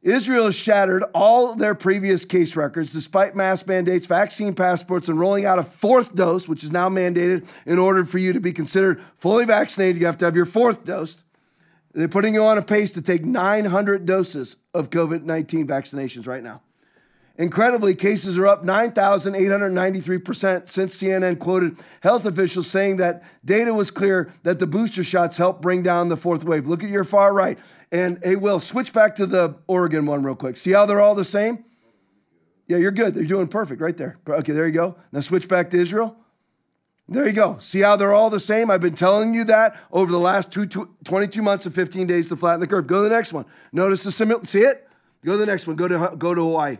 Israel 0.03 0.45
has 0.45 0.57
shattered 0.57 1.05
all 1.15 1.55
their 1.55 1.75
previous 1.75 2.27
case 2.27 2.55
records 2.55 2.93
despite 2.93 3.35
mask 3.35 3.67
mandates, 3.67 4.07
vaccine 4.07 4.55
passports, 4.55 5.09
and 5.09 5.19
rolling 5.19 5.47
out 5.47 5.59
a 5.59 5.63
fourth 5.63 6.15
dose, 6.15 6.47
which 6.47 6.63
is 6.63 6.71
now 6.71 6.91
mandated 6.91 7.49
in 7.65 7.79
order 7.79 8.05
for 8.05 8.19
you 8.19 8.35
to 8.35 8.41
be 8.41 8.53
considered 8.53 9.01
fully 9.17 9.47
vaccinated. 9.47 10.03
You 10.03 10.07
have 10.07 10.19
to 10.19 10.27
have 10.27 10.37
your 10.37 10.45
fourth 10.45 10.85
dose. 10.85 11.25
They're 11.95 12.09
putting 12.09 12.35
you 12.35 12.45
on 12.45 12.59
a 12.59 12.63
pace 12.63 12.93
to 12.93 13.01
take 13.01 13.25
900 13.25 14.05
doses 14.05 14.57
of 14.75 14.91
COVID 14.91 15.23
19 15.23 15.67
vaccinations 15.67 16.27
right 16.27 16.43
now. 16.43 16.61
Incredibly, 17.39 17.95
cases 17.95 18.37
are 18.37 18.47
up 18.47 18.65
9,893% 18.65 20.69
since 20.69 21.03
CNN 21.03 21.39
quoted 21.39 21.79
health 22.03 22.27
officials 22.27 22.67
saying 22.67 22.99
that 22.99 23.23
data 23.45 23.73
was 23.73 23.91
clear 23.91 24.31
that 24.43 24.59
the 24.59 24.67
booster 24.67 25.03
shots 25.03 25.39
helped 25.39 25.63
bring 25.63 25.83
down 25.83 26.11
the 26.11 26.17
fourth 26.17 26.45
wave. 26.45 26.67
Look 26.67 26.85
at 26.85 26.91
your 26.91 27.05
far 27.05 27.33
right. 27.33 27.59
And 27.91 28.19
hey, 28.23 28.37
Will, 28.37 28.61
switch 28.61 28.93
back 28.93 29.17
to 29.17 29.27
the 29.27 29.57
Oregon 29.67 30.05
one 30.05 30.23
real 30.23 30.35
quick. 30.35 30.59
See 30.59 30.73
how 30.73 30.85
they're 30.85 31.01
all 31.01 31.15
the 31.15 31.25
same? 31.25 31.65
Yeah, 32.69 32.77
you're 32.77 32.91
good. 32.91 33.15
They're 33.15 33.25
doing 33.25 33.49
perfect 33.49 33.81
right 33.81 33.97
there. 33.97 34.19
Okay, 34.29 34.53
there 34.53 34.67
you 34.67 34.73
go. 34.73 34.97
Now 35.11 35.21
switch 35.21 35.49
back 35.49 35.71
to 35.71 35.79
Israel. 35.79 36.17
There 37.09 37.27
you 37.27 37.33
go. 37.33 37.59
See 37.59 37.81
how 37.81 37.97
they're 37.97 38.15
all 38.15 38.31
the 38.31 38.41
same? 38.41 38.71
I've 38.71 38.81
been 38.81 38.95
telling 38.95 39.35
you 39.35 39.45
that 39.45 39.77
over 39.91 40.11
the 40.11 40.19
last 40.19 40.53
two, 40.53 40.67
22 40.67 41.43
months 41.43 41.67
and 41.67 41.75
15 41.75 42.07
days 42.07 42.29
to 42.29 42.37
flatten 42.37 42.61
the 42.61 42.67
curve. 42.67 42.87
Go 42.87 43.03
to 43.03 43.09
the 43.09 43.15
next 43.15 43.33
one. 43.33 43.45
Notice 43.73 44.05
the 44.05 44.11
similar. 44.11 44.45
See 44.45 44.61
it? 44.61 44.89
Go 45.25 45.33
to 45.33 45.39
the 45.39 45.47
next 45.47 45.67
one. 45.67 45.77
Go 45.77 45.89
to 45.89 46.17
go 46.17 46.35
to 46.35 46.41
Hawaii. 46.41 46.79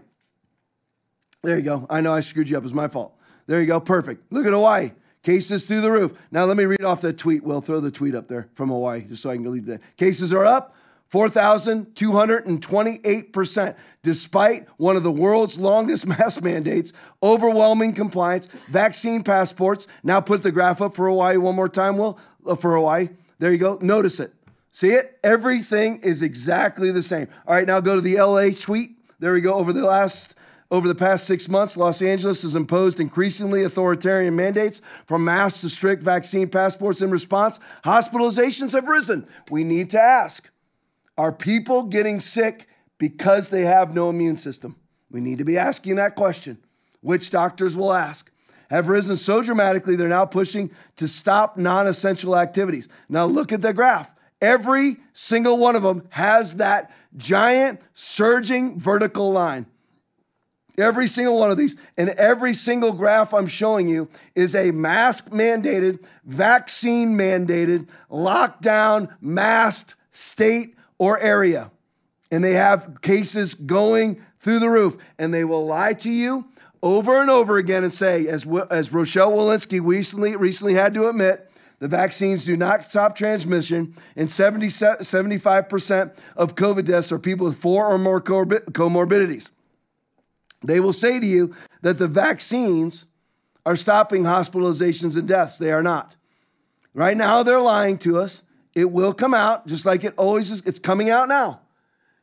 There 1.43 1.57
you 1.57 1.63
go. 1.63 1.87
I 1.91 2.01
know 2.01 2.15
I 2.15 2.21
screwed 2.21 2.49
you 2.49 2.57
up. 2.57 2.65
It's 2.65 2.73
my 2.73 2.89
fault. 2.89 3.15
There 3.47 3.61
you 3.61 3.67
go. 3.67 3.81
Perfect. 3.81 4.33
Look 4.33 4.47
at 4.47 4.53
Hawaii. 4.53 4.93
Cases 5.23 5.65
through 5.65 5.83
the 5.83 5.91
roof. 5.91 6.19
Now 6.31 6.45
let 6.45 6.57
me 6.57 6.65
read 6.65 6.85
off 6.85 7.01
that 7.03 7.19
tweet. 7.19 7.45
We'll 7.45 7.61
throw 7.61 7.81
the 7.81 7.91
tweet 7.91 8.15
up 8.15 8.29
there 8.29 8.49
from 8.55 8.71
Hawaii 8.71 9.03
just 9.03 9.23
so 9.23 9.31
I 9.31 9.37
can 9.37 9.51
leave 9.51 9.67
that. 9.67 9.81
Cases 9.97 10.33
are 10.33 10.47
up 10.47 10.75
4,228%, 11.13 13.77
despite 14.03 14.67
one 14.79 14.97
of 14.97 15.03
the 15.03 15.13
world's 15.13 15.59
longest 15.59 16.07
mask 16.19 16.43
mandates, 16.43 16.95
overwhelming 17.23 17.93
compliance, 17.93 18.47
vaccine 18.47 19.23
passports. 19.23 19.87
Now 20.03 20.21
put 20.21 20.43
the 20.43 20.51
graph 20.51 20.81
up 20.81 20.97
for 20.97 21.09
Hawaii 21.09 21.37
one 21.37 21.55
more 21.55 21.69
time, 21.69 21.99
Will, 21.99 22.19
uh, 22.47 22.57
for 22.57 22.75
Hawaii. 22.75 23.11
There 23.39 23.53
you 23.53 23.59
go. 23.59 23.79
Notice 23.83 24.21
it. 24.21 24.33
See 24.73 24.93
it? 24.93 25.19
Everything 25.23 26.01
is 26.03 26.23
exactly 26.23 26.91
the 26.91 27.03
same. 27.03 27.29
All 27.47 27.55
right, 27.55 27.67
now 27.67 27.81
go 27.81 27.95
to 27.95 28.01
the 28.01 28.19
LA 28.19 28.49
tweet. 28.59 28.93
There 29.21 29.35
we 29.35 29.43
go. 29.43 29.53
Over 29.55 29.75
the 29.75 29.85
last 29.85 30.35
over 30.73 30.89
the 30.89 30.95
past 30.95 31.27
six 31.27 31.51
months, 31.51 31.77
Los 31.77 32.01
Angeles 32.01 32.41
has 32.43 32.55
imposed 32.55 32.99
increasingly 32.99 33.63
authoritarian 33.63 34.35
mandates 34.35 34.81
from 35.07 35.23
masks 35.23 35.61
to 35.61 35.69
strict 35.69 36.03
vaccine 36.03 36.49
passports 36.49 37.03
in 37.03 37.11
response. 37.11 37.61
Hospitalizations 37.85 38.73
have 38.73 38.89
risen. 38.89 39.29
We 39.51 39.65
need 39.65 39.91
to 39.91 40.01
ask 40.01 40.51
are 41.19 41.31
people 41.31 41.83
getting 41.83 42.21
sick 42.21 42.69
because 42.97 43.51
they 43.51 43.67
have 43.67 43.95
no 43.95 44.09
immune 44.09 44.39
system? 44.39 44.77
We 45.11 45.21
need 45.21 45.37
to 45.39 45.45
be 45.45 45.59
asking 45.59 45.97
that 45.97 46.15
question, 46.15 46.57
which 47.03 47.29
doctors 47.29 47.77
will 47.77 47.93
ask. 47.93 48.33
Have 48.71 48.89
risen 48.89 49.17
so 49.17 49.43
dramatically, 49.43 49.95
they're 49.95 50.09
now 50.09 50.25
pushing 50.25 50.71
to 50.97 51.07
stop 51.07 51.59
non 51.59 51.87
essential 51.87 52.35
activities. 52.35 52.89
Now, 53.11 53.27
look 53.27 53.53
at 53.53 53.61
the 53.61 53.75
graph. 53.75 54.11
Every 54.41 54.97
single 55.13 55.59
one 55.59 55.77
of 55.77 55.83
them 55.83 56.09
has 56.09 56.57
that 56.57 56.91
giant 57.15 57.83
surging 57.93 58.81
vertical 58.81 59.31
line. 59.31 59.67
Every 60.79 61.07
single 61.07 61.39
one 61.39 61.51
of 61.51 61.59
these 61.59 61.77
and 61.99 62.11
every 62.11 62.55
single 62.55 62.93
graph 62.93 63.35
I'm 63.35 63.47
showing 63.47 63.89
you 63.89 64.09
is 64.35 64.55
a 64.55 64.71
mask 64.71 65.31
mandated, 65.31 66.03
vaccine 66.25 67.17
mandated, 67.17 67.89
lockdown, 68.11 69.15
masked 69.21 69.97
state 70.11 70.75
or 70.99 71.19
area. 71.19 71.71
And 72.31 72.43
they 72.43 72.55
have 72.55 73.03
cases 73.03 73.55
going 73.55 74.25
through 74.41 74.61
the 74.61 74.71
roof. 74.71 74.97
And 75.19 75.35
they 75.35 75.45
will 75.45 75.67
lie 75.67 75.93
to 75.95 76.11
you 76.11 76.47
over 76.83 77.21
and 77.21 77.31
over 77.31 77.59
again 77.59 77.85
and 77.85 77.93
say, 77.93 78.27
as, 78.27 78.47
as 78.71 78.93
Rochelle 78.93 79.33
Walensky 79.33 79.81
recently, 79.83 80.35
recently 80.37 80.75
had 80.75 80.95
to 80.95 81.09
admit, 81.09 81.51
the 81.79 81.89
vaccines 81.89 82.45
do 82.45 82.57
not 82.57 82.85
stop 82.85 83.17
transmission, 83.17 83.95
and 84.15 84.31
70, 84.31 84.69
75% 84.69 86.17
of 86.37 86.55
COVID 86.55 86.85
deaths 86.85 87.11
are 87.11 87.19
people 87.19 87.47
with 87.47 87.59
four 87.59 87.87
or 87.89 87.99
more 87.99 88.21
comorbidities. 88.21 89.51
They 90.65 90.81
will 90.81 90.93
say 90.93 91.19
to 91.19 91.27
you 91.27 91.55
that 91.83 91.99
the 91.99 92.09
vaccines 92.09 93.07
are 93.65 93.77
stopping 93.77 94.25
hospitalizations 94.25 95.17
and 95.17 95.27
deaths. 95.27 95.59
They 95.59 95.73
are 95.73 95.83
not. 95.83 96.17
Right 96.95 97.17
now, 97.17 97.43
they're 97.43 97.61
lying 97.61 97.99
to 97.99 98.19
us. 98.19 98.43
It 98.75 98.91
will 98.91 99.13
come 99.13 99.35
out, 99.35 99.67
just 99.67 99.87
like 99.87 100.05
it 100.05 100.15
always 100.17 100.51
is. 100.51 100.65
It's 100.67 100.79
coming 100.79 101.11
out 101.11 101.29
now. 101.29 101.61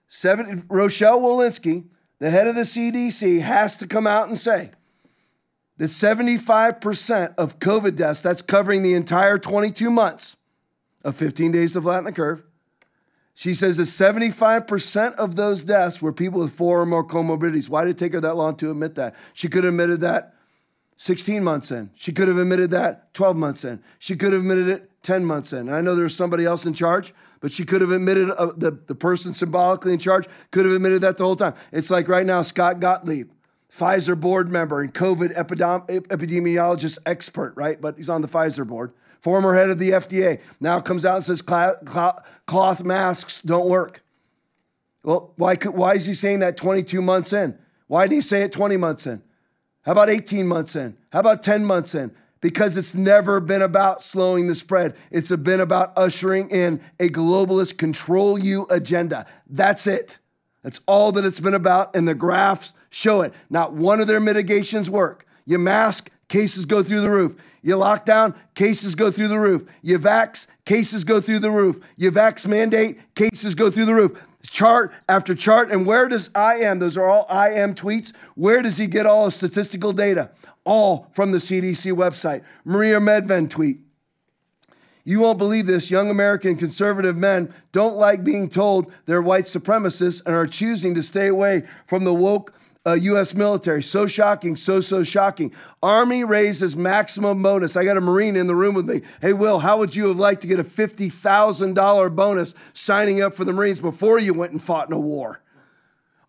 Seven, 0.07 0.65
Rochelle 0.69 1.19
Walensky, 1.21 1.85
the 2.19 2.31
head 2.31 2.47
of 2.47 2.55
the 2.55 2.61
CDC, 2.61 3.41
has 3.41 3.77
to 3.77 3.87
come 3.87 4.07
out 4.07 4.27
and 4.27 4.37
say 4.37 4.71
that 5.77 5.85
75% 5.85 7.35
of 7.35 7.59
COVID 7.59 7.95
deaths, 7.95 8.21
that's 8.21 8.41
covering 8.41 8.81
the 8.83 8.95
entire 8.95 9.37
22 9.37 9.89
months 9.89 10.35
of 11.03 11.15
15 11.15 11.51
days 11.51 11.71
to 11.73 11.81
flatten 11.81 12.05
the 12.05 12.11
curve, 12.11 12.43
she 13.39 13.53
says 13.53 13.77
that 13.77 13.83
75% 13.83 15.15
of 15.15 15.37
those 15.37 15.63
deaths 15.63 16.01
were 16.01 16.11
people 16.11 16.41
with 16.41 16.53
four 16.53 16.81
or 16.81 16.85
more 16.85 17.07
comorbidities. 17.07 17.69
Why 17.69 17.85
did 17.85 17.91
it 17.91 17.97
take 17.97 18.11
her 18.11 18.19
that 18.19 18.35
long 18.35 18.57
to 18.57 18.69
admit 18.69 18.95
that? 18.95 19.15
She 19.31 19.47
could 19.47 19.63
have 19.63 19.71
admitted 19.71 20.01
that 20.01 20.35
16 20.97 21.41
months 21.41 21.71
in. 21.71 21.89
She 21.95 22.11
could 22.11 22.27
have 22.27 22.37
admitted 22.37 22.71
that 22.71 23.13
12 23.13 23.37
months 23.37 23.63
in. 23.63 23.81
She 23.97 24.17
could 24.17 24.33
have 24.33 24.41
admitted 24.41 24.67
it 24.67 24.91
10 25.03 25.23
months 25.23 25.53
in. 25.53 25.69
And 25.69 25.73
I 25.73 25.79
know 25.79 25.95
there 25.95 26.03
was 26.03 26.17
somebody 26.17 26.43
else 26.43 26.65
in 26.65 26.73
charge, 26.73 27.13
but 27.39 27.53
she 27.53 27.63
could 27.63 27.79
have 27.79 27.91
admitted 27.91 28.29
uh, 28.31 28.47
the, 28.57 28.71
the 28.71 28.93
person 28.93 29.31
symbolically 29.31 29.93
in 29.93 29.99
charge 29.99 30.25
could 30.51 30.65
have 30.65 30.75
admitted 30.75 30.99
that 30.99 31.15
the 31.15 31.23
whole 31.23 31.37
time. 31.37 31.53
It's 31.71 31.89
like 31.89 32.09
right 32.09 32.25
now, 32.25 32.41
Scott 32.41 32.81
Gottlieb, 32.81 33.31
Pfizer 33.73 34.19
board 34.19 34.51
member 34.51 34.81
and 34.81 34.93
COVID 34.93 35.33
epidem- 35.37 35.87
epidemiologist 35.87 36.97
expert, 37.05 37.53
right? 37.55 37.79
But 37.79 37.95
he's 37.95 38.09
on 38.09 38.21
the 38.21 38.27
Pfizer 38.27 38.67
board 38.67 38.91
former 39.19 39.53
head 39.55 39.69
of 39.69 39.79
the 39.79 39.91
FDA, 39.91 40.41
now 40.59 40.79
comes 40.79 41.05
out 41.05 41.15
and 41.15 41.25
says 41.25 41.41
cloth 41.41 42.83
masks 42.83 43.41
don't 43.41 43.69
work. 43.69 44.03
Well, 45.03 45.33
why, 45.37 45.55
why 45.55 45.95
is 45.95 46.05
he 46.05 46.13
saying 46.13 46.39
that 46.39 46.57
22 46.57 47.01
months 47.01 47.33
in? 47.33 47.57
Why 47.87 48.05
didn't 48.05 48.17
he 48.17 48.21
say 48.21 48.43
it 48.43 48.51
20 48.51 48.77
months 48.77 49.07
in? 49.07 49.21
How 49.83 49.93
about 49.93 50.09
18 50.09 50.45
months 50.45 50.75
in? 50.75 50.97
How 51.11 51.21
about 51.21 51.41
10 51.41 51.65
months 51.65 51.95
in? 51.95 52.11
Because 52.41 52.77
it's 52.77 52.95
never 52.95 53.39
been 53.39 53.61
about 53.61 54.01
slowing 54.01 54.47
the 54.47 54.55
spread. 54.55 54.95
It's 55.11 55.35
been 55.35 55.59
about 55.59 55.97
ushering 55.97 56.49
in 56.49 56.81
a 56.99 57.09
globalist 57.09 57.77
control 57.77 58.37
you 58.37 58.67
agenda. 58.69 59.25
That's 59.49 59.87
it. 59.87 60.19
That's 60.63 60.81
all 60.85 61.11
that 61.13 61.25
it's 61.25 61.39
been 61.39 61.53
about, 61.53 61.95
and 61.95 62.07
the 62.07 62.13
graphs 62.13 62.73
show 62.89 63.21
it. 63.21 63.33
Not 63.49 63.73
one 63.73 63.99
of 63.99 64.07
their 64.07 64.19
mitigations 64.19 64.89
work. 64.89 65.25
You 65.45 65.57
mask, 65.57 66.11
cases 66.27 66.65
go 66.65 66.83
through 66.83 67.01
the 67.01 67.09
roof. 67.09 67.35
You 67.61 67.75
lock 67.75 68.05
down, 68.05 68.35
cases 68.55 68.95
go 68.95 69.11
through 69.11 69.27
the 69.27 69.39
roof. 69.39 69.69
You 69.81 69.99
vax, 69.99 70.47
cases 70.65 71.03
go 71.03 71.19
through 71.19 71.39
the 71.39 71.51
roof. 71.51 71.79
You 71.97 72.11
vax 72.11 72.47
mandate, 72.47 72.99
cases 73.15 73.55
go 73.55 73.69
through 73.69 73.85
the 73.85 73.93
roof. 73.93 74.25
Chart 74.43 74.93
after 75.07 75.35
chart. 75.35 75.71
And 75.71 75.85
where 75.85 76.07
does 76.07 76.29
I 76.33 76.55
am, 76.55 76.79
those 76.79 76.97
are 76.97 77.05
all 77.05 77.25
I 77.29 77.49
am 77.49 77.75
tweets, 77.75 78.15
where 78.35 78.61
does 78.61 78.77
he 78.77 78.87
get 78.87 79.05
all 79.05 79.25
the 79.25 79.31
statistical 79.31 79.91
data? 79.91 80.31
All 80.63 81.07
from 81.13 81.31
the 81.31 81.39
CDC 81.39 81.93
website. 81.93 82.43
Maria 82.63 82.99
Medved 82.99 83.49
tweet. 83.49 83.79
You 85.03 85.21
won't 85.21 85.39
believe 85.39 85.65
this. 85.65 85.89
Young 85.89 86.11
American 86.11 86.55
conservative 86.55 87.17
men 87.17 87.51
don't 87.71 87.95
like 87.95 88.23
being 88.23 88.47
told 88.47 88.91
they're 89.05 89.21
white 89.21 89.45
supremacists 89.45 90.23
and 90.23 90.35
are 90.35 90.45
choosing 90.45 90.93
to 90.93 91.01
stay 91.01 91.27
away 91.27 91.63
from 91.87 92.03
the 92.03 92.13
woke 92.13 92.53
uh, 92.85 92.93
U.S. 92.93 93.33
military. 93.33 93.83
So 93.83 94.07
shocking, 94.07 94.55
so, 94.55 94.81
so 94.81 95.03
shocking. 95.03 95.53
Army 95.83 96.23
raises 96.23 96.75
maximum 96.75 97.43
bonus. 97.43 97.75
I 97.75 97.83
got 97.83 97.97
a 97.97 98.01
Marine 98.01 98.35
in 98.35 98.47
the 98.47 98.55
room 98.55 98.75
with 98.75 98.87
me. 98.87 99.01
Hey, 99.21 99.33
Will, 99.33 99.59
how 99.59 99.77
would 99.79 99.95
you 99.95 100.07
have 100.07 100.17
liked 100.17 100.41
to 100.41 100.47
get 100.47 100.59
a 100.59 100.63
$50,000 100.63 102.15
bonus 102.15 102.55
signing 102.73 103.21
up 103.21 103.33
for 103.33 103.45
the 103.45 103.53
Marines 103.53 103.79
before 103.79 104.19
you 104.19 104.33
went 104.33 104.53
and 104.53 104.61
fought 104.61 104.87
in 104.87 104.93
a 104.93 104.99
war? 104.99 105.41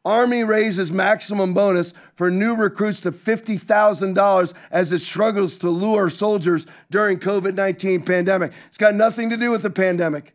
Army 0.05 0.45
raises 0.45 0.91
maximum 0.91 1.53
bonus 1.53 1.93
for 2.15 2.31
new 2.31 2.57
recruits 2.57 3.03
to 3.03 3.13
$50,000 3.13 4.55
as 4.71 4.93
it 4.93 4.99
struggles 5.01 5.59
to 5.59 5.69
lure 5.69 6.09
soldiers 6.09 6.67
during 6.91 7.19
COVID-19 7.19 8.07
pandemic. 8.07 8.53
It's 8.69 8.79
got 8.79 8.95
nothing 8.95 9.29
to 9.29 9.37
do 9.37 9.51
with 9.51 9.63
the 9.63 9.71
pandemic. 9.71 10.35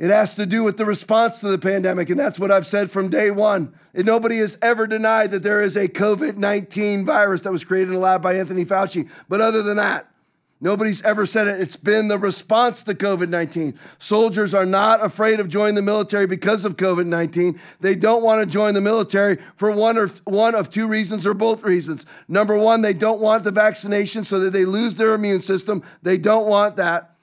It 0.00 0.08
has 0.08 0.34
to 0.36 0.46
do 0.46 0.64
with 0.64 0.78
the 0.78 0.86
response 0.86 1.40
to 1.40 1.48
the 1.48 1.58
pandemic, 1.58 2.08
and 2.08 2.18
that's 2.18 2.38
what 2.38 2.50
I've 2.50 2.66
said 2.66 2.90
from 2.90 3.10
day 3.10 3.30
one. 3.30 3.74
And 3.92 4.06
nobody 4.06 4.38
has 4.38 4.56
ever 4.62 4.86
denied 4.86 5.30
that 5.32 5.42
there 5.42 5.60
is 5.60 5.76
a 5.76 5.88
COVID 5.88 6.36
19 6.36 7.04
virus 7.04 7.42
that 7.42 7.52
was 7.52 7.64
created 7.64 7.90
in 7.90 7.96
a 7.96 8.00
lab 8.00 8.22
by 8.22 8.36
Anthony 8.36 8.64
Fauci. 8.64 9.10
But 9.28 9.42
other 9.42 9.62
than 9.62 9.76
that, 9.76 10.10
Nobody's 10.62 11.00
ever 11.02 11.24
said 11.24 11.46
it. 11.46 11.58
It's 11.58 11.76
been 11.76 12.08
the 12.08 12.18
response 12.18 12.82
to 12.82 12.94
COVID 12.94 13.30
19. 13.30 13.78
Soldiers 13.98 14.52
are 14.52 14.66
not 14.66 15.02
afraid 15.02 15.40
of 15.40 15.48
joining 15.48 15.74
the 15.74 15.80
military 15.80 16.26
because 16.26 16.66
of 16.66 16.76
COVID 16.76 17.06
19. 17.06 17.58
They 17.80 17.94
don't 17.94 18.22
want 18.22 18.42
to 18.42 18.46
join 18.46 18.74
the 18.74 18.82
military 18.82 19.38
for 19.56 19.72
one 19.72 19.96
or 19.96 20.08
one 20.24 20.54
of 20.54 20.68
two 20.68 20.86
reasons 20.86 21.26
or 21.26 21.32
both 21.32 21.62
reasons. 21.62 22.04
Number 22.28 22.58
one, 22.58 22.82
they 22.82 22.92
don't 22.92 23.20
want 23.20 23.44
the 23.44 23.50
vaccination 23.50 24.22
so 24.22 24.38
that 24.40 24.50
they 24.50 24.66
lose 24.66 24.96
their 24.96 25.14
immune 25.14 25.40
system. 25.40 25.82
They 26.02 26.18
don't 26.18 26.46
want 26.46 26.76
that. 26.76 27.16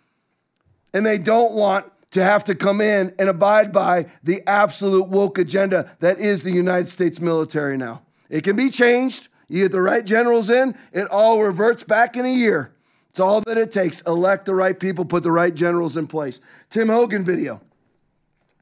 And 0.92 1.06
they 1.06 1.20
don't 1.20 1.54
want 1.54 1.92
to 2.18 2.24
have 2.24 2.44
to 2.44 2.56
come 2.56 2.82
in 2.82 3.14
and 3.20 3.30
abide 3.30 3.72
by 3.72 4.08
the 4.24 4.42
absolute 4.48 5.08
woke 5.08 5.38
agenda 5.38 5.96
that 6.00 6.20
is 6.20 6.42
the 6.42 6.52
United 6.52 6.90
States 6.90 7.20
military 7.20 7.78
now. 7.78 8.02
It 8.28 8.44
can 8.44 8.56
be 8.56 8.72
changed. 8.72 9.28
You 9.48 9.66
get 9.66 9.72
the 9.72 9.82
right 9.84 10.04
generals 10.04 10.50
in, 10.50 10.76
it 10.92 11.08
all 11.10 11.42
reverts 11.42 11.84
back 11.84 12.18
in 12.18 12.26
a 12.26 12.34
year. 12.34 12.74
It's 13.12 13.20
all 13.20 13.42
that 13.42 13.58
it 13.58 13.72
takes. 13.72 14.02
Elect 14.02 14.46
the 14.46 14.56
right 14.56 14.78
people, 14.78 15.06
put 15.06 15.22
the 15.22 15.32
right 15.32 15.54
generals 15.54 15.96
in 15.96 16.08
place. 16.08 16.42
Tim 16.72 16.90
Hogan 16.90 17.24
video. 17.24 17.62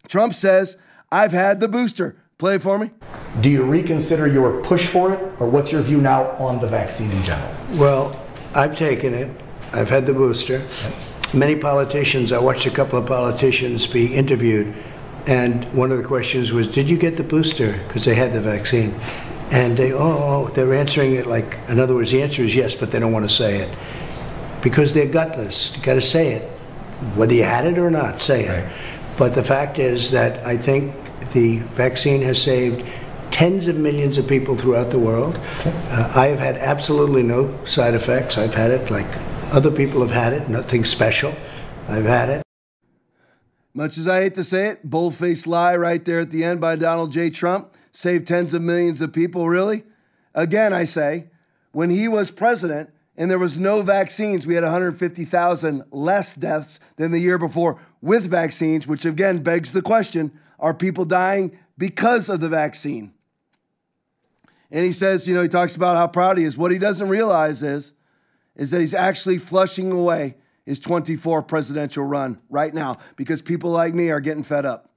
Trump 0.09 0.33
says, 0.33 0.77
I've 1.09 1.31
had 1.31 1.61
the 1.61 1.69
booster. 1.69 2.17
Play 2.37 2.55
it 2.55 2.61
for 2.61 2.77
me. 2.77 2.91
Do 3.39 3.49
you 3.49 3.63
reconsider 3.63 4.27
your 4.27 4.61
push 4.63 4.85
for 4.85 5.13
it, 5.13 5.19
or 5.39 5.49
what's 5.49 5.71
your 5.71 5.81
view 5.81 6.01
now 6.01 6.31
on 6.31 6.59
the 6.59 6.67
vaccine 6.67 7.09
in 7.09 7.23
general? 7.23 7.55
Well, 7.75 8.19
I've 8.53 8.75
taken 8.77 9.13
it. 9.13 9.31
I've 9.71 9.89
had 9.89 10.05
the 10.05 10.13
booster. 10.13 10.61
Many 11.35 11.55
politicians, 11.55 12.31
I 12.31 12.39
watched 12.39 12.65
a 12.65 12.71
couple 12.71 12.97
of 12.97 13.05
politicians 13.05 13.87
be 13.87 14.13
interviewed, 14.13 14.73
and 15.27 15.65
one 15.73 15.91
of 15.91 15.97
the 15.97 16.03
questions 16.03 16.51
was, 16.51 16.67
Did 16.67 16.89
you 16.89 16.97
get 16.97 17.17
the 17.17 17.23
booster? 17.23 17.73
Because 17.87 18.05
they 18.05 18.15
had 18.15 18.33
the 18.33 18.41
vaccine. 18.41 18.95
And 19.51 19.77
they, 19.77 19.93
oh, 19.93 20.47
they're 20.49 20.73
answering 20.73 21.13
it 21.13 21.27
like, 21.27 21.59
in 21.67 21.79
other 21.79 21.93
words, 21.93 22.11
the 22.11 22.21
answer 22.21 22.41
is 22.41 22.55
yes, 22.55 22.73
but 22.73 22.91
they 22.91 22.99
don't 22.99 23.11
want 23.11 23.29
to 23.29 23.35
say 23.35 23.57
it 23.57 23.69
because 24.65 24.93
they're 24.93 25.05
gutless. 25.05 25.77
You 25.77 25.83
got 25.83 25.93
to 25.93 26.01
say 26.01 26.33
it, 26.33 26.49
whether 27.15 27.35
you 27.35 27.43
had 27.43 27.67
it 27.67 27.77
or 27.77 27.91
not. 27.91 28.19
Say 28.19 28.45
it. 28.45 28.49
Right. 28.49 28.73
But 29.15 29.35
the 29.35 29.43
fact 29.43 29.77
is 29.77 30.09
that 30.09 30.43
I 30.43 30.57
think 30.57 30.91
the 31.33 31.59
vaccine 31.77 32.23
has 32.23 32.41
saved 32.41 32.83
tens 33.29 33.67
of 33.67 33.75
millions 33.75 34.17
of 34.17 34.27
people 34.27 34.55
throughout 34.55 34.89
the 34.89 34.97
world. 34.97 35.35
Okay. 35.59 35.69
Uh, 35.91 36.11
I 36.15 36.27
have 36.29 36.39
had 36.39 36.55
absolutely 36.55 37.21
no 37.21 37.63
side 37.63 37.93
effects. 37.93 38.39
I've 38.39 38.55
had 38.55 38.71
it 38.71 38.89
like 38.89 39.05
other 39.53 39.71
people 39.71 40.01
have 40.01 40.11
had 40.11 40.33
it. 40.33 40.49
Nothing 40.49 40.85
special. 40.85 41.33
I've 41.87 42.05
had 42.05 42.29
it. 42.29 42.43
Much 43.73 43.97
as 43.97 44.07
I 44.07 44.21
hate 44.21 44.35
to 44.35 44.43
say 44.43 44.69
it, 44.69 44.89
bold-faced 44.89 45.47
lie 45.47 45.75
right 45.75 46.03
there 46.03 46.21
at 46.21 46.31
the 46.31 46.43
end 46.43 46.61
by 46.61 46.75
Donald 46.75 47.11
J. 47.11 47.29
Trump 47.29 47.73
saved 47.91 48.27
tens 48.27 48.53
of 48.53 48.61
millions 48.61 49.01
of 49.01 49.11
people. 49.11 49.49
Really? 49.49 49.83
Again, 50.33 50.73
I 50.73 50.85
say, 50.85 51.27
when 51.71 51.89
he 51.89 52.07
was 52.07 52.31
president, 52.31 52.89
and 53.17 53.31
there 53.31 53.39
was 53.39 53.57
no 53.57 53.81
vaccines, 53.81 54.45
we 54.45 54.55
had 54.55 54.63
150,000 54.63 55.83
less 55.91 56.33
deaths 56.33 56.79
than 56.97 57.11
the 57.11 57.19
year 57.19 57.37
before 57.37 57.79
with 58.01 58.29
vaccines, 58.29 58.87
which 58.87 59.05
again 59.05 59.41
begs 59.43 59.71
the 59.71 59.81
question 59.81 60.31
are 60.59 60.73
people 60.73 61.05
dying 61.05 61.57
because 61.77 62.29
of 62.29 62.39
the 62.39 62.49
vaccine? 62.49 63.13
And 64.71 64.83
he 64.83 64.91
says, 64.91 65.27
you 65.27 65.35
know, 65.35 65.43
he 65.43 65.49
talks 65.49 65.75
about 65.75 65.97
how 65.97 66.07
proud 66.07 66.37
he 66.37 66.43
is. 66.43 66.57
What 66.57 66.71
he 66.71 66.77
doesn't 66.77 67.09
realize 67.09 67.61
is, 67.61 67.93
is 68.55 68.71
that 68.71 68.79
he's 68.79 68.93
actually 68.93 69.37
flushing 69.37 69.91
away 69.91 70.35
his 70.65 70.79
24 70.79 71.43
presidential 71.43 72.03
run 72.03 72.39
right 72.49 72.73
now 72.73 72.97
because 73.15 73.41
people 73.41 73.69
like 73.69 73.93
me 73.93 74.09
are 74.09 74.19
getting 74.19 74.43
fed 74.43 74.65
up. 74.65 74.89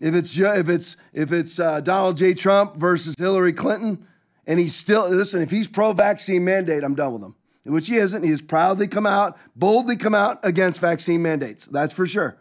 If 0.00 0.14
it's 0.14 0.38
if 0.38 0.68
it's 0.68 0.96
if 1.12 1.32
it's 1.32 1.58
uh, 1.58 1.80
Donald 1.80 2.16
J. 2.16 2.32
Trump 2.32 2.76
versus 2.76 3.16
Hillary 3.18 3.52
Clinton, 3.52 4.06
and 4.46 4.58
he's 4.58 4.74
still, 4.74 5.08
listen, 5.10 5.42
if 5.42 5.50
he's 5.50 5.66
pro 5.66 5.92
vaccine 5.92 6.44
mandate, 6.44 6.82
I'm 6.82 6.94
done 6.94 7.12
with 7.12 7.22
him, 7.22 7.34
which 7.64 7.88
he 7.88 7.96
isn't. 7.96 8.22
He 8.22 8.30
has 8.30 8.40
proudly 8.40 8.88
come 8.88 9.06
out, 9.06 9.36
boldly 9.54 9.96
come 9.96 10.14
out 10.14 10.38
against 10.42 10.80
vaccine 10.80 11.20
mandates. 11.20 11.66
That's 11.66 11.92
for 11.92 12.06
sure. 12.06 12.38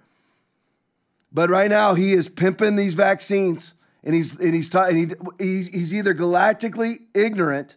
But 1.33 1.49
right 1.49 1.69
now, 1.69 1.95
he 1.95 2.13
is 2.13 2.29
pimping 2.29 2.77
these 2.77 2.93
vaccines, 2.93 3.73
and 4.03 4.15
he's 4.15 4.39
and 4.39 4.53
he's, 4.53 4.69
ta- 4.69 4.85
and 4.85 4.97
he, 4.97 5.15
he's 5.37 5.67
he's 5.67 5.93
either 5.93 6.13
galactically 6.13 6.99
ignorant 7.13 7.75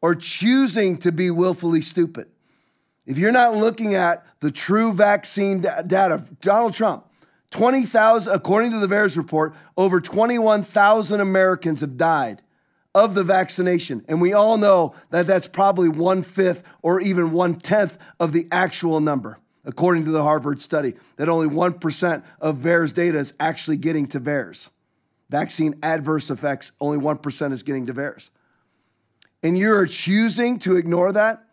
or 0.00 0.14
choosing 0.14 0.98
to 0.98 1.12
be 1.12 1.30
willfully 1.30 1.80
stupid. 1.80 2.28
If 3.06 3.18
you're 3.18 3.32
not 3.32 3.54
looking 3.54 3.94
at 3.94 4.26
the 4.40 4.50
true 4.50 4.92
vaccine 4.92 5.60
data, 5.60 6.24
Donald 6.40 6.74
Trump, 6.74 7.06
20,000, 7.52 8.32
according 8.32 8.72
to 8.72 8.78
the 8.78 8.88
VAERS 8.88 9.16
report, 9.16 9.54
over 9.76 10.00
21,000 10.00 11.20
Americans 11.20 11.80
have 11.80 11.96
died 11.96 12.42
of 12.94 13.14
the 13.14 13.22
vaccination. 13.22 14.04
And 14.08 14.20
we 14.20 14.32
all 14.32 14.56
know 14.56 14.94
that 15.10 15.26
that's 15.26 15.46
probably 15.46 15.88
one 15.88 16.22
fifth 16.22 16.64
or 16.82 17.00
even 17.00 17.30
one 17.30 17.54
tenth 17.54 17.98
of 18.18 18.32
the 18.32 18.48
actual 18.50 19.00
number, 19.00 19.38
according 19.64 20.06
to 20.06 20.10
the 20.10 20.22
Harvard 20.22 20.60
study, 20.60 20.94
that 21.16 21.28
only 21.28 21.46
1% 21.46 22.24
of 22.40 22.56
VAERS 22.56 22.92
data 22.94 23.18
is 23.18 23.34
actually 23.38 23.76
getting 23.76 24.06
to 24.08 24.20
VAERS. 24.20 24.70
Vaccine 25.28 25.78
adverse 25.82 26.30
effects, 26.30 26.72
only 26.80 26.98
1% 26.98 27.52
is 27.52 27.62
getting 27.62 27.86
to 27.86 27.94
VAERS. 27.94 28.30
And 29.42 29.58
you're 29.58 29.86
choosing 29.86 30.58
to 30.60 30.76
ignore 30.76 31.12
that 31.12 31.44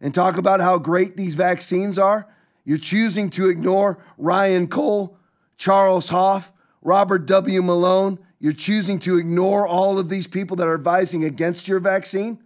and 0.00 0.14
talk 0.14 0.36
about 0.36 0.60
how 0.60 0.78
great 0.78 1.16
these 1.16 1.34
vaccines 1.34 1.98
are. 1.98 2.28
You're 2.64 2.78
choosing 2.78 3.30
to 3.30 3.48
ignore 3.48 3.98
Ryan 4.18 4.68
Cole, 4.68 5.16
Charles 5.56 6.10
Hoff, 6.10 6.52
Robert 6.82 7.26
W. 7.26 7.62
Malone, 7.62 8.18
you're 8.38 8.52
choosing 8.52 8.98
to 9.00 9.18
ignore 9.18 9.66
all 9.66 9.98
of 9.98 10.08
these 10.08 10.26
people 10.26 10.56
that 10.56 10.66
are 10.66 10.74
advising 10.74 11.24
against 11.24 11.68
your 11.68 11.78
vaccine. 11.78 12.38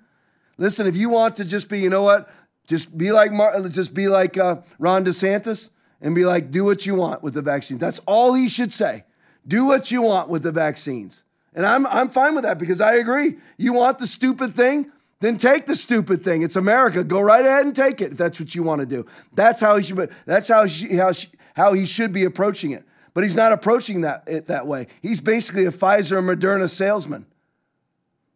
Listen, 0.59 0.87
if 0.87 0.97
you 0.97 1.09
want 1.09 1.37
to 1.37 1.45
just 1.45 1.69
be, 1.69 1.81
you 1.81 1.91
know 1.91 2.03
what, 2.03 2.29
just 2.67 2.97
be 2.97 3.13
like 3.13 3.33
Mar- 3.33 3.61
just 3.69 3.95
be 3.95 4.09
like 4.09 4.37
uh, 4.37 4.57
Ron 4.79 5.05
DeSantis 5.05 5.71
and 6.01 6.15
be 6.15 6.25
like, 6.25 6.51
do 6.51 6.65
what 6.65 6.87
you 6.87 6.95
want 6.95 7.23
with 7.23 7.35
the 7.35 7.43
vaccine. 7.43 7.79
That's 7.79 8.01
all 8.01 8.35
he 8.35 8.49
should 8.49 8.73
say. 8.73 9.05
Do 9.47 9.65
what 9.65 9.91
you 9.91 10.03
want 10.03 10.29
with 10.29 10.43
the 10.43 10.53
vaccines. 10.53 11.24
And 11.55 11.65
I'm, 11.67 11.87
I'm 11.87 12.09
fine 12.09 12.35
with 12.35 12.45
that 12.45 12.59
because 12.59 12.81
I 12.81 12.95
agree. 12.95 13.37
You 13.57 13.73
want 13.73 13.99
the 13.99 14.07
stupid 14.07 14.57
thing? 14.57 14.91
Then 15.21 15.37
take 15.37 15.67
the 15.67 15.77
stupid 15.77 16.25
thing. 16.25 16.43
It's 16.43 16.57
America. 16.57 17.05
Go 17.05 17.21
right 17.21 17.45
ahead 17.45 17.65
and 17.65 17.75
take 17.75 18.01
it 18.01 18.13
if 18.13 18.19
that's 18.19 18.39
what 18.39 18.55
you 18.55 18.63
want 18.63 18.81
to 18.81 18.87
do. 18.87 19.07
That's 19.33 19.61
how 19.61 19.77
he 19.77 19.85
should. 19.85 20.11
That's 20.27 20.49
how 20.49 20.65
he, 20.65 20.97
how, 20.97 21.13
how 21.55 21.73
he 21.73 21.87
should 21.87 22.13
be 22.13 22.25
approaching 22.25 22.73
it. 22.73 22.85
But 23.15 23.23
he's 23.23 23.37
not 23.37 23.53
approaching 23.53 24.01
that 24.01 24.25
it 24.27 24.49
that 24.49 24.67
way. 24.67 24.89
He's 25.01 25.21
basically 25.21 25.65
a 25.65 25.71
Pfizer 25.71 26.19
and 26.19 26.29
Moderna 26.29 26.69
salesman. 26.69 27.27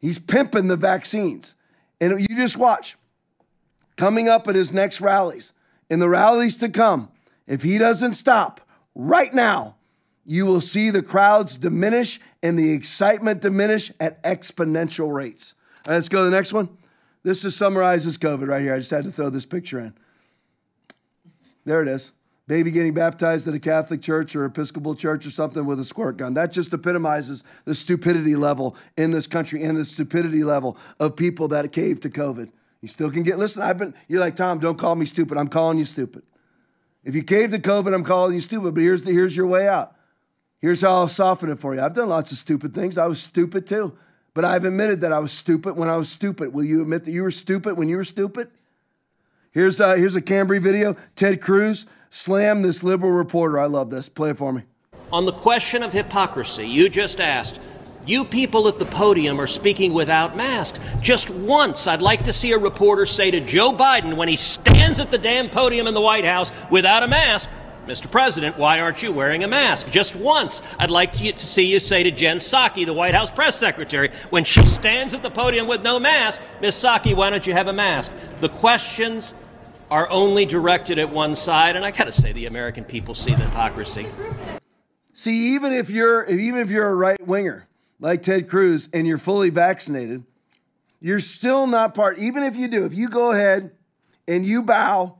He's 0.01 0.19
pimping 0.19 0.69
the 0.69 0.77
vaccines. 0.77 1.57
And 2.01 2.21
you 2.21 2.37
just 2.37 2.57
watch. 2.57 2.97
Coming 3.97 4.29
up 4.29 4.47
at 4.47 4.55
his 4.55 4.73
next 4.73 5.01
rallies, 5.01 5.53
in 5.91 5.99
the 5.99 6.09
rallies 6.09 6.57
to 6.59 6.69
come, 6.69 7.11
if 7.49 7.63
he 7.63 7.79
doesn't 7.79 8.13
stop 8.13 8.61
right 8.95 9.35
now, 9.35 9.75
you 10.29 10.45
will 10.45 10.61
see 10.61 10.91
the 10.91 11.03
crowds 11.03 11.57
diminish 11.57 12.21
and 12.43 12.59
the 12.59 12.73
excitement 12.73 13.41
diminish 13.41 13.91
at 13.99 14.23
exponential 14.23 15.13
rates. 15.13 15.55
Right, 15.87 15.95
let's 15.95 16.11
go 16.11 16.19
to 16.19 16.25
the 16.31 16.37
next 16.37 16.53
one. 16.53 16.69
This 17.23 17.43
just 17.43 17.57
summarizes 17.57 18.19
COVID 18.19 18.47
right 18.47 18.61
here. 18.61 18.75
I 18.75 18.79
just 18.79 18.91
had 18.91 19.05
to 19.05 19.11
throw 19.11 19.31
this 19.31 19.47
picture 19.47 19.79
in. 19.81 19.95
There 21.65 21.81
it 21.83 21.89
is 21.89 22.13
baby 22.49 22.71
getting 22.71 22.95
baptized 22.95 23.47
at 23.47 23.55
a 23.55 23.59
Catholic 23.61 24.01
church 24.01 24.35
or 24.35 24.47
Episcopal 24.47 24.95
church 24.95 25.27
or 25.27 25.31
something 25.31 25.67
with 25.67 25.79
a 25.79 25.85
squirt 25.85 26.17
gun. 26.17 26.35
That 26.35 26.51
just 26.51 26.73
epitomizes 26.73 27.45
the 27.67 27.75
stupidity 27.75 28.35
level 28.35 28.75
in 28.97 29.11
this 29.11 29.27
country 29.27 29.63
and 29.63 29.77
the 29.77 29.85
stupidity 29.85 30.43
level 30.43 30.77
of 30.99 31.15
people 31.15 31.49
that 31.49 31.71
cave 31.73 32.01
to 32.01 32.11
COVID. 32.11 32.51
You 32.81 32.89
still 32.89 33.11
can 33.11 33.23
get, 33.23 33.39
listen, 33.39 33.63
I've 33.63 33.77
been, 33.77 33.95
you're 34.09 34.21
like, 34.21 34.35
Tom, 34.35 34.61
don't 34.61 34.79
call 34.79 34.95
me 34.95 35.05
stupid. 35.05 35.37
I'm 35.37 35.49
calling 35.49 35.79
you 35.79 35.85
stupid. 35.85 36.23
If 37.05 37.15
you 37.15 37.23
cave 37.23 37.51
to 37.51 37.59
COVID, 37.59 37.95
I'm 37.95 38.05
calling 38.05 38.35
you 38.35 38.41
stupid, 38.41 38.75
but 38.75 38.81
here's, 38.81 39.03
the, 39.03 39.13
here's 39.13 39.37
your 39.37 39.47
way 39.47 39.69
out. 39.69 39.95
Here's 40.61 40.81
how 40.81 40.91
I'll 40.91 41.09
soften 41.09 41.51
it 41.51 41.61
for 41.61 41.75
you. 41.75 41.81
I've 41.81 41.95
done 41.95 42.09
lots 42.09 42.33
of 42.33 42.39
stupid 42.39 42.75
things. 42.75 42.99
I 42.99 43.07
was 43.07 43.21
stupid 43.21 43.67
too, 43.67 43.97
but 44.35 44.45
I've 44.45 44.65
admitted 44.65 45.01
that 45.03 45.13
I 45.13 45.21
was 45.21 45.33
stupid 45.33 45.77
when 45.77 45.89
I 45.89 45.97
was 45.97 46.09
stupid. 46.09 46.53
Will 46.53 46.65
you 46.65 46.83
admit 46.83 47.05
that 47.05 47.13
you 47.13 47.23
were 47.23 47.31
stupid 47.31 47.77
when 47.77 47.89
you 47.89 47.97
were 47.97 48.05
stupid? 48.05 48.51
Here's 49.53 49.81
uh, 49.81 49.95
here's 49.95 50.17
a 50.17 50.23
Cambry 50.23 50.61
video. 50.61 50.97
Ted 51.17 51.41
Cruz 51.41 51.87
slammed 52.11 52.65
this 52.65 52.83
liberal 52.83 53.13
reporter. 53.13 53.59
I 53.59 53.67
love 53.67 53.91
this. 53.91 54.09
Play 54.09 54.31
it 54.31 54.39
for 54.39 54.53
me. 54.53 54.63
On 55.13 55.25
the 55.25 55.33
question 55.33 55.83
of 55.83 55.93
hypocrisy, 55.93 56.67
you 56.67 56.89
just 56.89 57.21
asked. 57.21 57.61
You 58.05 58.25
people 58.25 58.69
at 58.69 58.79
the 58.79 58.87
podium 58.87 59.39
are 59.39 59.47
speaking 59.47 59.93
without 59.93 60.35
masks. 60.35 60.81
Just 61.03 61.31
once, 61.31 61.87
I'd 61.87 62.01
like 62.01 62.25
to 62.25 62.33
see 62.33 62.53
a 62.53 62.59
reporter 62.59 63.05
say 63.05 63.31
to 63.31 63.41
Joe 63.41 63.71
Biden 63.73 64.17
when 64.17 64.29
he 64.29 64.37
stands 64.37 64.99
at 64.99 65.11
the 65.11 65.19
damn 65.19 65.51
podium 65.51 65.87
in 65.87 65.93
the 65.93 66.01
White 66.01 66.25
House 66.25 66.51
without 66.71 67.03
a 67.03 67.09
mask, 67.09 67.51
Mr. 67.89 68.11
President, 68.11 68.59
why 68.59 68.81
aren't 68.81 69.03
you 69.03 69.11
wearing 69.11 69.43
a 69.43 69.49
mask? 69.49 69.91
Just 69.91 70.15
once, 70.15 70.61
I'd 70.79 70.91
like 70.91 71.13
to 71.13 71.39
see 71.39 71.65
you 71.65 71.81
say 71.81 72.03
to 72.03 72.11
Jen 72.11 72.37
Psaki, 72.37 72.85
the 72.85 72.93
White 72.93 73.15
House 73.15 73.31
press 73.31 73.59
secretary, 73.59 74.11
when 74.29 74.45
she 74.45 74.65
stands 74.67 75.15
at 75.15 75.23
the 75.23 75.31
podium 75.31 75.67
with 75.67 75.83
no 75.83 75.99
mask, 75.99 76.41
Miss 76.61 76.79
Psaki, 76.79 77.17
why 77.17 77.31
don't 77.31 77.47
you 77.47 77.55
have 77.55 77.67
a 77.67 77.73
mask? 77.73 78.13
The 78.43 78.51
questions 78.51 79.33
are 79.91 80.09
only 80.11 80.45
directed 80.45 80.99
at 80.99 81.09
one 81.09 81.35
side, 81.35 81.77
and 81.77 81.85
I 81.85 81.91
gotta 81.91 82.13
say, 82.13 82.33
the 82.33 82.45
American 82.45 82.85
people 82.85 83.15
see 83.15 83.35
the 83.35 83.45
hypocrisy. 83.45 84.07
See, 85.15 85.55
even 85.55 85.73
if 85.73 85.89
you're 85.89 86.27
even 86.27 86.61
if 86.61 86.71
you're 86.71 86.89
a 86.89 86.95
right 86.95 87.27
winger 87.27 87.67
like 87.99 88.23
Ted 88.23 88.49
Cruz 88.49 88.89
and 88.93 89.07
you're 89.07 89.19
fully 89.19 89.51
vaccinated, 89.51 90.25
you're 91.01 91.21
still 91.21 91.67
not 91.67 91.95
part. 91.95 92.19
Even 92.19 92.43
if 92.43 92.55
you 92.55 92.69
do, 92.69 92.85
if 92.85 92.95
you 92.95 93.09
go 93.09 93.33
ahead 93.33 93.73
and 94.29 94.45
you 94.45 94.63
bow 94.63 95.18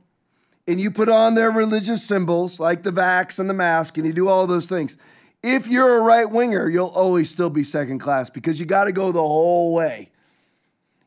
and 0.69 0.79
you 0.79 0.91
put 0.91 1.09
on 1.09 1.33
their 1.33 1.49
religious 1.49 2.03
symbols 2.03 2.59
like 2.59 2.83
the 2.83 2.91
vax 2.91 3.39
and 3.39 3.49
the 3.49 3.55
mask 3.55 3.97
and 3.97 4.05
you 4.05 4.13
do 4.13 4.27
all 4.27 4.45
those 4.45 4.67
things, 4.67 4.97
if 5.41 5.67
you're 5.67 5.97
a 5.97 6.01
right 6.01 6.29
winger, 6.29 6.69
you'll 6.69 6.87
always 6.87 7.27
still 7.29 7.49
be 7.49 7.63
second 7.63 7.97
class 7.97 8.29
because 8.29 8.59
you 8.59 8.67
got 8.67 8.83
to 8.83 8.91
go 8.91 9.11
the 9.11 9.19
whole 9.19 9.73
way. 9.73 10.11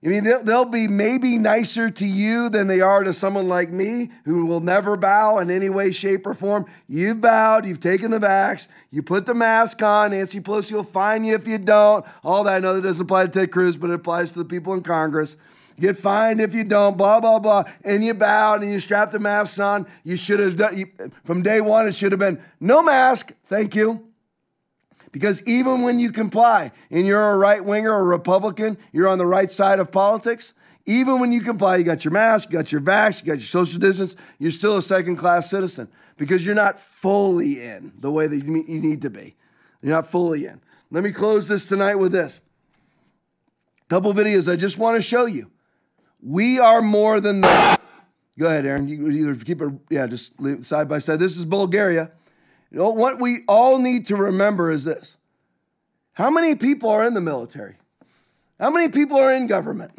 I 0.04 0.08
mean, 0.08 0.24
they'll, 0.24 0.42
they'll, 0.42 0.64
be 0.64 0.88
maybe 0.88 1.38
nicer 1.38 1.88
to 1.88 2.04
you 2.04 2.48
than 2.48 2.66
they 2.66 2.80
are 2.80 3.04
to 3.04 3.12
someone 3.12 3.46
like 3.46 3.70
me 3.70 4.10
who 4.24 4.46
will 4.46 4.58
never 4.58 4.96
bow 4.96 5.38
in 5.38 5.48
any 5.48 5.68
way, 5.68 5.92
shape, 5.92 6.26
or 6.26 6.34
form. 6.34 6.66
You've 6.88 7.20
bowed, 7.20 7.64
you've 7.64 7.78
taken 7.78 8.10
the 8.10 8.18
vax, 8.18 8.66
you 8.90 9.04
put 9.04 9.26
the 9.26 9.34
mask 9.34 9.80
on. 9.80 10.10
Nancy 10.10 10.40
Pelosi 10.40 10.72
will 10.72 10.82
fine 10.82 11.24
you 11.24 11.36
if 11.36 11.46
you 11.46 11.56
don't. 11.56 12.04
All 12.24 12.42
that 12.44 12.56
I 12.56 12.58
know 12.58 12.74
that 12.74 12.82
doesn't 12.82 13.04
apply 13.04 13.26
to 13.26 13.30
Ted 13.30 13.52
Cruz, 13.52 13.76
but 13.76 13.90
it 13.90 13.94
applies 13.94 14.32
to 14.32 14.40
the 14.40 14.44
people 14.44 14.74
in 14.74 14.82
Congress. 14.82 15.36
Get 15.82 15.98
fined 15.98 16.40
if 16.40 16.54
you 16.54 16.62
don't, 16.62 16.96
blah, 16.96 17.18
blah, 17.18 17.40
blah. 17.40 17.64
And 17.82 18.04
you 18.04 18.14
bowed 18.14 18.62
and 18.62 18.70
you 18.70 18.78
strapped 18.78 19.10
the 19.10 19.18
mask 19.18 19.58
on. 19.58 19.88
You 20.04 20.16
should 20.16 20.38
have 20.38 20.54
done, 20.54 20.78
you, 20.78 20.86
from 21.24 21.42
day 21.42 21.60
one, 21.60 21.88
it 21.88 21.94
should 21.96 22.12
have 22.12 22.20
been 22.20 22.40
no 22.60 22.84
mask, 22.84 23.32
thank 23.48 23.74
you. 23.74 24.06
Because 25.10 25.42
even 25.44 25.82
when 25.82 25.98
you 25.98 26.12
comply 26.12 26.70
and 26.88 27.04
you're 27.04 27.32
a 27.32 27.36
right 27.36 27.64
winger 27.64 27.90
or 27.90 27.98
a 27.98 28.04
Republican, 28.04 28.78
you're 28.92 29.08
on 29.08 29.18
the 29.18 29.26
right 29.26 29.50
side 29.50 29.80
of 29.80 29.90
politics, 29.90 30.54
even 30.86 31.18
when 31.18 31.32
you 31.32 31.40
comply, 31.40 31.78
you 31.78 31.82
got 31.82 32.04
your 32.04 32.12
mask, 32.12 32.52
you 32.52 32.58
got 32.58 32.70
your 32.70 32.80
vax, 32.80 33.20
you 33.20 33.26
got 33.26 33.40
your 33.40 33.40
social 33.40 33.80
distance, 33.80 34.14
you're 34.38 34.52
still 34.52 34.76
a 34.76 34.82
second 34.82 35.16
class 35.16 35.50
citizen 35.50 35.88
because 36.16 36.46
you're 36.46 36.54
not 36.54 36.78
fully 36.78 37.60
in 37.60 37.92
the 37.98 38.12
way 38.12 38.28
that 38.28 38.36
you 38.36 38.62
need 38.80 39.02
to 39.02 39.10
be. 39.10 39.34
You're 39.82 39.96
not 39.96 40.06
fully 40.06 40.46
in. 40.46 40.60
Let 40.92 41.02
me 41.02 41.10
close 41.10 41.48
this 41.48 41.64
tonight 41.64 41.96
with 41.96 42.12
this. 42.12 42.40
Couple 43.88 44.14
videos 44.14 44.50
I 44.50 44.54
just 44.54 44.78
want 44.78 44.96
to 44.96 45.02
show 45.02 45.26
you. 45.26 45.51
We 46.22 46.58
are 46.58 46.80
more 46.80 47.20
than 47.20 47.40
the. 47.40 47.78
Go 48.38 48.46
ahead, 48.46 48.64
Aaron. 48.64 48.88
You 48.88 49.10
either 49.10 49.34
keep 49.34 49.60
it, 49.60 49.72
yeah, 49.90 50.06
just 50.06 50.40
leave 50.40 50.64
side 50.64 50.88
by 50.88 50.98
side. 51.00 51.18
This 51.18 51.36
is 51.36 51.44
Bulgaria. 51.44 52.10
You 52.70 52.78
know, 52.78 52.90
what 52.90 53.20
we 53.20 53.40
all 53.46 53.78
need 53.78 54.06
to 54.06 54.16
remember 54.16 54.70
is 54.70 54.84
this 54.84 55.18
how 56.14 56.30
many 56.30 56.54
people 56.54 56.88
are 56.88 57.04
in 57.04 57.14
the 57.14 57.20
military? 57.20 57.76
How 58.58 58.70
many 58.70 58.88
people 58.90 59.16
are 59.16 59.34
in 59.34 59.46
government? 59.46 59.92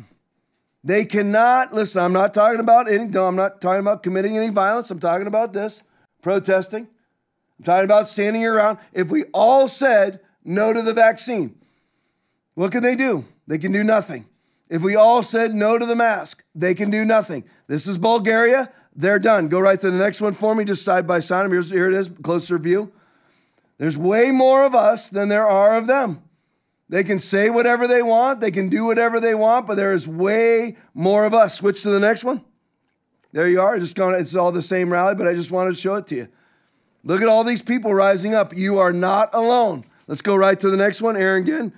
They 0.83 1.05
cannot, 1.05 1.73
listen, 1.73 2.01
I'm 2.01 2.13
not 2.13 2.33
talking 2.33 2.59
about 2.59 2.91
any, 2.91 3.05
no, 3.05 3.25
I'm 3.25 3.35
not 3.35 3.61
talking 3.61 3.79
about 3.79 4.03
committing 4.03 4.37
any 4.37 4.49
violence. 4.49 4.91
I'm 4.91 4.99
talking 4.99 5.27
about 5.27 5.53
this 5.53 5.83
protesting. 6.21 6.87
I'm 7.59 7.65
talking 7.65 7.85
about 7.85 8.07
standing 8.07 8.45
around. 8.45 8.79
If 8.91 9.09
we 9.09 9.23
all 9.33 9.67
said 9.67 10.19
no 10.43 10.73
to 10.73 10.81
the 10.81 10.93
vaccine, 10.93 11.55
what 12.55 12.71
can 12.71 12.83
they 12.83 12.95
do? 12.95 13.25
They 13.47 13.57
can 13.57 13.71
do 13.71 13.83
nothing. 13.83 14.25
If 14.73 14.81
we 14.81 14.95
all 14.95 15.21
said 15.21 15.53
no 15.53 15.77
to 15.77 15.85
the 15.85 15.95
mask, 15.95 16.43
they 16.55 16.73
can 16.73 16.89
do 16.89 17.05
nothing. 17.05 17.43
This 17.67 17.85
is 17.85 17.99
Bulgaria. 17.99 18.71
They're 18.95 19.19
done. 19.19 19.47
Go 19.47 19.59
right 19.59 19.79
to 19.79 19.91
the 19.91 19.99
next 19.99 20.19
one 20.19 20.33
for 20.33 20.55
me, 20.55 20.63
just 20.63 20.83
side 20.83 21.05
by 21.05 21.19
side. 21.19 21.47
Here's, 21.51 21.69
here 21.69 21.87
it 21.87 21.93
is, 21.93 22.09
closer 22.23 22.57
view. 22.57 22.91
There's 23.77 23.99
way 23.99 24.31
more 24.31 24.65
of 24.65 24.73
us 24.73 25.09
than 25.09 25.29
there 25.29 25.45
are 25.45 25.77
of 25.77 25.85
them. 25.85 26.23
They 26.89 27.03
can 27.03 27.19
say 27.19 27.51
whatever 27.51 27.85
they 27.85 28.01
want, 28.01 28.41
they 28.41 28.49
can 28.49 28.67
do 28.67 28.83
whatever 28.85 29.19
they 29.19 29.35
want, 29.35 29.67
but 29.67 29.75
there 29.75 29.93
is 29.93 30.07
way 30.07 30.75
more 30.95 31.25
of 31.25 31.35
us. 31.35 31.53
Switch 31.53 31.83
to 31.83 31.91
the 31.91 31.99
next 31.99 32.23
one. 32.23 32.43
There 33.31 33.47
you 33.47 33.61
are. 33.61 33.77
Just 33.77 33.95
going. 33.95 34.19
It's 34.19 34.33
all 34.33 34.51
the 34.51 34.63
same 34.63 34.91
rally, 34.91 35.13
but 35.13 35.27
I 35.27 35.35
just 35.35 35.51
wanted 35.51 35.75
to 35.75 35.77
show 35.79 35.93
it 35.95 36.07
to 36.07 36.15
you. 36.15 36.27
Look 37.03 37.21
at 37.21 37.27
all 37.27 37.43
these 37.43 37.61
people 37.61 37.93
rising 37.93 38.33
up. 38.33 38.55
You 38.55 38.79
are 38.79 38.91
not 38.91 39.35
alone. 39.35 39.85
Let's 40.07 40.23
go 40.23 40.35
right 40.35 40.59
to 40.59 40.71
the 40.71 40.77
next 40.77 40.99
one. 40.99 41.15
Aaron 41.15 41.43
again. 41.43 41.73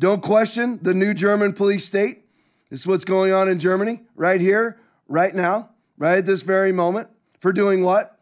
Don't 0.00 0.22
question 0.22 0.78
the 0.80 0.94
new 0.94 1.12
German 1.12 1.52
police 1.52 1.84
state. 1.84 2.24
This 2.70 2.80
is 2.80 2.86
what's 2.86 3.04
going 3.04 3.32
on 3.32 3.48
in 3.48 3.58
Germany 3.58 4.00
right 4.14 4.40
here, 4.40 4.78
right 5.08 5.34
now 5.34 5.70
right 5.98 6.18
at 6.18 6.26
this 6.26 6.42
very 6.42 6.72
moment 6.72 7.08
for 7.40 7.52
doing 7.52 7.84
what? 7.84 8.18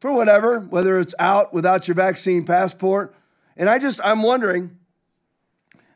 For 0.00 0.12
whatever, 0.12 0.60
whether 0.60 0.98
it's 0.98 1.14
out 1.18 1.52
without 1.52 1.86
your 1.86 1.94
vaccine 1.94 2.44
passport. 2.44 3.14
And 3.56 3.68
I 3.68 3.78
just, 3.78 4.00
I'm 4.02 4.22
wondering, 4.22 4.76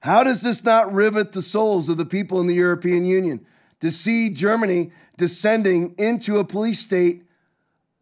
how 0.00 0.24
does 0.24 0.42
this 0.42 0.64
not 0.64 0.92
rivet 0.92 1.32
the 1.32 1.42
souls 1.42 1.88
of 1.88 1.96
the 1.96 2.04
people 2.04 2.40
in 2.40 2.46
the 2.46 2.54
European 2.54 3.04
Union 3.04 3.46
to 3.80 3.90
see 3.90 4.30
Germany 4.30 4.92
descending 5.16 5.94
into 5.96 6.38
a 6.38 6.44
police 6.44 6.80
state 6.80 7.22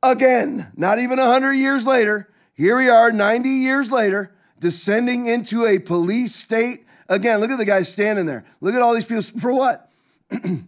again? 0.03 0.73
Not 0.77 0.99
even 0.99 1.19
100 1.19 1.53
years 1.53 1.87
later. 1.87 2.29
Here 2.55 2.77
we 2.77 2.89
are, 2.89 3.13
90 3.13 3.49
years 3.49 3.93
later, 3.93 4.35
descending 4.59 5.27
into 5.27 5.67
a 5.67 5.79
police 5.79 6.35
state 6.35 6.87
again. 7.09 7.41
Look 7.41 7.51
at 7.51 7.59
the 7.59 7.65
guy 7.67 7.83
standing 7.83 8.27
there. 8.27 8.45
Look 8.63 8.75
at 8.75 8.81
all 8.81 8.95
these 8.95 9.05
people. 9.05 9.23
For 9.23 9.53
what? 9.53 9.90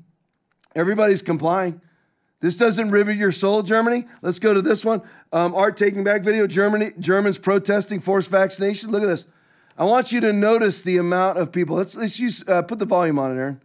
Everybody's 0.74 1.22
complying. 1.22 1.80
This 2.40 2.56
doesn't 2.56 2.90
rivet 2.90 3.16
your 3.16 3.30
soul, 3.30 3.62
Germany. 3.62 4.06
Let's 4.20 4.40
go 4.40 4.52
to 4.52 4.60
this 4.60 4.84
one. 4.84 5.02
Um, 5.32 5.54
art 5.54 5.76
taking 5.76 6.02
back 6.02 6.22
video. 6.22 6.48
Germany, 6.48 6.90
Germans 6.98 7.38
protesting 7.38 8.00
forced 8.00 8.30
vaccination. 8.30 8.90
Look 8.90 9.02
at 9.02 9.06
this. 9.06 9.26
I 9.78 9.84
want 9.84 10.10
you 10.12 10.20
to 10.20 10.32
notice 10.32 10.82
the 10.82 10.96
amount 10.96 11.38
of 11.38 11.52
people. 11.52 11.76
Let's 11.76 11.94
let's 11.94 12.18
use 12.18 12.46
uh, 12.48 12.62
put 12.62 12.78
the 12.78 12.84
volume 12.84 13.18
on 13.18 13.30
it, 13.30 13.40
Aaron. 13.40 13.60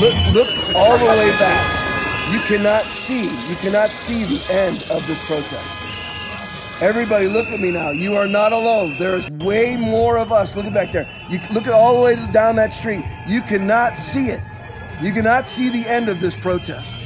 Look, 0.00 0.14
look 0.32 0.76
all 0.76 0.96
the 0.96 1.04
way 1.04 1.30
back. 1.38 2.32
You 2.32 2.38
cannot 2.40 2.84
see. 2.84 3.24
You 3.48 3.56
cannot 3.56 3.90
see 3.90 4.24
the 4.24 4.52
end 4.52 4.84
of 4.90 5.04
this 5.08 5.20
protest. 5.26 5.89
Everybody, 6.80 7.28
look 7.28 7.48
at 7.48 7.60
me 7.60 7.70
now. 7.70 7.90
You 7.90 8.16
are 8.16 8.26
not 8.26 8.54
alone. 8.54 8.96
There 8.98 9.14
is 9.14 9.28
way 9.30 9.76
more 9.76 10.16
of 10.16 10.32
us. 10.32 10.56
Look 10.56 10.64
at 10.64 10.72
back 10.72 10.92
there. 10.92 11.06
You 11.28 11.38
look 11.52 11.66
at 11.66 11.74
all 11.74 11.94
the 11.94 12.00
way 12.00 12.32
down 12.32 12.56
that 12.56 12.72
street. 12.72 13.04
You 13.28 13.42
cannot 13.42 13.98
see 13.98 14.28
it. 14.28 14.40
You 15.02 15.12
cannot 15.12 15.46
see 15.46 15.68
the 15.68 15.86
end 15.86 16.08
of 16.08 16.20
this 16.20 16.34
protest. 16.40 16.96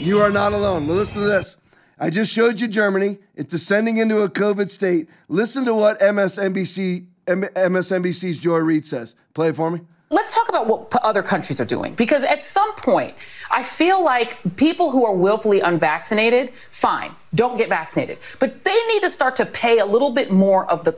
You 0.00 0.20
are 0.20 0.30
not 0.30 0.52
alone. 0.52 0.86
Listen 0.86 1.22
to 1.22 1.26
this. 1.26 1.56
I 1.98 2.10
just 2.10 2.32
showed 2.32 2.60
you 2.60 2.68
Germany. 2.68 3.18
It's 3.34 3.50
descending 3.50 3.96
into 3.96 4.18
a 4.18 4.28
COVID 4.28 4.70
state. 4.70 5.08
Listen 5.28 5.64
to 5.64 5.74
what 5.74 5.98
MSNBC, 5.98 7.06
MSNBC's 7.26 8.38
Joy 8.38 8.58
Reid 8.58 8.86
says. 8.86 9.16
Play 9.34 9.48
it 9.48 9.56
for 9.56 9.72
me 9.72 9.80
let's 10.10 10.34
talk 10.34 10.48
about 10.48 10.66
what 10.66 10.94
other 11.02 11.22
countries 11.22 11.60
are 11.60 11.64
doing 11.64 11.94
because 11.94 12.24
at 12.24 12.42
some 12.44 12.74
point 12.76 13.14
i 13.50 13.62
feel 13.62 14.02
like 14.02 14.36
people 14.56 14.90
who 14.90 15.04
are 15.04 15.14
willfully 15.14 15.60
unvaccinated 15.60 16.50
fine 16.50 17.10
don't 17.34 17.58
get 17.58 17.68
vaccinated 17.68 18.18
but 18.40 18.64
they 18.64 18.86
need 18.88 19.00
to 19.00 19.10
start 19.10 19.36
to 19.36 19.46
pay 19.46 19.78
a 19.78 19.86
little 19.86 20.10
bit 20.10 20.30
more 20.30 20.70
of 20.70 20.84
the 20.84 20.96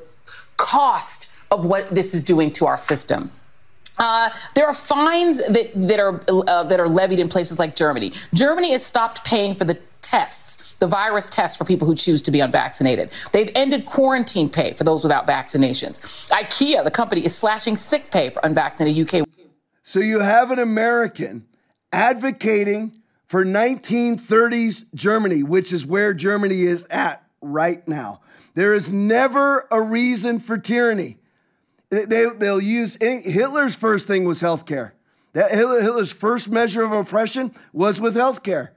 cost 0.57 1.31
of 1.51 1.67
what 1.67 1.93
this 1.95 2.15
is 2.15 2.23
doing 2.23 2.51
to 2.51 2.67
our 2.67 2.77
system 2.77 3.31
uh, 3.99 4.31
there 4.55 4.67
are 4.67 4.73
fines 4.73 5.47
that, 5.49 5.71
that 5.75 6.01
are 6.01 6.21
uh, 6.29 6.65
that 6.65 6.81
are 6.81 6.89
levied 6.89 7.19
in 7.19 7.29
places 7.29 7.59
like 7.59 7.77
Germany. 7.77 8.13
Germany 8.33 8.73
has 8.73 8.85
stopped 8.85 9.25
paying 9.25 9.55
for 9.55 9.65
the 9.65 9.79
tests, 10.03 10.75
the 10.75 10.87
virus 10.87 11.29
tests 11.29 11.57
for 11.57 11.65
people 11.65 11.87
who 11.87 11.95
choose 11.95 12.23
to 12.23 12.31
be 12.31 12.41
unvaccinated. 12.41 13.11
They've 13.33 13.51
ended 13.55 13.87
quarantine 13.87 14.49
pay 14.49 14.73
for 14.73 14.85
those 14.85 15.03
without 15.03 15.27
vaccinations. 15.27 16.01
IKEA, 16.31 16.85
the 16.85 16.91
company, 16.91 17.25
is 17.25 17.35
slashing 17.35 17.77
sick 17.77 18.11
pay 18.11 18.31
for 18.31 18.41
unvaccinated 18.43 19.15
UK. 19.15 19.27
So 19.83 20.01
you 20.01 20.21
have 20.21 20.51
an 20.51 20.59
American 20.59 21.47
advocating 21.93 23.01
for 23.27 23.45
1930s 23.45 24.93
Germany, 24.95 25.43
which 25.43 25.73
is 25.73 25.87
where 25.87 26.15
Germany 26.15 26.63
is 26.63 26.85
at 26.91 27.25
right 27.41 27.87
now. 27.87 28.21
There 28.55 28.75
is 28.75 28.93
never 28.93 29.67
a 29.71 29.81
reason 29.81 30.39
for 30.41 30.59
tyranny. 30.59 31.19
They, 31.91 32.27
they'll 32.37 32.61
use 32.61 32.97
any, 33.01 33.23
Hitler's 33.23 33.75
first 33.75 34.07
thing 34.07 34.25
was 34.25 34.43
healthcare. 34.43 34.93
That 35.33 35.53
Hitler's 35.53 36.13
first 36.13 36.51
measure 36.51 36.83
of 36.83 36.93
oppression 36.93 37.53
was 37.73 38.01
with 38.01 38.17
healthcare. 38.17 38.71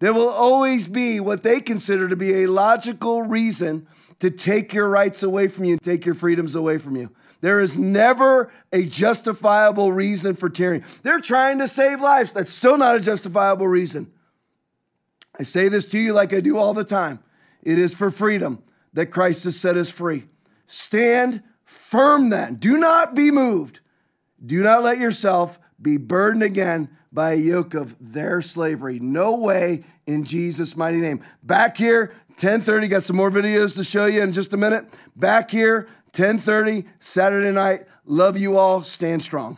There 0.00 0.12
will 0.12 0.28
always 0.28 0.86
be 0.86 1.20
what 1.20 1.42
they 1.42 1.60
consider 1.60 2.08
to 2.08 2.16
be 2.16 2.42
a 2.42 2.46
logical 2.46 3.22
reason 3.22 3.86
to 4.20 4.30
take 4.30 4.72
your 4.72 4.88
rights 4.88 5.22
away 5.22 5.48
from 5.48 5.64
you 5.64 5.76
take 5.78 6.04
your 6.04 6.14
freedoms 6.14 6.54
away 6.54 6.78
from 6.78 6.96
you. 6.96 7.10
There 7.40 7.60
is 7.60 7.76
never 7.76 8.50
a 8.72 8.86
justifiable 8.86 9.92
reason 9.92 10.34
for 10.34 10.48
tyranny. 10.48 10.82
They're 11.02 11.20
trying 11.20 11.58
to 11.58 11.68
save 11.68 12.00
lives. 12.00 12.32
That's 12.32 12.52
still 12.52 12.78
not 12.78 12.96
a 12.96 13.00
justifiable 13.00 13.68
reason. 13.68 14.10
I 15.38 15.42
say 15.42 15.68
this 15.68 15.84
to 15.86 15.98
you 15.98 16.14
like 16.14 16.32
I 16.32 16.40
do 16.40 16.56
all 16.56 16.72
the 16.72 16.84
time. 16.84 17.18
It 17.62 17.78
is 17.78 17.94
for 17.94 18.10
freedom 18.10 18.62
that 18.94 19.06
Christ 19.06 19.44
has 19.44 19.60
set 19.60 19.76
us 19.76 19.90
free. 19.90 20.24
Stand 20.66 21.42
firm 21.64 22.30
then. 22.30 22.54
Do 22.54 22.78
not 22.78 23.14
be 23.14 23.30
moved. 23.30 23.80
Do 24.44 24.62
not 24.62 24.82
let 24.82 24.98
yourself 24.98 25.58
be 25.80 25.96
burdened 25.96 26.42
again 26.42 26.88
by 27.14 27.32
a 27.32 27.36
yoke 27.36 27.74
of 27.74 27.96
their 28.00 28.42
slavery. 28.42 28.98
No 28.98 29.36
way 29.36 29.84
in 30.06 30.24
Jesus' 30.24 30.76
mighty 30.76 30.98
name. 30.98 31.20
Back 31.42 31.76
here, 31.76 32.12
10:30. 32.36 32.88
Got 32.88 33.04
some 33.04 33.16
more 33.16 33.30
videos 33.30 33.76
to 33.76 33.84
show 33.84 34.06
you 34.06 34.20
in 34.22 34.32
just 34.32 34.52
a 34.52 34.56
minute. 34.56 34.86
Back 35.14 35.52
here, 35.52 35.86
10:30 36.12 36.84
Saturday 36.98 37.52
night. 37.52 37.86
Love 38.04 38.36
you 38.36 38.58
all. 38.58 38.82
Stand 38.82 39.22
strong. 39.22 39.56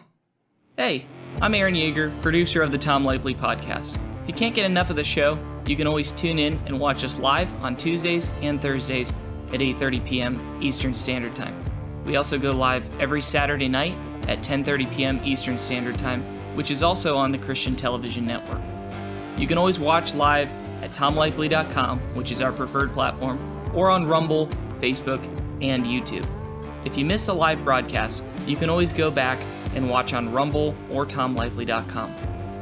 Hey, 0.77 1.07
I'm 1.41 1.55
Aaron 1.55 1.74
Yeager, 1.74 2.12
producer 2.20 2.62
of 2.62 2.70
the 2.70 2.78
Tom 2.78 3.03
Lively 3.03 3.35
podcast. 3.35 3.97
If 4.23 4.28
you 4.28 4.35
can't 4.35 4.55
get 4.55 4.66
enough 4.66 4.91
of 4.91 4.97
the 4.97 5.05
show, 5.05 5.39
you 5.66 5.74
can 5.74 5.87
always 5.87 6.12
tune 6.12 6.39
in 6.39 6.61
and 6.66 6.78
watch 6.78 7.03
us 7.03 7.19
live 7.19 7.49
on 7.62 7.77
Tuesdays 7.77 8.33
and 8.43 8.61
Thursdays 8.61 9.12
at 9.53 9.61
8:30 9.61 10.05
p.m. 10.05 10.62
Eastern 10.62 10.95
Standard 10.95 11.35
Time. 11.35 11.55
We 12.05 12.16
also 12.16 12.39
go 12.39 12.51
live 12.51 12.85
every 13.01 13.23
Saturday 13.23 13.69
night 13.69 13.95
at 14.28 14.43
10:30 14.43 14.93
p.m. 14.93 15.20
Eastern 15.24 15.59
Standard 15.59 15.99
Time, 15.99 16.23
which 16.57 16.70
is 16.70 16.83
also 16.83 17.16
on 17.16 17.31
the 17.31 17.39
Christian 17.39 17.77
Television 17.77 18.27
Network. 18.27 18.61
You 19.37 19.47
can 19.47 19.59
always 19.59 19.78
watch 19.78 20.15
live 20.15 20.51
at 20.83 20.91
tomlively.com, 20.93 22.01
which 22.15 22.31
is 22.31 22.41
our 22.41 22.53
preferred 22.53 22.93
platform, 22.93 23.39
or 23.74 23.91
on 23.91 24.07
Rumble, 24.07 24.49
Facebook, 24.81 25.23
and 25.62 25.85
YouTube. 25.85 26.27
If 26.85 26.97
you 26.97 27.05
miss 27.05 27.28
a 27.28 27.33
live 27.33 27.62
broadcast, 27.65 28.24
you 28.47 28.57
can 28.57 28.70
always 28.70 28.93
go 28.93 29.11
back 29.11 29.39
and 29.74 29.91
watch 29.91 30.12
on 30.12 30.33
Rumble 30.33 30.74
or 30.91 31.05
tomlively.com. 31.05 32.11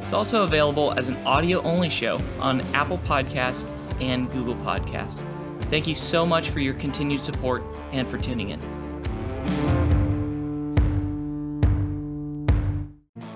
It's 0.01 0.13
also 0.13 0.43
available 0.43 0.93
as 0.93 1.09
an 1.09 1.15
audio 1.25 1.61
only 1.61 1.89
show 1.89 2.19
on 2.39 2.61
Apple 2.73 2.99
Podcasts 2.99 3.67
and 4.01 4.31
Google 4.31 4.55
Podcasts. 4.55 5.23
Thank 5.69 5.87
you 5.87 5.95
so 5.95 6.25
much 6.25 6.51
for 6.51 6.59
your 6.59 6.75
continued 6.75 7.21
support 7.21 7.63
and 7.91 8.07
for 8.07 8.17
tuning 8.17 8.51
in. 8.51 9.94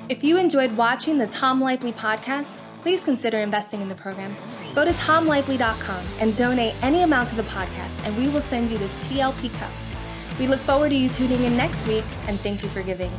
If 0.10 0.24
you 0.24 0.38
enjoyed 0.38 0.76
watching 0.76 1.20
the 1.20 1.28
Tom 1.28 1.62
Lively 1.62 1.94
podcast, 1.94 2.50
please 2.82 3.04
consider 3.04 3.38
investing 3.38 3.80
in 3.80 3.90
the 3.90 3.94
program. 3.94 4.36
Go 4.74 4.84
to 4.84 4.90
tomlively.com 4.92 6.04
and 6.20 6.36
donate 6.36 6.74
any 6.82 7.04
amount 7.04 7.30
to 7.30 7.36
the 7.36 7.44
podcast, 7.44 7.94
and 8.06 8.18
we 8.18 8.28
will 8.28 8.42
send 8.42 8.72
you 8.72 8.80
this 8.80 8.96
TLP 8.96 9.54
cup. 9.60 9.70
We 10.40 10.48
look 10.48 10.62
forward 10.62 10.90
to 10.90 10.96
you 10.96 11.10
tuning 11.10 11.44
in 11.44 11.56
next 11.56 11.88
week, 11.88 12.06
and 12.26 12.40
thank 12.40 12.64
you 12.64 12.70
for 12.70 12.82
giving. 12.82 13.12